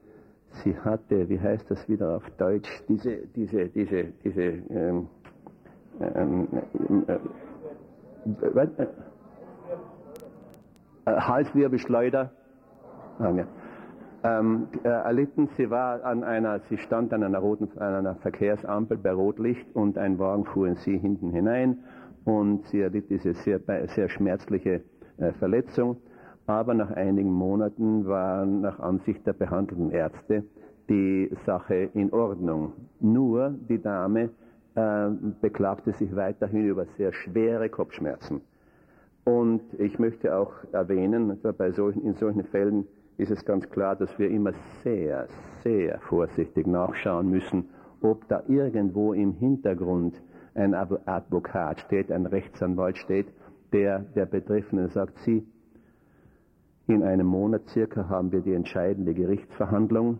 Sie 0.65 0.77
hatte, 0.79 1.29
wie 1.29 1.39
heißt 1.39 1.71
das 1.71 1.89
wieder 1.89 2.17
auf 2.17 2.29
Deutsch, 2.39 2.69
diese, 2.89 3.19
diese, 3.37 3.69
diese, 3.69 4.05
diese, 4.25 4.43
ähm, 4.43 5.09
ähm, 6.01 6.49
äh, 7.07 7.13
äh, 8.47 8.87
äh, 11.05 11.21
Halswirbelschleuder 11.21 12.31
ah, 13.19 13.31
ja. 13.31 13.47
ähm, 14.25 14.69
äh, 14.83 14.89
erlitten. 14.89 15.49
Sie 15.57 15.71
war 15.71 16.05
an 16.05 16.25
einer, 16.25 16.61
sie 16.69 16.79
stand 16.79 17.13
an 17.13 17.23
einer 17.23 17.39
roten, 17.39 17.79
an 17.79 17.95
einer 17.95 18.17
Verkehrsampel 18.17 18.97
bei 18.97 19.13
Rotlicht 19.13 19.67
und 19.75 19.99
ein 19.99 20.19
Wagen 20.19 20.45
fuhr 20.47 20.67
in 20.67 20.77
sie 20.77 20.99
hinten 20.99 21.31
hinein 21.31 21.79
und 22.27 22.67
sie 22.67 22.81
erlitt 22.81 23.09
diese 23.09 23.33
sehr, 23.33 23.61
sehr 23.95 24.09
schmerzliche 24.09 24.83
äh, 25.17 25.33
Verletzung. 25.39 25.97
Aber 26.47 26.75
nach 26.75 26.91
einigen 26.91 27.33
Monaten 27.33 28.07
war 28.07 28.45
nach 28.45 28.79
Ansicht 28.79 29.27
der 29.27 29.33
behandelnden 29.33 29.91
Ärzte 29.91 30.45
die 30.89 31.31
Sache 31.47 31.91
in 31.95 32.13
Ordnung. 32.13 32.73
Nur 33.01 33.55
die 33.69 33.81
Dame 33.81 34.31
äh, 34.75 35.09
beklagte 35.41 35.93
sich 35.93 36.15
weiterhin 36.15 36.67
über 36.67 36.85
sehr 36.97 37.13
schwere 37.13 37.69
Kopfschmerzen. 37.69 38.41
Und 39.25 39.63
ich 39.79 39.99
möchte 39.99 40.37
auch 40.37 40.53
erwähnen, 40.73 41.41
bei 41.59 41.71
solchen, 41.73 42.03
in 42.05 42.15
solchen 42.15 42.45
Fällen 42.45 42.87
ist 43.19 43.31
es 43.31 43.45
ganz 43.45 43.69
klar, 43.71 43.97
dass 43.97 44.17
wir 44.19 44.31
immer 44.31 44.53
sehr, 44.85 45.27
sehr 45.65 45.99
vorsichtig 46.01 46.67
nachschauen 46.67 47.31
müssen, 47.31 47.69
ob 48.01 48.29
da 48.29 48.43
irgendwo 48.47 49.13
im 49.13 49.33
Hintergrund 49.33 50.21
ein 50.57 50.75
Advokat 50.75 51.81
steht, 51.81 52.11
ein 52.11 52.27
Rechtsanwalt 52.27 52.99
steht, 52.99 53.27
der 53.73 54.01
der 54.01 54.27
Betreffenden 54.27 54.89
sagt, 54.89 55.19
Sie, 55.21 55.47
in 56.87 57.03
einem 57.03 57.27
Monat 57.27 57.69
circa 57.69 58.09
haben 58.09 58.31
wir 58.33 58.41
die 58.41 58.53
entscheidende 58.53 59.13
Gerichtsverhandlung 59.13 60.19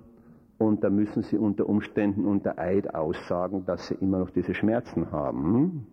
und 0.59 0.83
da 0.83 0.91
müssen 0.91 1.23
Sie 1.23 1.39
unter 1.39 1.69
Umständen 1.69 2.25
unter 2.25 2.59
Eid 2.59 2.95
aussagen, 2.95 3.65
dass 3.67 3.87
Sie 3.87 3.95
immer 3.95 4.19
noch 4.19 4.31
diese 4.31 4.55
Schmerzen 4.55 5.13
haben. 5.13 5.55
Hm? 5.55 5.87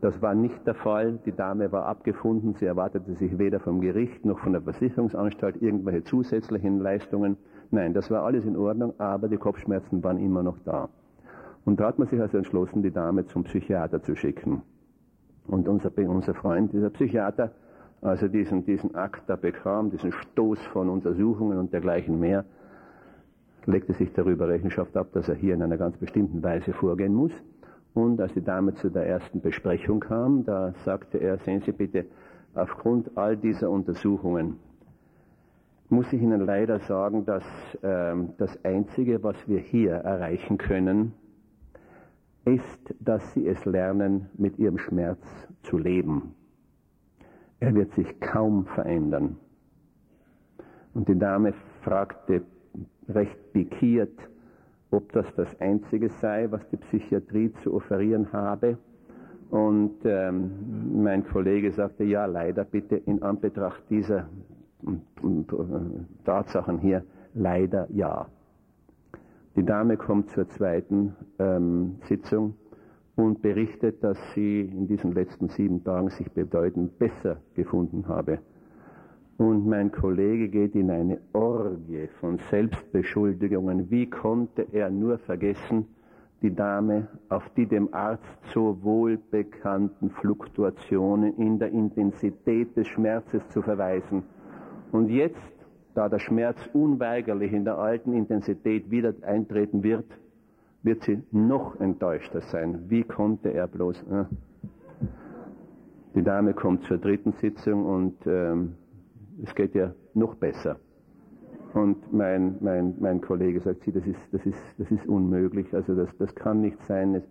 Das 0.00 0.22
war 0.22 0.36
nicht 0.36 0.64
der 0.68 0.76
Fall. 0.76 1.18
Die 1.26 1.32
Dame 1.32 1.72
war 1.72 1.86
abgefunden. 1.86 2.54
Sie 2.54 2.64
erwartete 2.64 3.14
sich 3.14 3.38
weder 3.38 3.58
vom 3.58 3.80
Gericht 3.80 4.24
noch 4.24 4.38
von 4.38 4.52
der 4.52 4.62
Versicherungsanstalt 4.62 5.60
irgendwelche 5.60 6.04
zusätzlichen 6.04 6.78
Leistungen. 6.78 7.36
Nein, 7.72 7.92
das 7.92 8.08
war 8.08 8.22
alles 8.22 8.44
in 8.44 8.56
Ordnung, 8.56 8.94
aber 8.98 9.26
die 9.26 9.36
Kopfschmerzen 9.36 10.02
waren 10.04 10.18
immer 10.18 10.44
noch 10.44 10.58
da. 10.64 10.88
Und 11.68 11.80
da 11.80 11.88
hat 11.88 11.98
man 11.98 12.08
sich 12.08 12.18
also 12.18 12.38
entschlossen, 12.38 12.82
die 12.82 12.90
Dame 12.90 13.26
zum 13.26 13.44
Psychiater 13.44 14.02
zu 14.02 14.16
schicken. 14.16 14.62
Und 15.46 15.68
unser, 15.68 15.90
unser 15.98 16.32
Freund, 16.32 16.72
dieser 16.72 16.88
Psychiater, 16.88 17.50
also 18.00 18.26
diesen, 18.26 18.64
diesen 18.64 18.94
Akt 18.94 19.28
da 19.28 19.36
bekam, 19.36 19.90
diesen 19.90 20.12
Stoß 20.12 20.58
von 20.72 20.88
Untersuchungen 20.88 21.58
und 21.58 21.70
dergleichen 21.74 22.18
mehr, 22.18 22.46
legte 23.66 23.92
sich 23.92 24.10
darüber 24.14 24.48
Rechenschaft 24.48 24.96
ab, 24.96 25.08
dass 25.12 25.28
er 25.28 25.34
hier 25.34 25.52
in 25.52 25.62
einer 25.62 25.76
ganz 25.76 25.98
bestimmten 25.98 26.42
Weise 26.42 26.72
vorgehen 26.72 27.12
muss. 27.12 27.32
Und 27.92 28.18
als 28.18 28.32
die 28.32 28.42
Dame 28.42 28.72
zu 28.76 28.88
der 28.88 29.06
ersten 29.06 29.42
Besprechung 29.42 30.00
kam, 30.00 30.46
da 30.46 30.72
sagte 30.86 31.18
er, 31.18 31.36
sehen 31.36 31.60
Sie 31.66 31.72
bitte, 31.72 32.06
aufgrund 32.54 33.10
all 33.18 33.36
dieser 33.36 33.68
Untersuchungen 33.68 34.56
muss 35.90 36.10
ich 36.14 36.22
Ihnen 36.22 36.46
leider 36.46 36.78
sagen, 36.78 37.26
dass 37.26 37.44
äh, 37.82 38.14
das 38.38 38.58
Einzige, 38.64 39.22
was 39.22 39.36
wir 39.46 39.58
hier 39.58 39.96
erreichen 39.96 40.56
können, 40.56 41.12
ist, 42.48 42.94
dass 43.00 43.32
Sie 43.34 43.46
es 43.46 43.64
lernen, 43.64 44.28
mit 44.36 44.58
Ihrem 44.58 44.78
Schmerz 44.78 45.20
zu 45.62 45.78
leben. 45.78 46.34
Er 47.60 47.74
wird 47.74 47.92
sich 47.92 48.20
kaum 48.20 48.66
verändern. 48.66 49.36
Und 50.94 51.08
die 51.08 51.18
Dame 51.18 51.54
fragte 51.82 52.42
recht 53.08 53.52
pikiert, 53.52 54.18
ob 54.90 55.12
das 55.12 55.26
das 55.34 55.60
Einzige 55.60 56.08
sei, 56.08 56.50
was 56.50 56.66
die 56.70 56.76
Psychiatrie 56.76 57.52
zu 57.62 57.74
offerieren 57.74 58.32
habe. 58.32 58.78
Und 59.50 59.96
ähm, 60.04 61.02
mein 61.02 61.26
Kollege 61.26 61.72
sagte, 61.72 62.04
ja, 62.04 62.26
leider 62.26 62.64
bitte 62.64 62.96
in 62.96 63.22
Anbetracht 63.22 63.82
dieser 63.88 64.28
Tatsachen 66.24 66.78
hier, 66.78 67.04
leider 67.34 67.86
ja. 67.90 68.28
Die 69.58 69.64
Dame 69.64 69.96
kommt 69.96 70.30
zur 70.30 70.48
zweiten 70.50 71.16
ähm, 71.40 71.96
Sitzung 72.08 72.54
und 73.16 73.42
berichtet, 73.42 74.04
dass 74.04 74.16
sie 74.32 74.60
in 74.60 74.86
diesen 74.86 75.10
letzten 75.10 75.48
sieben 75.48 75.82
Tagen 75.82 76.10
sich 76.10 76.30
bedeutend 76.30 76.96
besser 77.00 77.38
gefunden 77.54 78.06
habe. 78.06 78.38
Und 79.36 79.66
mein 79.66 79.90
Kollege 79.90 80.48
geht 80.48 80.76
in 80.76 80.92
eine 80.92 81.18
Orgie 81.32 82.06
von 82.20 82.38
Selbstbeschuldigungen. 82.52 83.90
Wie 83.90 84.08
konnte 84.08 84.64
er 84.70 84.90
nur 84.90 85.18
vergessen, 85.18 85.86
die 86.40 86.54
Dame 86.54 87.08
auf 87.28 87.42
die 87.56 87.66
dem 87.66 87.92
Arzt 87.92 88.38
so 88.54 88.78
wohl 88.84 89.18
bekannten 89.32 90.10
Fluktuationen 90.10 91.36
in 91.36 91.58
der 91.58 91.72
Intensität 91.72 92.76
des 92.76 92.86
Schmerzes 92.86 93.42
zu 93.48 93.60
verweisen? 93.60 94.22
Und 94.92 95.08
jetzt, 95.08 95.57
da 95.98 96.08
der 96.08 96.20
Schmerz 96.20 96.56
unweigerlich 96.74 97.52
in 97.52 97.64
der 97.64 97.76
alten 97.76 98.12
Intensität 98.12 98.88
wieder 98.88 99.14
eintreten 99.22 99.82
wird, 99.82 100.04
wird 100.84 101.02
sie 101.02 101.24
noch 101.32 101.80
enttäuschter 101.80 102.40
sein. 102.40 102.84
Wie 102.88 103.02
konnte 103.02 103.52
er 103.52 103.66
bloß? 103.66 104.04
Äh? 104.04 104.24
Die 106.14 106.22
Dame 106.22 106.54
kommt 106.54 106.84
zur 106.84 106.98
dritten 106.98 107.32
Sitzung 107.32 107.84
und 107.84 108.14
ähm, 108.26 108.74
es 109.42 109.52
geht 109.56 109.74
ja 109.74 109.92
noch 110.14 110.36
besser. 110.36 110.76
Und 111.74 112.12
mein, 112.12 112.58
mein, 112.60 112.94
mein 113.00 113.20
Kollege 113.20 113.58
sagt, 113.60 113.82
sie, 113.82 113.90
das 113.90 114.06
ist, 114.06 114.20
das 114.30 114.46
ist, 114.46 114.58
das 114.78 114.88
ist 114.92 115.04
unmöglich, 115.08 115.74
also 115.74 115.96
das, 115.96 116.16
das 116.18 116.32
kann 116.36 116.60
nicht 116.60 116.80
sein. 116.86 117.16
Es, 117.16 117.24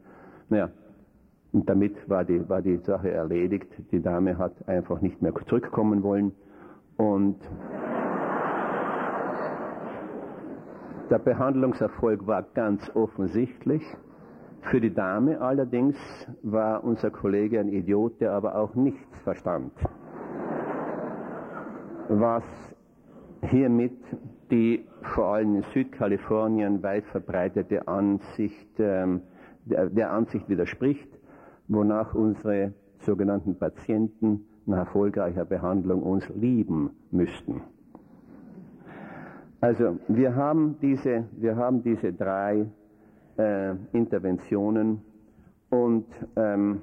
naja, 0.50 0.70
und 1.54 1.70
damit 1.70 2.10
war 2.10 2.26
die, 2.26 2.50
war 2.50 2.62
die 2.62 2.80
Sache 2.80 3.12
erledigt. 3.12 3.70
Die 3.94 4.02
Dame 4.02 4.38
hat 4.38 4.68
einfach 4.68 5.00
nicht 5.00 5.22
mehr 5.22 5.34
zurückkommen 5.48 6.04
wollen. 6.04 6.34
Und 6.98 7.38
der 11.10 11.20
Behandlungserfolg 11.20 12.28
war 12.28 12.44
ganz 12.54 12.90
offensichtlich. 12.96 13.84
Für 14.62 14.82
die 14.82 14.94
Dame 14.94 15.40
allerdings 15.40 15.96
war 16.44 16.84
unser 16.84 17.12
Kollege 17.12 17.60
ein 17.60 17.70
Idiot, 17.70 18.20
der 18.20 18.34
aber 18.34 18.56
auch 18.56 18.76
nichts 18.76 19.20
verstand. 19.24 19.72
Was 22.10 22.44
hiermit 23.50 23.98
die 24.52 24.86
vor 25.02 25.36
allem 25.36 25.56
in 25.56 25.64
Südkalifornien 25.74 26.82
weit 26.84 27.06
verbreitete 27.06 27.88
Ansicht, 27.88 28.80
ähm, 28.80 29.22
der, 29.66 29.90
der 29.90 30.12
Ansicht 30.12 30.48
widerspricht, 30.50 31.10
wonach 31.68 32.16
unsere 32.16 32.74
sogenannten 33.00 33.58
Patienten 33.58 34.46
nach 34.66 34.80
erfolgreicher 34.80 35.46
Behandlung 35.46 36.04
uns 36.04 36.28
lieben 36.30 36.92
müssten. 37.12 37.62
Also 39.60 39.98
wir 40.08 40.36
haben 40.36 40.78
diese, 40.82 41.26
wir 41.32 41.56
haben 41.56 41.82
diese 41.82 42.14
drei 42.14 42.68
äh, 43.38 43.74
Interventionen 43.92 45.02
und 45.70 46.06
ähm, 46.36 46.82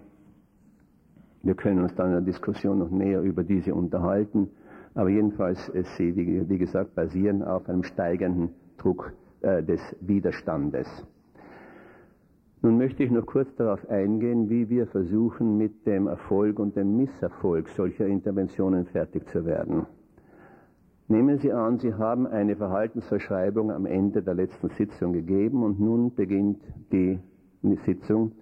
wir 1.42 1.54
können 1.54 1.82
uns 1.82 1.94
dann 1.94 2.06
in 2.06 2.12
der 2.12 2.20
Diskussion 2.22 2.78
noch 2.78 2.90
näher 2.90 3.20
über 3.20 3.44
diese 3.44 3.74
unterhalten, 3.74 4.50
aber 4.94 5.08
jedenfalls 5.08 5.68
ist 5.68 5.94
sie, 5.96 6.16
wie, 6.16 6.48
wie 6.48 6.58
gesagt, 6.58 6.94
basieren 6.94 7.42
auf 7.42 7.68
einem 7.68 7.84
steigenden 7.84 8.50
Druck 8.78 9.12
äh, 9.42 9.62
des 9.62 9.80
Widerstandes. 10.00 10.88
Nun 12.62 12.78
möchte 12.78 13.04
ich 13.04 13.10
noch 13.10 13.26
kurz 13.26 13.54
darauf 13.56 13.88
eingehen, 13.90 14.48
wie 14.48 14.70
wir 14.70 14.86
versuchen, 14.86 15.58
mit 15.58 15.86
dem 15.86 16.06
Erfolg 16.06 16.58
und 16.58 16.74
dem 16.76 16.96
Misserfolg 16.96 17.68
solcher 17.68 18.06
Interventionen 18.06 18.86
fertig 18.86 19.28
zu 19.28 19.44
werden. 19.44 19.86
Nehmen 21.06 21.36
Sie 21.38 21.52
an, 21.52 21.78
Sie 21.78 21.92
haben 21.92 22.26
eine 22.26 22.56
Verhaltensverschreibung 22.56 23.70
am 23.70 23.84
Ende 23.84 24.22
der 24.22 24.32
letzten 24.32 24.70
Sitzung 24.70 25.12
gegeben 25.12 25.62
und 25.62 25.78
nun 25.78 26.14
beginnt 26.14 26.62
die 26.92 27.18
Sitzung. 27.84 28.32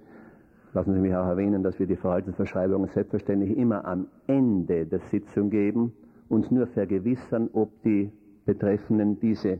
Lassen 0.73 0.95
Sie 0.95 1.01
mich 1.01 1.13
auch 1.13 1.27
erwähnen, 1.27 1.65
dass 1.65 1.81
wir 1.81 1.89
die 1.89 1.97
Verhaltensverschreibungen 1.97 2.89
selbstverständlich 2.89 3.57
immer 3.57 3.85
am 3.85 4.07
Ende 4.29 4.87
der 4.87 5.01
Sitzung 5.11 5.51
geben, 5.51 5.93
uns 6.29 6.53
nur 6.53 6.69
vergewissern, 6.69 7.51
ob 7.53 7.83
die 7.83 8.13
Betreffenden 8.47 9.19
diese, 9.19 9.59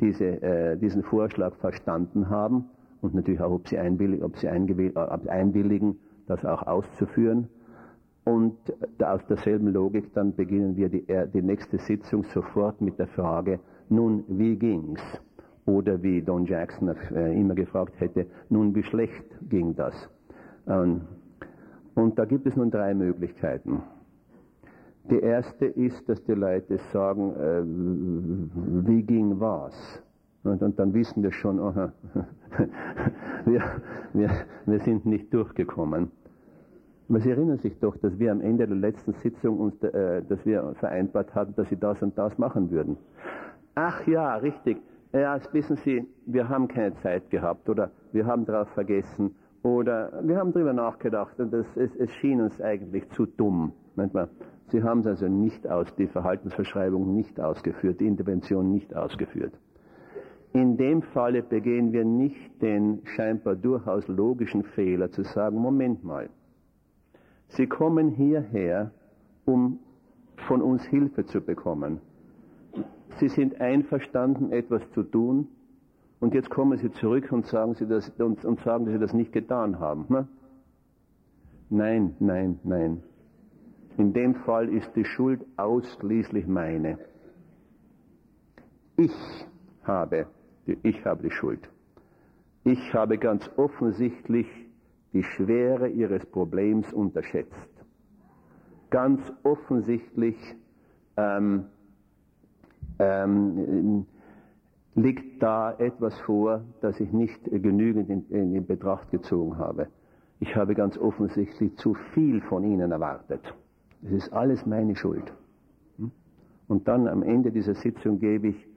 diese, 0.00 0.40
äh, 0.40 0.76
diesen 0.76 1.02
Vorschlag 1.02 1.56
verstanden 1.56 2.30
haben 2.30 2.66
und 3.00 3.12
natürlich 3.16 3.40
auch, 3.40 3.50
ob 3.50 3.66
sie, 3.66 3.76
einwilligen, 3.76 4.24
ob 4.24 4.36
sie 4.36 4.46
äh, 4.46 4.92
einwilligen, 5.28 5.98
das 6.28 6.44
auch 6.44 6.64
auszuführen. 6.64 7.48
Und 8.26 8.56
aus 9.00 9.24
derselben 9.28 9.72
Logik 9.72 10.12
dann 10.12 10.34
beginnen 10.34 10.76
wir 10.76 10.88
die, 10.88 11.08
äh, 11.08 11.28
die 11.28 11.42
nächste 11.42 11.78
Sitzung 11.78 12.24
sofort 12.24 12.80
mit 12.80 12.98
der 12.98 13.06
Frage, 13.06 13.60
nun, 13.88 14.24
wie 14.26 14.56
ging's? 14.56 15.00
Oder 15.64 16.02
wie 16.02 16.20
Don 16.22 16.44
Jackson 16.44 16.88
äh, 17.14 17.40
immer 17.40 17.54
gefragt 17.54 17.94
hätte, 18.00 18.26
nun, 18.48 18.74
wie 18.74 18.82
schlecht 18.82 19.24
ging 19.48 19.76
das? 19.76 19.94
Ähm, 20.66 21.02
und 21.94 22.18
da 22.18 22.24
gibt 22.24 22.46
es 22.48 22.56
nun 22.56 22.68
drei 22.68 22.94
Möglichkeiten. 22.94 23.80
Die 25.08 25.20
erste 25.20 25.66
ist, 25.66 26.08
dass 26.08 26.20
die 26.24 26.32
Leute 26.32 26.78
sagen, 26.92 27.32
wie 28.86 29.02
ging 29.04 29.38
was? 29.38 30.02
Und, 30.42 30.62
und 30.62 30.78
dann 30.80 30.92
wissen 30.94 31.22
wir 31.22 31.30
schon, 31.30 31.60
aha, 31.60 31.92
wir, 33.44 33.62
wir, 34.14 34.30
wir 34.66 34.80
sind 34.80 35.06
nicht 35.06 35.32
durchgekommen. 35.32 36.10
Aber 37.08 37.20
Sie 37.20 37.30
erinnern 37.30 37.58
sich 37.58 37.78
doch, 37.78 37.96
dass 37.98 38.18
wir 38.18 38.32
am 38.32 38.40
Ende 38.40 38.66
der 38.66 38.76
letzten 38.76 39.12
Sitzung 39.14 39.58
uns, 39.58 39.82
äh, 39.82 40.22
dass 40.28 40.44
wir 40.44 40.74
vereinbart 40.80 41.34
hatten, 41.34 41.54
dass 41.54 41.68
Sie 41.68 41.76
das 41.76 42.02
und 42.02 42.18
das 42.18 42.36
machen 42.38 42.70
würden. 42.70 42.96
Ach 43.74 44.06
ja, 44.06 44.36
richtig. 44.36 44.78
Ja, 45.12 45.38
wissen 45.52 45.76
Sie, 45.76 46.06
wir 46.26 46.48
haben 46.48 46.66
keine 46.66 46.94
Zeit 46.96 47.30
gehabt 47.30 47.68
oder 47.68 47.90
wir 48.12 48.26
haben 48.26 48.44
darauf 48.44 48.68
vergessen 48.70 49.34
oder 49.62 50.20
wir 50.22 50.36
haben 50.36 50.52
darüber 50.52 50.72
nachgedacht 50.72 51.38
und 51.38 51.52
das, 51.52 51.66
es, 51.76 51.94
es 51.96 52.10
schien 52.16 52.40
uns 52.40 52.60
eigentlich 52.60 53.08
zu 53.10 53.26
dumm. 53.26 53.72
Manchmal. 53.94 54.28
Sie 54.68 54.82
haben 54.82 55.00
es 55.00 55.06
also 55.06 55.28
nicht 55.28 55.68
aus, 55.68 55.94
die 55.94 56.08
Verhaltensverschreibung 56.08 57.14
nicht 57.14 57.40
ausgeführt, 57.40 58.00
die 58.00 58.06
Intervention 58.06 58.72
nicht 58.72 58.96
ausgeführt. 58.96 59.52
In 60.52 60.76
dem 60.76 61.02
Falle 61.02 61.42
begehen 61.42 61.92
wir 61.92 62.04
nicht 62.04 62.60
den 62.60 63.02
scheinbar 63.14 63.54
durchaus 63.54 64.08
logischen 64.08 64.64
Fehler 64.64 65.10
zu 65.10 65.22
sagen, 65.22 65.58
Moment 65.58 66.02
mal, 66.02 66.28
Sie 67.48 67.66
kommen 67.66 68.10
hierher, 68.10 68.90
um 69.44 69.78
von 70.48 70.62
uns 70.62 70.84
Hilfe 70.84 71.24
zu 71.26 71.40
bekommen. 71.40 72.00
Sie 73.18 73.28
sind 73.28 73.60
einverstanden, 73.60 74.52
etwas 74.52 74.82
zu 74.90 75.02
tun, 75.02 75.48
und 76.18 76.34
jetzt 76.34 76.48
kommen 76.48 76.78
Sie 76.78 76.90
zurück 76.92 77.30
und 77.30 77.46
sagen, 77.46 77.74
Sie 77.74 77.86
das, 77.86 78.08
und, 78.18 78.44
und 78.44 78.60
sagen, 78.60 78.86
dass 78.86 78.94
Sie 78.94 79.00
das 79.00 79.12
nicht 79.12 79.32
getan 79.32 79.78
haben. 79.78 80.06
Ne? 80.08 80.26
Nein, 81.68 82.16
nein, 82.20 82.58
nein. 82.64 83.02
In 83.98 84.12
dem 84.12 84.34
Fall 84.34 84.68
ist 84.68 84.94
die 84.96 85.04
Schuld 85.04 85.44
ausschließlich 85.56 86.46
meine. 86.46 86.98
Ich 88.96 89.12
habe 89.84 90.26
ich 90.82 91.04
habe 91.04 91.22
die 91.22 91.30
Schuld. 91.30 91.68
Ich 92.64 92.92
habe 92.92 93.18
ganz 93.18 93.48
offensichtlich 93.56 94.46
die 95.16 95.22
Schwere 95.22 95.88
ihres 95.88 96.26
Problems 96.26 96.92
unterschätzt. 96.92 97.70
Ganz 98.90 99.32
offensichtlich 99.44 100.36
ähm, 101.16 101.64
ähm, 102.98 104.04
liegt 104.94 105.42
da 105.42 105.72
etwas 105.78 106.18
vor, 106.20 106.64
das 106.82 107.00
ich 107.00 107.10
nicht 107.12 107.42
genügend 107.44 108.10
in, 108.10 108.28
in, 108.28 108.54
in 108.56 108.66
Betracht 108.66 109.10
gezogen 109.10 109.56
habe. 109.56 109.86
Ich 110.40 110.54
habe 110.54 110.74
ganz 110.74 110.98
offensichtlich 110.98 111.74
zu 111.78 111.94
viel 112.12 112.42
von 112.42 112.62
Ihnen 112.64 112.92
erwartet. 112.92 113.40
Es 114.04 114.12
ist 114.12 114.32
alles 114.34 114.66
meine 114.66 114.96
Schuld. 114.96 115.32
Hm? 115.96 116.10
Und 116.68 116.88
dann 116.88 117.08
am 117.08 117.22
Ende 117.22 117.50
dieser 117.50 117.74
Sitzung 117.74 118.18
gebe 118.18 118.48
ich 118.48 118.68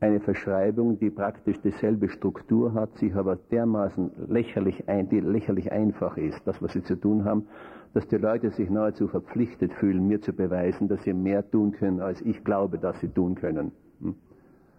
eine 0.00 0.20
Verschreibung, 0.20 0.98
die 0.98 1.10
praktisch 1.10 1.60
dieselbe 1.60 2.08
Struktur 2.08 2.72
hat, 2.72 2.96
sich 2.96 3.14
aber 3.14 3.36
dermaßen 3.36 4.10
lächerlich, 4.28 4.88
ein, 4.88 5.08
die 5.10 5.20
lächerlich 5.20 5.70
einfach 5.70 6.16
ist, 6.16 6.40
das, 6.46 6.60
was 6.62 6.72
sie 6.72 6.82
zu 6.82 6.96
tun 6.96 7.24
haben, 7.24 7.46
dass 7.92 8.08
die 8.08 8.16
Leute 8.16 8.50
sich 8.50 8.70
nahezu 8.70 9.08
verpflichtet 9.08 9.72
fühlen, 9.74 10.08
mir 10.08 10.22
zu 10.22 10.32
beweisen, 10.32 10.88
dass 10.88 11.02
sie 11.02 11.12
mehr 11.12 11.48
tun 11.50 11.72
können, 11.72 12.00
als 12.00 12.22
ich 12.22 12.42
glaube, 12.44 12.78
dass 12.78 12.98
sie 13.00 13.08
tun 13.08 13.34
können. 13.34 13.72
Hm? 14.00 14.14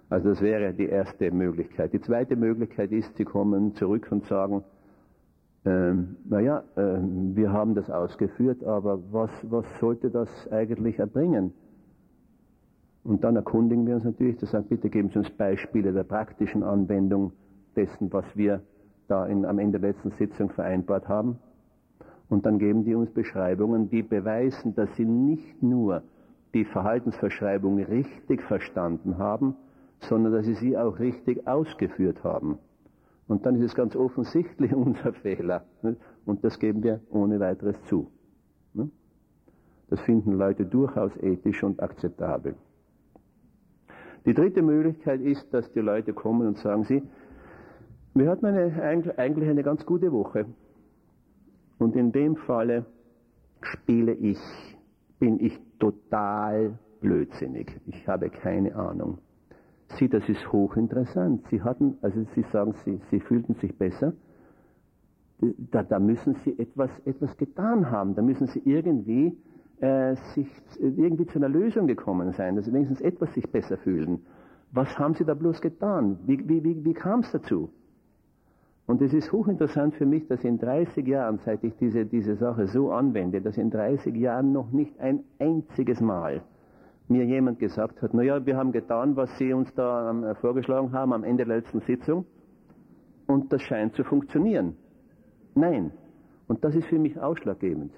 Also 0.10 0.30
das 0.30 0.42
wäre 0.42 0.74
die 0.74 0.88
erste 0.88 1.32
Möglichkeit. 1.32 1.94
Die 1.94 2.02
zweite 2.02 2.36
Möglichkeit 2.36 2.92
ist, 2.92 3.16
sie 3.16 3.24
kommen 3.24 3.76
zurück 3.76 4.08
und 4.10 4.26
sagen, 4.26 4.64
ähm, 5.64 6.18
naja, 6.28 6.64
äh, 6.76 6.98
wir 7.36 7.54
haben 7.54 7.76
das 7.76 7.92
ausgeführt, 7.92 8.64
aber 8.64 9.00
was, 9.12 9.30
was 9.44 9.66
sollte 9.80 10.10
das 10.10 10.30
eigentlich 10.52 10.98
erbringen? 10.98 11.54
Und 13.04 13.24
dann 13.24 13.36
erkundigen 13.36 13.88
wir 13.88 13.96
uns 13.96 14.04
natürlich, 14.04 14.38
zu 14.38 14.46
sagen, 14.46 14.66
bitte 14.70 14.90
geben 14.90 15.10
Sie 15.10 15.20
uns 15.20 15.30
Beispiele 15.32 15.92
der 15.92 16.04
praktischen 16.04 16.64
Anwendung 16.64 17.34
dessen, 17.76 18.12
was 18.14 18.26
wir 18.36 18.62
da 19.08 19.26
in, 19.26 19.46
am 19.46 19.60
Ende 19.60 19.80
der 19.80 19.92
letzten 19.92 20.12
Sitzung 20.12 20.50
vereinbart 20.50 21.08
haben. 21.08 21.40
Und 22.30 22.46
dann 22.46 22.60
geben 22.60 22.86
die 22.86 22.96
uns 22.96 23.12
Beschreibungen, 23.12 23.90
die 23.90 24.04
beweisen, 24.04 24.76
dass 24.76 24.96
sie 24.96 25.06
nicht 25.06 25.62
nur 25.62 26.04
die 26.54 26.64
Verhaltensverschreibung 26.64 27.82
richtig 27.84 28.42
verstanden 28.44 29.18
haben, 29.18 29.56
sondern 30.00 30.32
dass 30.34 30.46
sie 30.46 30.54
sie 30.54 30.78
auch 30.78 31.00
richtig 31.00 31.48
ausgeführt 31.48 32.24
haben. 32.24 32.58
Und 33.28 33.46
dann 33.46 33.56
ist 33.56 33.64
es 33.64 33.76
ganz 33.76 33.96
offensichtlich 33.96 34.74
unser 34.76 35.14
Fehler. 35.14 35.66
Und 36.26 36.44
das 36.44 36.60
geben 36.60 36.84
wir 36.84 37.02
ohne 37.10 37.40
weiteres 37.40 37.76
zu. 37.86 38.10
Das 39.90 40.00
finden 40.02 40.32
Leute 40.32 40.66
durchaus 40.66 41.12
ethisch 41.18 41.64
und 41.64 41.84
akzeptabel. 41.84 42.56
Die 44.26 44.34
dritte 44.34 44.62
Möglichkeit 44.62 45.22
ist, 45.22 45.52
dass 45.54 45.72
die 45.74 45.80
Leute 45.80 46.14
kommen 46.14 46.48
und 46.48 46.58
sagen 46.58 46.84
sie, 46.84 47.02
wir 48.14 48.30
hatten 48.30 48.46
eine, 48.46 49.18
eigentlich 49.18 49.50
eine 49.50 49.64
ganz 49.64 49.86
gute 49.86 50.12
Woche. 50.12 50.46
Und 51.80 51.96
in 51.96 52.12
dem 52.12 52.36
Falle 52.36 52.86
spiele 53.62 54.14
ich, 54.14 54.38
bin 55.20 55.40
ich 55.40 55.60
total 55.80 56.78
blödsinnig. 57.00 57.80
Ich 57.88 58.08
habe 58.08 58.30
keine 58.30 58.76
Ahnung. 58.76 59.18
Sie, 59.98 60.08
das 60.08 60.28
ist 60.30 60.52
hochinteressant. 60.52 61.46
Sie 61.50 61.62
hatten, 61.62 61.98
also 62.02 62.24
Sie 62.36 62.46
sagen, 62.52 62.76
Sie, 62.86 63.00
Sie 63.10 63.20
fühlten 63.20 63.56
sich 63.56 63.78
besser. 63.78 64.14
Da, 65.40 65.84
da 65.84 66.00
müssen 66.00 66.36
Sie 66.46 66.58
etwas, 66.60 66.92
etwas 67.06 67.36
getan 67.38 67.90
haben. 67.90 68.16
Da 68.16 68.22
müssen 68.22 68.48
Sie 68.48 68.62
irgendwie 68.64 69.36
äh, 69.82 70.16
sich 70.34 70.48
irgendwie 70.80 71.26
zu 71.26 71.40
einer 71.40 71.50
Lösung 71.50 71.88
gekommen 71.88 72.32
sein, 72.34 72.56
dass 72.56 72.66
sie 72.66 72.74
wenigstens 72.74 73.02
etwas 73.02 73.34
sich 73.34 73.52
besser 73.52 73.78
fühlen. 73.78 74.22
Was 74.72 74.98
haben 74.98 75.16
sie 75.16 75.26
da 75.26 75.34
bloß 75.34 75.62
getan? 75.62 76.20
Wie, 76.26 76.48
wie, 76.48 76.64
wie, 76.64 76.86
wie 76.86 76.94
kam 76.94 77.22
es 77.22 77.32
dazu? 77.32 77.70
Und 78.88 79.02
es 79.02 79.14
ist 79.14 79.32
hochinteressant 79.32 79.96
für 79.96 80.06
mich, 80.06 80.28
dass 80.28 80.44
in 80.44 80.58
30 80.58 81.08
Jahren, 81.08 81.40
seit 81.46 81.64
ich 81.64 81.76
diese, 81.78 82.06
diese 82.06 82.36
Sache 82.36 82.68
so 82.68 82.92
anwende, 82.92 83.42
dass 83.42 83.58
in 83.58 83.70
30 83.70 84.16
Jahren 84.16 84.52
noch 84.52 84.72
nicht 84.72 85.00
ein 85.00 85.24
einziges 85.40 86.00
Mal 86.02 86.42
mir 87.08 87.26
jemand 87.26 87.60
gesagt 87.60 88.02
hat, 88.02 88.14
naja, 88.14 88.46
wir 88.46 88.58
haben 88.58 88.72
getan, 88.72 89.16
was 89.16 89.38
Sie 89.38 89.54
uns 89.54 89.74
da 89.74 90.10
ähm, 90.10 90.36
vorgeschlagen 90.36 90.94
haben 90.94 91.14
am 91.14 91.24
Ende 91.24 91.46
der 91.46 91.58
letzten 91.58 91.82
Sitzung 91.82 92.26
und 93.28 93.52
das 93.52 93.62
scheint 93.62 93.96
zu 93.96 94.04
funktionieren. 94.04 94.76
Nein. 95.56 95.92
Und 96.48 96.64
das 96.64 96.76
ist 96.76 96.88
für 96.88 97.00
mich 97.00 97.20
ausschlaggebend. 97.20 97.94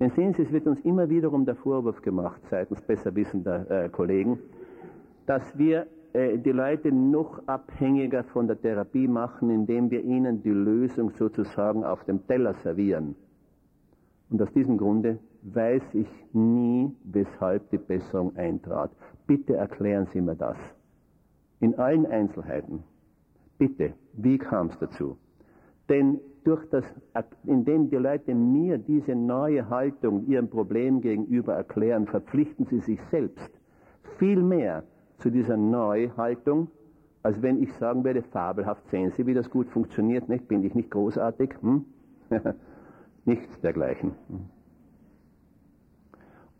Denn 0.00 0.10
sehen 0.10 0.34
Sie, 0.34 0.42
es 0.42 0.52
wird 0.52 0.66
uns 0.66 0.80
immer 0.80 1.08
wiederum 1.08 1.44
der 1.44 1.54
Vorwurf 1.54 2.02
gemacht, 2.02 2.40
seitens 2.50 2.80
besserwissender 2.82 3.70
äh, 3.70 3.88
Kollegen, 3.88 4.38
dass 5.26 5.56
wir 5.56 5.86
äh, 6.12 6.38
die 6.38 6.52
Leute 6.52 6.90
noch 6.90 7.46
abhängiger 7.46 8.24
von 8.24 8.46
der 8.46 8.60
Therapie 8.60 9.06
machen, 9.06 9.50
indem 9.50 9.90
wir 9.90 10.02
ihnen 10.02 10.42
die 10.42 10.50
Lösung 10.50 11.10
sozusagen 11.10 11.84
auf 11.84 12.04
dem 12.04 12.26
Teller 12.26 12.54
servieren. 12.62 13.14
Und 14.30 14.42
aus 14.42 14.52
diesem 14.52 14.78
Grunde 14.78 15.18
weiß 15.42 15.82
ich 15.92 16.08
nie, 16.32 16.90
weshalb 17.04 17.70
die 17.70 17.78
Besserung 17.78 18.34
eintrat. 18.36 18.90
Bitte 19.26 19.56
erklären 19.56 20.08
Sie 20.12 20.20
mir 20.20 20.34
das. 20.34 20.56
In 21.60 21.78
allen 21.78 22.06
Einzelheiten. 22.06 22.82
Bitte, 23.58 23.92
wie 24.14 24.38
kam 24.38 24.68
es 24.68 24.78
dazu? 24.78 25.16
Denn 25.88 26.18
durch 26.44 26.68
das, 26.70 26.84
indem 27.44 27.88
die 27.88 27.96
Leute 27.96 28.34
mir 28.34 28.78
diese 28.78 29.14
neue 29.14 29.68
Haltung 29.68 30.26
ihrem 30.26 30.48
Problem 30.48 31.00
gegenüber 31.00 31.54
erklären, 31.54 32.06
verpflichten 32.06 32.66
sie 32.66 32.80
sich 32.80 33.00
selbst 33.10 33.50
viel 34.18 34.42
mehr 34.42 34.84
zu 35.18 35.30
dieser 35.30 35.56
Neuhaltung, 35.56 36.68
als 37.22 37.40
wenn 37.40 37.62
ich 37.62 37.72
sagen 37.74 38.04
werde, 38.04 38.22
fabelhaft, 38.22 38.86
sehen 38.90 39.10
Sie, 39.16 39.26
wie 39.26 39.34
das 39.34 39.48
gut 39.48 39.68
funktioniert, 39.70 40.28
nicht? 40.28 40.46
Bin 40.46 40.62
ich 40.62 40.74
nicht 40.74 40.90
großartig? 40.90 41.54
Hm? 41.62 41.86
Nichts 43.24 43.60
dergleichen. 43.62 44.12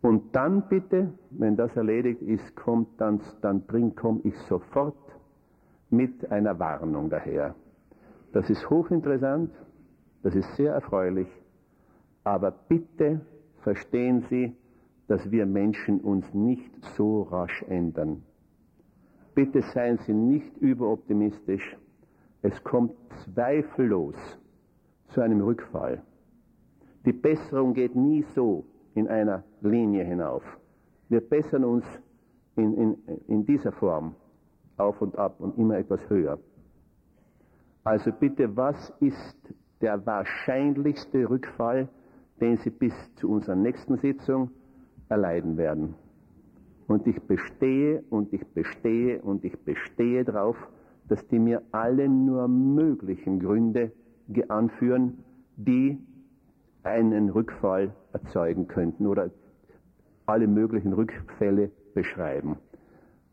Und 0.01 0.35
dann 0.35 0.63
bitte, 0.69 1.13
wenn 1.31 1.55
das 1.55 1.75
erledigt 1.75 2.21
ist, 2.21 2.55
kommt 2.55 2.89
dann, 2.99 3.21
dann 3.41 3.61
bringt, 3.61 3.95
komme 3.95 4.21
ich 4.23 4.37
sofort 4.49 4.95
mit 5.89 6.31
einer 6.31 6.57
Warnung 6.59 7.09
daher. 7.09 7.55
Das 8.31 8.49
ist 8.49 8.69
hochinteressant, 8.69 9.51
das 10.25 10.33
ist 10.33 10.55
sehr 10.55 10.73
erfreulich, 10.73 11.27
aber 12.23 12.49
bitte 12.49 13.21
verstehen 13.61 14.25
Sie, 14.27 14.55
dass 15.07 15.29
wir 15.29 15.45
Menschen 15.45 16.01
uns 16.01 16.33
nicht 16.33 16.83
so 16.97 17.21
rasch 17.21 17.61
ändern. 17.69 18.23
Bitte 19.35 19.61
seien 19.61 19.99
Sie 19.99 20.15
nicht 20.15 20.57
überoptimistisch. 20.57 21.77
Es 22.41 22.63
kommt 22.63 22.93
zweifellos 23.23 24.15
zu 25.09 25.21
einem 25.21 25.41
Rückfall. 25.41 26.01
Die 27.05 27.13
Besserung 27.13 27.75
geht 27.75 27.95
nie 27.95 28.23
so 28.33 28.65
in 28.95 29.07
einer 29.07 29.43
Linie 29.61 30.05
hinauf. 30.05 30.41
Wir 31.07 31.21
bessern 31.21 31.63
uns 31.63 31.85
in, 32.55 32.73
in, 32.73 32.95
in 33.27 33.45
dieser 33.45 33.73
Form 33.73 34.15
auf 34.77 34.99
und 35.03 35.15
ab 35.19 35.35
und 35.39 35.55
immer 35.59 35.77
etwas 35.77 35.99
höher. 36.09 36.39
Also 37.83 38.11
bitte, 38.11 38.57
was 38.57 38.91
ist 39.01 39.53
der 39.81 40.05
wahrscheinlichste 40.05 41.29
Rückfall, 41.29 41.87
den 42.41 42.57
Sie 42.57 42.69
bis 42.69 42.93
zu 43.15 43.29
unserer 43.29 43.55
nächsten 43.55 43.97
Sitzung 43.97 44.49
erleiden 45.09 45.57
werden? 45.57 45.95
Und 46.87 47.07
ich 47.07 47.21
bestehe 47.23 48.03
und 48.09 48.31
ich 48.33 48.45
bestehe 48.47 49.21
und 49.21 49.43
ich 49.43 49.57
bestehe 49.59 50.23
darauf, 50.23 50.55
dass 51.07 51.25
die 51.27 51.39
mir 51.39 51.61
alle 51.71 52.07
nur 52.09 52.47
möglichen 52.47 53.39
Gründe 53.39 53.91
anführen, 54.47 55.23
die 55.55 55.97
einen 56.83 57.29
Rückfall 57.29 57.93
erzeugen 58.13 58.67
könnten 58.67 59.07
oder 59.07 59.29
alle 60.25 60.47
möglichen 60.47 60.93
Rückfälle 60.93 61.71
beschreiben. 61.93 62.57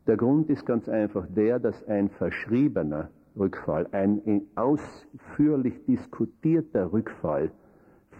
Der 0.06 0.16
Grund 0.16 0.50
ist 0.50 0.66
ganz 0.66 0.88
einfach 0.88 1.26
der, 1.28 1.58
dass 1.58 1.86
ein 1.86 2.08
verschriebener 2.10 3.10
Rückfall, 3.36 3.86
ein 3.92 4.42
ausführlich 4.54 5.84
diskutierter 5.86 6.92
Rückfall 6.92 7.50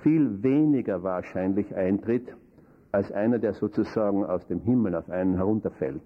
viel 0.02 0.43
weniger 0.43 1.02
wahrscheinlich 1.02 1.74
eintritt 1.74 2.34
als 2.90 3.10
einer, 3.12 3.39
der 3.39 3.55
sozusagen 3.55 4.24
aus 4.24 4.47
dem 4.47 4.60
Himmel 4.60 4.94
auf 4.94 5.09
einen 5.09 5.36
herunterfällt. 5.36 6.02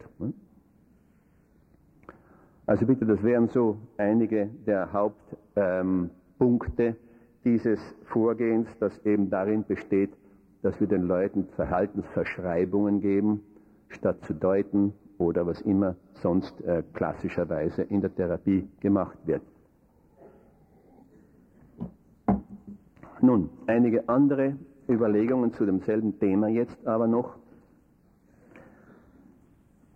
Also 2.67 2.87
bitte, 2.87 3.07
das 3.07 3.23
wären 3.23 3.49
so 3.49 3.79
einige 3.97 4.51
der 4.67 4.93
Hauptpunkte 4.93 6.83
ähm, 6.83 6.97
dieses 7.45 7.81
Vorgehens, 8.05 8.69
das 8.81 8.99
eben 9.05 9.31
darin 9.31 9.65
besteht, 9.65 10.11
dass 10.63 10.81
wir 10.81 10.89
den 10.89 11.03
Leuten 11.03 11.47
Verhaltensverschreibungen 11.55 13.01
geben, 13.01 13.43
statt 13.89 14.25
zu 14.25 14.35
deuten, 14.35 14.93
oder 15.19 15.47
was 15.47 15.61
immer 15.63 15.97
sonst 16.15 16.61
äh, 16.63 16.83
klassischerweise 16.93 17.83
in 17.83 18.01
der 18.01 18.15
Therapie 18.15 18.69
gemacht 18.81 19.19
wird. 19.25 19.43
Nun, 23.21 23.49
einige 23.67 24.09
andere 24.09 24.57
Überlegungen 24.89 25.53
zu 25.55 25.65
demselben 25.65 26.19
Thema 26.19 26.49
jetzt 26.49 26.87
aber 26.87 27.07
noch. 27.07 27.37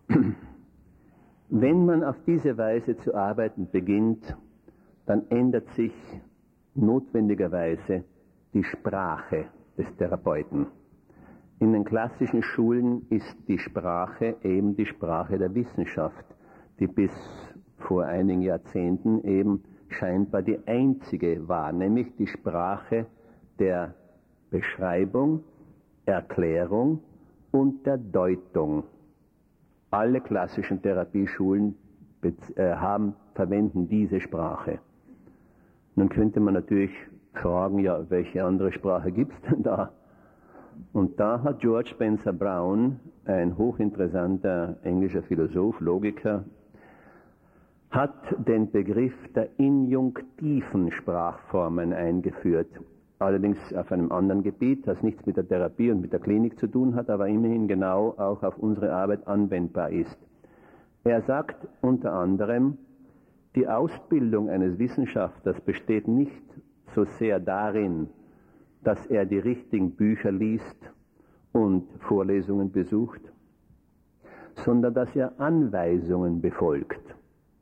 Wenn 1.49 1.85
man 1.85 2.03
auf 2.03 2.17
diese 2.27 2.57
Weise 2.57 2.97
zu 2.99 3.15
arbeiten 3.15 3.69
beginnt, 3.71 4.37
dann 5.07 5.29
ändert 5.31 5.69
sich 5.75 5.93
notwendigerweise 6.75 8.05
die 8.55 8.65
Sprache 8.65 9.47
des 9.77 9.87
Therapeuten. 9.97 10.67
In 11.61 11.75
den 11.75 11.85
klassischen 11.85 12.43
Schulen 12.43 13.07
ist 13.11 13.37
die 13.47 13.59
Sprache 13.59 14.37
eben 14.43 14.77
die 14.77 14.87
Sprache 14.87 15.37
der 15.37 15.55
Wissenschaft, 15.55 16.25
die 16.79 16.87
bis 16.87 17.13
vor 17.77 18.07
einigen 18.07 18.41
Jahrzehnten 18.41 19.23
eben 19.25 19.63
scheinbar 19.91 20.41
die 20.41 20.59
einzige 20.67 21.47
war, 21.47 21.71
nämlich 21.73 22.17
die 22.17 22.27
Sprache 22.27 23.05
der 23.59 23.95
Beschreibung, 24.51 25.45
Erklärung 26.07 27.01
und 27.51 27.85
der 27.85 27.99
Deutung. 27.99 28.85
Alle 29.91 30.23
klassischen 30.23 30.81
Therapieschulen 30.81 31.75
äh, 32.23 32.75
haben, 32.75 33.15
verwenden 33.35 33.87
diese 33.87 34.23
Sprache. 34.23 34.79
Nun 35.95 36.09
könnte 36.09 36.41
man 36.41 36.55
natürlich 36.55 36.93
fragen, 37.35 37.81
ja, 37.81 38.09
welche 38.09 38.43
andere 38.43 38.73
Sprache 38.73 39.13
gibt's 39.13 39.39
denn 39.43 39.63
da? 39.63 39.93
Und 40.93 41.19
da 41.21 41.43
hat 41.43 41.61
George 41.61 41.91
Spencer 41.91 42.33
Brown, 42.33 43.01
ein 43.25 43.57
hochinteressanter 43.57 44.77
englischer 44.83 45.23
Philosoph, 45.23 45.81
Logiker, 45.81 46.45
hat 47.91 48.15
den 48.47 48.71
Begriff 48.71 49.15
der 49.35 49.49
injunktiven 49.59 50.93
Sprachformen 50.93 51.93
eingeführt. 51.93 52.69
Allerdings 53.19 53.59
auf 53.75 53.93
einem 53.93 54.13
anderen 54.13 54.43
Gebiet, 54.43 54.87
das 54.87 55.03
nichts 55.03 55.27
mit 55.27 55.37
der 55.37 55.47
Therapie 55.47 55.91
und 55.91 56.01
mit 56.01 56.13
der 56.13 56.21
Klinik 56.21 56.59
zu 56.59 56.67
tun 56.67 56.95
hat, 56.95 57.11
aber 57.11 57.29
immerhin 57.29 57.69
genau 57.69 58.15
auch 58.17 58.43
auf 58.43 58.57
unsere 58.59 58.93
Arbeit 58.93 59.27
anwendbar 59.27 59.91
ist. 59.91 60.17
Er 61.05 61.23
sagt 61.23 61.69
unter 61.81 62.13
anderem, 62.13 62.79
die 63.57 63.67
Ausbildung 63.67 64.49
eines 64.49 64.79
Wissenschaftlers 64.79 65.61
besteht 65.63 66.07
nicht 66.07 66.45
so 66.95 67.05
sehr 67.19 67.41
darin, 67.41 68.09
dass 68.83 69.07
er 69.07 69.27
die 69.27 69.39
richtigen 69.39 69.93
Bücher 69.93 70.33
liest 70.33 70.93
und 71.53 71.87
Vorlesungen 72.01 72.73
besucht, 72.73 73.21
sondern 74.65 74.95
dass 74.95 75.15
er 75.15 75.39
Anweisungen 75.41 76.41
befolgt, 76.41 77.01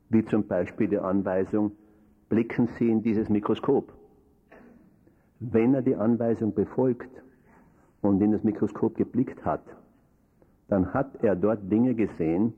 wie 0.09 0.25
zum 0.25 0.47
Beispiel 0.47 0.87
die 0.87 0.99
Anweisung, 0.99 1.71
blicken 2.29 2.67
Sie 2.77 2.89
in 2.89 3.01
dieses 3.01 3.29
Mikroskop. 3.29 3.91
Wenn 5.39 5.73
er 5.73 5.81
die 5.81 5.95
Anweisung 5.95 6.53
befolgt 6.53 7.09
und 8.01 8.21
in 8.21 8.31
das 8.31 8.43
Mikroskop 8.43 8.95
geblickt 8.95 9.43
hat, 9.45 9.63
dann 10.67 10.93
hat 10.93 11.23
er 11.23 11.35
dort 11.35 11.71
Dinge 11.71 11.95
gesehen, 11.95 12.53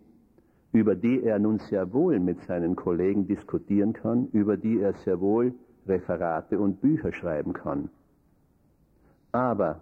über 0.74 0.96
die 0.96 1.24
er 1.24 1.40
nun 1.40 1.60
sehr 1.60 1.94
wohl 1.94 2.20
mit 2.20 2.42
seinen 2.42 2.76
Kollegen 2.76 3.28
diskutieren 3.28 3.94
kann, 3.94 4.28
über 4.32 4.58
die 4.58 4.80
er 4.80 4.94
sehr 4.94 5.20
wohl 5.20 5.54
Referate 5.88 6.60
und 6.60 6.82
Bücher 6.82 7.12
schreiben 7.12 7.54
kann. 7.54 7.90
Aber 9.32 9.82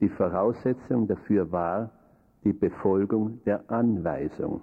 die 0.00 0.08
Voraussetzung 0.08 1.08
dafür 1.08 1.50
war 1.50 1.90
die 2.44 2.52
Befolgung 2.52 3.40
der 3.44 3.68
Anweisung. 3.70 4.60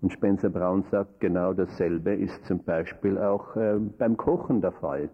Und 0.00 0.12
Spencer 0.12 0.50
Brown 0.50 0.84
sagt, 0.90 1.20
genau 1.20 1.52
dasselbe 1.52 2.14
ist 2.14 2.44
zum 2.46 2.62
Beispiel 2.64 3.18
auch 3.18 3.56
äh, 3.56 3.78
beim 3.98 4.16
Kochen 4.16 4.60
der 4.60 4.72
Fall. 4.72 5.08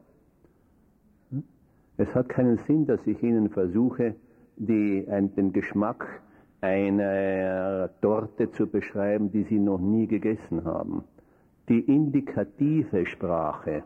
Es 1.99 2.15
hat 2.15 2.29
keinen 2.29 2.59
Sinn, 2.67 2.87
dass 2.87 3.07
ich 3.07 3.23
Ihnen 3.23 3.51
versuche, 3.51 4.15
die, 4.57 5.07
ein, 5.11 5.35
den 5.35 5.53
Geschmack 5.53 6.23
einer 6.61 7.91
Torte 8.01 8.51
zu 8.53 8.67
beschreiben, 8.67 9.31
die 9.31 9.45
Sie 9.45 9.59
noch 9.59 9.79
nie 9.79 10.07
gegessen 10.07 10.65
haben. 10.65 11.05
Die 11.69 11.81
indikative 11.81 13.05
Sprache, 13.07 13.83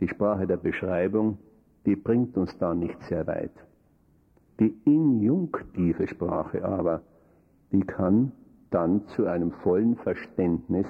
die 0.00 0.08
Sprache 0.08 0.46
der 0.46 0.56
Beschreibung, 0.56 1.38
die 1.86 1.96
bringt 1.96 2.36
uns 2.36 2.58
da 2.58 2.74
nicht 2.74 3.00
sehr 3.04 3.26
weit. 3.26 3.52
Die 4.60 4.78
injunktive 4.84 6.06
Sprache 6.06 6.62
aber, 6.62 7.00
die 7.72 7.80
kann 7.80 8.32
dann 8.70 9.06
zu 9.08 9.26
einem 9.26 9.52
vollen 9.52 9.96
Verständnis 9.96 10.86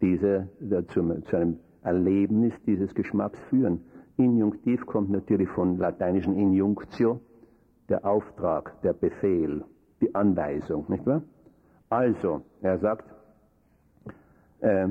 dieser, 0.00 0.46
zu, 0.88 1.20
zu 1.22 1.36
einem 1.36 1.58
Erlebnis 1.82 2.54
dieses 2.64 2.94
Geschmacks 2.94 3.40
führen. 3.50 3.80
Injunktiv 4.16 4.86
kommt 4.86 5.10
natürlich 5.10 5.48
von 5.48 5.78
lateinischen 5.78 6.36
Injunctio, 6.36 7.20
der 7.88 8.04
Auftrag, 8.06 8.80
der 8.82 8.92
Befehl, 8.92 9.64
die 10.00 10.14
Anweisung, 10.14 10.84
nicht 10.88 11.04
wahr? 11.04 11.22
Also, 11.90 12.42
er 12.62 12.78
sagt, 12.78 13.12
äh, 14.60 14.86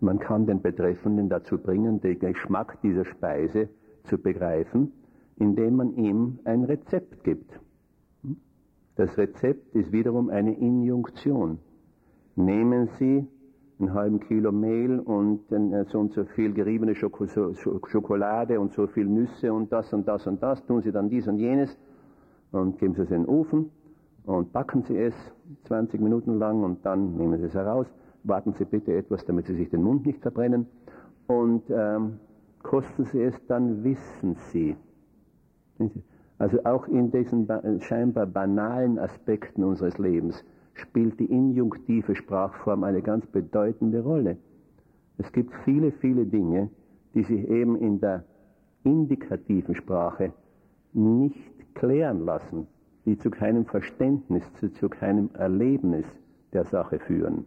man 0.00 0.18
kann 0.18 0.46
den 0.46 0.60
Betreffenden 0.60 1.28
dazu 1.28 1.58
bringen, 1.58 2.00
den 2.00 2.18
Geschmack 2.18 2.80
dieser 2.82 3.04
Speise 3.04 3.68
zu 4.04 4.18
begreifen, 4.18 4.92
indem 5.42 5.74
man 5.76 5.96
ihm 5.96 6.38
ein 6.44 6.62
Rezept 6.62 7.24
gibt. 7.24 7.58
Das 8.94 9.18
Rezept 9.18 9.74
ist 9.74 9.90
wiederum 9.90 10.30
eine 10.30 10.56
Injunktion. 10.56 11.58
Nehmen 12.36 12.88
Sie 12.98 13.26
einen 13.80 13.92
halben 13.92 14.20
Kilo 14.20 14.52
Mehl 14.52 15.00
und 15.00 15.50
äh, 15.50 15.84
so 15.86 15.98
und 15.98 16.12
so 16.12 16.24
viel 16.36 16.52
geriebene 16.52 16.94
Schokolade 16.94 18.60
und 18.60 18.72
so 18.72 18.86
viel 18.86 19.06
Nüsse 19.06 19.52
und 19.52 19.72
das 19.72 19.92
und 19.92 20.06
das 20.06 20.28
und 20.28 20.40
das, 20.40 20.64
tun 20.66 20.80
Sie 20.82 20.92
dann 20.92 21.10
dies 21.10 21.26
und 21.26 21.38
jenes 21.38 21.76
und 22.52 22.78
geben 22.78 22.94
Sie 22.94 23.02
es 23.02 23.10
in 23.10 23.22
den 23.22 23.26
Ofen 23.26 23.70
und 24.24 24.52
backen 24.52 24.82
Sie 24.82 24.96
es 24.96 25.14
20 25.64 26.00
Minuten 26.00 26.38
lang 26.38 26.62
und 26.62 26.86
dann 26.86 27.16
nehmen 27.16 27.38
Sie 27.40 27.46
es 27.46 27.54
heraus. 27.54 27.88
Warten 28.22 28.52
Sie 28.52 28.64
bitte 28.64 28.94
etwas, 28.94 29.24
damit 29.24 29.46
Sie 29.46 29.56
sich 29.56 29.70
den 29.70 29.82
Mund 29.82 30.06
nicht 30.06 30.20
verbrennen 30.22 30.68
und 31.26 31.64
ähm, 31.68 32.20
kosten 32.62 33.06
Sie 33.06 33.20
es, 33.20 33.34
dann 33.48 33.82
wissen 33.82 34.36
Sie. 34.52 34.76
Also 36.38 36.64
auch 36.64 36.88
in 36.88 37.10
diesen 37.10 37.48
scheinbar 37.80 38.26
banalen 38.26 38.98
Aspekten 38.98 39.62
unseres 39.64 39.98
Lebens 39.98 40.44
spielt 40.74 41.20
die 41.20 41.26
injunktive 41.26 42.14
Sprachform 42.14 42.84
eine 42.84 43.02
ganz 43.02 43.26
bedeutende 43.26 44.02
Rolle. 44.02 44.36
Es 45.18 45.30
gibt 45.32 45.54
viele, 45.64 45.92
viele 45.92 46.26
Dinge, 46.26 46.70
die 47.14 47.22
sich 47.22 47.48
eben 47.48 47.76
in 47.76 48.00
der 48.00 48.24
indikativen 48.82 49.74
Sprache 49.74 50.32
nicht 50.92 51.74
klären 51.74 52.24
lassen, 52.24 52.66
die 53.04 53.18
zu 53.18 53.30
keinem 53.30 53.66
Verständnis, 53.66 54.42
zu, 54.54 54.72
zu 54.72 54.88
keinem 54.88 55.30
Erlebnis 55.34 56.06
der 56.52 56.64
Sache 56.64 56.98
führen. 56.98 57.44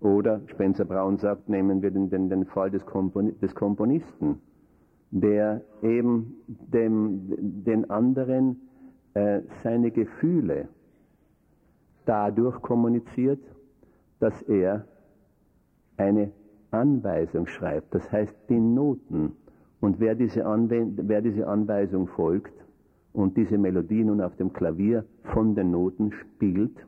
Oder 0.00 0.40
Spencer 0.46 0.84
Braun 0.84 1.18
sagt, 1.18 1.48
nehmen 1.48 1.82
wir 1.82 1.90
den, 1.90 2.10
den, 2.10 2.28
den 2.28 2.46
Fall 2.46 2.70
des, 2.70 2.84
Kompon 2.84 3.38
des 3.40 3.54
Komponisten, 3.54 4.40
der 5.12 5.60
eben 5.82 6.34
dem, 6.48 7.62
den 7.64 7.88
anderen 7.90 8.68
äh, 9.14 9.42
seine 9.62 9.90
Gefühle 9.90 10.68
dadurch 12.06 12.60
kommuniziert, 12.62 13.40
dass 14.18 14.42
er 14.42 14.86
eine 15.98 16.32
Anweisung 16.70 17.46
schreibt, 17.46 17.94
das 17.94 18.10
heißt 18.10 18.34
die 18.48 18.58
Noten. 18.58 19.36
Und 19.80 20.00
wer 20.00 20.14
diese, 20.14 20.44
wer 20.44 21.20
diese 21.20 21.46
Anweisung 21.46 22.06
folgt 22.06 22.54
und 23.12 23.36
diese 23.36 23.58
Melodie 23.58 24.04
nun 24.04 24.22
auf 24.22 24.34
dem 24.36 24.52
Klavier 24.52 25.04
von 25.34 25.54
den 25.54 25.72
Noten 25.72 26.12
spielt, 26.12 26.86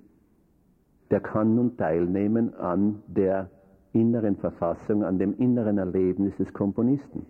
der 1.10 1.20
kann 1.20 1.55
nun 1.55 1.76
teilnehmen 1.76 2.55
an 2.55 3.02
der 3.06 3.51
inneren 3.92 4.36
Verfassung, 4.36 5.05
an 5.05 5.18
dem 5.18 5.36
inneren 5.38 5.76
Erlebnis 5.76 6.34
des 6.38 6.52
Komponisten. 6.55 7.26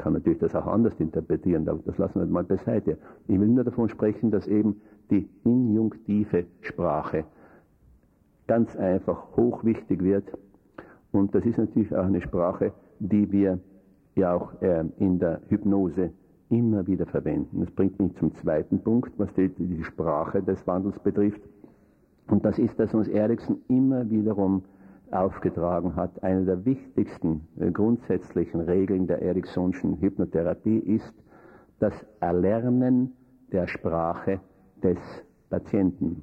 Kann 0.00 0.14
natürlich 0.14 0.38
das 0.38 0.54
auch 0.54 0.66
anders 0.66 0.98
interpretieren, 0.98 1.68
aber 1.68 1.80
das 1.84 1.98
lassen 1.98 2.20
wir 2.20 2.26
mal 2.26 2.42
beiseite. 2.42 2.96
Ich 3.28 3.38
will 3.38 3.48
nur 3.48 3.64
davon 3.64 3.90
sprechen, 3.90 4.30
dass 4.30 4.46
eben 4.46 4.80
die 5.10 5.28
injunktive 5.44 6.46
Sprache 6.62 7.24
ganz 8.46 8.74
einfach 8.76 9.36
hochwichtig 9.36 10.02
wird. 10.02 10.24
Und 11.12 11.34
das 11.34 11.44
ist 11.44 11.58
natürlich 11.58 11.94
auch 11.94 12.06
eine 12.06 12.22
Sprache, 12.22 12.72
die 12.98 13.30
wir 13.30 13.58
ja 14.14 14.34
auch 14.34 14.62
äh, 14.62 14.84
in 14.96 15.18
der 15.18 15.42
Hypnose 15.48 16.12
immer 16.48 16.86
wieder 16.86 17.04
verwenden. 17.04 17.60
Das 17.60 17.70
bringt 17.70 18.00
mich 18.00 18.14
zum 18.16 18.34
zweiten 18.36 18.78
Punkt, 18.78 19.12
was 19.18 19.28
die, 19.34 19.50
die 19.50 19.84
Sprache 19.84 20.42
des 20.42 20.66
Wandels 20.66 20.98
betrifft. 21.00 21.42
Und 22.28 22.46
das 22.46 22.58
ist, 22.58 22.80
dass 22.80 22.94
uns 22.94 23.06
Erikson 23.06 23.58
immer 23.68 24.08
wiederum 24.08 24.62
aufgetragen 25.12 25.96
hat, 25.96 26.22
eine 26.22 26.44
der 26.44 26.64
wichtigsten 26.64 27.42
äh, 27.58 27.70
grundsätzlichen 27.70 28.60
Regeln 28.60 29.06
der 29.06 29.22
Eriksonschen 29.22 30.00
Hypnotherapie 30.00 30.78
ist 30.78 31.14
das 31.78 31.94
Erlernen 32.20 33.12
der 33.52 33.66
Sprache 33.66 34.40
des 34.82 34.98
Patienten. 35.48 36.22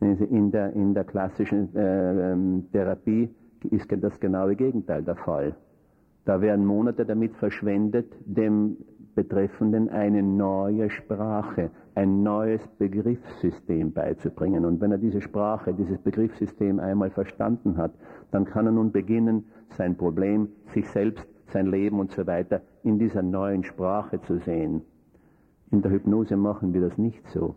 In 0.00 0.52
der, 0.52 0.72
in 0.74 0.94
der 0.94 1.04
klassischen 1.04 1.74
äh, 1.74 2.32
ähm, 2.32 2.66
Therapie 2.72 3.28
ist 3.70 3.86
das 3.90 4.20
genaue 4.20 4.54
Gegenteil 4.54 5.02
der 5.02 5.16
Fall. 5.16 5.56
Da 6.24 6.40
werden 6.40 6.64
Monate 6.64 7.04
damit 7.04 7.34
verschwendet, 7.36 8.06
dem 8.24 8.76
Betreffenden 9.14 9.88
eine 9.88 10.22
neue 10.22 10.90
Sprache, 10.90 11.70
ein 11.98 12.22
neues 12.22 12.64
Begriffssystem 12.78 13.92
beizubringen. 13.92 14.64
Und 14.64 14.80
wenn 14.80 14.92
er 14.92 14.98
diese 14.98 15.20
Sprache, 15.20 15.74
dieses 15.74 15.98
Begriffssystem 15.98 16.78
einmal 16.78 17.10
verstanden 17.10 17.76
hat, 17.76 17.90
dann 18.30 18.44
kann 18.44 18.66
er 18.66 18.72
nun 18.72 18.92
beginnen, 18.92 19.46
sein 19.76 19.96
Problem, 19.96 20.48
sich 20.72 20.88
selbst, 20.90 21.26
sein 21.52 21.66
Leben 21.66 21.98
und 21.98 22.12
so 22.12 22.24
weiter 22.24 22.60
in 22.84 23.00
dieser 23.00 23.22
neuen 23.22 23.64
Sprache 23.64 24.20
zu 24.20 24.38
sehen. 24.38 24.82
In 25.72 25.82
der 25.82 25.90
Hypnose 25.90 26.36
machen 26.36 26.72
wir 26.72 26.82
das 26.82 26.96
nicht 26.98 27.26
so. 27.30 27.56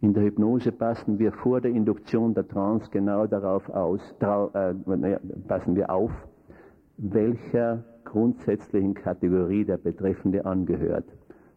In 0.00 0.14
der 0.14 0.24
Hypnose 0.24 0.72
passen 0.72 1.20
wir 1.20 1.30
vor 1.30 1.60
der 1.60 1.70
Induktion 1.70 2.34
der 2.34 2.48
Trance 2.48 2.90
genau 2.90 3.28
darauf 3.28 3.70
aus, 3.70 4.00
trau, 4.18 4.50
äh, 4.54 4.74
passen 5.46 5.76
wir 5.76 5.90
auf, 5.90 6.10
welcher 6.96 7.84
grundsätzlichen 8.02 8.94
Kategorie 8.94 9.64
der 9.64 9.76
Betreffende 9.76 10.44
angehört. 10.44 11.06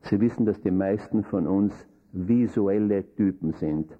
Sie 0.02 0.20
wissen, 0.20 0.46
dass 0.46 0.62
die 0.62 0.72
meisten 0.72 1.24
von 1.24 1.48
uns 1.48 1.74
visuelle 2.12 3.04
Typen 3.16 3.54
sind. 3.54 3.92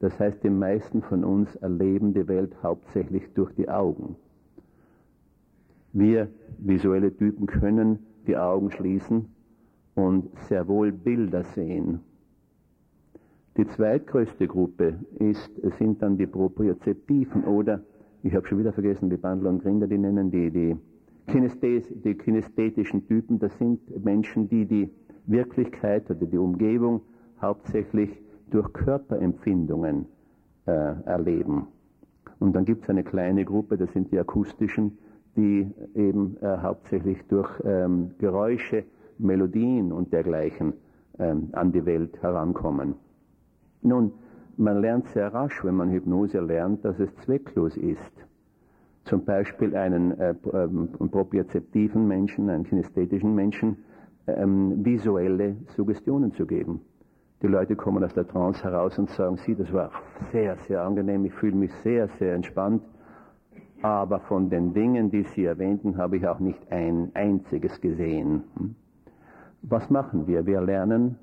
Das 0.00 0.18
heißt, 0.18 0.42
die 0.42 0.50
meisten 0.50 1.02
von 1.02 1.24
uns 1.24 1.54
erleben 1.56 2.12
die 2.12 2.26
Welt 2.26 2.56
hauptsächlich 2.62 3.32
durch 3.34 3.54
die 3.54 3.68
Augen. 3.68 4.16
Wir 5.92 6.28
visuelle 6.58 7.16
Typen 7.16 7.46
können 7.46 8.00
die 8.26 8.36
Augen 8.36 8.70
schließen 8.70 9.26
und 9.94 10.30
sehr 10.48 10.66
wohl 10.66 10.90
Bilder 10.90 11.44
sehen. 11.44 12.00
Die 13.56 13.66
zweitgrößte 13.66 14.48
Gruppe 14.48 14.98
ist, 15.18 15.50
sind 15.78 16.00
dann 16.00 16.16
die 16.16 16.26
Propriozeptiven 16.26 17.44
oder, 17.44 17.82
ich 18.22 18.34
habe 18.34 18.46
schon 18.46 18.58
wieder 18.58 18.72
vergessen, 18.72 19.10
wie 19.10 19.16
Bandler 19.16 19.50
und 19.50 19.62
Grinder 19.62 19.86
die 19.86 19.98
nennen, 19.98 20.30
die, 20.30 20.50
die, 20.50 20.76
Kinestes, 21.26 21.92
die 22.02 22.14
kinästhetischen 22.14 23.06
Typen, 23.06 23.38
das 23.38 23.56
sind 23.58 23.80
Menschen, 24.04 24.48
die 24.48 24.64
die 24.64 24.90
Wirklichkeit 25.26 26.10
oder 26.10 26.26
die 26.26 26.38
Umgebung 26.38 27.02
hauptsächlich 27.40 28.10
durch 28.50 28.72
Körperempfindungen 28.72 30.06
äh, 30.66 30.70
erleben. 31.04 31.68
Und 32.38 32.54
dann 32.54 32.64
gibt 32.64 32.84
es 32.84 32.90
eine 32.90 33.04
kleine 33.04 33.44
Gruppe, 33.44 33.76
das 33.76 33.92
sind 33.92 34.12
die 34.12 34.18
akustischen, 34.18 34.98
die 35.36 35.70
eben 35.94 36.36
äh, 36.40 36.58
hauptsächlich 36.58 37.18
durch 37.28 37.50
ähm, 37.64 38.12
Geräusche, 38.18 38.84
Melodien 39.18 39.92
und 39.92 40.12
dergleichen 40.12 40.74
ähm, 41.18 41.48
an 41.52 41.72
die 41.72 41.86
Welt 41.86 42.20
herankommen. 42.22 42.94
Nun, 43.82 44.12
man 44.56 44.80
lernt 44.80 45.08
sehr 45.08 45.32
rasch, 45.32 45.64
wenn 45.64 45.74
man 45.74 45.90
Hypnose 45.90 46.40
lernt, 46.40 46.84
dass 46.84 46.98
es 47.00 47.14
zwecklos 47.24 47.76
ist. 47.76 48.12
Zum 49.04 49.24
Beispiel 49.24 49.74
einen 49.74 50.18
äh, 50.20 50.34
ähm, 50.52 50.88
propriozeptiven 51.10 52.06
Menschen, 52.06 52.50
einen 52.50 52.64
kinästhetischen 52.64 53.34
Menschen, 53.34 53.78
ähm, 54.26 54.84
visuelle 54.84 55.56
Suggestionen 55.76 56.32
zu 56.32 56.46
geben. 56.46 56.80
Die 57.42 57.48
Leute 57.48 57.74
kommen 57.74 58.04
aus 58.04 58.14
der 58.14 58.26
Trance 58.26 58.62
heraus 58.62 58.98
und 58.98 59.10
sagen, 59.10 59.36
sie, 59.38 59.54
das 59.56 59.72
war 59.72 59.90
sehr, 60.30 60.56
sehr 60.68 60.82
angenehm, 60.82 61.24
ich 61.24 61.34
fühle 61.34 61.56
mich 61.56 61.72
sehr, 61.82 62.08
sehr 62.18 62.34
entspannt. 62.34 62.82
Aber 63.82 64.20
von 64.20 64.48
den 64.48 64.72
Dingen, 64.72 65.10
die 65.10 65.24
Sie 65.24 65.44
erwähnten, 65.44 65.96
habe 65.96 66.16
ich 66.16 66.26
auch 66.28 66.38
nicht 66.38 66.70
ein 66.70 67.10
einziges 67.14 67.80
gesehen. 67.80 68.44
Hm? 68.56 68.76
Was 69.62 69.90
machen 69.90 70.28
wir? 70.28 70.46
Wir 70.46 70.60
lernen 70.60 71.16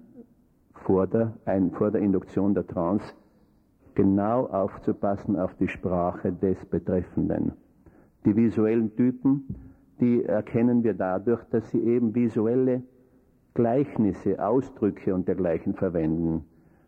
vor 0.74 1.08
der, 1.08 1.34
ein, 1.46 1.72
vor 1.72 1.92
der 1.92 2.02
Induktion 2.02 2.54
der 2.54 2.68
Trance 2.68 3.14
genau 3.96 4.48
aufzupassen 4.48 5.38
auf 5.38 5.54
die 5.56 5.68
Sprache 5.68 6.34
des 6.34 6.58
Betreffenden. 6.66 7.54
Die 8.26 8.36
visuellen 8.36 8.94
Typen, 8.96 9.69
die 10.00 10.24
erkennen 10.24 10.84
wir 10.84 10.94
dadurch, 10.94 11.44
dass 11.52 11.70
sie 11.72 11.80
eben 11.80 12.16
visuelle 12.16 12.84
Gleichnisse, 13.54 14.44
Ausdrücke 14.44 15.14
und 15.14 15.28
dergleichen 15.28 15.74
verwenden. 15.74 16.46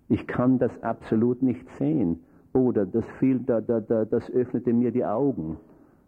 Ich 0.08 0.28
kann 0.28 0.60
das 0.60 0.72
absolut 0.84 1.42
nicht 1.42 1.68
sehen. 1.78 2.20
Oder 2.54 2.86
das, 2.86 3.06
fiel, 3.20 3.40
da, 3.40 3.62
da, 3.62 3.80
da, 3.80 4.06
das 4.06 4.30
öffnete 4.32 4.74
mir 4.74 4.92
die 4.92 5.06
Augen. 5.06 5.58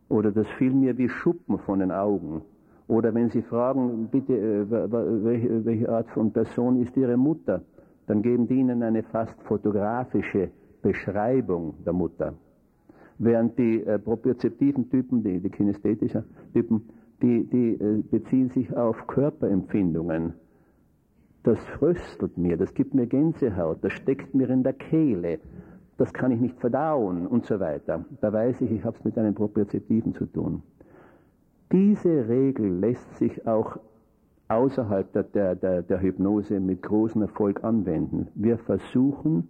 Oder 0.09 0.31
das 0.31 0.47
fiel 0.57 0.73
mir 0.73 0.97
wie 0.97 1.09
Schuppen 1.09 1.57
von 1.59 1.79
den 1.79 1.91
Augen. 1.91 2.41
Oder 2.87 3.13
wenn 3.13 3.29
Sie 3.29 3.41
fragen, 3.41 4.09
bitte, 4.11 4.33
äh, 4.33 4.69
welche, 4.69 5.65
welche 5.65 5.89
Art 5.89 6.09
von 6.09 6.31
Person 6.31 6.81
ist 6.81 6.95
Ihre 6.97 7.17
Mutter? 7.17 7.61
dann 8.07 8.21
geben 8.21 8.47
die 8.47 8.55
ihnen 8.55 8.83
eine 8.83 9.03
fast 9.03 9.35
fotografische 9.43 10.49
Beschreibung 10.81 11.75
der 11.85 11.93
Mutter. 11.93 12.33
Während 13.19 13.57
die 13.57 13.83
äh, 13.83 13.99
propriozeptiven 13.99 14.89
Typen, 14.89 15.23
die, 15.23 15.39
die 15.39 15.49
kinästhetischen 15.49 16.23
Typen, 16.53 16.89
die, 17.21 17.45
die 17.45 17.73
äh, 17.73 18.03
beziehen 18.09 18.49
sich 18.49 18.75
auf 18.75 19.07
Körperempfindungen. 19.07 20.33
Das 21.43 21.59
fröstelt 21.77 22.37
mir, 22.37 22.57
das 22.57 22.73
gibt 22.73 22.93
mir 22.93 23.05
Gänsehaut, 23.05 23.79
das 23.81 23.93
steckt 23.93 24.33
mir 24.33 24.49
in 24.49 24.63
der 24.63 24.73
Kehle, 24.73 25.39
das 25.97 26.13
kann 26.13 26.31
ich 26.31 26.39
nicht 26.39 26.59
verdauen 26.59 27.27
und 27.27 27.45
so 27.45 27.59
weiter. 27.59 28.05
Da 28.21 28.33
weiß 28.33 28.61
ich, 28.61 28.71
ich 28.71 28.83
habe 28.83 28.97
es 28.97 29.03
mit 29.03 29.17
einem 29.17 29.35
Propriozeptiven 29.35 30.13
zu 30.13 30.25
tun. 30.25 30.63
Diese 31.71 32.27
Regel 32.27 32.79
lässt 32.79 33.15
sich 33.17 33.45
auch 33.45 33.77
außerhalb 34.47 35.11
der, 35.13 35.23
der, 35.23 35.55
der, 35.55 35.81
der 35.81 36.01
Hypnose 36.01 36.59
mit 36.59 36.81
großem 36.81 37.23
Erfolg 37.23 37.63
anwenden. 37.63 38.27
Wir 38.35 38.57
versuchen 38.57 39.49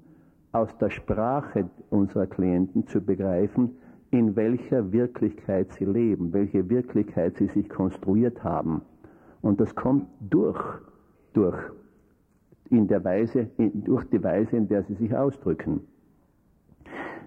aus 0.53 0.75
der 0.77 0.89
Sprache 0.89 1.69
unserer 1.89 2.27
Klienten 2.27 2.87
zu 2.87 3.01
begreifen, 3.01 3.71
in 4.11 4.35
welcher 4.35 4.91
Wirklichkeit 4.91 5.73
sie 5.73 5.85
leben, 5.85 6.31
welche 6.31 6.69
Wirklichkeit 6.69 7.35
sie 7.37 7.47
sich 7.47 7.67
konstruiert 7.67 8.43
haben. 8.43 8.81
Und 9.41 9.59
das 9.59 9.75
kommt 9.75 10.07
durch, 10.21 10.63
durch, 11.33 11.57
in 12.69 12.87
der 12.87 13.03
Weise, 13.03 13.49
in, 13.57 13.83
durch 13.83 14.05
die 14.05 14.23
Weise, 14.23 14.55
in 14.55 14.67
der 14.67 14.83
sie 14.83 14.93
sich 14.95 15.15
ausdrücken. 15.15 15.81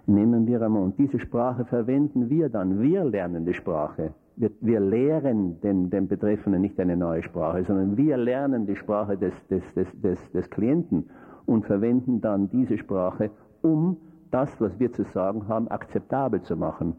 Nehmen 0.07 0.47
wir 0.47 0.62
einmal, 0.62 0.82
und 0.82 0.98
diese 0.98 1.19
Sprache 1.19 1.65
verwenden 1.65 2.31
wir 2.31 2.48
dann, 2.48 2.81
wir 2.81 3.05
lernen 3.05 3.44
die 3.44 3.55
Sprache 3.55 4.15
wir, 4.36 4.51
wir 4.61 4.81
lehren 4.81 5.61
den, 5.62 5.90
den 5.90 6.09
Betreffenden 6.09 6.61
nicht 6.61 6.78
eine 6.78 6.97
neue 6.97 7.23
Sprache, 7.23 7.65
sondern 7.65 7.97
wir 7.97 8.16
lernen 8.16 8.66
die 8.66 8.77
Sprache 8.77 9.16
des, 9.16 9.32
des, 9.48 9.62
des, 9.74 9.89
des, 10.01 10.19
des 10.32 10.51
Klienten 10.51 11.09
und 11.47 11.66
verwenden 11.66 12.20
dann 12.20 12.51
diese 12.51 12.78
Sprache, 12.78 13.31
um 13.62 13.97
das, 14.31 14.60
was 14.60 14.78
wir 14.78 14.93
zu 14.93 15.05
sagen 15.05 15.48
haben, 15.48 15.68
akzeptabel 15.68 16.43
zu 16.43 16.56
machen. 16.56 16.97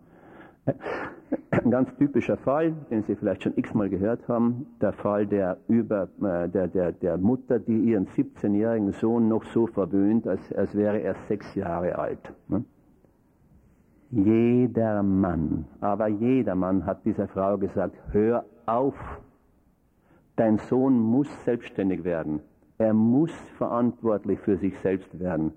Ein 1.51 1.71
ganz 1.71 1.93
typischer 1.97 2.37
Fall, 2.37 2.73
den 2.89 3.03
Sie 3.03 3.15
vielleicht 3.15 3.43
schon 3.43 3.53
x-mal 3.57 3.89
gehört 3.89 4.27
haben, 4.27 4.65
der 4.81 4.93
Fall 4.93 5.25
der, 5.27 5.57
über, 5.67 6.07
äh, 6.21 6.47
der, 6.47 6.67
der, 6.67 6.91
der 6.93 7.17
Mutter, 7.17 7.59
die 7.59 7.77
ihren 7.77 8.07
17-jährigen 8.07 8.93
Sohn 8.93 9.27
noch 9.27 9.43
so 9.45 9.67
verwöhnt, 9.67 10.27
als, 10.27 10.53
als 10.53 10.75
wäre 10.75 10.99
er 11.01 11.15
sechs 11.27 11.53
Jahre 11.55 11.97
alt. 11.97 12.33
Ne? 12.47 12.63
Jeder 14.09 15.03
Mann, 15.03 15.65
aber 15.81 16.07
jeder 16.07 16.55
Mann 16.55 16.85
hat 16.85 17.03
dieser 17.05 17.27
Frau 17.27 17.57
gesagt, 17.57 17.95
hör 18.11 18.45
auf, 18.65 18.95
dein 20.37 20.59
Sohn 20.59 20.97
muss 20.97 21.27
selbstständig 21.43 22.05
werden. 22.05 22.39
Er 22.77 22.93
muss 22.93 23.31
verantwortlich 23.57 24.39
für 24.39 24.57
sich 24.57 24.77
selbst 24.79 25.19
werden. 25.19 25.51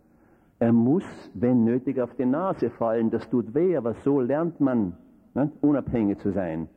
Er 0.59 0.73
muss, 0.73 1.05
wenn 1.35 1.65
nötig, 1.65 2.01
auf 2.01 2.15
die 2.17 2.27
Nase 2.27 2.71
fallen. 2.71 3.11
Das 3.11 3.29
tut 3.29 3.55
weh, 3.55 3.77
aber 3.77 3.95
so 3.95 4.21
lernt 4.21 4.61
man, 4.61 4.97
ne, 5.35 5.51
unabhängig 5.61 6.19
zu 6.19 6.33
sein. 6.33 6.69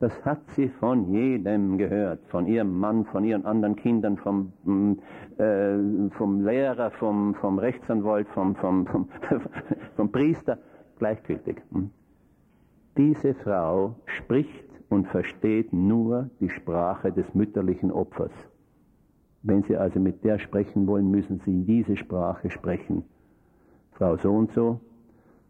Das 0.00 0.24
hat 0.24 0.40
sie 0.56 0.68
von 0.68 1.12
jedem 1.12 1.76
gehört, 1.76 2.20
von 2.28 2.46
ihrem 2.46 2.78
Mann, 2.78 3.04
von 3.04 3.22
ihren 3.22 3.44
anderen 3.44 3.76
Kindern, 3.76 4.16
vom, 4.16 4.52
mm, 4.64 4.92
äh, 5.38 6.10
vom 6.16 6.42
Lehrer, 6.42 6.90
vom, 6.92 7.34
vom 7.34 7.58
Rechtsanwalt, 7.58 8.26
vom, 8.28 8.54
vom, 8.56 8.86
vom, 8.86 9.08
vom 9.96 10.10
Priester 10.10 10.56
gleichgültig. 10.98 11.60
Hm? 11.72 11.90
Diese 12.96 13.34
Frau 13.34 13.94
spricht 14.06 14.68
und 14.88 15.06
versteht 15.08 15.72
nur 15.74 16.30
die 16.40 16.48
Sprache 16.48 17.12
des 17.12 17.34
mütterlichen 17.34 17.92
Opfers. 17.92 18.32
Wenn 19.42 19.62
Sie 19.62 19.76
also 19.76 19.98
mit 20.00 20.22
der 20.24 20.38
sprechen 20.38 20.86
wollen, 20.86 21.10
müssen 21.10 21.40
Sie 21.40 21.64
diese 21.64 21.96
Sprache 21.96 22.50
sprechen. 22.50 23.04
Frau 23.92 24.16
so 24.16 24.32
und 24.32 24.52
so, 24.52 24.80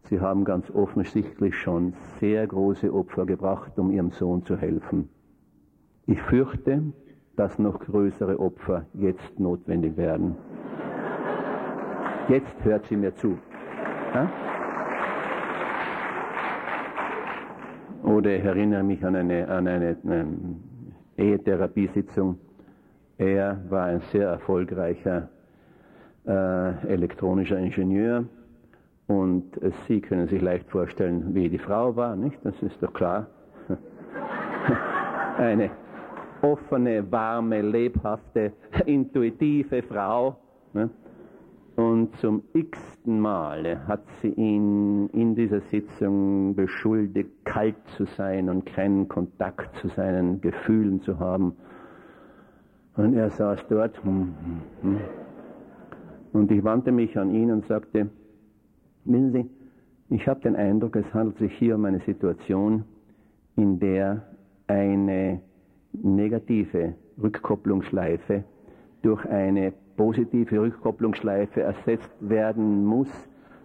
Sie 0.03 0.19
haben 0.19 0.45
ganz 0.45 0.69
offensichtlich 0.71 1.55
schon 1.55 1.93
sehr 2.19 2.47
große 2.47 2.93
Opfer 2.93 3.25
gebracht, 3.25 3.77
um 3.77 3.91
Ihrem 3.91 4.11
Sohn 4.11 4.43
zu 4.45 4.57
helfen. 4.57 5.09
Ich 6.07 6.21
fürchte, 6.21 6.81
dass 7.35 7.59
noch 7.59 7.79
größere 7.79 8.39
Opfer 8.39 8.85
jetzt 8.93 9.39
notwendig 9.39 9.97
werden. 9.97 10.35
Jetzt 12.27 12.63
hört 12.63 12.85
sie 12.85 12.95
mir 12.95 13.15
zu. 13.15 13.37
Ja? 14.13 14.31
Oder 18.03 18.35
ich 18.35 18.43
erinnere 18.43 18.83
mich 18.83 19.03
an 19.05 19.15
eine, 19.15 19.47
an 19.47 19.67
eine, 19.67 19.97
eine 20.03 20.27
Ehetherapiesitzung. 21.17 22.37
Er 23.21 23.59
war 23.69 23.85
ein 23.85 24.01
sehr 24.11 24.29
erfolgreicher 24.29 25.29
äh, 26.25 26.87
elektronischer 26.87 27.59
Ingenieur 27.59 28.25
und 29.05 29.43
Sie 29.87 30.01
können 30.01 30.27
sich 30.27 30.41
leicht 30.41 30.67
vorstellen, 30.71 31.35
wie 31.35 31.47
die 31.47 31.59
Frau 31.59 31.95
war, 31.95 32.15
nicht? 32.15 32.39
Das 32.43 32.59
ist 32.63 32.81
doch 32.81 32.91
klar. 32.93 33.27
eine 35.37 35.69
offene, 36.41 37.11
warme, 37.11 37.61
lebhafte, 37.61 38.53
intuitive 38.87 39.83
Frau. 39.83 40.37
Ne? 40.73 40.89
Und 41.75 42.15
zum 42.15 42.41
x-ten 42.53 43.19
Male 43.19 43.85
hat 43.87 44.01
sie 44.23 44.29
ihn 44.29 45.09
in 45.09 45.35
dieser 45.35 45.61
Sitzung 45.69 46.55
beschuldigt, 46.55 47.45
kalt 47.45 47.75
zu 47.97 48.05
sein 48.17 48.49
und 48.49 48.65
keinen 48.65 49.07
Kontakt 49.07 49.75
zu 49.75 49.89
seinen 49.89 50.41
Gefühlen 50.41 51.01
zu 51.01 51.19
haben. 51.19 51.55
Und 52.95 53.15
er 53.15 53.29
saß 53.29 53.59
dort 53.69 54.03
hm, 54.03 54.33
hm, 54.43 54.61
hm, 54.81 54.99
Und 56.33 56.51
ich 56.51 56.63
wandte 56.63 56.91
mich 56.91 57.17
an 57.17 57.33
ihn 57.33 57.51
und 57.51 57.65
sagte, 57.65 58.09
wissen 59.05 59.31
Sie, 59.31 59.49
ich 60.09 60.27
habe 60.27 60.41
den 60.41 60.55
Eindruck, 60.55 60.97
es 60.97 61.13
handelt 61.13 61.37
sich 61.37 61.53
hier 61.53 61.75
um 61.75 61.85
eine 61.85 61.99
Situation, 61.99 62.83
in 63.55 63.79
der 63.79 64.23
eine 64.67 65.41
negative 65.93 66.95
Rückkopplungsschleife 67.21 68.43
durch 69.01 69.25
eine 69.25 69.73
positive 69.95 70.61
Rückkopplungsschleife 70.61 71.61
ersetzt 71.61 72.11
werden 72.19 72.85
muss. 72.85 73.09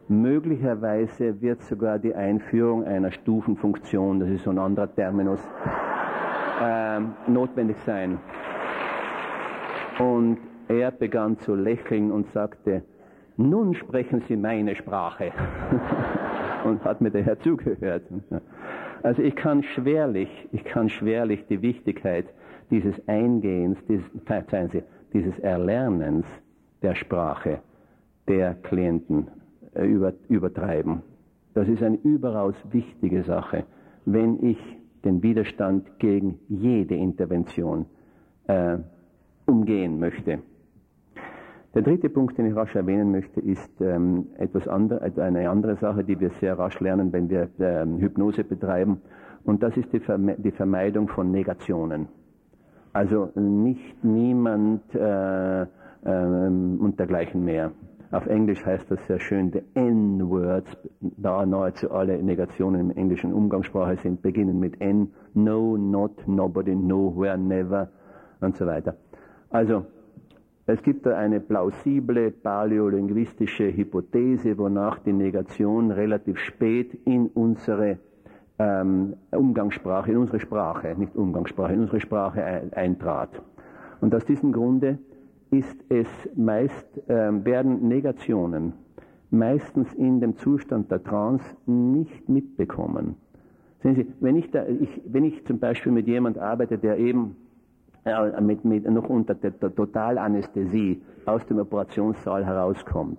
Möglicherweise 0.08 1.40
wird 1.40 1.62
sogar 1.62 1.98
die 1.98 2.14
Einführung 2.14 2.84
einer 2.84 3.10
Stufenfunktion, 3.10 4.20
das 4.20 4.30
ist 4.30 4.44
so 4.44 4.50
ein 4.50 4.58
anderer 4.58 4.94
Terminus, 4.94 5.40
äh, 6.62 7.00
notwendig 7.28 7.76
sein. 7.84 8.18
Und 9.98 10.38
er 10.68 10.90
begann 10.90 11.38
zu 11.38 11.54
lächeln 11.54 12.10
und 12.10 12.30
sagte, 12.32 12.82
nun 13.36 13.74
sprechen 13.74 14.22
Sie 14.28 14.36
meine 14.36 14.74
Sprache. 14.74 15.32
und 16.64 16.84
hat 16.84 17.00
mir 17.00 17.10
daher 17.10 17.38
zugehört. 17.40 18.02
Also 19.02 19.22
ich 19.22 19.36
kann 19.36 19.62
schwerlich, 19.62 20.28
ich 20.52 20.64
kann 20.64 20.88
schwerlich 20.88 21.46
die 21.48 21.62
Wichtigkeit 21.62 22.26
dieses 22.70 22.96
Eingehens, 23.08 23.78
dieses, 23.86 24.04
Sie, 24.72 24.82
dieses 25.12 25.38
Erlernens 25.38 26.26
der 26.82 26.94
Sprache 26.94 27.60
der 28.26 28.54
Klienten 28.54 29.28
äh, 29.74 29.86
über, 29.86 30.12
übertreiben. 30.28 31.02
Das 31.54 31.68
ist 31.68 31.82
eine 31.82 31.96
überaus 31.96 32.56
wichtige 32.72 33.22
Sache, 33.22 33.64
wenn 34.04 34.44
ich 34.44 34.58
den 35.04 35.22
Widerstand 35.22 35.98
gegen 36.00 36.40
jede 36.48 36.96
Intervention 36.96 37.86
äh, 38.48 38.78
umgehen 39.46 39.98
möchte. 39.98 40.40
Der 41.74 41.82
dritte 41.82 42.08
Punkt, 42.08 42.38
den 42.38 42.46
ich 42.46 42.56
rasch 42.56 42.74
erwähnen 42.74 43.10
möchte, 43.10 43.40
ist 43.40 43.80
ähm, 43.80 44.28
etwas 44.38 44.66
andere, 44.66 45.12
eine 45.22 45.50
andere 45.50 45.76
Sache, 45.76 46.04
die 46.04 46.18
wir 46.18 46.30
sehr 46.40 46.58
rasch 46.58 46.80
lernen, 46.80 47.12
wenn 47.12 47.28
wir 47.28 47.48
ähm, 47.58 47.98
Hypnose 47.98 48.44
betreiben. 48.44 49.02
Und 49.44 49.62
das 49.62 49.76
ist 49.76 49.92
die, 49.92 50.00
Verme 50.00 50.36
die 50.38 50.52
Vermeidung 50.52 51.08
von 51.08 51.30
Negationen. 51.30 52.08
Also 52.94 53.30
nicht 53.34 54.02
niemand 54.02 54.82
äh, 54.94 55.62
äh, 55.62 55.66
und 56.04 56.94
dergleichen 56.98 57.44
mehr. 57.44 57.72
Auf 58.10 58.26
Englisch 58.26 58.64
heißt 58.64 58.90
das 58.90 58.98
sehr 59.06 59.20
schön, 59.20 59.52
the 59.52 59.60
N-Words, 59.74 60.70
da 61.00 61.44
nahezu 61.44 61.90
alle 61.90 62.22
Negationen 62.22 62.90
im 62.90 62.96
englischen 62.96 63.34
Umgangssprache 63.34 63.98
sind, 64.02 64.22
beginnen 64.22 64.58
mit 64.60 64.80
N, 64.80 65.10
no, 65.34 65.76
not, 65.76 66.26
nobody, 66.26 66.74
nowhere, 66.74 67.36
never 67.36 67.88
und 68.40 68.56
so 68.56 68.64
weiter. 68.64 68.96
Also, 69.50 69.86
es 70.66 70.82
gibt 70.82 71.06
da 71.06 71.16
eine 71.16 71.38
plausible 71.38 72.32
paläolinguistische 72.32 73.74
Hypothese, 73.76 74.58
wonach 74.58 74.98
die 74.98 75.12
Negation 75.12 75.92
relativ 75.92 76.38
spät 76.38 76.92
in 77.04 77.28
unsere 77.28 77.98
ähm, 78.58 79.14
Umgangssprache, 79.30 80.10
in 80.10 80.18
unsere 80.18 80.40
Sprache, 80.40 80.94
nicht 80.98 81.14
Umgangssprache, 81.14 81.72
in 81.72 81.80
unsere 81.82 82.00
Sprache 82.00 82.42
eintrat. 82.72 83.30
Und 84.00 84.14
aus 84.14 84.24
diesem 84.24 84.52
Grunde 84.52 84.98
ist 85.50 85.76
es 85.88 86.08
meist, 86.34 87.08
äh, 87.08 87.44
werden 87.44 87.86
Negationen 87.86 88.72
meistens 89.30 89.92
in 89.94 90.20
dem 90.20 90.36
Zustand 90.36 90.90
der 90.90 91.02
Trance 91.02 91.44
nicht 91.66 92.28
mitbekommen. 92.28 93.16
Sehen 93.82 93.94
Sie, 93.94 94.06
wenn 94.20 94.36
ich, 94.36 94.50
da, 94.50 94.66
ich, 94.66 95.02
wenn 95.06 95.24
ich 95.24 95.44
zum 95.44 95.58
Beispiel 95.58 95.92
mit 95.92 96.06
jemand 96.06 96.38
arbeite, 96.38 96.78
der 96.78 96.98
eben 96.98 97.36
äh, 98.06 98.40
mit, 98.40 98.64
mit, 98.64 98.88
noch 98.88 99.08
unter 99.08 99.34
der, 99.34 99.58
Totalanästhesie 99.58 101.02
aus 101.24 101.44
dem 101.46 101.58
Operationssaal 101.58 102.46
herauskommt 102.46 103.18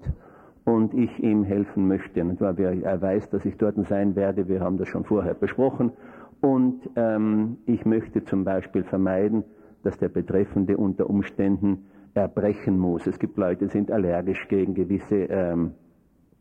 und 0.64 0.94
ich 0.94 1.20
ihm 1.22 1.44
helfen 1.44 1.90
möchte. 1.90 2.24
Und 2.24 2.40
er 2.40 3.02
weiß, 3.02 3.30
dass 3.30 3.44
ich 3.44 3.58
dort 3.58 3.76
sein 3.90 4.16
werde, 4.16 4.48
wir 4.48 4.62
haben 4.62 4.78
das 4.78 4.88
schon 4.88 5.04
vorher 5.04 5.34
besprochen. 5.34 5.92
Und 6.40 6.90
ähm, 6.96 7.58
ich 7.66 7.86
möchte 7.86 8.24
zum 8.24 8.46
Beispiel 8.46 8.84
vermeiden, 8.84 9.44
dass 9.84 9.98
der 9.98 10.10
Betreffende 10.10 10.78
unter 10.78 11.10
Umständen 11.10 11.88
erbrechen 12.14 12.80
muss. 12.80 13.08
Es 13.08 13.20
gibt 13.20 13.38
Leute, 13.38 13.66
die 13.66 13.72
sind 13.72 13.92
allergisch 13.92 14.48
gegen 14.48 14.74
gewisse 14.74 15.16
ähm, 15.16 15.72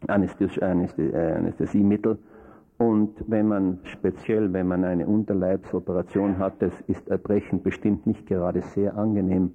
Anästhesie, 0.06 0.62
Anästhesie, 0.62 1.12
äh, 1.12 1.32
Anästhesiemittel 1.32 2.18
und 2.78 3.24
wenn 3.26 3.48
man 3.48 3.78
speziell, 3.84 4.52
wenn 4.52 4.68
man 4.68 4.84
eine 4.84 5.06
Unterleibsoperation 5.06 6.38
hat, 6.38 6.60
das 6.60 6.72
ist 6.88 7.08
Erbrechen 7.08 7.62
bestimmt 7.62 8.06
nicht 8.06 8.26
gerade 8.26 8.60
sehr 8.60 8.96
angenehm, 8.96 9.52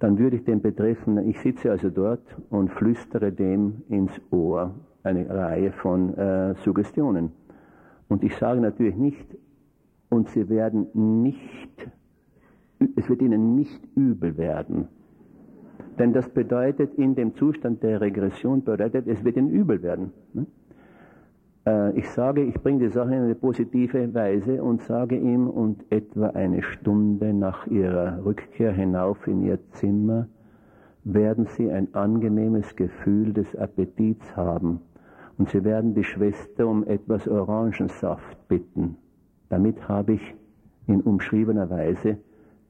dann 0.00 0.18
würde 0.18 0.36
ich 0.36 0.44
den 0.44 0.60
Betreffenden, 0.60 1.28
ich 1.28 1.40
sitze 1.40 1.70
also 1.70 1.90
dort 1.90 2.22
und 2.50 2.70
flüstere 2.70 3.32
dem 3.32 3.82
ins 3.88 4.12
Ohr 4.30 4.74
eine 5.02 5.28
Reihe 5.28 5.72
von 5.72 6.14
äh, 6.16 6.54
Suggestionen. 6.64 7.32
Und 8.08 8.24
ich 8.24 8.36
sage 8.36 8.60
natürlich 8.60 8.96
nicht, 8.96 9.36
und 10.10 10.28
sie 10.30 10.48
werden 10.48 10.86
nicht, 11.20 11.90
es 12.96 13.08
wird 13.08 13.22
ihnen 13.22 13.54
nicht 13.56 13.80
übel 13.94 14.36
werden. 14.36 14.88
Denn 15.98 16.12
das 16.12 16.28
bedeutet, 16.28 16.94
in 16.94 17.14
dem 17.14 17.34
Zustand 17.34 17.82
der 17.82 18.00
Regression 18.00 18.62
bedeutet, 18.64 19.06
es 19.06 19.22
wird 19.24 19.36
ihnen 19.36 19.50
übel 19.50 19.82
werden. 19.82 20.12
Ne? 20.32 20.46
Äh, 21.68 21.98
ich 21.98 22.08
sage, 22.10 22.42
ich 22.42 22.54
bringe 22.54 22.86
die 22.86 22.92
Sache 22.92 23.14
in 23.14 23.22
eine 23.24 23.34
positive 23.34 24.14
Weise 24.14 24.62
und 24.62 24.80
sage 24.82 25.16
ihm, 25.16 25.48
und 25.48 25.84
etwa 25.90 26.28
eine 26.28 26.62
Stunde 26.62 27.34
nach 27.34 27.66
ihrer 27.66 28.24
Rückkehr 28.24 28.72
hinauf 28.72 29.26
in 29.26 29.42
ihr 29.42 29.58
Zimmer 29.72 30.28
werden 31.04 31.46
sie 31.56 31.70
ein 31.70 31.94
angenehmes 31.94 32.74
Gefühl 32.74 33.32
des 33.32 33.54
Appetits 33.56 34.36
haben 34.36 34.80
und 35.36 35.48
sie 35.50 35.64
werden 35.64 35.94
die 35.94 36.04
Schwester 36.04 36.66
um 36.66 36.86
etwas 36.86 37.28
Orangensaft 37.28 38.48
bitten. 38.48 38.96
Damit 39.48 39.88
habe 39.88 40.14
ich 40.14 40.34
in 40.86 41.00
umschriebener 41.00 41.70
Weise 41.70 42.18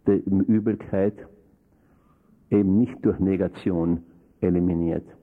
die 0.07 0.23
Übelkeit 0.47 1.27
eben 2.51 2.79
nicht 2.79 3.05
durch 3.05 3.19
Negation 3.19 4.03
eliminiert. 4.41 5.18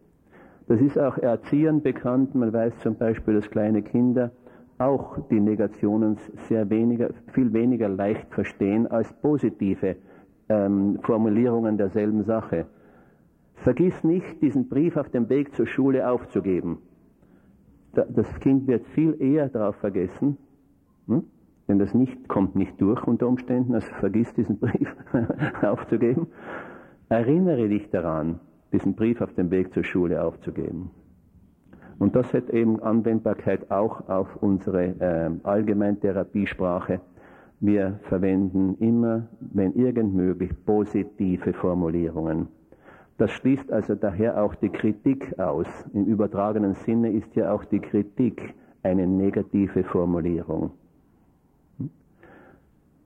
Das 0.67 0.81
ist 0.81 0.97
auch 0.97 1.17
Erziehern 1.17 1.81
bekannt. 1.81 2.33
Man 2.33 2.51
weiß 2.51 2.79
zum 2.79 2.95
Beispiel, 2.95 3.35
dass 3.35 3.49
kleine 3.49 3.83
Kinder 3.83 4.31
auch 4.77 5.19
die 5.29 5.39
Negationen 5.39 6.17
sehr 6.49 6.69
weniger, 6.69 7.09
viel 7.33 7.53
weniger 7.53 7.87
leicht 7.87 8.33
verstehen 8.33 8.87
als 8.87 9.13
positive 9.21 9.95
ähm, 10.49 10.99
Formulierungen 11.03 11.77
derselben 11.77 12.23
Sache. 12.23 12.65
Vergiss 13.55 14.03
nicht, 14.03 14.41
diesen 14.41 14.67
Brief 14.67 14.97
auf 14.97 15.09
dem 15.09 15.29
Weg 15.29 15.55
zur 15.55 15.65
Schule 15.65 16.09
aufzugeben. 16.09 16.79
Das 17.93 18.27
Kind 18.41 18.67
wird 18.67 18.85
viel 18.87 19.15
eher 19.21 19.47
darauf 19.47 19.77
vergessen, 19.77 20.37
hm? 21.07 21.23
denn 21.69 21.79
das 21.79 21.93
nicht 21.93 22.27
kommt 22.27 22.55
nicht 22.55 22.79
durch 22.81 23.01
unter 23.07 23.27
Umständen, 23.27 23.73
also 23.73 23.87
vergiss 23.99 24.33
diesen 24.33 24.59
Brief 24.59 24.93
aufzugeben. 25.61 26.27
Erinnere 27.07 27.69
dich 27.69 27.89
daran, 27.89 28.41
diesen 28.76 28.93
Brief 28.93 29.22
auf 29.22 29.34
dem 29.34 29.52
Weg 29.52 29.73
zur 29.73 29.85
Schule 29.85 30.22
aufzugeben. 30.22 30.91
Und 31.97 32.14
das 32.15 32.34
hat 32.34 32.49
eben 32.49 32.81
Anwendbarkeit 32.84 33.72
auch 33.72 34.10
auf 34.10 34.35
unsere 34.41 34.84
äh, 34.99 35.30
Allgemeintherapiesprache. 35.43 36.99
Wir 37.61 37.99
verwenden 38.10 38.76
immer, 38.80 39.30
wenn 39.39 39.73
irgend 39.76 40.14
möglich, 40.14 40.52
positive 40.65 41.53
Formulierungen. 41.53 42.49
Das 43.18 43.31
schließt 43.31 43.72
also 43.72 43.95
daher 43.95 44.43
auch 44.43 44.56
die 44.56 44.68
Kritik 44.68 45.39
aus. 45.39 45.68
Im 45.93 46.06
übertragenen 46.06 46.73
Sinne 46.73 47.11
ist 47.11 47.34
ja 47.34 47.53
auch 47.53 47.64
die 47.64 47.80
Kritik 47.80 48.53
eine 48.84 49.07
negative 49.07 49.85
Formulierung. 49.85 50.72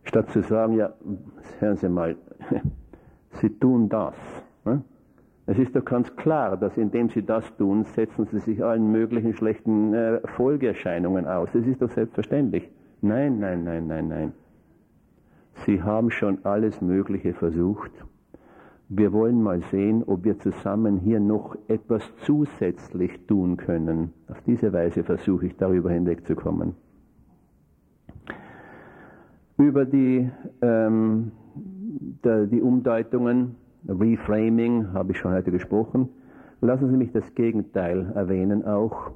Statt 0.04 0.32
zu 0.32 0.41
sagen, 0.41 0.74
ja, 0.74 0.94
hören 1.60 1.78
Sie 1.78 1.90
mal, 1.90 2.16
Sie 3.34 3.50
tun 3.50 3.88
das. 3.88 4.16
Es 5.50 5.58
ist 5.58 5.76
doch 5.76 5.84
ganz 5.84 6.16
klar, 6.16 6.58
dass 6.58 6.78
indem 6.78 7.10
sie 7.10 7.24
das 7.24 7.44
tun, 7.58 7.84
setzen 7.84 8.28
sie 8.28 8.38
sich 8.38 8.64
allen 8.64 8.92
möglichen 8.92 9.34
schlechten 9.34 9.96
äh, 9.96 10.20
Folgeerscheinungen 10.36 11.26
aus. 11.26 11.50
Das 11.54 11.66
ist 11.66 11.82
doch 11.82 11.90
selbstverständlich. 11.90 12.70
Nein, 13.02 13.40
nein, 13.40 13.64
nein, 13.64 13.88
nein, 13.88 14.08
nein. 14.10 14.34
Sie 15.66 15.82
haben 15.82 16.12
schon 16.12 16.38
alles 16.46 16.82
Mögliche 16.82 17.34
versucht. 17.34 17.90
Wir 18.90 19.12
wollen 19.12 19.42
mal 19.42 19.64
sehen, 19.72 20.04
ob 20.06 20.24
wir 20.24 20.38
zusammen 20.38 21.00
hier 21.00 21.20
noch 21.20 21.58
etwas 21.68 22.04
zusätzlich 22.18 23.26
tun 23.26 23.58
können. 23.58 24.14
Auf 24.28 24.40
diese 24.46 24.72
Weise 24.72 25.04
versuche 25.04 25.48
ich 25.48 25.58
darüber 25.58 25.90
hinwegzukommen. 25.90 26.76
Über 29.58 29.86
die, 29.86 30.30
ähm, 30.62 31.32
die 32.24 32.62
Umdeutungen 32.62 33.56
Reframing 33.88 34.93
habe 34.93 35.11
ich 35.11 35.18
schon 35.18 35.34
heute 35.34 35.51
gesprochen. 35.51 36.10
Lassen 36.61 36.89
Sie 36.89 36.97
mich 36.97 37.11
das 37.11 37.34
Gegenteil 37.35 38.11
erwähnen 38.15 38.65
auch. 38.65 39.11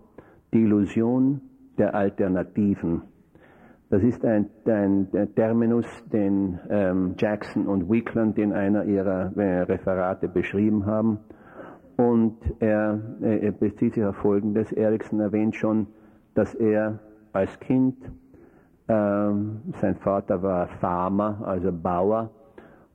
Die 0.54 0.62
Illusion 0.62 1.42
der 1.78 1.96
Alternativen. 1.96 3.02
Das 3.90 4.02
ist 4.02 4.26
ein, 4.26 4.50
ein 4.66 5.08
Terminus, 5.36 5.86
den 6.12 6.60
ähm, 6.70 7.16
Jackson 7.18 7.68
und 7.68 7.90
Wickland 7.90 8.38
in 8.38 8.54
einer 8.54 8.86
ihrer 8.86 9.36
äh, 9.38 9.62
Referate 9.64 10.28
beschrieben 10.28 10.86
haben. 10.86 11.20
Und 11.96 12.38
er, 12.60 13.00
er 13.22 13.52
bezieht 13.52 13.94
sich 13.94 14.04
auf 14.04 14.16
Folgendes. 14.16 14.72
Erikson 14.72 15.20
erwähnt 15.20 15.56
schon, 15.56 15.88
dass 16.34 16.56
er 16.56 17.00
als 17.34 17.60
Kind, 17.60 17.98
ähm, 18.88 19.62
sein 19.80 19.96
Vater 19.98 20.42
war 20.42 20.68
Farmer, 20.80 21.42
also 21.46 21.72
Bauer, 21.72 22.32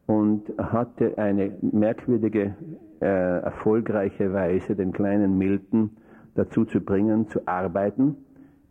und 0.08 0.50
hatte 0.56 1.18
eine 1.18 1.52
merkwürdige, 1.60 2.54
äh, 3.00 3.04
erfolgreiche 3.04 4.32
Weise, 4.32 4.74
den 4.74 4.92
kleinen 4.92 5.36
Milton 5.36 5.90
dazu 6.34 6.64
zu 6.64 6.80
bringen, 6.80 7.28
zu 7.28 7.46
arbeiten, 7.46 8.16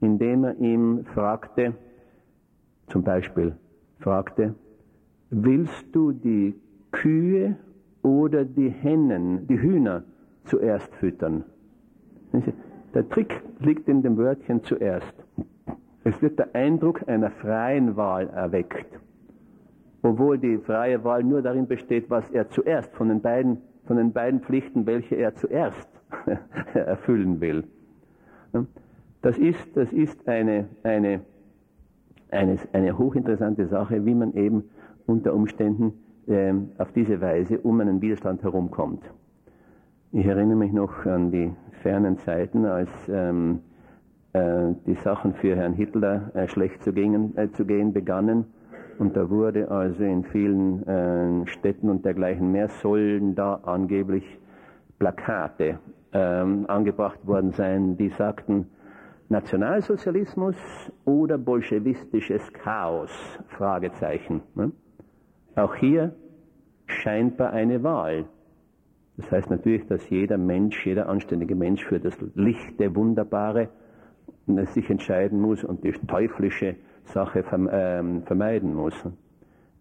indem 0.01 0.43
er 0.43 0.57
ihm 0.57 1.05
fragte, 1.13 1.75
zum 2.87 3.03
Beispiel 3.03 3.55
fragte, 3.99 4.55
willst 5.29 5.85
du 5.95 6.11
die 6.11 6.55
Kühe 6.91 7.55
oder 8.01 8.43
die 8.43 8.69
Hennen, 8.69 9.45
die 9.47 9.61
Hühner 9.61 10.03
zuerst 10.45 10.93
füttern? 10.95 11.43
Der 12.95 13.07
Trick 13.09 13.43
liegt 13.59 13.87
in 13.87 14.01
dem 14.01 14.17
Wörtchen 14.17 14.63
zuerst. 14.63 15.13
Es 16.03 16.19
wird 16.19 16.39
der 16.39 16.55
Eindruck 16.55 17.07
einer 17.07 17.29
freien 17.29 17.95
Wahl 17.95 18.27
erweckt, 18.29 18.87
obwohl 20.01 20.37
die 20.37 20.57
freie 20.57 21.03
Wahl 21.03 21.23
nur 21.23 21.41
darin 21.41 21.67
besteht, 21.67 22.09
was 22.09 22.29
er 22.31 22.49
zuerst 22.49 22.93
von 22.95 23.09
den 23.09 23.21
beiden, 23.21 23.57
von 23.85 23.97
den 23.97 24.11
beiden 24.13 24.41
Pflichten, 24.41 24.85
welche 24.85 25.15
er 25.15 25.35
zuerst 25.35 25.89
erfüllen 26.73 27.41
will. 27.41 27.63
Das 29.21 29.37
ist, 29.37 29.75
das 29.75 29.91
ist 29.91 30.27
eine, 30.27 30.65
eine, 30.83 31.21
eine, 32.31 32.57
eine 32.73 32.97
hochinteressante 32.97 33.67
Sache, 33.67 34.05
wie 34.05 34.15
man 34.15 34.33
eben 34.33 34.63
unter 35.05 35.33
Umständen 35.33 35.93
ähm, 36.27 36.69
auf 36.77 36.91
diese 36.91 37.19
Weise 37.21 37.59
um 37.59 37.79
einen 37.79 38.01
Widerstand 38.01 38.43
herumkommt. 38.43 39.03
Ich 40.11 40.25
erinnere 40.25 40.57
mich 40.57 40.71
noch 40.71 41.05
an 41.05 41.31
die 41.31 41.51
fernen 41.81 42.17
Zeiten, 42.19 42.65
als 42.65 42.89
ähm, 43.09 43.59
äh, 44.33 44.73
die 44.85 44.95
Sachen 44.95 45.33
für 45.33 45.55
Herrn 45.55 45.73
Hitler 45.73 46.31
äh, 46.33 46.47
schlecht 46.47 46.83
zu 46.83 46.93
gehen, 46.93 47.35
äh, 47.37 47.51
zu 47.51 47.65
gehen 47.65 47.93
begannen. 47.93 48.45
Und 48.99 49.15
da 49.15 49.29
wurde 49.29 49.69
also 49.69 50.03
in 50.03 50.23
vielen 50.23 50.87
äh, 50.87 51.47
Städten 51.47 51.89
und 51.89 52.03
dergleichen 52.03 52.51
mehr 52.51 52.67
sollen 52.67 53.35
da 53.35 53.55
angeblich 53.63 54.23
Plakate 54.97 55.79
ähm, 56.13 56.65
angebracht 56.67 57.19
worden 57.27 57.51
sein, 57.51 57.97
die 57.97 58.09
sagten, 58.09 58.67
Nationalsozialismus 59.29 60.55
oder 61.05 61.37
bolschewistisches 61.37 62.41
Chaos? 62.53 63.11
Fragezeichen. 63.49 64.41
Ne? 64.55 64.71
Auch 65.55 65.75
hier 65.75 66.15
scheinbar 66.87 67.51
eine 67.51 67.83
Wahl. 67.83 68.25
Das 69.17 69.29
heißt 69.31 69.49
natürlich, 69.49 69.85
dass 69.87 70.09
jeder 70.09 70.37
Mensch, 70.37 70.85
jeder 70.85 71.09
anständige 71.09 71.55
Mensch 71.55 71.83
für 71.83 71.99
das 71.99 72.15
Lichte, 72.35 72.95
Wunderbare 72.95 73.69
sich 74.73 74.89
entscheiden 74.89 75.41
muss 75.41 75.63
und 75.63 75.83
die 75.83 75.91
teuflische 75.91 76.75
Sache 77.07 77.43
ähm, 77.51 78.23
vermeiden 78.23 78.73
muss. 78.73 78.93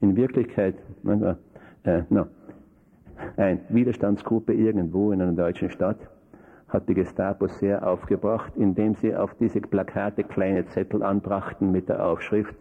In 0.01 0.17
Wirklichkeit, 0.17 0.75
äh, 1.05 2.03
eine 3.37 3.61
Widerstandsgruppe 3.69 4.53
irgendwo 4.53 5.13
in 5.13 5.23
einer 5.23 5.33
deutschen 5.33 5.71
Stadt 5.71 5.99
hat 6.69 6.89
die 6.89 6.95
Gestapo 6.95 7.47
sehr 7.47 7.87
aufgebracht, 7.87 8.53
indem 8.57 8.95
sie 8.97 9.15
auf 9.15 9.35
diese 9.35 9.61
Plakate 9.61 10.25
kleine 10.25 10.67
Zettel 10.67 11.03
anbrachten 11.03 11.71
mit 11.71 11.89
der 11.89 12.05
Aufschrift 12.05 12.57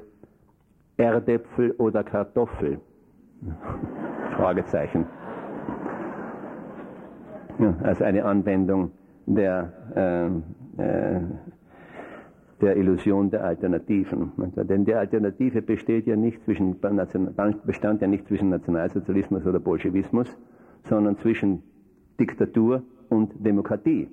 Erdäpfel 0.98 1.72
oder 1.72 2.04
Kartoffel. 2.04 2.80
Fragezeichen. 4.38 5.06
Ja, 7.60 7.74
als 7.84 8.02
eine 8.02 8.26
Anwendung 8.26 8.92
der, 9.26 9.72
äh, 9.96 10.82
äh, 10.82 11.22
der 12.62 12.78
Illusion 12.78 13.30
der 13.30 13.44
Alternativen. 13.44 14.32
Denn 14.56 14.86
die 14.86 14.94
Alternative 14.94 15.62
besteht 15.62 16.08
ja 16.08 16.16
nicht 16.16 16.44
zwischen, 16.44 16.78
bestand 17.66 18.02
ja 18.02 18.08
nicht 18.08 18.28
zwischen 18.28 18.50
Nationalsozialismus 18.50 19.46
oder 19.46 19.60
Bolschewismus, 19.60 20.28
sondern 20.84 21.18
zwischen 21.18 21.64
Diktatur 22.20 22.84
und 23.10 23.34
Demokratie. 23.46 24.08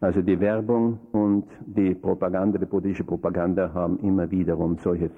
Also 0.00 0.20
die 0.20 0.38
Werbung 0.40 0.98
und 1.12 1.46
die 1.64 1.94
Propaganda, 1.94 2.58
die 2.58 2.66
politische 2.66 3.04
Propaganda 3.04 3.72
haben 3.72 3.98
immer 4.00 4.30
wiederum 4.30 4.76
solche, 4.78 5.10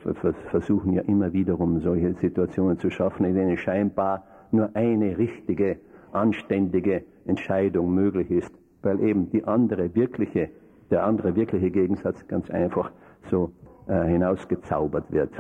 versuchen 0.51 0.93
ja 0.93 1.03
immer 1.03 1.33
wiederum 1.33 1.81
solche 1.81 2.15
Situationen 2.15 2.79
zu 2.79 2.89
schaffen, 2.91 3.25
in 3.27 3.35
denen 3.35 3.57
scheinbar 3.57 4.25
nur 4.53 4.71
eine 4.75 5.19
richtige, 5.19 5.79
anständige 6.13 7.03
Entscheidung 7.27 7.93
möglich 7.93 8.31
ist, 8.31 8.53
weil 8.83 9.01
eben 9.01 9.31
die 9.31 9.45
andere 9.45 9.95
wirkliche, 9.95 10.51
der 10.91 11.05
andere 11.05 11.37
wirkliche 11.37 11.71
Gegensatz 11.71 12.27
ganz 12.29 12.51
einfach 12.51 12.91
so 13.31 13.53
äh, 13.87 14.05
hinausgezaubert 14.05 15.11
wird. 15.13 15.33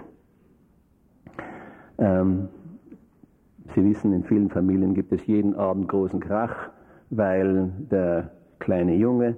Ähm, 1.98 2.48
Sie 3.74 3.84
wissen, 3.84 4.12
in 4.12 4.24
vielen 4.24 4.48
Familien 4.48 4.94
gibt 4.94 5.12
es 5.12 5.26
jeden 5.26 5.54
Abend 5.54 5.88
großen 5.88 6.20
Krach, 6.20 6.70
weil 7.10 7.70
der 7.90 8.30
kleine 8.58 8.94
Junge, 8.94 9.36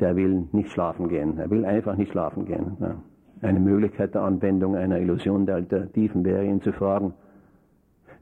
der 0.00 0.16
will 0.16 0.48
nicht 0.52 0.70
schlafen 0.70 1.08
gehen. 1.08 1.38
Er 1.38 1.50
will 1.50 1.64
einfach 1.64 1.96
nicht 1.96 2.12
schlafen 2.12 2.46
gehen. 2.46 2.76
Eine 3.42 3.60
Möglichkeit 3.60 4.14
der 4.14 4.22
Anwendung 4.22 4.76
einer 4.76 4.98
Illusion 4.98 5.46
der 5.46 5.56
Alternativen 5.56 6.24
wäre, 6.24 6.44
ihn 6.44 6.62
zu 6.62 6.72
fragen, 6.72 7.12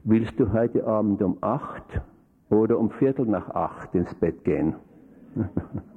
willst 0.03 0.39
du 0.39 0.51
heute 0.51 0.85
Abend 0.85 1.21
um 1.21 1.37
acht 1.41 2.01
oder 2.49 2.77
um 2.77 2.91
Viertel 2.91 3.25
nach 3.25 3.49
acht 3.51 3.95
ins 3.95 4.13
Bett 4.15 4.43
gehen? 4.43 4.75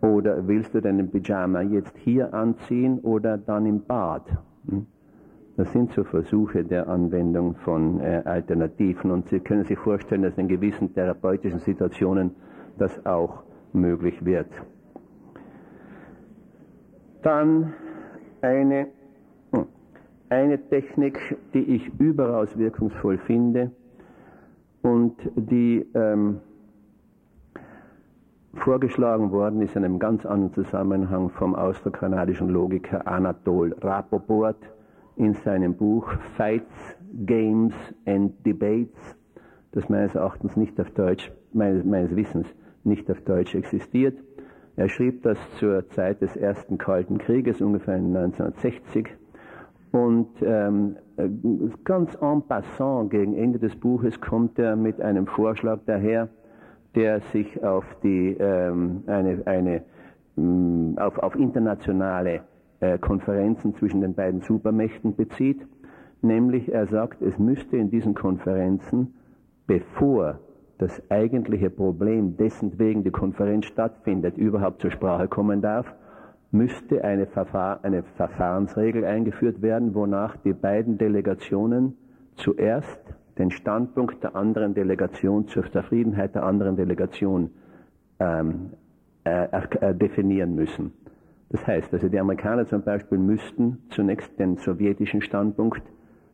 oder 0.00 0.46
willst 0.46 0.74
du 0.74 0.80
deinen 0.80 1.10
Pyjama 1.10 1.62
jetzt 1.62 1.96
hier 1.98 2.32
anziehen 2.32 3.00
oder 3.00 3.36
dann 3.36 3.66
im 3.66 3.82
Bad? 3.82 4.22
Hm? 4.68 4.86
Das 5.56 5.72
sind 5.72 5.92
so 5.92 6.04
Versuche 6.04 6.62
der 6.62 6.88
Anwendung 6.88 7.56
von 7.56 7.98
äh, 8.00 8.22
Alternativen 8.24 9.10
und 9.10 9.28
Sie 9.28 9.40
können 9.40 9.64
sich 9.64 9.76
vorstellen, 9.76 10.22
dass 10.22 10.38
in 10.38 10.46
gewissen 10.46 10.94
therapeutischen 10.94 11.58
Situationen 11.58 12.30
das 12.78 13.04
auch 13.04 13.42
möglich 13.72 14.24
wird. 14.24 14.46
Dann 17.22 17.74
eine, 18.40 18.86
hm, 19.50 19.66
eine 20.28 20.58
Technik, 20.68 21.18
die 21.54 21.74
ich 21.74 21.90
überaus 21.98 22.56
wirkungsvoll 22.56 23.18
finde 23.18 23.72
und 24.82 25.16
die 25.34 25.84
ähm, 25.94 26.40
vorgeschlagen 28.54 29.30
worden 29.30 29.62
ist 29.62 29.76
in 29.76 29.84
einem 29.84 29.98
ganz 29.98 30.24
anderen 30.24 30.52
Zusammenhang 30.54 31.30
vom 31.30 31.54
austrokanadischen 31.54 32.48
Logiker 32.48 33.06
Anatol 33.06 33.74
Rapoport 33.80 34.58
in 35.16 35.34
seinem 35.34 35.74
Buch 35.74 36.10
Fights, 36.36 36.96
Games 37.26 37.74
and 38.06 38.34
Debates, 38.46 39.16
das 39.72 39.88
meines 39.88 40.14
Erachtens 40.14 40.56
nicht 40.56 40.80
auf 40.80 40.90
Deutsch, 40.90 41.30
meines, 41.52 41.84
meines 41.84 42.14
Wissens 42.14 42.46
nicht 42.84 43.10
auf 43.10 43.20
Deutsch 43.22 43.54
existiert. 43.54 44.18
Er 44.76 44.88
schrieb 44.88 45.24
das 45.24 45.38
zur 45.58 45.88
Zeit 45.90 46.22
des 46.22 46.36
Ersten 46.36 46.78
Kalten 46.78 47.18
Krieges, 47.18 47.60
ungefähr 47.60 47.96
1960. 47.96 49.08
Und 49.90 50.28
ähm, 50.42 50.96
ganz 51.84 52.14
en 52.20 52.42
passant 52.42 53.10
gegen 53.10 53.34
Ende 53.34 53.58
des 53.58 53.74
Buches 53.74 54.20
kommt 54.20 54.58
er 54.58 54.76
mit 54.76 55.00
einem 55.00 55.26
Vorschlag 55.26 55.80
daher, 55.86 56.28
der 56.94 57.20
sich 57.32 57.62
auf 57.62 57.84
die 58.02 58.36
ähm, 58.38 59.02
eine, 59.06 59.42
eine 59.46 59.82
mh, 60.36 61.02
auf, 61.04 61.18
auf 61.18 61.34
internationale 61.36 62.40
äh, 62.80 62.98
Konferenzen 62.98 63.74
zwischen 63.74 64.00
den 64.00 64.14
beiden 64.14 64.40
Supermächten 64.40 65.14
bezieht, 65.16 65.66
nämlich 66.22 66.72
er 66.72 66.86
sagt, 66.86 67.22
es 67.22 67.38
müsste 67.38 67.76
in 67.76 67.90
diesen 67.90 68.14
Konferenzen, 68.14 69.14
bevor 69.66 70.38
das 70.78 71.02
eigentliche 71.10 71.70
Problem, 71.70 72.36
dessen 72.36 72.78
wegen 72.78 73.02
die 73.02 73.10
Konferenz 73.10 73.66
stattfindet, 73.66 74.38
überhaupt 74.38 74.80
zur 74.80 74.92
Sprache 74.92 75.26
kommen 75.26 75.60
darf, 75.60 75.92
müsste 76.50 77.04
eine, 77.04 77.26
Verfahr 77.26 77.80
eine 77.82 78.02
Verfahrensregel 78.16 79.04
eingeführt 79.04 79.60
werden, 79.60 79.94
wonach 79.94 80.36
die 80.36 80.52
beiden 80.52 80.96
Delegationen 80.96 81.96
zuerst 82.36 83.00
den 83.38 83.50
Standpunkt 83.50 84.22
der 84.22 84.34
anderen 84.34 84.74
Delegation 84.74 85.46
zur 85.48 85.70
Zufriedenheit 85.70 86.34
der 86.34 86.42
anderen 86.42 86.76
Delegation 86.76 87.50
ähm, 88.18 88.70
äh, 89.24 89.44
äh, 89.44 89.94
definieren 89.94 90.54
müssen. 90.54 90.92
Das 91.50 91.66
heißt, 91.66 91.92
also 91.92 92.08
die 92.08 92.18
Amerikaner 92.18 92.66
zum 92.66 92.82
Beispiel 92.82 93.18
müssten 93.18 93.78
zunächst 93.90 94.38
den 94.38 94.56
sowjetischen 94.56 95.22
Standpunkt 95.22 95.82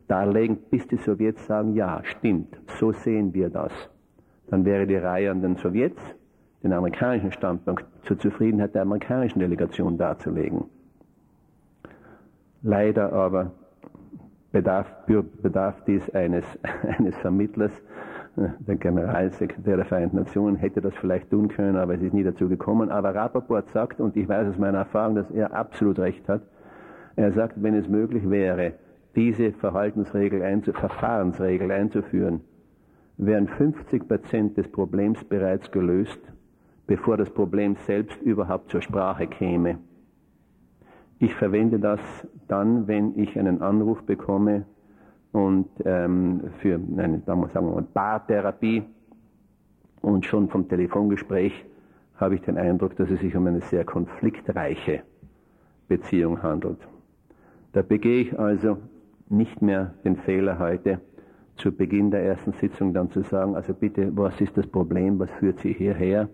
darlegen, 0.07 0.57
bis 0.69 0.87
die 0.87 0.97
Sowjets 0.97 1.45
sagen, 1.45 1.73
ja, 1.73 2.01
stimmt, 2.03 2.57
so 2.79 2.91
sehen 2.91 3.33
wir 3.33 3.49
das. 3.49 3.71
Dann 4.47 4.65
wäre 4.65 4.85
die 4.85 4.97
Reihe 4.97 5.31
an 5.31 5.41
den 5.41 5.55
Sowjets, 5.55 6.01
den 6.63 6.73
amerikanischen 6.73 7.31
Standpunkt 7.31 7.85
zur 8.03 8.19
Zufriedenheit 8.19 8.75
der 8.75 8.81
amerikanischen 8.81 9.39
Delegation 9.39 9.97
darzulegen. 9.97 10.65
Leider 12.61 13.13
aber 13.13 13.51
bedarf, 14.55 14.87
bedarf 15.41 15.75
dies 15.85 16.09
eines, 16.15 16.45
eines 16.97 17.13
Vermittlers, 17.17 17.73
der 18.37 18.75
Generalsekretär 18.75 19.75
der 19.75 19.85
Vereinten 19.85 20.15
Nationen 20.15 20.55
hätte 20.55 20.79
das 20.79 20.93
vielleicht 20.95 21.29
tun 21.29 21.49
können, 21.49 21.75
aber 21.75 21.95
es 21.95 22.01
ist 22.01 22.13
nie 22.13 22.23
dazu 22.23 22.47
gekommen. 22.47 22.89
Aber 22.89 23.13
Rappaport 23.13 23.69
sagt, 23.69 23.99
und 23.99 24.15
ich 24.15 24.27
weiß 24.29 24.47
aus 24.47 24.57
meiner 24.57 24.79
Erfahrung, 24.79 25.15
dass 25.15 25.29
er 25.31 25.53
absolut 25.53 25.99
recht 25.99 26.27
hat, 26.29 26.41
er 27.17 27.33
sagt, 27.33 27.61
wenn 27.61 27.75
es 27.75 27.87
möglich 27.89 28.29
wäre, 28.29 28.73
diese 29.15 29.51
Verhaltensregel, 29.51 30.41
einzu 30.41 30.71
Verfahrensregel 30.71 31.71
einzuführen, 31.71 32.41
wären 33.17 33.47
50 33.47 34.07
Prozent 34.07 34.57
des 34.57 34.69
Problems 34.69 35.21
bereits 35.25 35.69
gelöst, 35.71 36.19
bevor 36.87 37.17
das 37.17 37.29
Problem 37.29 37.75
selbst 37.87 38.21
überhaupt 38.21 38.69
zur 38.69 38.81
Sprache 38.81 39.27
käme. 39.27 39.79
Ich 41.19 41.33
verwende 41.35 41.79
das 41.79 41.99
dann, 42.47 42.87
wenn 42.87 43.17
ich 43.17 43.39
einen 43.39 43.61
Anruf 43.61 44.03
bekomme 44.03 44.65
und 45.31 45.67
ähm, 45.85 46.41
für 46.59 46.75
eine, 46.75 47.21
sagen 47.25 47.49
wir 47.53 47.61
mal, 47.61 47.83
Paartherapie 47.93 48.83
und 50.01 50.25
schon 50.25 50.49
vom 50.49 50.67
Telefongespräch 50.67 51.65
habe 52.17 52.35
ich 52.35 52.41
den 52.41 52.57
Eindruck, 52.57 52.95
dass 52.97 53.09
es 53.09 53.19
sich 53.19 53.35
um 53.35 53.47
eine 53.47 53.61
sehr 53.61 53.85
konfliktreiche 53.85 55.03
Beziehung 55.87 56.41
handelt. 56.43 56.79
Da 57.73 57.81
begehe 57.81 58.21
ich 58.21 58.39
also 58.39 58.77
nicht 59.29 59.61
mehr 59.61 59.93
den 60.03 60.17
Fehler 60.17 60.59
heute, 60.59 60.99
zu 61.57 61.71
Beginn 61.71 62.11
der 62.11 62.23
ersten 62.23 62.51
Sitzung 62.53 62.93
dann 62.93 63.09
zu 63.11 63.21
sagen, 63.21 63.55
also 63.55 63.73
bitte, 63.73 64.11
was 64.15 64.39
ist 64.41 64.57
das 64.57 64.67
Problem, 64.67 65.19
was 65.19 65.31
führt 65.31 65.59
Sie 65.59 65.73
hierher? 65.73 66.27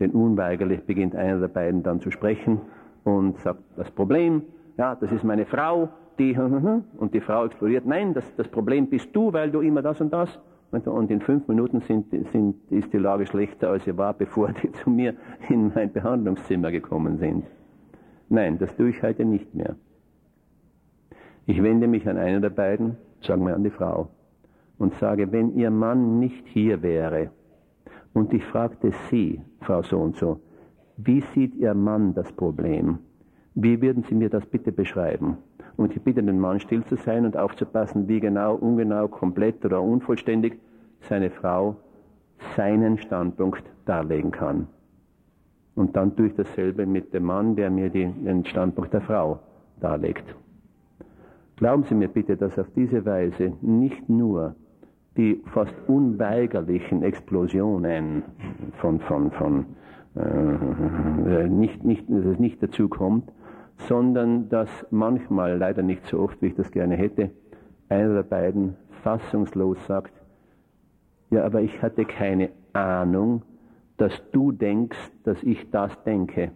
Denn 0.00 0.10
unweigerlich 0.10 0.82
beginnt 0.84 1.14
einer 1.14 1.38
der 1.38 1.48
beiden 1.48 1.82
dann 1.82 2.00
zu 2.00 2.10
sprechen 2.10 2.60
und 3.04 3.38
sagt, 3.38 3.60
das 3.76 3.90
Problem, 3.90 4.42
ja, 4.76 4.94
das 4.94 5.12
ist 5.12 5.24
meine 5.24 5.46
Frau, 5.46 5.88
die, 6.18 6.36
und 6.98 7.14
die 7.14 7.20
Frau 7.20 7.44
explodiert, 7.44 7.86
nein, 7.86 8.14
das, 8.14 8.34
das 8.36 8.48
Problem 8.48 8.88
bist 8.88 9.14
du, 9.14 9.32
weil 9.32 9.50
du 9.50 9.60
immer 9.60 9.82
das 9.82 10.00
und 10.00 10.12
das. 10.12 10.40
Und 10.70 11.08
in 11.08 11.20
fünf 11.20 11.46
Minuten 11.46 11.82
sind, 11.82 12.10
sind, 12.32 12.56
ist 12.70 12.92
die 12.92 12.98
Lage 12.98 13.26
schlechter, 13.26 13.70
als 13.70 13.84
sie 13.84 13.96
war, 13.96 14.12
bevor 14.18 14.50
die 14.52 14.72
zu 14.72 14.90
mir 14.90 15.14
in 15.48 15.70
mein 15.72 15.92
Behandlungszimmer 15.92 16.72
gekommen 16.72 17.18
sind. 17.18 17.44
Nein, 18.28 18.58
das 18.58 18.74
tue 18.74 18.88
ich 18.88 19.02
heute 19.02 19.24
nicht 19.24 19.54
mehr. 19.54 19.76
Ich 21.46 21.62
wende 21.62 21.86
mich 21.86 22.08
an 22.08 22.16
einer 22.16 22.40
der 22.40 22.50
beiden, 22.50 22.96
sagen 23.20 23.46
wir 23.46 23.54
an 23.54 23.62
die 23.62 23.70
Frau, 23.70 24.08
und 24.78 24.94
sage, 24.94 25.30
wenn 25.30 25.54
Ihr 25.54 25.70
Mann 25.70 26.18
nicht 26.18 26.46
hier 26.48 26.82
wäre, 26.82 27.30
und 28.12 28.32
ich 28.32 28.44
fragte 28.44 28.92
Sie, 29.10 29.40
Frau 29.60 29.82
so 29.82 29.98
und 29.98 30.16
so, 30.16 30.40
wie 30.96 31.22
sieht 31.34 31.54
Ihr 31.56 31.74
Mann 31.74 32.14
das 32.14 32.30
Problem? 32.32 32.98
Wie 33.54 33.80
würden 33.80 34.04
Sie 34.08 34.14
mir 34.14 34.30
das 34.30 34.44
bitte 34.46 34.72
beschreiben? 34.72 35.36
Und 35.76 35.94
ich 35.94 36.02
bitte 36.02 36.22
den 36.22 36.38
Mann 36.38 36.60
still 36.60 36.84
zu 36.84 36.96
sein 36.96 37.24
und 37.24 37.36
aufzupassen, 37.36 38.06
wie 38.08 38.20
genau, 38.20 38.54
ungenau, 38.54 39.08
komplett 39.08 39.64
oder 39.64 39.82
unvollständig 39.82 40.58
seine 41.00 41.30
Frau 41.30 41.76
seinen 42.56 42.98
Standpunkt 42.98 43.64
darlegen 43.84 44.30
kann. 44.30 44.68
Und 45.74 45.96
dann 45.96 46.14
tue 46.14 46.28
ich 46.28 46.34
dasselbe 46.34 46.86
mit 46.86 47.12
dem 47.12 47.24
Mann, 47.24 47.56
der 47.56 47.70
mir 47.70 47.90
den 47.90 48.44
Standpunkt 48.44 48.92
der 48.92 49.00
Frau 49.00 49.40
darlegt. 49.80 50.24
Glauben 51.56 51.84
Sie 51.84 51.94
mir 51.94 52.08
bitte, 52.08 52.36
dass 52.36 52.58
auf 52.58 52.66
diese 52.76 53.04
Weise 53.04 53.52
nicht 53.60 54.08
nur 54.08 54.54
die 55.16 55.42
fast 55.52 55.74
unweigerlichen 55.86 57.02
Explosionen 57.02 58.22
von, 58.80 59.00
von, 59.00 59.30
von 59.32 59.66
äh, 60.16 61.48
nicht, 61.48 61.84
nicht, 61.84 62.08
dass 62.08 62.24
es 62.24 62.38
nicht 62.38 62.62
dazu 62.62 62.88
kommt, 62.88 63.30
sondern 63.88 64.48
dass 64.48 64.68
manchmal, 64.90 65.58
leider 65.58 65.82
nicht 65.82 66.06
so 66.06 66.20
oft, 66.20 66.40
wie 66.40 66.46
ich 66.46 66.54
das 66.54 66.70
gerne 66.70 66.96
hätte, 66.96 67.30
einer 67.88 68.14
der 68.14 68.22
beiden 68.22 68.76
fassungslos 69.02 69.84
sagt, 69.86 70.12
ja, 71.30 71.44
aber 71.44 71.62
ich 71.62 71.82
hatte 71.82 72.04
keine 72.04 72.50
Ahnung, 72.72 73.42
dass 73.96 74.12
du 74.32 74.52
denkst, 74.52 74.98
dass 75.24 75.42
ich 75.42 75.70
das 75.70 76.02
denke. 76.04 76.52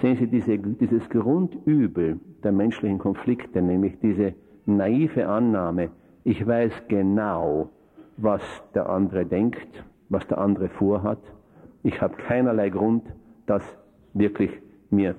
Sehen 0.00 0.16
Sie, 0.16 0.26
diese, 0.26 0.58
dieses 0.58 1.08
Grundübel 1.08 2.18
der 2.42 2.52
menschlichen 2.52 2.98
Konflikte, 2.98 3.62
nämlich 3.62 3.98
diese 4.00 4.34
naive 4.66 5.28
Annahme, 5.28 5.90
ich 6.24 6.44
weiß 6.46 6.72
genau, 6.88 7.70
was 8.16 8.42
der 8.74 8.88
andere 8.88 9.26
denkt, 9.26 9.84
was 10.08 10.26
der 10.26 10.38
andere 10.38 10.68
vorhat, 10.68 11.20
ich 11.82 12.00
habe 12.00 12.16
keinerlei 12.16 12.70
Grund, 12.70 13.04
das 13.46 13.62
wirklich 14.14 14.50
mir 14.90 15.14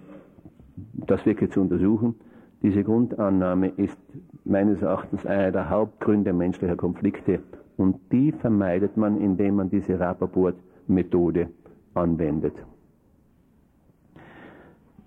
das 0.94 1.26
wirklich 1.26 1.52
zu 1.52 1.62
untersuchen. 1.62 2.16
Diese 2.62 2.84
Grundannahme 2.84 3.70
ist 3.70 3.98
meines 4.46 4.82
Erachtens 4.82 5.26
einer 5.26 5.52
der 5.52 5.70
Hauptgründe 5.70 6.34
menschlicher 6.34 6.76
Konflikte 6.76 7.40
und 7.78 7.98
die 8.12 8.32
vermeidet 8.32 8.98
man, 8.98 9.20
indem 9.20 9.56
man 9.56 9.70
diese 9.70 10.00
Rappaport-Methode 10.00 11.50
anwendet. 11.94 12.54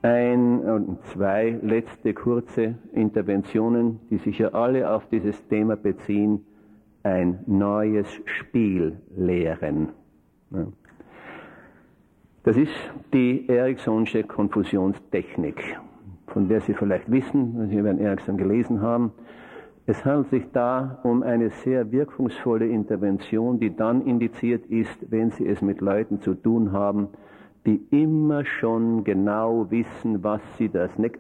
Ein 0.03 0.61
und 0.61 1.03
zwei 1.07 1.59
letzte 1.63 2.15
kurze 2.15 2.77
Interventionen, 2.93 4.01
die 4.11 4.19
sich 4.19 4.39
ja 4.39 4.49
alle 4.51 4.91
auf 4.91 5.09
dieses 5.09 5.49
Thema 5.49 5.77
beziehen, 5.77 6.45
ein 7.03 7.41
neues 7.47 8.07
Spiel 8.25 9.01
lehren. 9.17 9.89
Das 12.47 12.57
ist 12.57 12.71
die 13.13 13.49
Eriksonsche 13.49 14.23
Konfusionstechnik, 14.23 15.81
von 16.29 16.49
der 16.49 16.61
Sie 16.61 16.75
vielleicht 16.75 17.11
wissen, 17.11 17.59
wenn 17.59 17.71
Sie 17.71 17.77
über 17.77 17.91
Erikson 17.91 18.37
gelesen 18.37 18.83
haben. 18.83 19.11
Es 19.87 20.05
handelt 20.05 20.31
sich 20.31 20.45
da 20.53 21.01
um 21.03 21.25
eine 21.25 21.51
sehr 21.51 21.91
wirkungsvolle 21.91 22.69
Intervention, 22.69 23.59
die 23.59 23.75
dann 23.75 24.07
indiziert 24.07 24.65
ist, 24.67 25.11
wenn 25.11 25.33
Sie 25.33 25.45
es 25.45 25.61
mit 25.61 25.81
Leuten 25.81 26.21
zu 26.21 26.35
tun 26.35 26.71
haben, 26.71 27.09
die 27.67 27.85
immer 27.91 28.45
schon 28.45 29.03
genau 29.03 29.69
wissen, 29.73 30.23
was 30.23 30.41
sie 30.57 30.71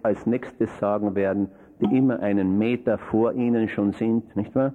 als 0.04 0.26
nächstes 0.26 0.78
sagen 0.78 1.16
werden, 1.16 1.48
die 1.80 1.96
immer 1.96 2.20
einen 2.20 2.56
Meter 2.56 2.98
vor 2.98 3.32
Ihnen 3.32 3.68
schon 3.68 3.94
sind, 3.94 4.36
nicht 4.36 4.54
wahr? 4.54 4.74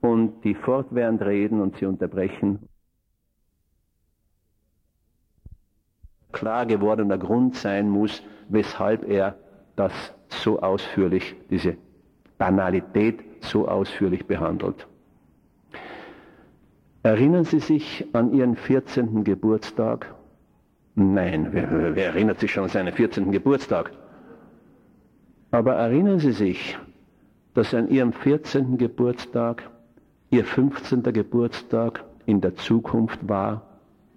Und 0.00 0.42
die 0.42 0.54
fortwährend 0.54 1.20
reden 1.20 1.60
und 1.60 1.76
Sie 1.76 1.84
unterbrechen. 1.84 2.60
Klar 6.32 6.66
gewordener 6.66 7.18
Grund 7.18 7.56
sein 7.56 7.88
muss, 7.88 8.22
weshalb 8.48 9.08
er 9.08 9.36
das 9.76 9.92
so 10.28 10.60
ausführlich, 10.60 11.34
diese 11.50 11.76
Banalität 12.38 13.20
so 13.40 13.68
ausführlich 13.68 14.26
behandelt. 14.26 14.86
Erinnern 17.02 17.44
Sie 17.44 17.58
sich 17.58 18.06
an 18.12 18.32
Ihren 18.32 18.56
14. 18.56 19.24
Geburtstag? 19.24 20.14
Nein, 20.94 21.48
wer, 21.50 21.96
wer 21.96 22.06
erinnert 22.08 22.38
sich 22.38 22.52
schon 22.52 22.64
an 22.64 22.68
seinen 22.68 22.92
14. 22.92 23.32
Geburtstag? 23.32 23.92
Aber 25.50 25.74
erinnern 25.74 26.18
Sie 26.18 26.32
sich, 26.32 26.78
dass 27.54 27.74
an 27.74 27.88
Ihrem 27.88 28.12
14. 28.12 28.78
Geburtstag 28.78 29.62
Ihr 30.30 30.44
15. 30.44 31.02
Geburtstag 31.02 32.04
in 32.26 32.40
der 32.40 32.54
Zukunft 32.54 33.28
war? 33.28 33.62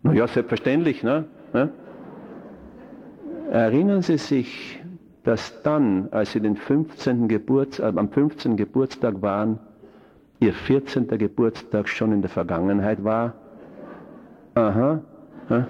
Na 0.03 0.13
ja, 0.13 0.27
selbstverständlich, 0.27 1.03
ne? 1.03 1.25
Erinnern 3.51 4.01
Sie 4.01 4.17
sich, 4.17 4.79
dass 5.23 5.61
dann, 5.63 6.09
als 6.11 6.31
Sie 6.31 6.39
den 6.39 6.55
15. 6.55 7.27
Geburts, 7.27 7.79
äh, 7.79 7.91
am 7.95 8.09
15. 8.09 8.57
Geburtstag 8.57 9.21
waren, 9.21 9.59
Ihr 10.39 10.53
14. 10.53 11.07
Geburtstag 11.17 11.87
schon 11.87 12.11
in 12.11 12.21
der 12.21 12.29
Vergangenheit 12.29 13.03
war? 13.03 13.33
Aha. 14.55 15.01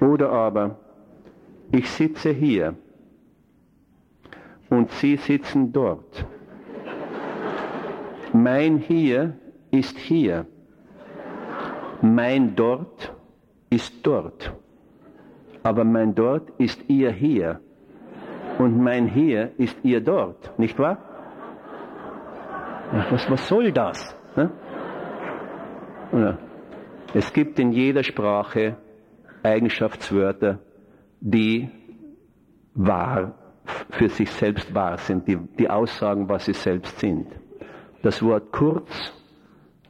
Oder 0.00 0.30
aber, 0.30 0.78
ich 1.70 1.90
sitze 1.90 2.30
hier 2.30 2.74
und 4.70 4.90
Sie 4.92 5.16
sitzen 5.16 5.72
dort. 5.72 6.26
Mein 8.32 8.78
Hier 8.78 9.34
ist 9.70 9.98
hier. 9.98 10.46
Mein 12.02 12.56
dort 12.56 13.14
ist 13.70 14.04
dort. 14.04 14.52
Aber 15.62 15.84
mein 15.84 16.14
dort 16.14 16.50
ist 16.58 16.84
ihr 16.88 17.12
hier. 17.12 17.60
Und 18.58 18.78
mein 18.82 19.06
hier 19.06 19.52
ist 19.56 19.78
ihr 19.84 20.00
dort. 20.00 20.58
Nicht 20.58 20.78
wahr? 20.78 20.98
Was, 23.10 23.30
was 23.30 23.48
soll 23.48 23.72
das? 23.72 24.14
Es 27.14 27.32
gibt 27.32 27.58
in 27.58 27.72
jeder 27.72 28.02
Sprache 28.02 28.76
Eigenschaftswörter, 29.42 30.58
die 31.20 31.70
wahr, 32.74 33.34
für 33.90 34.08
sich 34.08 34.30
selbst 34.30 34.74
wahr 34.74 34.98
sind, 34.98 35.28
die, 35.28 35.36
die 35.36 35.70
aussagen, 35.70 36.28
was 36.28 36.46
sie 36.46 36.52
selbst 36.52 36.98
sind. 36.98 37.28
Das 38.02 38.22
Wort 38.22 38.50
kurz 38.50 39.12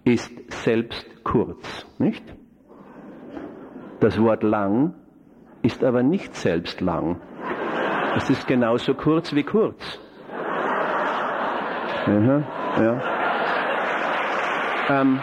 ist 0.05 0.31
selbst 0.53 1.25
kurz, 1.25 1.87
nicht? 1.99 2.25
Das 4.01 4.21
Wort 4.21 4.43
lang 4.43 4.95
ist 5.63 5.85
aber 5.85 6.03
nicht 6.03 6.35
selbst 6.35 6.81
lang. 6.81 7.21
Es 8.17 8.29
ist 8.29 8.47
genauso 8.47 8.95
kurz 8.95 9.35
wie 9.35 9.45
kurz. 9.45 10.01
Aha, 12.07 12.43
ja. 12.83 13.01
Ähm, 14.89 15.21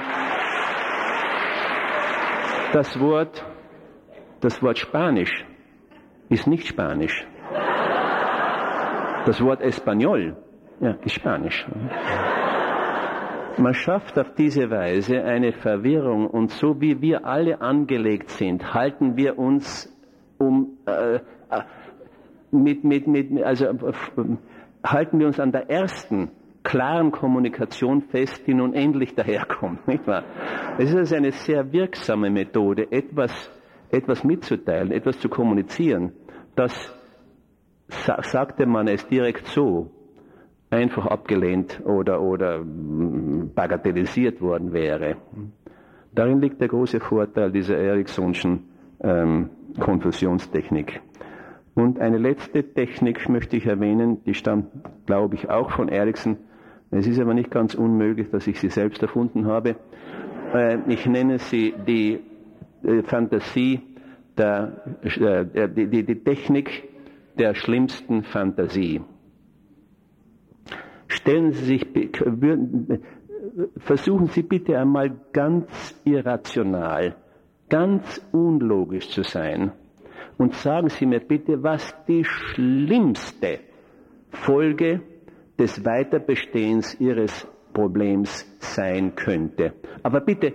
das 2.71 2.99
Wort, 2.99 3.45
das 4.39 4.63
Wort 4.63 4.77
Spanisch 4.77 5.45
ist 6.29 6.47
nicht 6.47 6.67
Spanisch. 6.67 7.27
Das 9.25 9.41
Wort 9.41 9.61
Espanol 9.61 10.37
ja, 10.79 10.91
ist 11.03 11.15
Spanisch. 11.15 11.67
Man 13.59 13.73
schafft 13.73 14.17
auf 14.17 14.33
diese 14.35 14.69
Weise 14.69 15.21
eine 15.21 15.51
Verwirrung 15.51 16.27
und 16.27 16.49
so 16.49 16.79
wie 16.79 17.01
wir 17.01 17.25
alle 17.25 17.59
angelegt 17.59 18.29
sind, 18.29 18.73
halten 18.73 19.17
wir 19.17 19.37
uns 19.37 19.93
um 20.37 20.77
äh, 20.85 21.15
äh 21.15 21.19
mit, 22.51 22.85
mit, 22.85 23.05
mit, 23.05 23.43
also 23.43 23.65
halten 24.83 25.19
wir 25.19 25.27
uns 25.27 25.41
an 25.41 25.51
der 25.51 25.69
ersten 25.69 26.31
klaren 26.63 27.11
Kommunikation 27.11 28.01
fest, 28.01 28.47
die 28.47 28.53
nun 28.53 28.73
endlich 28.73 29.13
daherkommt, 29.13 29.87
nicht 29.89 30.07
wahr? 30.07 30.23
Es 30.77 30.89
ist 30.91 30.95
also 30.95 31.15
eine 31.15 31.31
sehr 31.31 31.71
wirksame 31.73 32.29
Methode, 32.29 32.89
etwas, 32.91 33.51
etwas 33.91 34.23
mitzuteilen, 34.23 34.91
etwas 34.91 35.19
zu 35.19 35.27
kommunizieren. 35.27 36.13
Das 36.55 36.73
sagte 37.87 38.65
man 38.65 38.87
es 38.87 39.05
direkt 39.07 39.47
so, 39.47 39.91
einfach 40.69 41.05
abgelehnt 41.07 41.81
oder, 41.85 42.21
oder 42.21 42.59
mm, 42.59 43.51
bagatellisiert 43.55 44.41
worden 44.41 44.73
wäre. 44.73 45.17
Darin 46.13 46.41
liegt 46.41 46.61
der 46.61 46.67
große 46.67 46.99
Vorteil 46.99 47.51
dieser 47.51 47.77
Ericksonschen 47.77 48.65
ähm, 49.01 49.49
Konfusionstechnik. 49.79 51.01
Und 51.75 51.99
eine 51.99 52.17
letzte 52.17 52.63
Technik 52.63 53.29
möchte 53.29 53.55
ich 53.55 53.65
erwähnen, 53.65 54.23
die 54.25 54.33
stammt, 54.33 54.67
glaube 55.05 55.35
ich, 55.35 55.49
auch 55.49 55.71
von 55.71 55.87
Erikson. 55.87 56.37
Es 56.91 57.07
ist 57.07 57.19
aber 57.19 57.33
nicht 57.33 57.51
ganz 57.51 57.75
unmöglich, 57.75 58.29
dass 58.31 58.47
ich 58.47 58.59
sie 58.59 58.69
selbst 58.69 59.01
erfunden 59.01 59.45
habe. 59.45 59.75
Äh, 60.53 60.79
ich 60.87 61.05
nenne 61.05 61.39
sie 61.39 61.73
die 61.87 62.19
äh, 62.83 63.03
Fantasie, 63.03 63.81
der, 64.37 64.81
äh, 65.03 65.69
die, 65.69 65.87
die, 65.87 66.03
die 66.03 66.23
Technik 66.23 66.89
der 67.37 67.53
schlimmsten 67.53 68.23
Fantasie. 68.23 69.01
Stellen 71.09 71.51
Sie 71.51 71.65
sich, 71.65 71.87
versuchen 73.77 74.27
Sie 74.27 74.43
bitte 74.43 74.77
einmal 74.77 75.11
ganz 75.33 75.99
irrational, 76.05 77.15
ganz 77.67 78.21
unlogisch 78.31 79.09
zu 79.09 79.23
sein 79.23 79.71
und 80.37 80.53
sagen 80.53 80.89
Sie 80.89 81.05
mir 81.05 81.19
bitte, 81.19 81.61
was 81.63 81.93
die 82.07 82.23
schlimmste 82.23 83.59
Folge 84.31 85.01
des 85.57 85.83
Weiterbestehens 85.83 86.99
Ihres 86.99 87.47
Problems 87.73 88.45
sein 88.59 89.15
könnte. 89.15 89.73
Aber 90.03 90.21
bitte, 90.21 90.53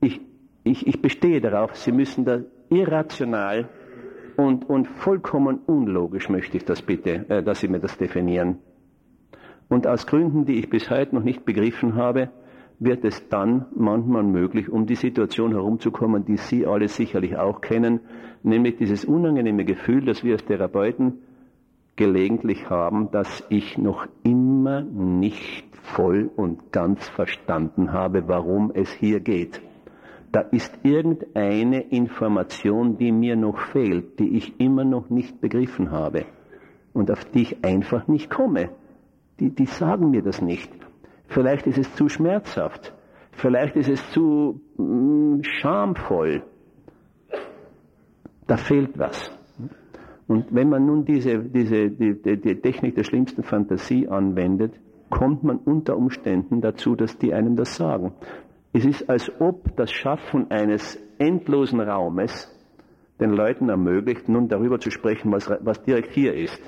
ich, 0.00 0.20
ich, 0.62 0.86
ich 0.86 1.02
bestehe 1.02 1.40
darauf, 1.40 1.74
Sie 1.74 1.92
müssen 1.92 2.24
da 2.24 2.40
irrational 2.68 3.68
und, 4.36 4.68
und 4.68 4.86
vollkommen 4.86 5.60
unlogisch 5.66 6.28
möchte 6.28 6.56
ich 6.56 6.64
das 6.64 6.82
bitte, 6.82 7.26
äh, 7.28 7.42
dass 7.42 7.60
Sie 7.60 7.68
mir 7.68 7.80
das 7.80 7.96
definieren. 7.98 8.58
Und 9.70 9.86
aus 9.86 10.06
Gründen, 10.08 10.44
die 10.46 10.58
ich 10.58 10.68
bis 10.68 10.90
heute 10.90 11.14
noch 11.14 11.22
nicht 11.22 11.44
begriffen 11.44 11.94
habe, 11.94 12.30
wird 12.80 13.04
es 13.04 13.28
dann 13.28 13.66
manchmal 13.74 14.24
möglich, 14.24 14.68
um 14.68 14.84
die 14.86 14.96
Situation 14.96 15.52
herumzukommen, 15.52 16.24
die 16.24 16.38
Sie 16.38 16.66
alle 16.66 16.88
sicherlich 16.88 17.36
auch 17.36 17.60
kennen, 17.60 18.00
nämlich 18.42 18.78
dieses 18.78 19.04
unangenehme 19.04 19.64
Gefühl, 19.64 20.04
das 20.04 20.24
wir 20.24 20.32
als 20.32 20.44
Therapeuten 20.44 21.20
gelegentlich 21.94 22.68
haben, 22.68 23.12
dass 23.12 23.46
ich 23.48 23.78
noch 23.78 24.08
immer 24.24 24.80
nicht 24.82 25.64
voll 25.94 26.30
und 26.34 26.72
ganz 26.72 27.08
verstanden 27.08 27.92
habe, 27.92 28.26
warum 28.26 28.72
es 28.74 28.90
hier 28.90 29.20
geht. 29.20 29.60
Da 30.32 30.40
ist 30.40 30.80
irgendeine 30.82 31.82
Information, 31.82 32.98
die 32.98 33.12
mir 33.12 33.36
noch 33.36 33.58
fehlt, 33.58 34.18
die 34.18 34.36
ich 34.36 34.58
immer 34.58 34.84
noch 34.84 35.10
nicht 35.10 35.40
begriffen 35.40 35.92
habe 35.92 36.24
und 36.92 37.08
auf 37.12 37.24
die 37.26 37.42
ich 37.42 37.64
einfach 37.64 38.08
nicht 38.08 38.30
komme 38.30 38.70
die, 39.40 39.50
die 39.50 39.66
sagen 39.66 40.10
mir 40.10 40.22
das 40.22 40.40
nicht. 40.42 40.70
Vielleicht 41.26 41.66
ist 41.66 41.78
es 41.78 41.94
zu 41.94 42.08
schmerzhaft. 42.08 42.94
Vielleicht 43.32 43.76
ist 43.76 43.88
es 43.88 44.10
zu 44.10 44.60
mm, 44.76 45.42
schamvoll. 45.42 46.42
Da 48.46 48.56
fehlt 48.56 48.98
was. 48.98 49.30
Und 50.26 50.54
wenn 50.54 50.68
man 50.68 50.86
nun 50.86 51.04
diese, 51.04 51.38
diese, 51.38 51.90
die, 51.90 52.20
die, 52.20 52.36
die 52.40 52.60
Technik 52.60 52.94
der 52.94 53.04
schlimmsten 53.04 53.42
Fantasie 53.42 54.08
anwendet, 54.08 54.74
kommt 55.08 55.42
man 55.42 55.58
unter 55.58 55.96
Umständen 55.96 56.60
dazu, 56.60 56.94
dass 56.94 57.18
die 57.18 57.34
einem 57.34 57.56
das 57.56 57.74
sagen. 57.74 58.12
Es 58.72 58.84
ist, 58.84 59.08
als 59.10 59.32
ob 59.40 59.76
das 59.76 59.90
Schaffen 59.90 60.50
eines 60.50 60.96
endlosen 61.18 61.80
Raumes 61.80 62.48
den 63.18 63.30
Leuten 63.30 63.68
ermöglicht, 63.68 64.28
nun 64.28 64.48
darüber 64.48 64.78
zu 64.78 64.90
sprechen, 64.90 65.32
was, 65.32 65.50
was 65.60 65.82
direkt 65.82 66.12
hier 66.12 66.34
ist. 66.34 66.60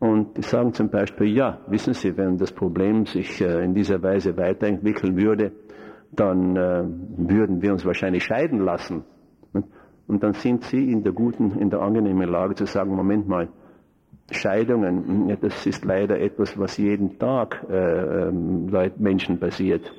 Und 0.00 0.36
die 0.36 0.42
sagen 0.42 0.72
zum 0.72 0.90
Beispiel, 0.90 1.36
ja, 1.36 1.58
wissen 1.66 1.92
Sie, 1.92 2.16
wenn 2.16 2.38
das 2.38 2.52
Problem 2.52 3.06
sich 3.06 3.40
äh, 3.40 3.64
in 3.64 3.74
dieser 3.74 4.00
Weise 4.02 4.36
weiterentwickeln 4.36 5.16
würde, 5.16 5.52
dann 6.12 6.56
äh, 6.56 6.84
würden 7.16 7.60
wir 7.62 7.72
uns 7.72 7.84
wahrscheinlich 7.84 8.24
scheiden 8.24 8.60
lassen. 8.60 9.04
Und 10.06 10.22
dann 10.22 10.32
sind 10.32 10.64
Sie 10.64 10.90
in 10.90 11.02
der 11.02 11.12
guten, 11.12 11.58
in 11.58 11.68
der 11.68 11.80
angenehmen 11.80 12.28
Lage 12.28 12.54
zu 12.54 12.64
sagen, 12.64 12.94
Moment 12.94 13.28
mal, 13.28 13.48
Scheidungen, 14.30 15.36
das 15.40 15.66
ist 15.66 15.84
leider 15.84 16.18
etwas, 16.20 16.58
was 16.58 16.76
jeden 16.76 17.18
Tag 17.18 17.64
äh, 17.70 18.28
ähm, 18.28 18.70
Menschen 18.98 19.38
passiert. 19.38 19.90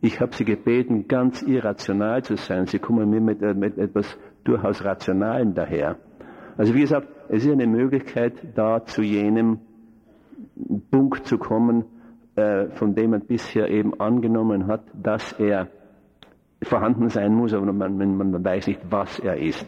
Ich 0.00 0.20
habe 0.20 0.34
Sie 0.34 0.44
gebeten, 0.44 1.08
ganz 1.08 1.42
irrational 1.42 2.22
zu 2.22 2.36
sein. 2.36 2.66
Sie 2.66 2.78
kommen 2.78 3.10
mir 3.10 3.20
mit, 3.20 3.42
äh, 3.42 3.54
mit 3.54 3.76
etwas 3.78 4.18
durchaus 4.44 4.84
Rationalen 4.84 5.54
daher. 5.54 5.96
Also 6.56 6.74
wie 6.74 6.80
gesagt, 6.80 7.08
es 7.28 7.44
ist 7.44 7.52
eine 7.52 7.66
Möglichkeit, 7.66 8.34
da 8.54 8.84
zu 8.84 9.02
jenem 9.02 9.60
Punkt 10.90 11.26
zu 11.26 11.38
kommen, 11.38 11.84
äh, 12.36 12.68
von 12.70 12.94
dem 12.94 13.10
man 13.10 13.22
bisher 13.22 13.68
eben 13.68 13.98
angenommen 14.00 14.66
hat, 14.66 14.84
dass 14.94 15.32
er 15.32 15.68
vorhanden 16.62 17.08
sein 17.08 17.34
muss, 17.34 17.52
aber 17.52 17.72
man, 17.72 18.16
man 18.16 18.44
weiß 18.44 18.66
nicht, 18.68 18.80
was 18.90 19.18
er 19.18 19.36
ist. 19.36 19.66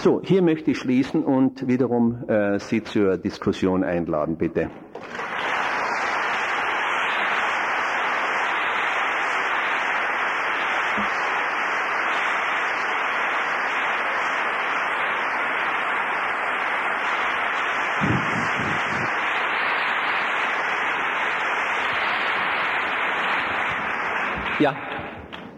So, 0.00 0.22
hier 0.22 0.42
möchte 0.42 0.70
ich 0.70 0.78
schließen 0.78 1.24
und 1.24 1.66
wiederum 1.66 2.28
äh, 2.28 2.58
Sie 2.60 2.84
zur 2.84 3.16
Diskussion 3.16 3.82
einladen, 3.82 4.36
bitte. 4.36 4.70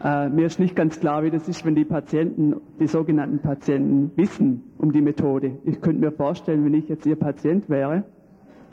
Äh, 0.02 0.30
mir 0.30 0.46
ist 0.46 0.58
nicht 0.58 0.74
ganz 0.74 0.98
klar, 0.98 1.22
wie 1.24 1.30
das 1.30 1.46
ist, 1.46 1.64
wenn 1.66 1.74
die 1.74 1.84
Patienten, 1.84 2.56
die 2.78 2.86
sogenannten 2.86 3.38
Patienten, 3.40 4.10
wissen 4.16 4.62
um 4.78 4.92
die 4.92 5.02
Methode. 5.02 5.58
Ich 5.64 5.80
könnte 5.80 6.00
mir 6.00 6.12
vorstellen, 6.12 6.64
wenn 6.64 6.74
ich 6.74 6.88
jetzt 6.88 7.04
Ihr 7.04 7.16
Patient 7.16 7.68
wäre 7.68 8.04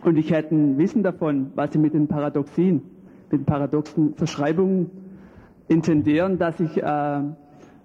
und 0.03 0.17
ich 0.17 0.31
hätte 0.31 0.55
ein 0.55 0.77
Wissen 0.77 1.03
davon, 1.03 1.51
was 1.55 1.73
Sie 1.73 1.79
mit 1.79 1.93
den 1.93 2.07
Paradoxien, 2.07 2.81
mit 3.29 3.41
den 3.41 3.45
paradoxen 3.45 4.13
Verschreibungen 4.15 4.89
intendieren, 5.67 6.39
dass 6.39 6.61
ich 6.61 6.81
äh, 6.81 7.19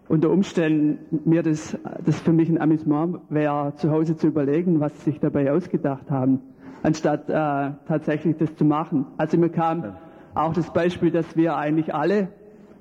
unter 0.08 0.30
Umständen 0.30 1.20
mir 1.28 1.42
das, 1.42 1.76
das 2.04 2.20
für 2.20 2.32
mich 2.32 2.48
ein 2.48 2.60
Amüsement 2.60 3.18
wäre, 3.28 3.72
zu 3.74 3.90
Hause 3.90 4.16
zu 4.16 4.28
überlegen, 4.28 4.78
was 4.78 4.96
sie 4.98 5.10
sich 5.10 5.20
dabei 5.20 5.50
ausgedacht 5.50 6.10
haben, 6.10 6.38
anstatt 6.84 7.28
äh, 7.28 7.72
tatsächlich 7.88 8.36
das 8.36 8.54
zu 8.54 8.64
machen. 8.64 9.06
Also 9.16 9.36
mir 9.36 9.48
kam 9.48 9.96
auch 10.34 10.52
das 10.52 10.72
Beispiel, 10.72 11.10
dass 11.10 11.36
wir 11.36 11.56
eigentlich 11.56 11.92
alle 11.92 12.28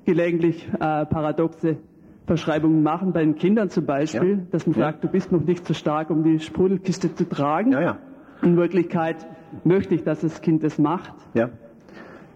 gelegentlich 0.04 0.68
äh, 0.74 1.06
paradoxe 1.06 1.78
Verschreibungen 2.26 2.82
machen, 2.82 3.12
bei 3.12 3.20
den 3.20 3.34
Kindern 3.34 3.68
zum 3.68 3.84
Beispiel, 3.84 4.38
ja. 4.38 4.46
dass 4.50 4.66
man 4.66 4.76
ja. 4.78 4.86
sagt, 4.86 5.04
du 5.04 5.08
bist 5.08 5.32
noch 5.32 5.42
nicht 5.42 5.66
so 5.66 5.74
stark, 5.74 6.10
um 6.10 6.22
die 6.22 6.38
Sprudelkiste 6.38 7.14
zu 7.14 7.28
tragen. 7.28 7.72
Ja, 7.72 7.80
ja. 7.80 7.98
In 8.42 8.56
Wirklichkeit 8.56 9.26
möchte 9.64 9.94
ich, 9.94 10.02
dass 10.04 10.20
das 10.20 10.40
Kind 10.40 10.62
das 10.62 10.78
macht. 10.78 11.12
Ja. 11.34 11.50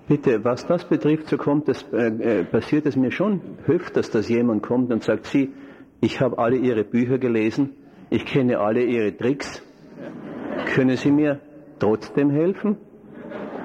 Bitte, 0.09 0.45
was 0.45 0.67
das 0.67 0.85
betrifft, 0.89 1.28
so 1.28 1.36
kommt 1.36 1.69
es, 1.69 1.83
äh, 1.93 2.41
äh, 2.41 2.45
passiert 2.45 2.86
es 2.86 2.97
mir 2.97 3.11
schon 3.11 3.41
öfters, 3.67 4.11
dass 4.11 4.28
jemand 4.28 4.62
kommt 4.62 4.93
und 4.93 5.03
sagt, 5.03 5.27
Sie, 5.27 5.53
ich 6.01 6.20
habe 6.20 6.39
alle 6.39 6.57
Ihre 6.57 6.85
Bücher 6.85 7.19
gelesen, 7.19 7.70
ich 8.11 8.25
kenne 8.25 8.61
alle 8.61 8.85
Ihre 8.85 9.17
Tricks, 9.17 9.62
können 10.75 10.97
Sie 10.97 11.11
mir 11.11 11.41
trotzdem 11.81 12.31
helfen? 12.31 12.77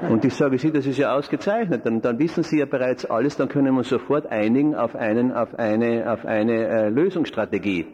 Und 0.10 0.26
ich 0.26 0.34
sage, 0.34 0.58
Sie, 0.58 0.72
das 0.72 0.86
ist 0.86 0.98
ja 0.98 1.16
ausgezeichnet. 1.16 1.86
Dann, 1.86 2.02
dann 2.02 2.18
wissen 2.20 2.44
Sie 2.44 2.60
ja 2.60 2.66
bereits 2.66 3.06
alles, 3.06 3.38
dann 3.38 3.50
können 3.50 3.74
wir 3.74 3.80
uns 3.80 3.90
sofort 3.90 4.28
einigen 4.28 4.76
auf, 4.76 4.96
einen, 4.96 5.32
auf 5.32 5.56
eine, 5.56 6.12
auf 6.12 6.26
eine 6.26 6.68
äh, 6.68 6.90
Lösungsstrategie. 6.90 7.86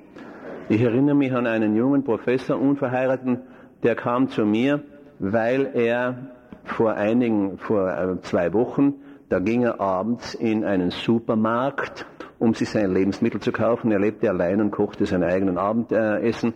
Ich 0.70 0.82
erinnere 0.82 1.16
mich 1.16 1.34
an 1.34 1.48
einen 1.48 1.76
jungen 1.76 2.04
Professor, 2.04 2.60
unverheirateten, 2.60 3.40
der 3.84 3.96
kam 3.96 4.30
zu 4.30 4.46
mir 4.46 4.84
weil 5.20 5.72
er 5.74 6.32
vor 6.64 6.94
einigen, 6.94 7.58
vor 7.58 7.90
äh, 7.90 8.22
zwei 8.22 8.54
Wochen, 8.54 8.96
da 9.30 9.40
ging 9.40 9.64
er 9.64 9.80
abends 9.80 10.34
in 10.36 10.64
einen 10.64 10.92
Supermarkt, 10.92 12.06
um 12.40 12.54
sich 12.54 12.70
seine 12.70 12.94
Lebensmittel 12.94 13.42
zu 13.42 13.52
kaufen. 13.52 13.92
Er 13.92 14.00
lebte 14.00 14.30
allein 14.30 14.62
und 14.62 14.72
kochte 14.72 15.06
sein 15.06 15.24
eigenen 15.24 15.58
Abendessen. 15.58 16.54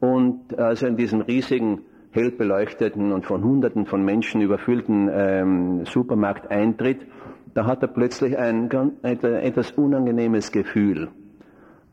Und 0.00 0.58
also 0.58 0.86
in 0.86 0.96
diesem 0.96 1.22
riesigen, 1.22 1.82
hell 2.14 2.30
beleuchteten 2.30 3.12
und 3.12 3.26
von 3.26 3.42
Hunderten 3.42 3.86
von 3.86 4.04
Menschen 4.04 4.40
überfüllten 4.40 5.10
ähm, 5.12 5.84
Supermarkt 5.84 6.48
eintritt, 6.50 7.06
da 7.54 7.66
hat 7.66 7.82
er 7.82 7.88
plötzlich 7.88 8.38
ein, 8.38 8.70
ein 9.02 9.24
etwas 9.24 9.72
unangenehmes 9.72 10.52
Gefühl. 10.52 11.08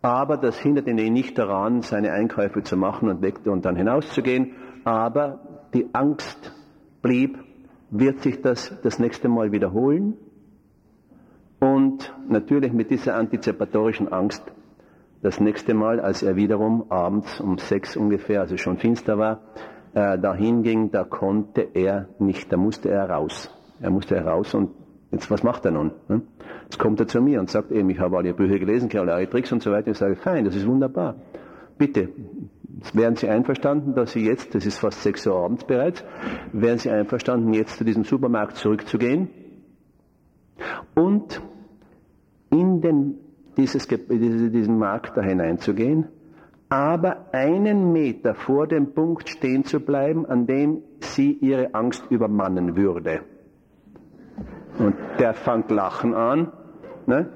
Aber 0.04 0.38
das 0.38 0.60
hindert 0.60 0.88
ihn 0.88 1.14
nicht 1.14 1.38
daran, 1.38 1.82
seine 1.82 2.12
Einkäufe 2.12 2.62
zu 2.64 2.78
machen 2.78 3.10
und 3.10 3.22
weg 3.22 3.40
und 3.46 3.66
dann 3.66 3.76
hinauszugehen. 3.76 4.54
Aber 4.84 5.40
die 5.74 5.88
Angst 5.94 6.54
blieb, 7.02 7.38
wird 7.90 8.20
sich 8.20 8.42
das 8.42 8.80
das 8.82 9.00
nächste 9.00 9.28
Mal 9.28 9.52
wiederholen? 9.52 10.18
Und 11.60 12.14
natürlich 12.28 12.74
mit 12.74 12.90
dieser 12.90 13.16
antizipatorischen 13.16 14.12
Angst 14.12 14.44
das 15.22 15.40
nächste 15.40 15.76
Mal, 15.76 16.00
als 16.00 16.24
er 16.24 16.36
wiederum 16.36 16.86
abends 16.90 17.40
um 17.40 17.60
sechs 17.60 17.96
ungefähr, 17.96 18.42
also 18.42 18.58
schon 18.58 18.78
finster 18.78 19.20
war, 19.20 19.42
äh, 19.94 20.18
dahin 20.18 20.64
ging, 20.64 20.92
da 20.92 21.04
konnte 21.04 21.68
er 21.74 22.08
nicht, 22.20 22.52
da 22.52 22.58
musste 22.58 22.90
er 22.90 23.10
raus. 23.10 23.50
Er 23.82 23.90
musste 23.90 24.16
raus 24.24 24.54
und 24.54 24.72
jetzt 25.12 25.30
was 25.32 25.44
macht 25.44 25.66
er 25.66 25.72
nun? 25.72 25.92
Ne? 26.08 26.22
Jetzt 26.64 26.80
kommt 26.80 27.00
er 27.00 27.08
zu 27.08 27.22
mir 27.22 27.40
und 27.40 27.50
sagt 27.50 27.72
eben, 27.72 27.90
ich 27.90 28.00
habe 28.00 28.18
alle 28.18 28.34
Bücher 28.34 28.60
gelesen, 28.60 28.90
alle 28.98 29.30
Tricks 29.30 29.52
und 29.52 29.62
so 29.62 29.72
weiter. 29.72 29.92
Ich 29.92 29.98
sage, 29.98 30.16
fein, 30.16 30.46
das 30.46 30.56
ist 30.56 30.68
wunderbar. 30.68 31.16
Bitte, 31.78 32.10
wären 32.94 33.16
Sie 33.16 33.28
einverstanden, 33.28 33.94
dass 33.96 34.14
Sie 34.14 34.26
jetzt, 34.26 34.56
das 34.56 34.66
ist 34.66 34.80
fast 34.80 35.02
sechs 35.02 35.26
Uhr 35.28 35.36
abends 35.36 35.66
bereits, 35.66 36.04
wären 36.54 36.78
Sie 36.78 36.90
einverstanden, 36.90 37.54
jetzt 37.54 37.78
zu 37.78 37.84
diesem 37.84 38.04
Supermarkt 38.04 38.56
zurückzugehen 38.58 39.30
und 40.96 41.42
in 42.52 42.82
den, 42.82 43.16
dieses, 43.58 43.88
diesen 43.88 44.78
Markt 44.78 45.18
da 45.18 45.22
hineinzugehen, 45.22 46.08
aber 46.72 47.26
einen 47.34 47.92
Meter 47.92 48.34
vor 48.34 48.66
dem 48.66 48.94
Punkt 48.94 49.28
stehen 49.28 49.66
zu 49.66 49.82
bleiben, 49.82 50.26
an 50.26 50.48
dem 50.48 50.82
sie 51.02 51.34
ihre 51.34 51.76
Angst 51.76 52.06
übermannen 52.10 52.78
würde. 52.78 53.24
Und 54.80 54.96
der 55.20 55.34
fängt 55.34 55.70
Lachen 55.70 56.14
an 56.14 56.54
ne? 57.08 57.30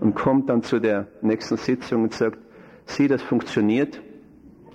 und 0.00 0.14
kommt 0.14 0.50
dann 0.50 0.62
zu 0.62 0.80
der 0.80 1.06
nächsten 1.22 1.56
Sitzung 1.56 2.02
und 2.02 2.12
sagt, 2.12 2.38
sieh, 2.84 3.08
das 3.08 3.22
funktioniert. 3.22 4.02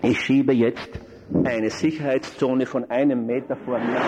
Ich 0.02 0.20
schiebe 0.22 0.54
jetzt 0.54 1.00
eine 1.44 1.70
Sicherheitszone 1.70 2.66
von 2.66 2.90
einem 2.90 3.28
Meter 3.28 3.56
vor 3.58 3.78
mir. 3.78 4.02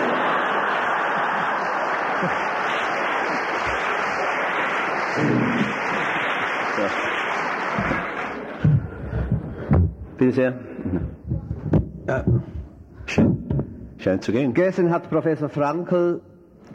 Bitte 10.18 10.32
sehr. 10.32 10.58
Ja. 12.08 12.24
Scheint 13.98 14.22
zu 14.22 14.32
gehen. 14.32 14.54
Gestern 14.54 14.90
hat 14.90 15.10
Professor 15.10 15.48
Frankl 15.48 16.20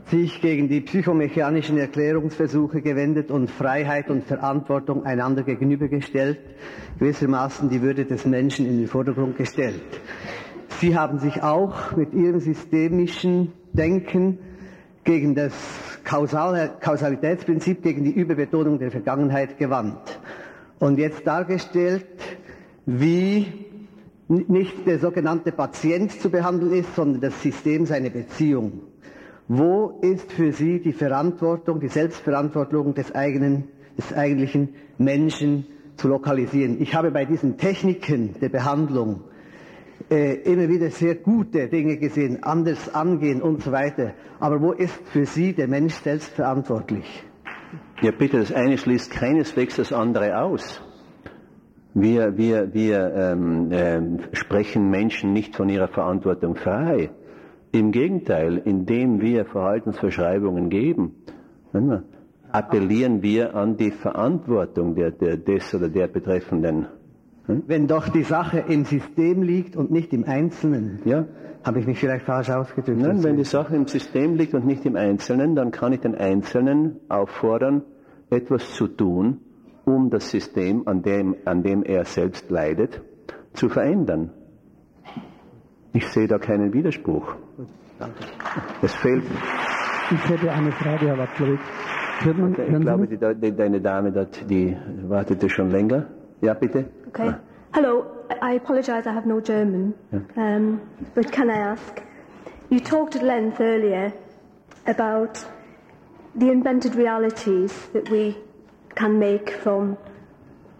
sich 0.05 0.41
gegen 0.41 0.67
die 0.67 0.81
psychomechanischen 0.81 1.77
Erklärungsversuche 1.77 2.81
gewendet 2.81 3.31
und 3.31 3.49
Freiheit 3.49 4.09
und 4.09 4.25
Verantwortung 4.25 5.05
einander 5.05 5.43
gegenübergestellt, 5.43 6.39
gewissermaßen 6.99 7.69
die 7.69 7.81
Würde 7.81 8.05
des 8.05 8.25
Menschen 8.25 8.65
in 8.65 8.77
den 8.77 8.87
Vordergrund 8.87 9.37
gestellt. 9.37 9.81
Sie 10.79 10.97
haben 10.97 11.19
sich 11.19 11.41
auch 11.43 11.95
mit 11.95 12.13
ihrem 12.13 12.39
systemischen 12.39 13.53
Denken 13.73 14.39
gegen 15.03 15.35
das 15.35 15.53
Kausal 16.03 16.71
Kausalitätsprinzip, 16.79 17.81
gegen 17.81 18.03
die 18.03 18.11
Überbetonung 18.11 18.79
der 18.79 18.91
Vergangenheit 18.91 19.57
gewandt 19.57 20.19
und 20.79 20.97
jetzt 20.97 21.25
dargestellt, 21.25 22.05
wie 22.85 23.45
nicht 24.27 24.87
der 24.87 24.99
sogenannte 24.99 25.51
Patient 25.51 26.11
zu 26.11 26.29
behandeln 26.29 26.73
ist, 26.73 26.95
sondern 26.95 27.21
das 27.21 27.41
System 27.41 27.85
seine 27.85 28.09
Beziehung. 28.09 28.81
Wo 29.47 29.99
ist 30.01 30.31
für 30.31 30.53
Sie 30.53 30.79
die 30.79 30.93
Verantwortung, 30.93 31.79
die 31.79 31.89
Selbstverantwortung 31.89 32.93
des 32.93 33.13
eigenen, 33.13 33.65
des 33.97 34.13
eigentlichen 34.13 34.69
Menschen 34.97 35.65
zu 35.97 36.07
lokalisieren? 36.07 36.81
Ich 36.81 36.95
habe 36.95 37.11
bei 37.11 37.25
diesen 37.25 37.57
Techniken 37.57 38.35
der 38.39 38.47
Behandlung 38.49 39.25
äh, 40.09 40.35
immer 40.43 40.69
wieder 40.69 40.89
sehr 40.89 41.15
gute 41.15 41.67
Dinge 41.67 41.97
gesehen, 41.97 42.43
anders 42.43 42.93
angehen 42.93 43.41
und 43.41 43.61
so 43.61 43.71
weiter. 43.73 44.13
Aber 44.39 44.61
wo 44.61 44.71
ist 44.71 44.95
für 45.11 45.25
Sie 45.25 45.53
der 45.53 45.67
Mensch 45.67 45.95
selbst 45.95 46.29
verantwortlich? 46.29 47.23
Ja, 48.01 48.11
bitte, 48.11 48.39
das 48.39 48.53
eine 48.53 48.77
schließt 48.77 49.11
keineswegs 49.11 49.75
das 49.75 49.91
andere 49.91 50.39
aus. 50.41 50.81
Wir, 51.93 52.37
wir, 52.37 52.73
wir 52.73 53.13
ähm, 53.13 53.71
äh, 53.71 54.01
sprechen 54.33 54.89
Menschen 54.89 55.33
nicht 55.33 55.55
von 55.55 55.67
ihrer 55.67 55.89
Verantwortung 55.89 56.55
frei. 56.55 57.09
Im 57.73 57.91
Gegenteil, 57.91 58.61
indem 58.63 59.21
wir 59.21 59.45
Verhaltensverschreibungen 59.45 60.69
geben, 60.69 61.15
appellieren 62.51 63.21
wir 63.21 63.55
an 63.55 63.77
die 63.77 63.91
Verantwortung 63.91 64.95
der, 64.95 65.11
der, 65.11 65.37
des 65.37 65.73
oder 65.73 65.89
der 65.89 66.07
Betreffenden. 66.07 66.87
Hm? 67.45 67.63
Wenn 67.67 67.87
doch 67.87 68.09
die 68.09 68.23
Sache 68.23 68.59
im 68.67 68.85
System 68.85 69.41
liegt 69.43 69.75
und 69.75 69.91
nicht 69.91 70.13
im 70.13 70.23
Einzelnen, 70.25 70.99
ja. 71.05 71.25
habe 71.63 71.79
ich 71.79 71.87
mich 71.87 71.99
vielleicht 71.99 72.25
falsch 72.25 72.49
ausgedrückt. 72.49 72.99
Nein, 72.99 73.23
wenn 73.23 73.37
die 73.37 73.45
Sache 73.45 73.75
im 73.75 73.87
System 73.87 74.35
liegt 74.35 74.53
und 74.53 74.65
nicht 74.65 74.85
im 74.85 74.95
Einzelnen, 74.95 75.55
dann 75.55 75.71
kann 75.71 75.93
ich 75.93 76.01
den 76.01 76.15
Einzelnen 76.15 76.97
auffordern, 77.09 77.83
etwas 78.29 78.73
zu 78.73 78.87
tun, 78.87 79.39
um 79.85 80.09
das 80.09 80.29
System, 80.29 80.87
an 80.87 81.01
dem, 81.01 81.35
an 81.45 81.63
dem 81.63 81.83
er 81.83 82.05
selbst 82.05 82.49
leidet, 82.49 83.01
zu 83.53 83.69
verändern. 83.69 84.31
Ich 85.93 86.07
sehe 86.07 86.27
da 86.27 86.37
keinen 86.37 86.73
Widerspruch. 86.73 87.35
Danke. 87.99 88.23
Es 88.81 88.93
fehlt. 88.95 89.23
Ich 90.11 90.29
hätte 90.29 90.51
eine 90.51 90.71
Frage, 90.71 91.07
Herr 91.07 91.17
Watzlawick. 91.17 91.59
Okay, 92.23 92.67
ich 92.69 92.81
glaube, 92.81 93.07
die, 93.07 93.17
die, 93.17 93.55
deine 93.55 93.81
Dame 93.81 94.11
dort, 94.11 94.47
die 94.49 94.77
wartete 95.07 95.49
schon 95.49 95.71
länger. 95.71 96.05
Ja, 96.41 96.53
bitte. 96.53 96.85
Okay. 97.07 97.33
Hello. 97.73 98.05
I 98.41 98.55
apologize, 98.55 99.07
I 99.07 99.13
have 99.13 99.27
no 99.27 99.39
German. 99.41 99.93
Yeah. 100.11 100.19
Um, 100.35 100.81
but 101.15 101.31
can 101.31 101.49
I 101.49 101.57
ask? 101.57 102.01
You 102.69 102.79
talked 102.79 103.15
at 103.15 103.23
length 103.23 103.59
earlier 103.59 104.13
about 104.85 105.43
the 106.35 106.49
invented 106.49 106.95
realities 106.95 107.73
that 107.93 108.09
we 108.09 108.37
can 108.95 109.19
make 109.19 109.49
from 109.49 109.97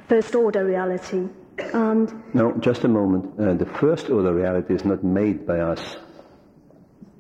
first 0.08 0.36
order 0.36 0.66
reality. 0.66 1.28
And 1.74 2.24
no, 2.34 2.54
just 2.60 2.84
a 2.84 2.88
moment. 2.88 3.40
Uh, 3.40 3.54
the 3.54 3.66
first 3.66 4.10
order 4.10 4.34
reality 4.34 4.74
is 4.74 4.86
not 4.86 5.04
made 5.04 5.46
by 5.46 5.60
us. 5.60 5.98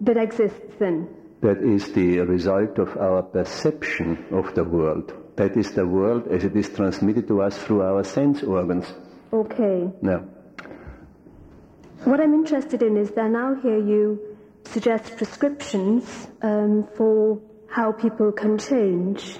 That 0.01 0.17
exists 0.17 0.75
then. 0.79 1.07
That 1.41 1.57
is 1.63 1.91
the 1.93 2.19
result 2.19 2.79
of 2.79 2.97
our 2.97 3.23
perception 3.23 4.25
of 4.31 4.53
the 4.55 4.63
world. 4.63 5.13
That 5.37 5.57
is 5.57 5.71
the 5.71 5.87
world 5.87 6.27
as 6.27 6.43
it 6.43 6.55
is 6.55 6.69
transmitted 6.69 7.27
to 7.27 7.41
us 7.41 7.57
through 7.57 7.81
our 7.81 8.03
sense 8.03 8.43
organs. 8.43 8.93
Okay. 9.31 9.89
Now. 10.01 10.25
What 12.03 12.19
I'm 12.19 12.33
interested 12.33 12.81
in 12.81 12.97
is 12.97 13.11
that 13.11 13.29
now 13.29 13.55
here 13.55 13.77
you 13.77 14.19
suggest 14.65 15.17
prescriptions 15.17 16.27
um, 16.41 16.87
for 16.95 17.39
how 17.67 17.91
people 17.91 18.31
can 18.31 18.57
change. 18.57 19.37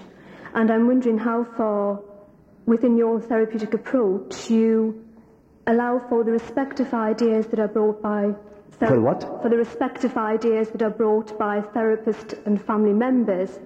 And 0.53 0.69
I'm 0.69 0.87
wondering 0.87 1.17
how 1.17 1.43
far 1.43 2.01
within 2.65 2.97
your 2.97 3.19
therapeutic 3.19 3.73
approach 3.73 4.49
you 4.49 5.05
allow 5.67 5.99
for 6.09 6.23
the 6.23 6.31
respective 6.31 6.93
ideas 6.93 7.47
that 7.47 7.59
are 7.59 7.67
brought 7.67 8.01
by 8.01 8.33
for 8.87 8.99
what? 8.99 9.21
For 9.43 9.49
the 9.49 9.57
respective 9.57 10.17
ideas 10.17 10.69
that 10.69 10.81
are 10.81 10.89
brought 10.89 11.37
by 11.37 11.61
therapists 11.61 12.33
and 12.45 12.59
family 12.59 12.93
members, 12.93 13.59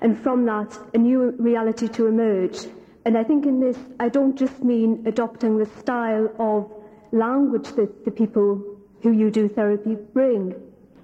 and 0.00 0.18
from 0.18 0.44
that, 0.46 0.78
a 0.94 0.98
new 0.98 1.32
reality 1.38 1.88
to 1.88 2.06
emerge. 2.06 2.66
And 3.04 3.18
I 3.18 3.24
think 3.24 3.46
in 3.46 3.58
this, 3.58 3.76
I 3.98 4.08
don't 4.08 4.36
just 4.38 4.62
mean 4.62 5.02
adopting 5.06 5.58
the 5.58 5.66
style 5.80 6.30
of 6.38 6.70
language 7.10 7.72
that 7.72 8.04
the 8.04 8.12
people 8.12 8.62
who 9.02 9.10
you 9.10 9.30
do 9.30 9.48
therapy 9.48 9.96
bring, 10.12 10.54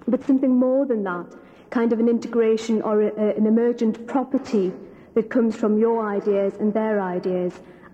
but 0.07 0.23
something 0.23 0.55
more 0.55 0.85
than 0.85 1.03
that, 1.03 1.35
kind 1.69 1.91
of 1.91 1.99
an 1.99 2.07
integration 2.07 2.81
or 2.81 3.01
a, 3.01 3.07
a, 3.07 3.35
an 3.35 3.47
emergent 3.47 4.07
property 4.07 4.71
that 5.17 5.31
comes 5.31 5.55
from 5.55 5.79
your 5.79 6.07
ideas 6.07 6.53
and 6.59 6.71
their 6.75 7.01
ideas. 7.01 7.51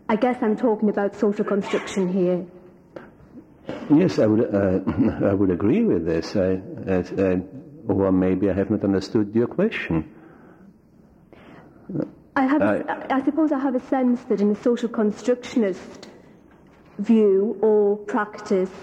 I 0.10 0.18
guess 0.18 0.35
I'm 0.42 0.58
talking 0.58 0.90
about 0.90 1.16
social 1.16 1.45
construction 1.45 2.11
here. 2.11 2.45
Yes, 3.90 4.19
I 4.19 4.26
would, 4.26 4.53
uh, 4.53 5.26
I 5.30 5.34
would 5.34 5.50
agree 5.50 5.85
with 5.85 6.06
this. 6.06 6.35
I, 6.35 6.60
I, 6.85 7.42
or 7.88 8.11
maybe 8.11 8.50
I 8.50 8.53
have 8.53 8.69
not 8.69 8.84
understood 8.84 9.34
your 9.34 9.48
question. 9.48 10.14
I, 12.35 12.45
have 12.45 12.61
a, 12.61 13.08
I 13.10 13.24
suppose 13.24 13.53
I 13.53 13.60
have 13.60 13.76
a 13.76 13.88
sense 13.88 14.22
that 14.26 14.42
in 14.42 14.52
a 14.52 14.61
social 14.61 14.90
constructionist 14.90 16.10
view 17.00 17.58
or 17.61 17.95
practice, 18.00 18.76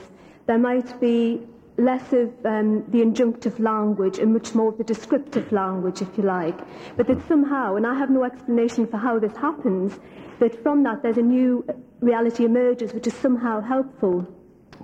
there 0.47 0.59
might 0.59 0.99
be 0.99 1.47
less 1.81 2.13
of 2.13 2.31
um, 2.45 2.85
the 2.89 2.99
injunctive 2.99 3.59
language 3.59 4.19
and 4.19 4.33
much 4.33 4.55
more 4.55 4.69
of 4.69 4.79
the 4.79 4.85
descriptive 4.85 5.51
language, 5.53 6.03
if 6.03 6.17
you 6.17 6.25
like. 6.25 6.59
But 6.97 7.07
that 7.09 7.27
somehow, 7.29 7.77
and 7.77 7.87
I 7.87 7.95
have 7.95 8.11
no 8.11 8.25
explanation 8.25 8.87
for 8.87 8.99
how 8.99 9.19
this 9.19 9.37
happens, 9.37 9.99
that 10.39 10.63
from 10.63 10.83
that 10.85 11.03
there's 11.03 11.19
a 11.19 11.23
new 11.23 11.65
reality 12.01 12.45
emerges 12.45 12.93
which 12.95 13.07
is 13.07 13.15
somehow 13.15 13.61
helpful 13.61 14.27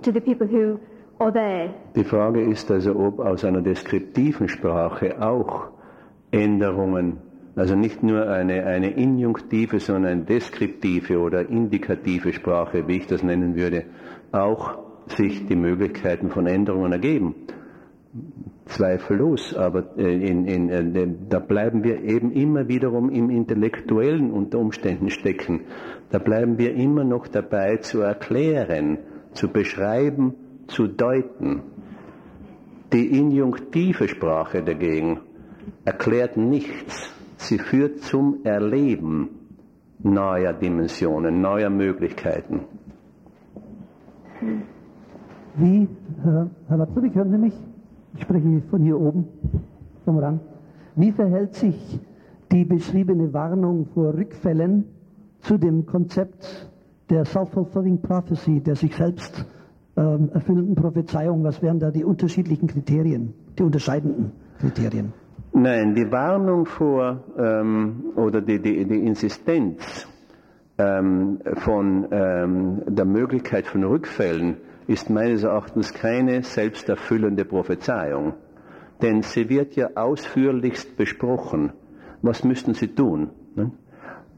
to 0.03 0.11
the 0.11 0.21
people 0.21 0.47
who 0.47 0.79
are 1.19 1.31
there. 1.31 1.73
Die 1.95 2.03
Frage 2.03 2.41
ist 2.41 2.69
also, 2.71 2.95
ob 2.95 3.19
aus 3.19 3.43
einer 3.43 3.61
deskriptiven 3.61 4.47
Sprache 4.49 5.21
auch 5.21 5.69
Änderungen, 6.31 7.17
also 7.55 7.75
nicht 7.75 8.03
nur 8.03 8.27
eine, 8.29 8.65
eine 8.65 8.91
injunktive, 8.91 9.79
sondern 9.79 10.25
deskriptive 10.25 11.19
oder 11.19 11.49
indikative 11.49 12.33
Sprache, 12.33 12.87
wie 12.87 12.97
ich 12.97 13.07
das 13.07 13.23
nennen 13.23 13.55
würde, 13.55 13.85
auch 14.31 14.86
sich 15.07 15.47
die 15.47 15.55
Möglichkeiten 15.55 16.29
von 16.29 16.47
Änderungen 16.47 16.91
ergeben. 16.91 17.35
Zweifellos, 18.65 19.55
aber 19.55 19.97
in, 19.97 20.45
in, 20.45 20.69
in, 20.69 21.29
da 21.29 21.39
bleiben 21.39 21.83
wir 21.83 22.03
eben 22.03 22.31
immer 22.31 22.67
wiederum 22.67 23.09
im 23.09 23.29
Intellektuellen 23.29 24.31
unter 24.31 24.59
Umständen 24.59 25.09
stecken. 25.09 25.61
Da 26.09 26.19
bleiben 26.19 26.57
wir 26.57 26.73
immer 26.73 27.03
noch 27.03 27.27
dabei 27.27 27.77
zu 27.77 28.01
erklären, 28.01 28.99
zu 29.33 29.47
beschreiben, 29.49 30.33
zu 30.67 30.87
deuten. 30.87 31.61
Die 32.91 33.17
injunktive 33.17 34.07
Sprache 34.07 34.63
dagegen 34.63 35.19
erklärt 35.85 36.37
nichts. 36.37 37.13
Sie 37.37 37.59
führt 37.59 38.01
zum 38.01 38.39
Erleben 38.43 39.29
neuer 39.99 40.53
Dimensionen, 40.53 41.41
neuer 41.41 41.69
Möglichkeiten. 41.69 42.61
Wie, 45.59 45.87
Herr, 46.23 46.51
Herr 46.67 46.79
Watzlawick, 46.79 47.15
hören 47.15 47.31
Sie 47.31 47.37
mich? 47.39 47.53
Ich 48.13 48.21
spreche 48.21 48.61
von 48.69 48.79
hier 48.79 48.99
oben, 48.99 49.27
vom 50.05 50.19
Rang. 50.19 50.39
Wie 50.95 51.11
verhält 51.11 51.55
sich 51.55 51.99
die 52.51 52.63
beschriebene 52.63 53.33
Warnung 53.33 53.87
vor 53.95 54.13
Rückfällen 54.13 54.85
zu 55.39 55.57
dem 55.57 55.87
Konzept 55.87 56.69
der 57.09 57.25
Self-Fulfilling 57.25 58.01
Prophecy, 58.01 58.59
der 58.59 58.75
sich 58.75 58.95
selbst 58.95 59.47
ähm, 59.95 60.29
erfüllenden 60.31 60.75
Prophezeiung? 60.75 61.43
Was 61.43 61.59
wären 61.63 61.79
da 61.79 61.89
die 61.89 62.03
unterschiedlichen 62.03 62.67
Kriterien, 62.67 63.33
die 63.57 63.63
unterscheidenden 63.63 64.33
Kriterien? 64.59 65.11
Nein, 65.53 65.95
die 65.95 66.11
Warnung 66.11 66.67
vor 66.67 67.23
ähm, 67.35 68.03
oder 68.15 68.41
die, 68.41 68.61
die, 68.61 68.85
die 68.85 69.07
Insistenz 69.07 70.07
ähm, 70.77 71.39
von 71.55 72.07
ähm, 72.11 72.81
der 72.87 73.05
Möglichkeit 73.05 73.65
von 73.65 73.83
Rückfällen 73.83 74.57
ist 74.87 75.09
meines 75.09 75.43
Erachtens 75.43 75.93
keine 75.93 76.43
selbsterfüllende 76.43 77.45
Prophezeiung. 77.45 78.33
Denn 79.01 79.21
sie 79.21 79.49
wird 79.49 79.75
ja 79.75 79.89
ausführlichst 79.95 80.97
besprochen. 80.97 81.73
Was 82.21 82.43
müssten 82.43 82.73
sie 82.73 82.87
tun? 82.87 83.29
Ne? 83.55 83.71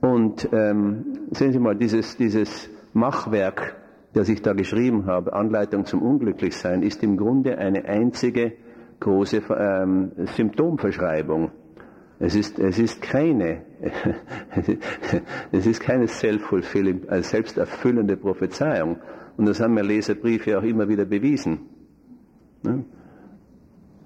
Und 0.01 0.49
ähm, 0.51 1.27
sehen 1.31 1.51
Sie 1.51 1.59
mal, 1.59 1.75
dieses, 1.75 2.17
dieses 2.17 2.69
Machwerk, 2.93 3.75
das 4.13 4.29
ich 4.29 4.41
da 4.41 4.53
geschrieben 4.53 5.05
habe, 5.05 5.33
Anleitung 5.33 5.85
zum 5.85 6.01
Unglücklichsein, 6.01 6.83
ist 6.83 7.03
im 7.03 7.17
Grunde 7.17 7.57
eine 7.57 7.85
einzige 7.85 8.53
große 8.99 9.41
ähm, 9.57 10.11
Symptomverschreibung. 10.35 11.51
Es 12.19 12.35
ist, 12.35 12.59
es 12.59 12.79
ist 12.79 13.01
keine, 13.01 13.61
es 15.51 15.65
ist 15.65 15.79
keine 15.79 16.01
also 16.01 17.29
selbsterfüllende 17.29 18.17
Prophezeiung. 18.17 18.97
Und 19.39 19.45
das 19.45 19.61
haben 19.61 19.77
wir 19.77 19.83
Leserbriefe 19.83 20.57
auch 20.59 20.63
immer 20.63 20.89
wieder 20.89 21.05
bewiesen. 21.05 21.61
Ne? 22.61 22.83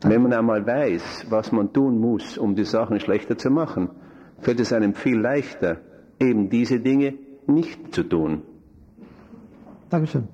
Wenn 0.03 0.21
man 0.21 0.31
einmal 0.31 0.63
weiß, 0.63 1.25
was 1.31 1.51
man 1.51 1.73
tun 1.73 1.97
muss, 1.99 2.37
um 2.37 2.53
die 2.53 2.65
Sachen 2.65 2.99
schlechter 2.99 3.35
zu 3.35 3.49
machen, 3.49 3.89
fällt 4.41 4.59
es 4.59 4.71
einem 4.71 4.93
viel 4.93 5.17
leichter, 5.17 5.77
eben 6.19 6.51
diese 6.51 6.79
Dinge 6.79 7.15
nicht 7.47 7.95
zu 7.95 8.03
tun. 8.03 8.43
Dankeschön. 9.89 10.27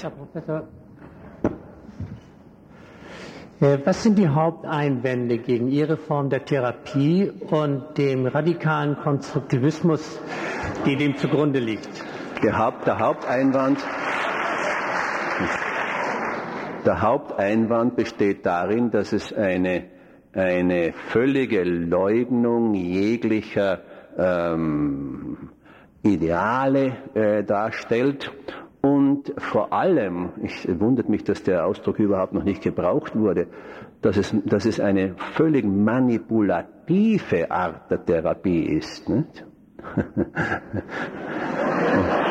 Herr 0.00 0.10
Professor, 0.10 0.68
äh, 3.60 3.78
was 3.84 4.04
sind 4.04 4.16
die 4.16 4.28
Haupteinwände 4.28 5.38
gegen 5.38 5.66
Ihre 5.66 5.96
Form 5.96 6.30
der 6.30 6.44
Therapie 6.44 7.32
und 7.50 7.98
dem 7.98 8.26
radikalen 8.26 8.94
Konstruktivismus, 8.98 10.20
die 10.86 10.94
dem 10.94 11.16
zugrunde 11.16 11.58
liegt? 11.58 12.04
Der, 12.42 12.58
Haupt, 12.58 12.86
der 12.86 12.98
Haupteinwand 12.98 13.78
der 16.84 17.02
Haupteinwand 17.02 17.96
besteht 17.96 18.46
darin, 18.46 18.90
dass 18.90 19.12
es 19.12 19.32
eine, 19.32 19.84
eine 20.32 20.92
völlige 20.92 21.62
Leugnung 21.62 22.74
jeglicher 22.74 23.80
ähm, 24.16 25.50
Ideale 26.02 26.96
äh, 27.14 27.44
darstellt 27.44 28.32
und 28.80 29.34
vor 29.36 29.72
allem, 29.74 30.30
ich 30.42 30.66
wundert 30.80 31.10
mich, 31.10 31.24
dass 31.24 31.42
der 31.42 31.66
Ausdruck 31.66 31.98
überhaupt 31.98 32.32
noch 32.32 32.44
nicht 32.44 32.62
gebraucht 32.62 33.14
wurde, 33.14 33.48
dass 34.00 34.16
es, 34.16 34.34
dass 34.46 34.64
es 34.64 34.80
eine 34.80 35.14
völlig 35.34 35.66
manipulative 35.66 37.50
Art 37.50 37.90
der 37.90 38.02
Therapie 38.02 38.62
ist. 38.62 39.06
Nicht? 39.08 39.44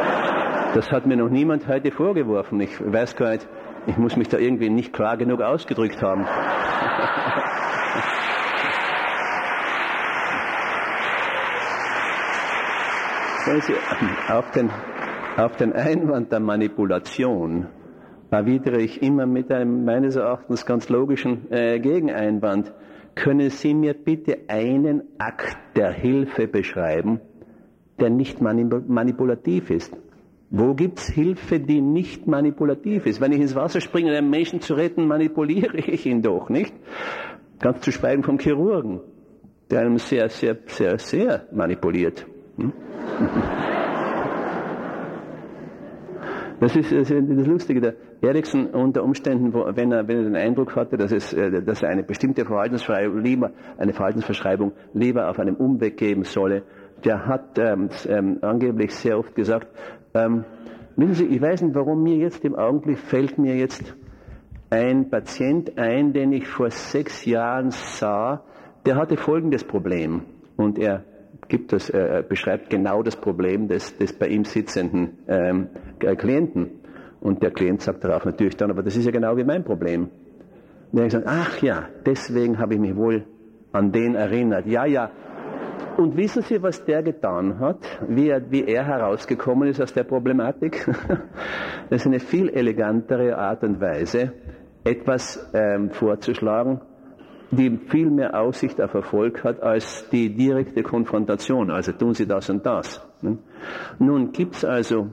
Das 0.76 0.92
hat 0.92 1.08
mir 1.08 1.18
noch 1.18 1.30
niemand 1.30 1.68
heute 1.68 1.92
vorgeworfen. 1.92 2.62
Ich 2.62 2.80
weiß 2.80 3.16
gar 3.16 3.32
nicht, 3.32 3.48
ich 3.88 3.98
muss 3.98 4.16
mich 4.16 4.28
da 4.28 4.38
irgendwie 4.38 4.70
nicht 4.70 4.94
klar 4.94 5.18
genug 5.18 5.42
ausgedrückt 5.42 6.00
haben. 6.04 6.24
auf, 14.30 14.52
den, 14.52 14.70
auf 15.38 15.56
den 15.56 15.74
Einwand 15.74 16.32
der 16.32 16.40
Manipulation 16.40 17.66
erwidere 18.30 18.80
ich 18.80 19.02
immer 19.02 19.26
mit 19.26 19.52
einem 19.52 19.86
meines 19.86 20.18
Erachtens 20.18 20.68
ganz 20.68 20.88
logischen 20.90 21.52
äh, 21.52 21.80
Gegeneinwand. 21.80 22.72
Können 23.16 23.50
Sie 23.50 23.74
mir 23.74 23.96
bitte 23.96 24.42
einen 24.48 25.02
Akt 25.18 25.58
der 25.76 25.92
Hilfe 25.92 26.48
beschreiben, 26.48 27.22
der 28.02 28.10
nicht 28.10 28.42
manipulativ 28.42 29.70
ist? 29.70 29.96
Wo 30.52 30.74
gibt's 30.74 31.08
Hilfe, 31.08 31.60
die 31.60 31.80
nicht 31.80 32.26
manipulativ 32.26 33.06
ist? 33.06 33.22
Wenn 33.22 33.32
ich 33.32 33.40
ins 33.40 33.56
Wasser 33.56 33.82
springe, 33.82 34.12
um 34.12 34.18
einen 34.18 34.30
Menschen 34.30 34.62
zu 34.62 34.74
retten, 34.74 35.08
manipuliere 35.08 35.78
ich 35.78 36.06
ihn 36.06 36.22
doch, 36.22 36.50
nicht? 36.50 36.74
Ganz 37.60 37.82
zu 37.82 37.92
schweigen 37.92 38.24
vom 38.24 38.40
Chirurgen, 38.40 39.02
der 39.70 39.82
einem 39.82 39.98
sehr, 39.98 40.30
sehr, 40.30 40.58
sehr, 40.66 40.98
sehr 40.98 41.46
manipuliert. 41.52 42.26
Hm? 42.58 42.74
Das 46.60 46.76
ist, 46.76 46.92
das 46.92 47.10
Lustige. 47.48 47.80
Der 47.80 47.96
Erikson 48.22 48.68
unter 48.68 49.04
Umständen, 49.04 49.54
wenn, 49.54 49.92
er, 49.92 50.08
wenn 50.08 50.18
er 50.18 50.24
den 50.24 50.36
Eindruck 50.36 50.76
hatte, 50.76 50.98
dass, 50.98 51.12
es, 51.12 51.34
äh, 51.34 51.64
dass 51.64 51.82
er 51.82 51.90
eine 51.90 52.04
bestimmte 52.04 52.46
Verhaltensverschreibung 52.46 53.20
lieber, 53.20 53.52
eine 53.78 53.94
Verhaltensverschreibung 53.94 54.74
lieber 54.94 55.30
auf 55.30 55.40
einem 55.40 55.56
Umweg 55.56 55.96
geben 55.98 56.24
solle, 56.24 56.64
der 57.06 57.26
hat 57.26 57.58
ähm, 57.58 57.90
ähm, 58.08 58.38
angeblich 58.42 58.94
sehr 58.94 59.18
oft 59.18 59.36
gesagt, 59.36 59.68
ähm, 60.14 60.46
wissen 60.96 61.14
Sie, 61.14 61.26
ich 61.26 61.42
weiß 61.42 61.62
nicht, 61.62 61.76
warum 61.76 62.04
mir 62.04 62.18
jetzt 62.18 62.44
im 62.44 62.56
Augenblick 62.56 62.98
fällt 63.00 63.38
mir 63.38 63.56
jetzt 63.56 63.96
ein 64.70 65.10
Patient 65.10 65.78
ein, 65.78 66.14
den 66.14 66.32
ich 66.32 66.48
vor 66.48 66.70
sechs 66.70 67.26
Jahren 67.26 67.72
sah, 67.72 68.44
der 68.86 68.96
hatte 68.96 69.18
folgendes 69.18 69.64
Problem. 69.64 70.22
Und 70.58 70.78
er 70.78 71.04
gibt 71.48 71.74
das, 71.74 71.90
äh, 71.90 72.24
beschreibt 72.28 72.70
genau 72.70 73.02
das 73.02 73.16
Problem 73.16 73.68
des, 73.68 73.98
des 73.98 74.14
bei 74.14 74.28
ihm 74.28 74.46
sitzenden 74.46 75.18
ähm, 75.28 75.68
Klienten. 76.00 76.80
Und 77.22 77.44
der 77.44 77.52
Klient 77.52 77.82
sagt 77.82 78.04
darauf 78.04 78.26
natürlich 78.26 78.56
dann, 78.56 78.72
aber 78.72 78.84
das 78.84 78.96
ist 78.96 79.06
ja 79.06 79.12
genau 79.12 79.36
wie 79.36 79.44
mein 79.44 79.64
Problem. 79.64 80.10
Und 80.92 81.00
er 81.00 81.06
gesagt, 81.06 81.26
ach 81.28 81.62
ja, 81.62 81.88
deswegen 82.06 82.60
habe 82.60 82.76
ich 82.76 82.80
mich 82.80 82.96
wohl 82.96 83.26
an 83.72 83.92
den 83.92 84.16
erinnert. 84.16 84.66
Ja, 84.66 84.86
ja, 84.86 85.12
und 86.00 86.16
wissen 86.16 86.42
Sie, 86.44 86.62
was 86.64 86.84
der 86.86 87.04
getan 87.04 87.60
hat? 87.60 87.78
Wie 88.08 88.30
er, 88.30 88.50
wie 88.50 88.64
er 88.64 88.86
herausgekommen 88.86 89.68
ist 89.70 89.82
aus 89.82 89.94
der 89.94 90.04
Problematik? 90.04 90.88
Das 91.90 92.02
ist 92.02 92.08
eine 92.08 92.20
viel 92.20 92.50
elegantere 92.50 93.36
Art 93.36 93.64
und 93.64 93.82
Weise, 93.82 94.32
etwas 94.84 95.50
ähm, 95.56 95.90
vorzuschlagen, 95.90 96.82
die 97.50 97.80
viel 97.90 98.12
mehr 98.12 98.40
Aussicht 98.40 98.80
auf 98.80 98.94
Erfolg 98.94 99.44
hat 99.44 99.64
als 99.64 100.08
die 100.12 100.30
direkte 100.36 100.84
Konfrontation. 100.84 101.72
Also 101.72 101.94
tun 101.94 102.14
Sie 102.14 102.28
das 102.28 102.48
und 102.52 102.64
das. 102.64 103.02
Ne? 103.24 103.40
Nun 103.98 104.32
gibt 104.32 104.58
es 104.58 104.66
also 104.66 105.08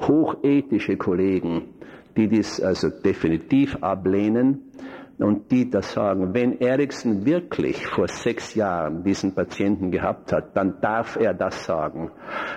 hochethische 0.00 0.96
Kollegen, 0.96 1.68
die 2.16 2.26
dies 2.26 2.60
also 2.60 2.88
definitiv 2.88 3.76
ablehnen 3.80 4.72
und 5.18 5.50
die 5.50 5.68
das 5.68 5.92
sagen, 5.92 6.32
wenn 6.34 6.60
Erikson 6.60 7.26
wirklich 7.26 7.86
vor 7.86 8.08
sechs 8.08 8.54
Jahren 8.54 9.02
diesen 9.02 9.34
Patienten 9.34 9.90
gehabt 9.90 10.32
hat, 10.32 10.56
dann 10.56 10.80
darf 10.80 11.16
er 11.16 11.34
das 11.34 11.64
sagen. 11.64 12.10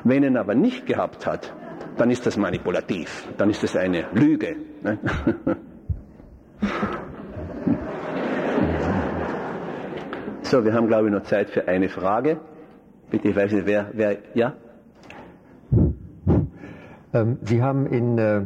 Wenn 0.03 0.23
er 0.23 0.30
ihn 0.30 0.38
aber 0.38 0.56
nicht 0.56 0.85
gehabt 0.85 1.25
hat, 1.25 1.53
dann 1.98 2.11
ist 2.11 2.25
das 2.25 2.38
manipulativ, 2.38 3.27
dann 3.38 3.49
ist 3.49 3.64
das 3.64 3.75
eine 3.75 4.06
Lüge. 4.14 4.56
Ne? 4.83 4.99
So, 10.51 10.65
wir 10.65 10.73
haben, 10.73 10.88
glaube 10.88 11.07
ich, 11.07 11.14
noch 11.14 11.23
Zeit 11.23 11.49
für 11.49 11.65
eine 11.69 11.88
Frage. 11.88 12.41
Bitte, 13.09 13.30
ich 13.30 13.35
weiß 13.38 13.53
nicht, 13.53 13.65
wer, 13.65 13.90
wer, 13.93 14.17
ja? 14.33 14.53
Ähm, 17.14 17.38
Sie 17.43 17.64
haben 17.64 17.88
in 17.88 18.17
äh, 18.17 18.45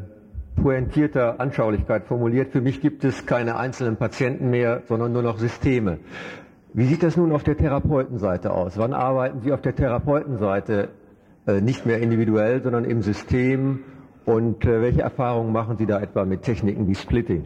pointierter 0.56 1.40
Anschaulichkeit 1.40 2.06
formuliert, 2.06 2.52
für 2.52 2.62
mich 2.62 2.82
gibt 2.82 3.04
es 3.04 3.26
keine 3.26 3.58
einzelnen 3.58 3.98
Patienten 3.98 4.50
mehr, 4.50 4.84
sondern 4.88 5.14
nur 5.14 5.22
noch 5.22 5.38
Systeme. 5.38 6.00
Wie 6.74 6.86
sieht 6.86 7.04
das 7.04 7.16
nun 7.16 7.32
auf 7.32 7.44
der 7.44 7.56
Therapeutenseite 7.56 8.52
aus? 8.52 8.78
Wann 8.78 8.94
arbeiten 8.94 9.42
Sie 9.42 9.54
auf 9.54 9.62
der 9.62 9.76
Therapeutenseite 9.76 10.90
äh, 11.48 11.62
nicht 11.62 11.86
mehr 11.86 12.00
individuell, 12.00 12.62
sondern 12.62 12.84
im 12.84 13.02
System? 13.02 13.80
Und 14.26 14.66
äh, 14.66 14.82
welche 14.82 15.02
Erfahrungen 15.02 15.54
machen 15.54 15.78
Sie 15.78 15.86
da 15.86 16.02
etwa 16.02 16.26
mit 16.26 16.42
Techniken 16.42 16.88
wie 16.88 16.96
Splitting? 16.96 17.44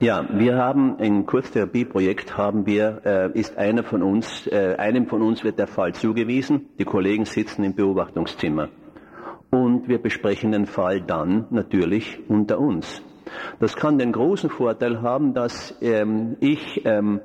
Ja, 0.00 0.26
wir 0.32 0.56
haben 0.56 0.98
ein 0.98 1.26
Kurztherapieprojekt 1.26 2.36
haben 2.36 2.66
wir, 2.66 3.00
äh, 3.04 3.38
ist 3.38 3.56
einer 3.56 3.84
von 3.84 4.02
uns, 4.02 4.46
äh, 4.48 4.74
einem 4.76 5.06
von 5.06 5.22
uns 5.22 5.44
wird 5.44 5.58
der 5.58 5.68
Fall 5.68 5.94
zugewiesen. 5.94 6.66
Die 6.78 6.84
Kollegen 6.84 7.24
sitzen 7.24 7.62
im 7.62 7.74
Beobachtungszimmer. 7.74 8.68
Und 9.54 9.86
wir 9.86 9.98
besprechen 9.98 10.52
den 10.52 10.64
Fall 10.64 11.02
dann 11.02 11.44
natürlich 11.50 12.18
unter 12.26 12.58
uns. 12.58 13.02
Das 13.60 13.76
kann 13.76 13.98
den 13.98 14.10
großen 14.12 14.48
Vorteil 14.48 15.02
haben, 15.02 15.34
dass 15.34 15.76
ähm, 15.82 16.36
ich 16.40 16.86
ähm, 16.86 17.20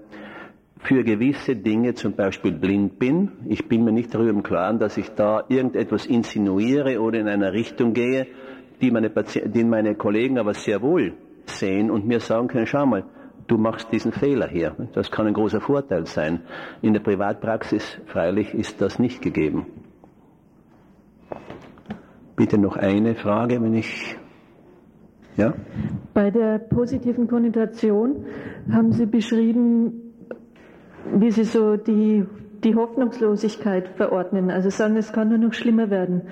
für 0.79 1.05
gewisse 1.05 1.55
Dinge 1.55 1.93
zum 1.93 2.17
Beispiel 2.17 2.51
blind 2.51 2.99
bin. 2.99 3.31
Ich 3.47 3.69
bin 3.69 3.85
mir 3.85 3.93
nicht 3.93 4.13
darüber 4.13 4.31
im 4.31 4.43
Klaren, 4.43 4.77
dass 4.77 4.97
ich 4.97 5.09
da 5.11 5.45
irgendetwas 5.47 6.05
insinuiere 6.05 6.99
oder 6.99 7.17
in 7.17 7.29
einer 7.29 7.53
Richtung 7.53 7.93
gehe, 7.93 8.27
die 8.81 8.91
meine, 8.91 9.09
die 9.09 9.63
meine 9.63 9.95
Kollegen 9.95 10.37
aber 10.37 10.53
sehr 10.53 10.81
wohl 10.81 11.13
sehen 11.45 11.89
und 11.89 12.05
mir 12.05 12.19
sagen 12.19 12.49
können, 12.49 12.67
schau 12.67 12.85
mal, 12.85 13.05
du 13.47 13.57
machst 13.57 13.89
diesen 13.93 14.11
Fehler 14.11 14.49
hier. 14.49 14.75
Das 14.93 15.11
kann 15.11 15.27
ein 15.27 15.33
großer 15.33 15.61
Vorteil 15.61 16.05
sein. 16.05 16.41
In 16.81 16.91
der 16.91 16.99
Privatpraxis 16.99 18.01
freilich 18.07 18.53
ist 18.53 18.81
das 18.81 18.99
nicht 18.99 19.21
gegeben. 19.21 19.86
Bitte 22.37 22.57
noch 22.57 22.77
eine 22.77 23.15
Frage, 23.15 23.61
wenn 23.61 23.73
ich. 23.73 24.15
Ja? 25.35 25.53
Bei 26.13 26.31
der 26.31 26.59
positiven 26.59 27.27
Konnotation 27.27 28.25
haben 28.71 28.91
Sie 28.93 29.05
beschrieben, 29.05 30.13
wie 31.13 31.31
Sie 31.31 31.43
so 31.43 31.75
die 31.75 32.25
die 32.63 32.75
Hoffnungslosigkeit 32.75 33.89
verordnen, 33.97 34.49
also 34.49 34.69
sagen, 34.69 34.97
es 34.97 35.13
kann 35.13 35.29
nur 35.29 35.37
noch 35.37 35.53
schlimmer 35.53 35.89
werden. 35.89 36.23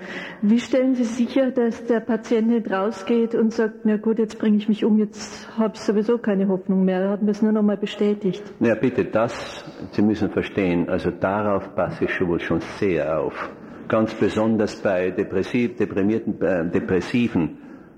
Wie 0.42 0.60
stellen 0.60 0.96
Sie 0.96 1.04
sicher, 1.04 1.52
dass 1.52 1.86
der 1.86 2.00
Patient 2.00 2.48
nicht 2.48 2.72
rausgeht 2.72 3.36
und 3.36 3.54
sagt, 3.54 3.82
na 3.84 3.98
gut, 3.98 4.20
jetzt 4.20 4.40
bringe 4.40 4.58
ich 4.58 4.68
mich 4.68 4.84
um, 4.84 4.98
jetzt 4.98 5.48
habe 5.58 5.74
ich 5.76 5.82
sowieso 5.82 6.18
keine 6.18 6.48
Hoffnung 6.48 6.84
mehr, 6.84 7.02
er 7.02 7.10
hat 7.12 7.22
mir 7.22 7.32
es 7.32 7.42
nur 7.42 7.52
noch 7.52 7.64
mal 7.64 7.78
bestätigt. 7.78 8.44
Na 8.60 8.70
ja, 8.70 8.76
bitte, 8.76 9.06
das, 9.06 9.64
Sie 9.92 10.02
müssen 10.02 10.30
verstehen, 10.30 10.90
also 10.90 11.12
darauf 11.12 11.76
passe 11.76 12.06
ich 12.06 12.12
schon, 12.12 12.40
schon 12.40 12.62
sehr 12.80 13.20
auf. 13.20 13.52
Ganz 13.88 14.14
besonders 14.16 14.82
bei 14.82 15.12
depressiv, 15.12 15.76
deprimierten, 15.78 16.42
äh, 16.42 16.70
Depressiven. 16.70 17.58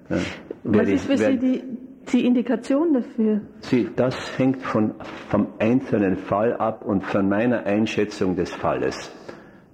Äh, 0.09 0.15
Was 0.63 0.89
ist 0.89 1.05
für 1.05 1.17
Sie 1.17 1.37
die, 1.37 1.63
die 2.11 2.25
Indikation 2.25 2.93
dafür? 2.93 3.41
Sie, 3.59 3.89
das 3.95 4.37
hängt 4.37 4.61
von, 4.61 4.95
vom 5.29 5.47
einzelnen 5.59 6.17
Fall 6.17 6.53
ab 6.53 6.85
und 6.85 7.03
von 7.05 7.29
meiner 7.29 7.65
Einschätzung 7.65 8.35
des 8.35 8.53
Falles. 8.53 9.13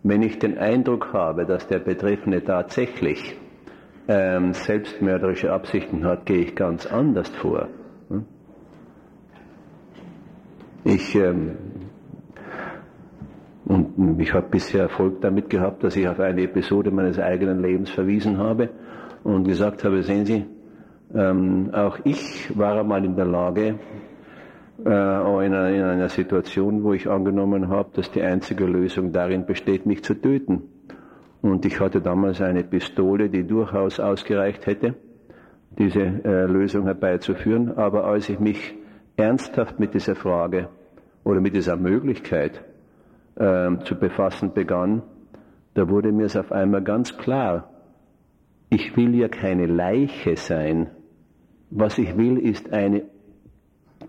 Wenn 0.04 0.22
ich 0.22 0.38
den 0.40 0.58
Eindruck 0.58 1.14
habe, 1.14 1.46
dass 1.46 1.68
der 1.68 1.80
Betreffende 1.80 2.44
tatsächlich 2.44 3.38
ähm, 4.08 4.54
selbstmörderische 4.54 5.52
Absichten 5.52 6.04
hat, 6.04 6.26
gehe 6.26 6.40
ich 6.40 6.56
ganz 6.56 6.86
anders 6.86 7.30
vor. 7.30 7.70
Hm? 8.10 8.26
Ich 10.84 11.16
ähm, 11.16 11.58
und 13.66 14.20
ich 14.20 14.34
habe 14.34 14.48
bisher 14.50 14.82
Erfolg 14.82 15.22
damit 15.22 15.50
gehabt, 15.50 15.84
dass 15.84 15.96
ich 15.96 16.08
auf 16.08 16.20
eine 16.20 16.42
Episode 16.42 16.92
meines 16.92 17.18
eigenen 17.18 17.62
Lebens 17.62 17.90
verwiesen 17.90 18.38
habe 18.38 18.70
und 19.24 19.46
gesagt 19.46 19.84
habe, 19.86 20.04
sehen 20.04 20.26
Sie, 20.26 20.46
ähm, 21.16 21.70
auch 21.74 22.00
ich 22.04 22.52
war 22.58 22.80
einmal 22.80 23.06
in 23.06 23.16
der 23.16 23.26
Lage, 23.26 23.76
äh, 24.86 24.90
in, 24.90 25.54
einer, 25.54 25.70
in 25.70 25.84
einer 25.84 26.10
Situation, 26.10 26.84
wo 26.84 26.94
ich 26.94 27.10
angenommen 27.10 27.70
habe, 27.70 27.90
dass 27.94 28.12
die 28.12 28.22
einzige 28.22 28.66
Lösung 28.66 29.14
darin 29.14 29.46
besteht, 29.46 29.86
mich 29.86 30.04
zu 30.04 30.16
töten. 30.16 30.64
Und 31.42 31.66
ich 31.66 31.80
hatte 31.80 32.02
damals 32.02 32.42
eine 32.42 32.64
Pistole, 32.64 33.30
die 33.30 33.46
durchaus 33.46 34.00
ausgereicht 34.00 34.66
hätte, 34.66 34.96
diese 35.78 36.02
äh, 36.02 36.46
Lösung 36.46 36.86
herbeizuführen. 36.86 37.78
Aber 37.78 38.06
als 38.06 38.28
ich 38.30 38.40
mich 38.40 38.76
ernsthaft 39.16 39.80
mit 39.80 39.94
dieser 39.94 40.16
Frage 40.16 40.68
oder 41.24 41.40
mit 41.40 41.56
dieser 41.56 41.78
Möglichkeit 41.78 42.64
äh, 43.36 43.78
zu 43.86 43.96
befassen 43.96 44.54
begann, 44.54 45.02
da 45.74 45.90
wurde 45.90 46.12
mir 46.12 46.26
es 46.26 46.36
auf 46.36 46.52
einmal 46.52 46.84
ganz 46.84 47.18
klar, 47.18 47.70
ich 48.70 48.96
will 48.96 49.16
ja 49.16 49.28
keine 49.28 49.66
Leiche 49.66 50.36
sein, 50.36 50.90
was 51.70 51.98
ich 51.98 52.18
will, 52.18 52.38
ist 52.38 52.72
eine 52.72 53.04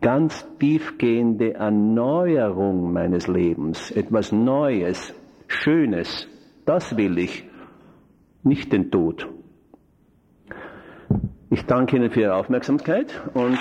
ganz 0.01 0.47
tiefgehende 0.59 1.55
Erneuerung 1.55 2.93
meines 2.93 3.27
Lebens, 3.27 3.91
etwas 3.91 4.33
Neues, 4.33 5.15
Schönes. 5.47 6.29
Das 6.67 6.97
will 6.97 7.19
ich, 7.19 7.49
nicht 8.43 8.73
den 8.73 8.91
Tod. 8.91 9.27
Ich 11.51 11.65
danke 11.67 11.97
Ihnen 11.97 12.11
für 12.11 12.21
Ihre 12.21 12.35
Aufmerksamkeit 12.35 13.23
und 13.35 13.59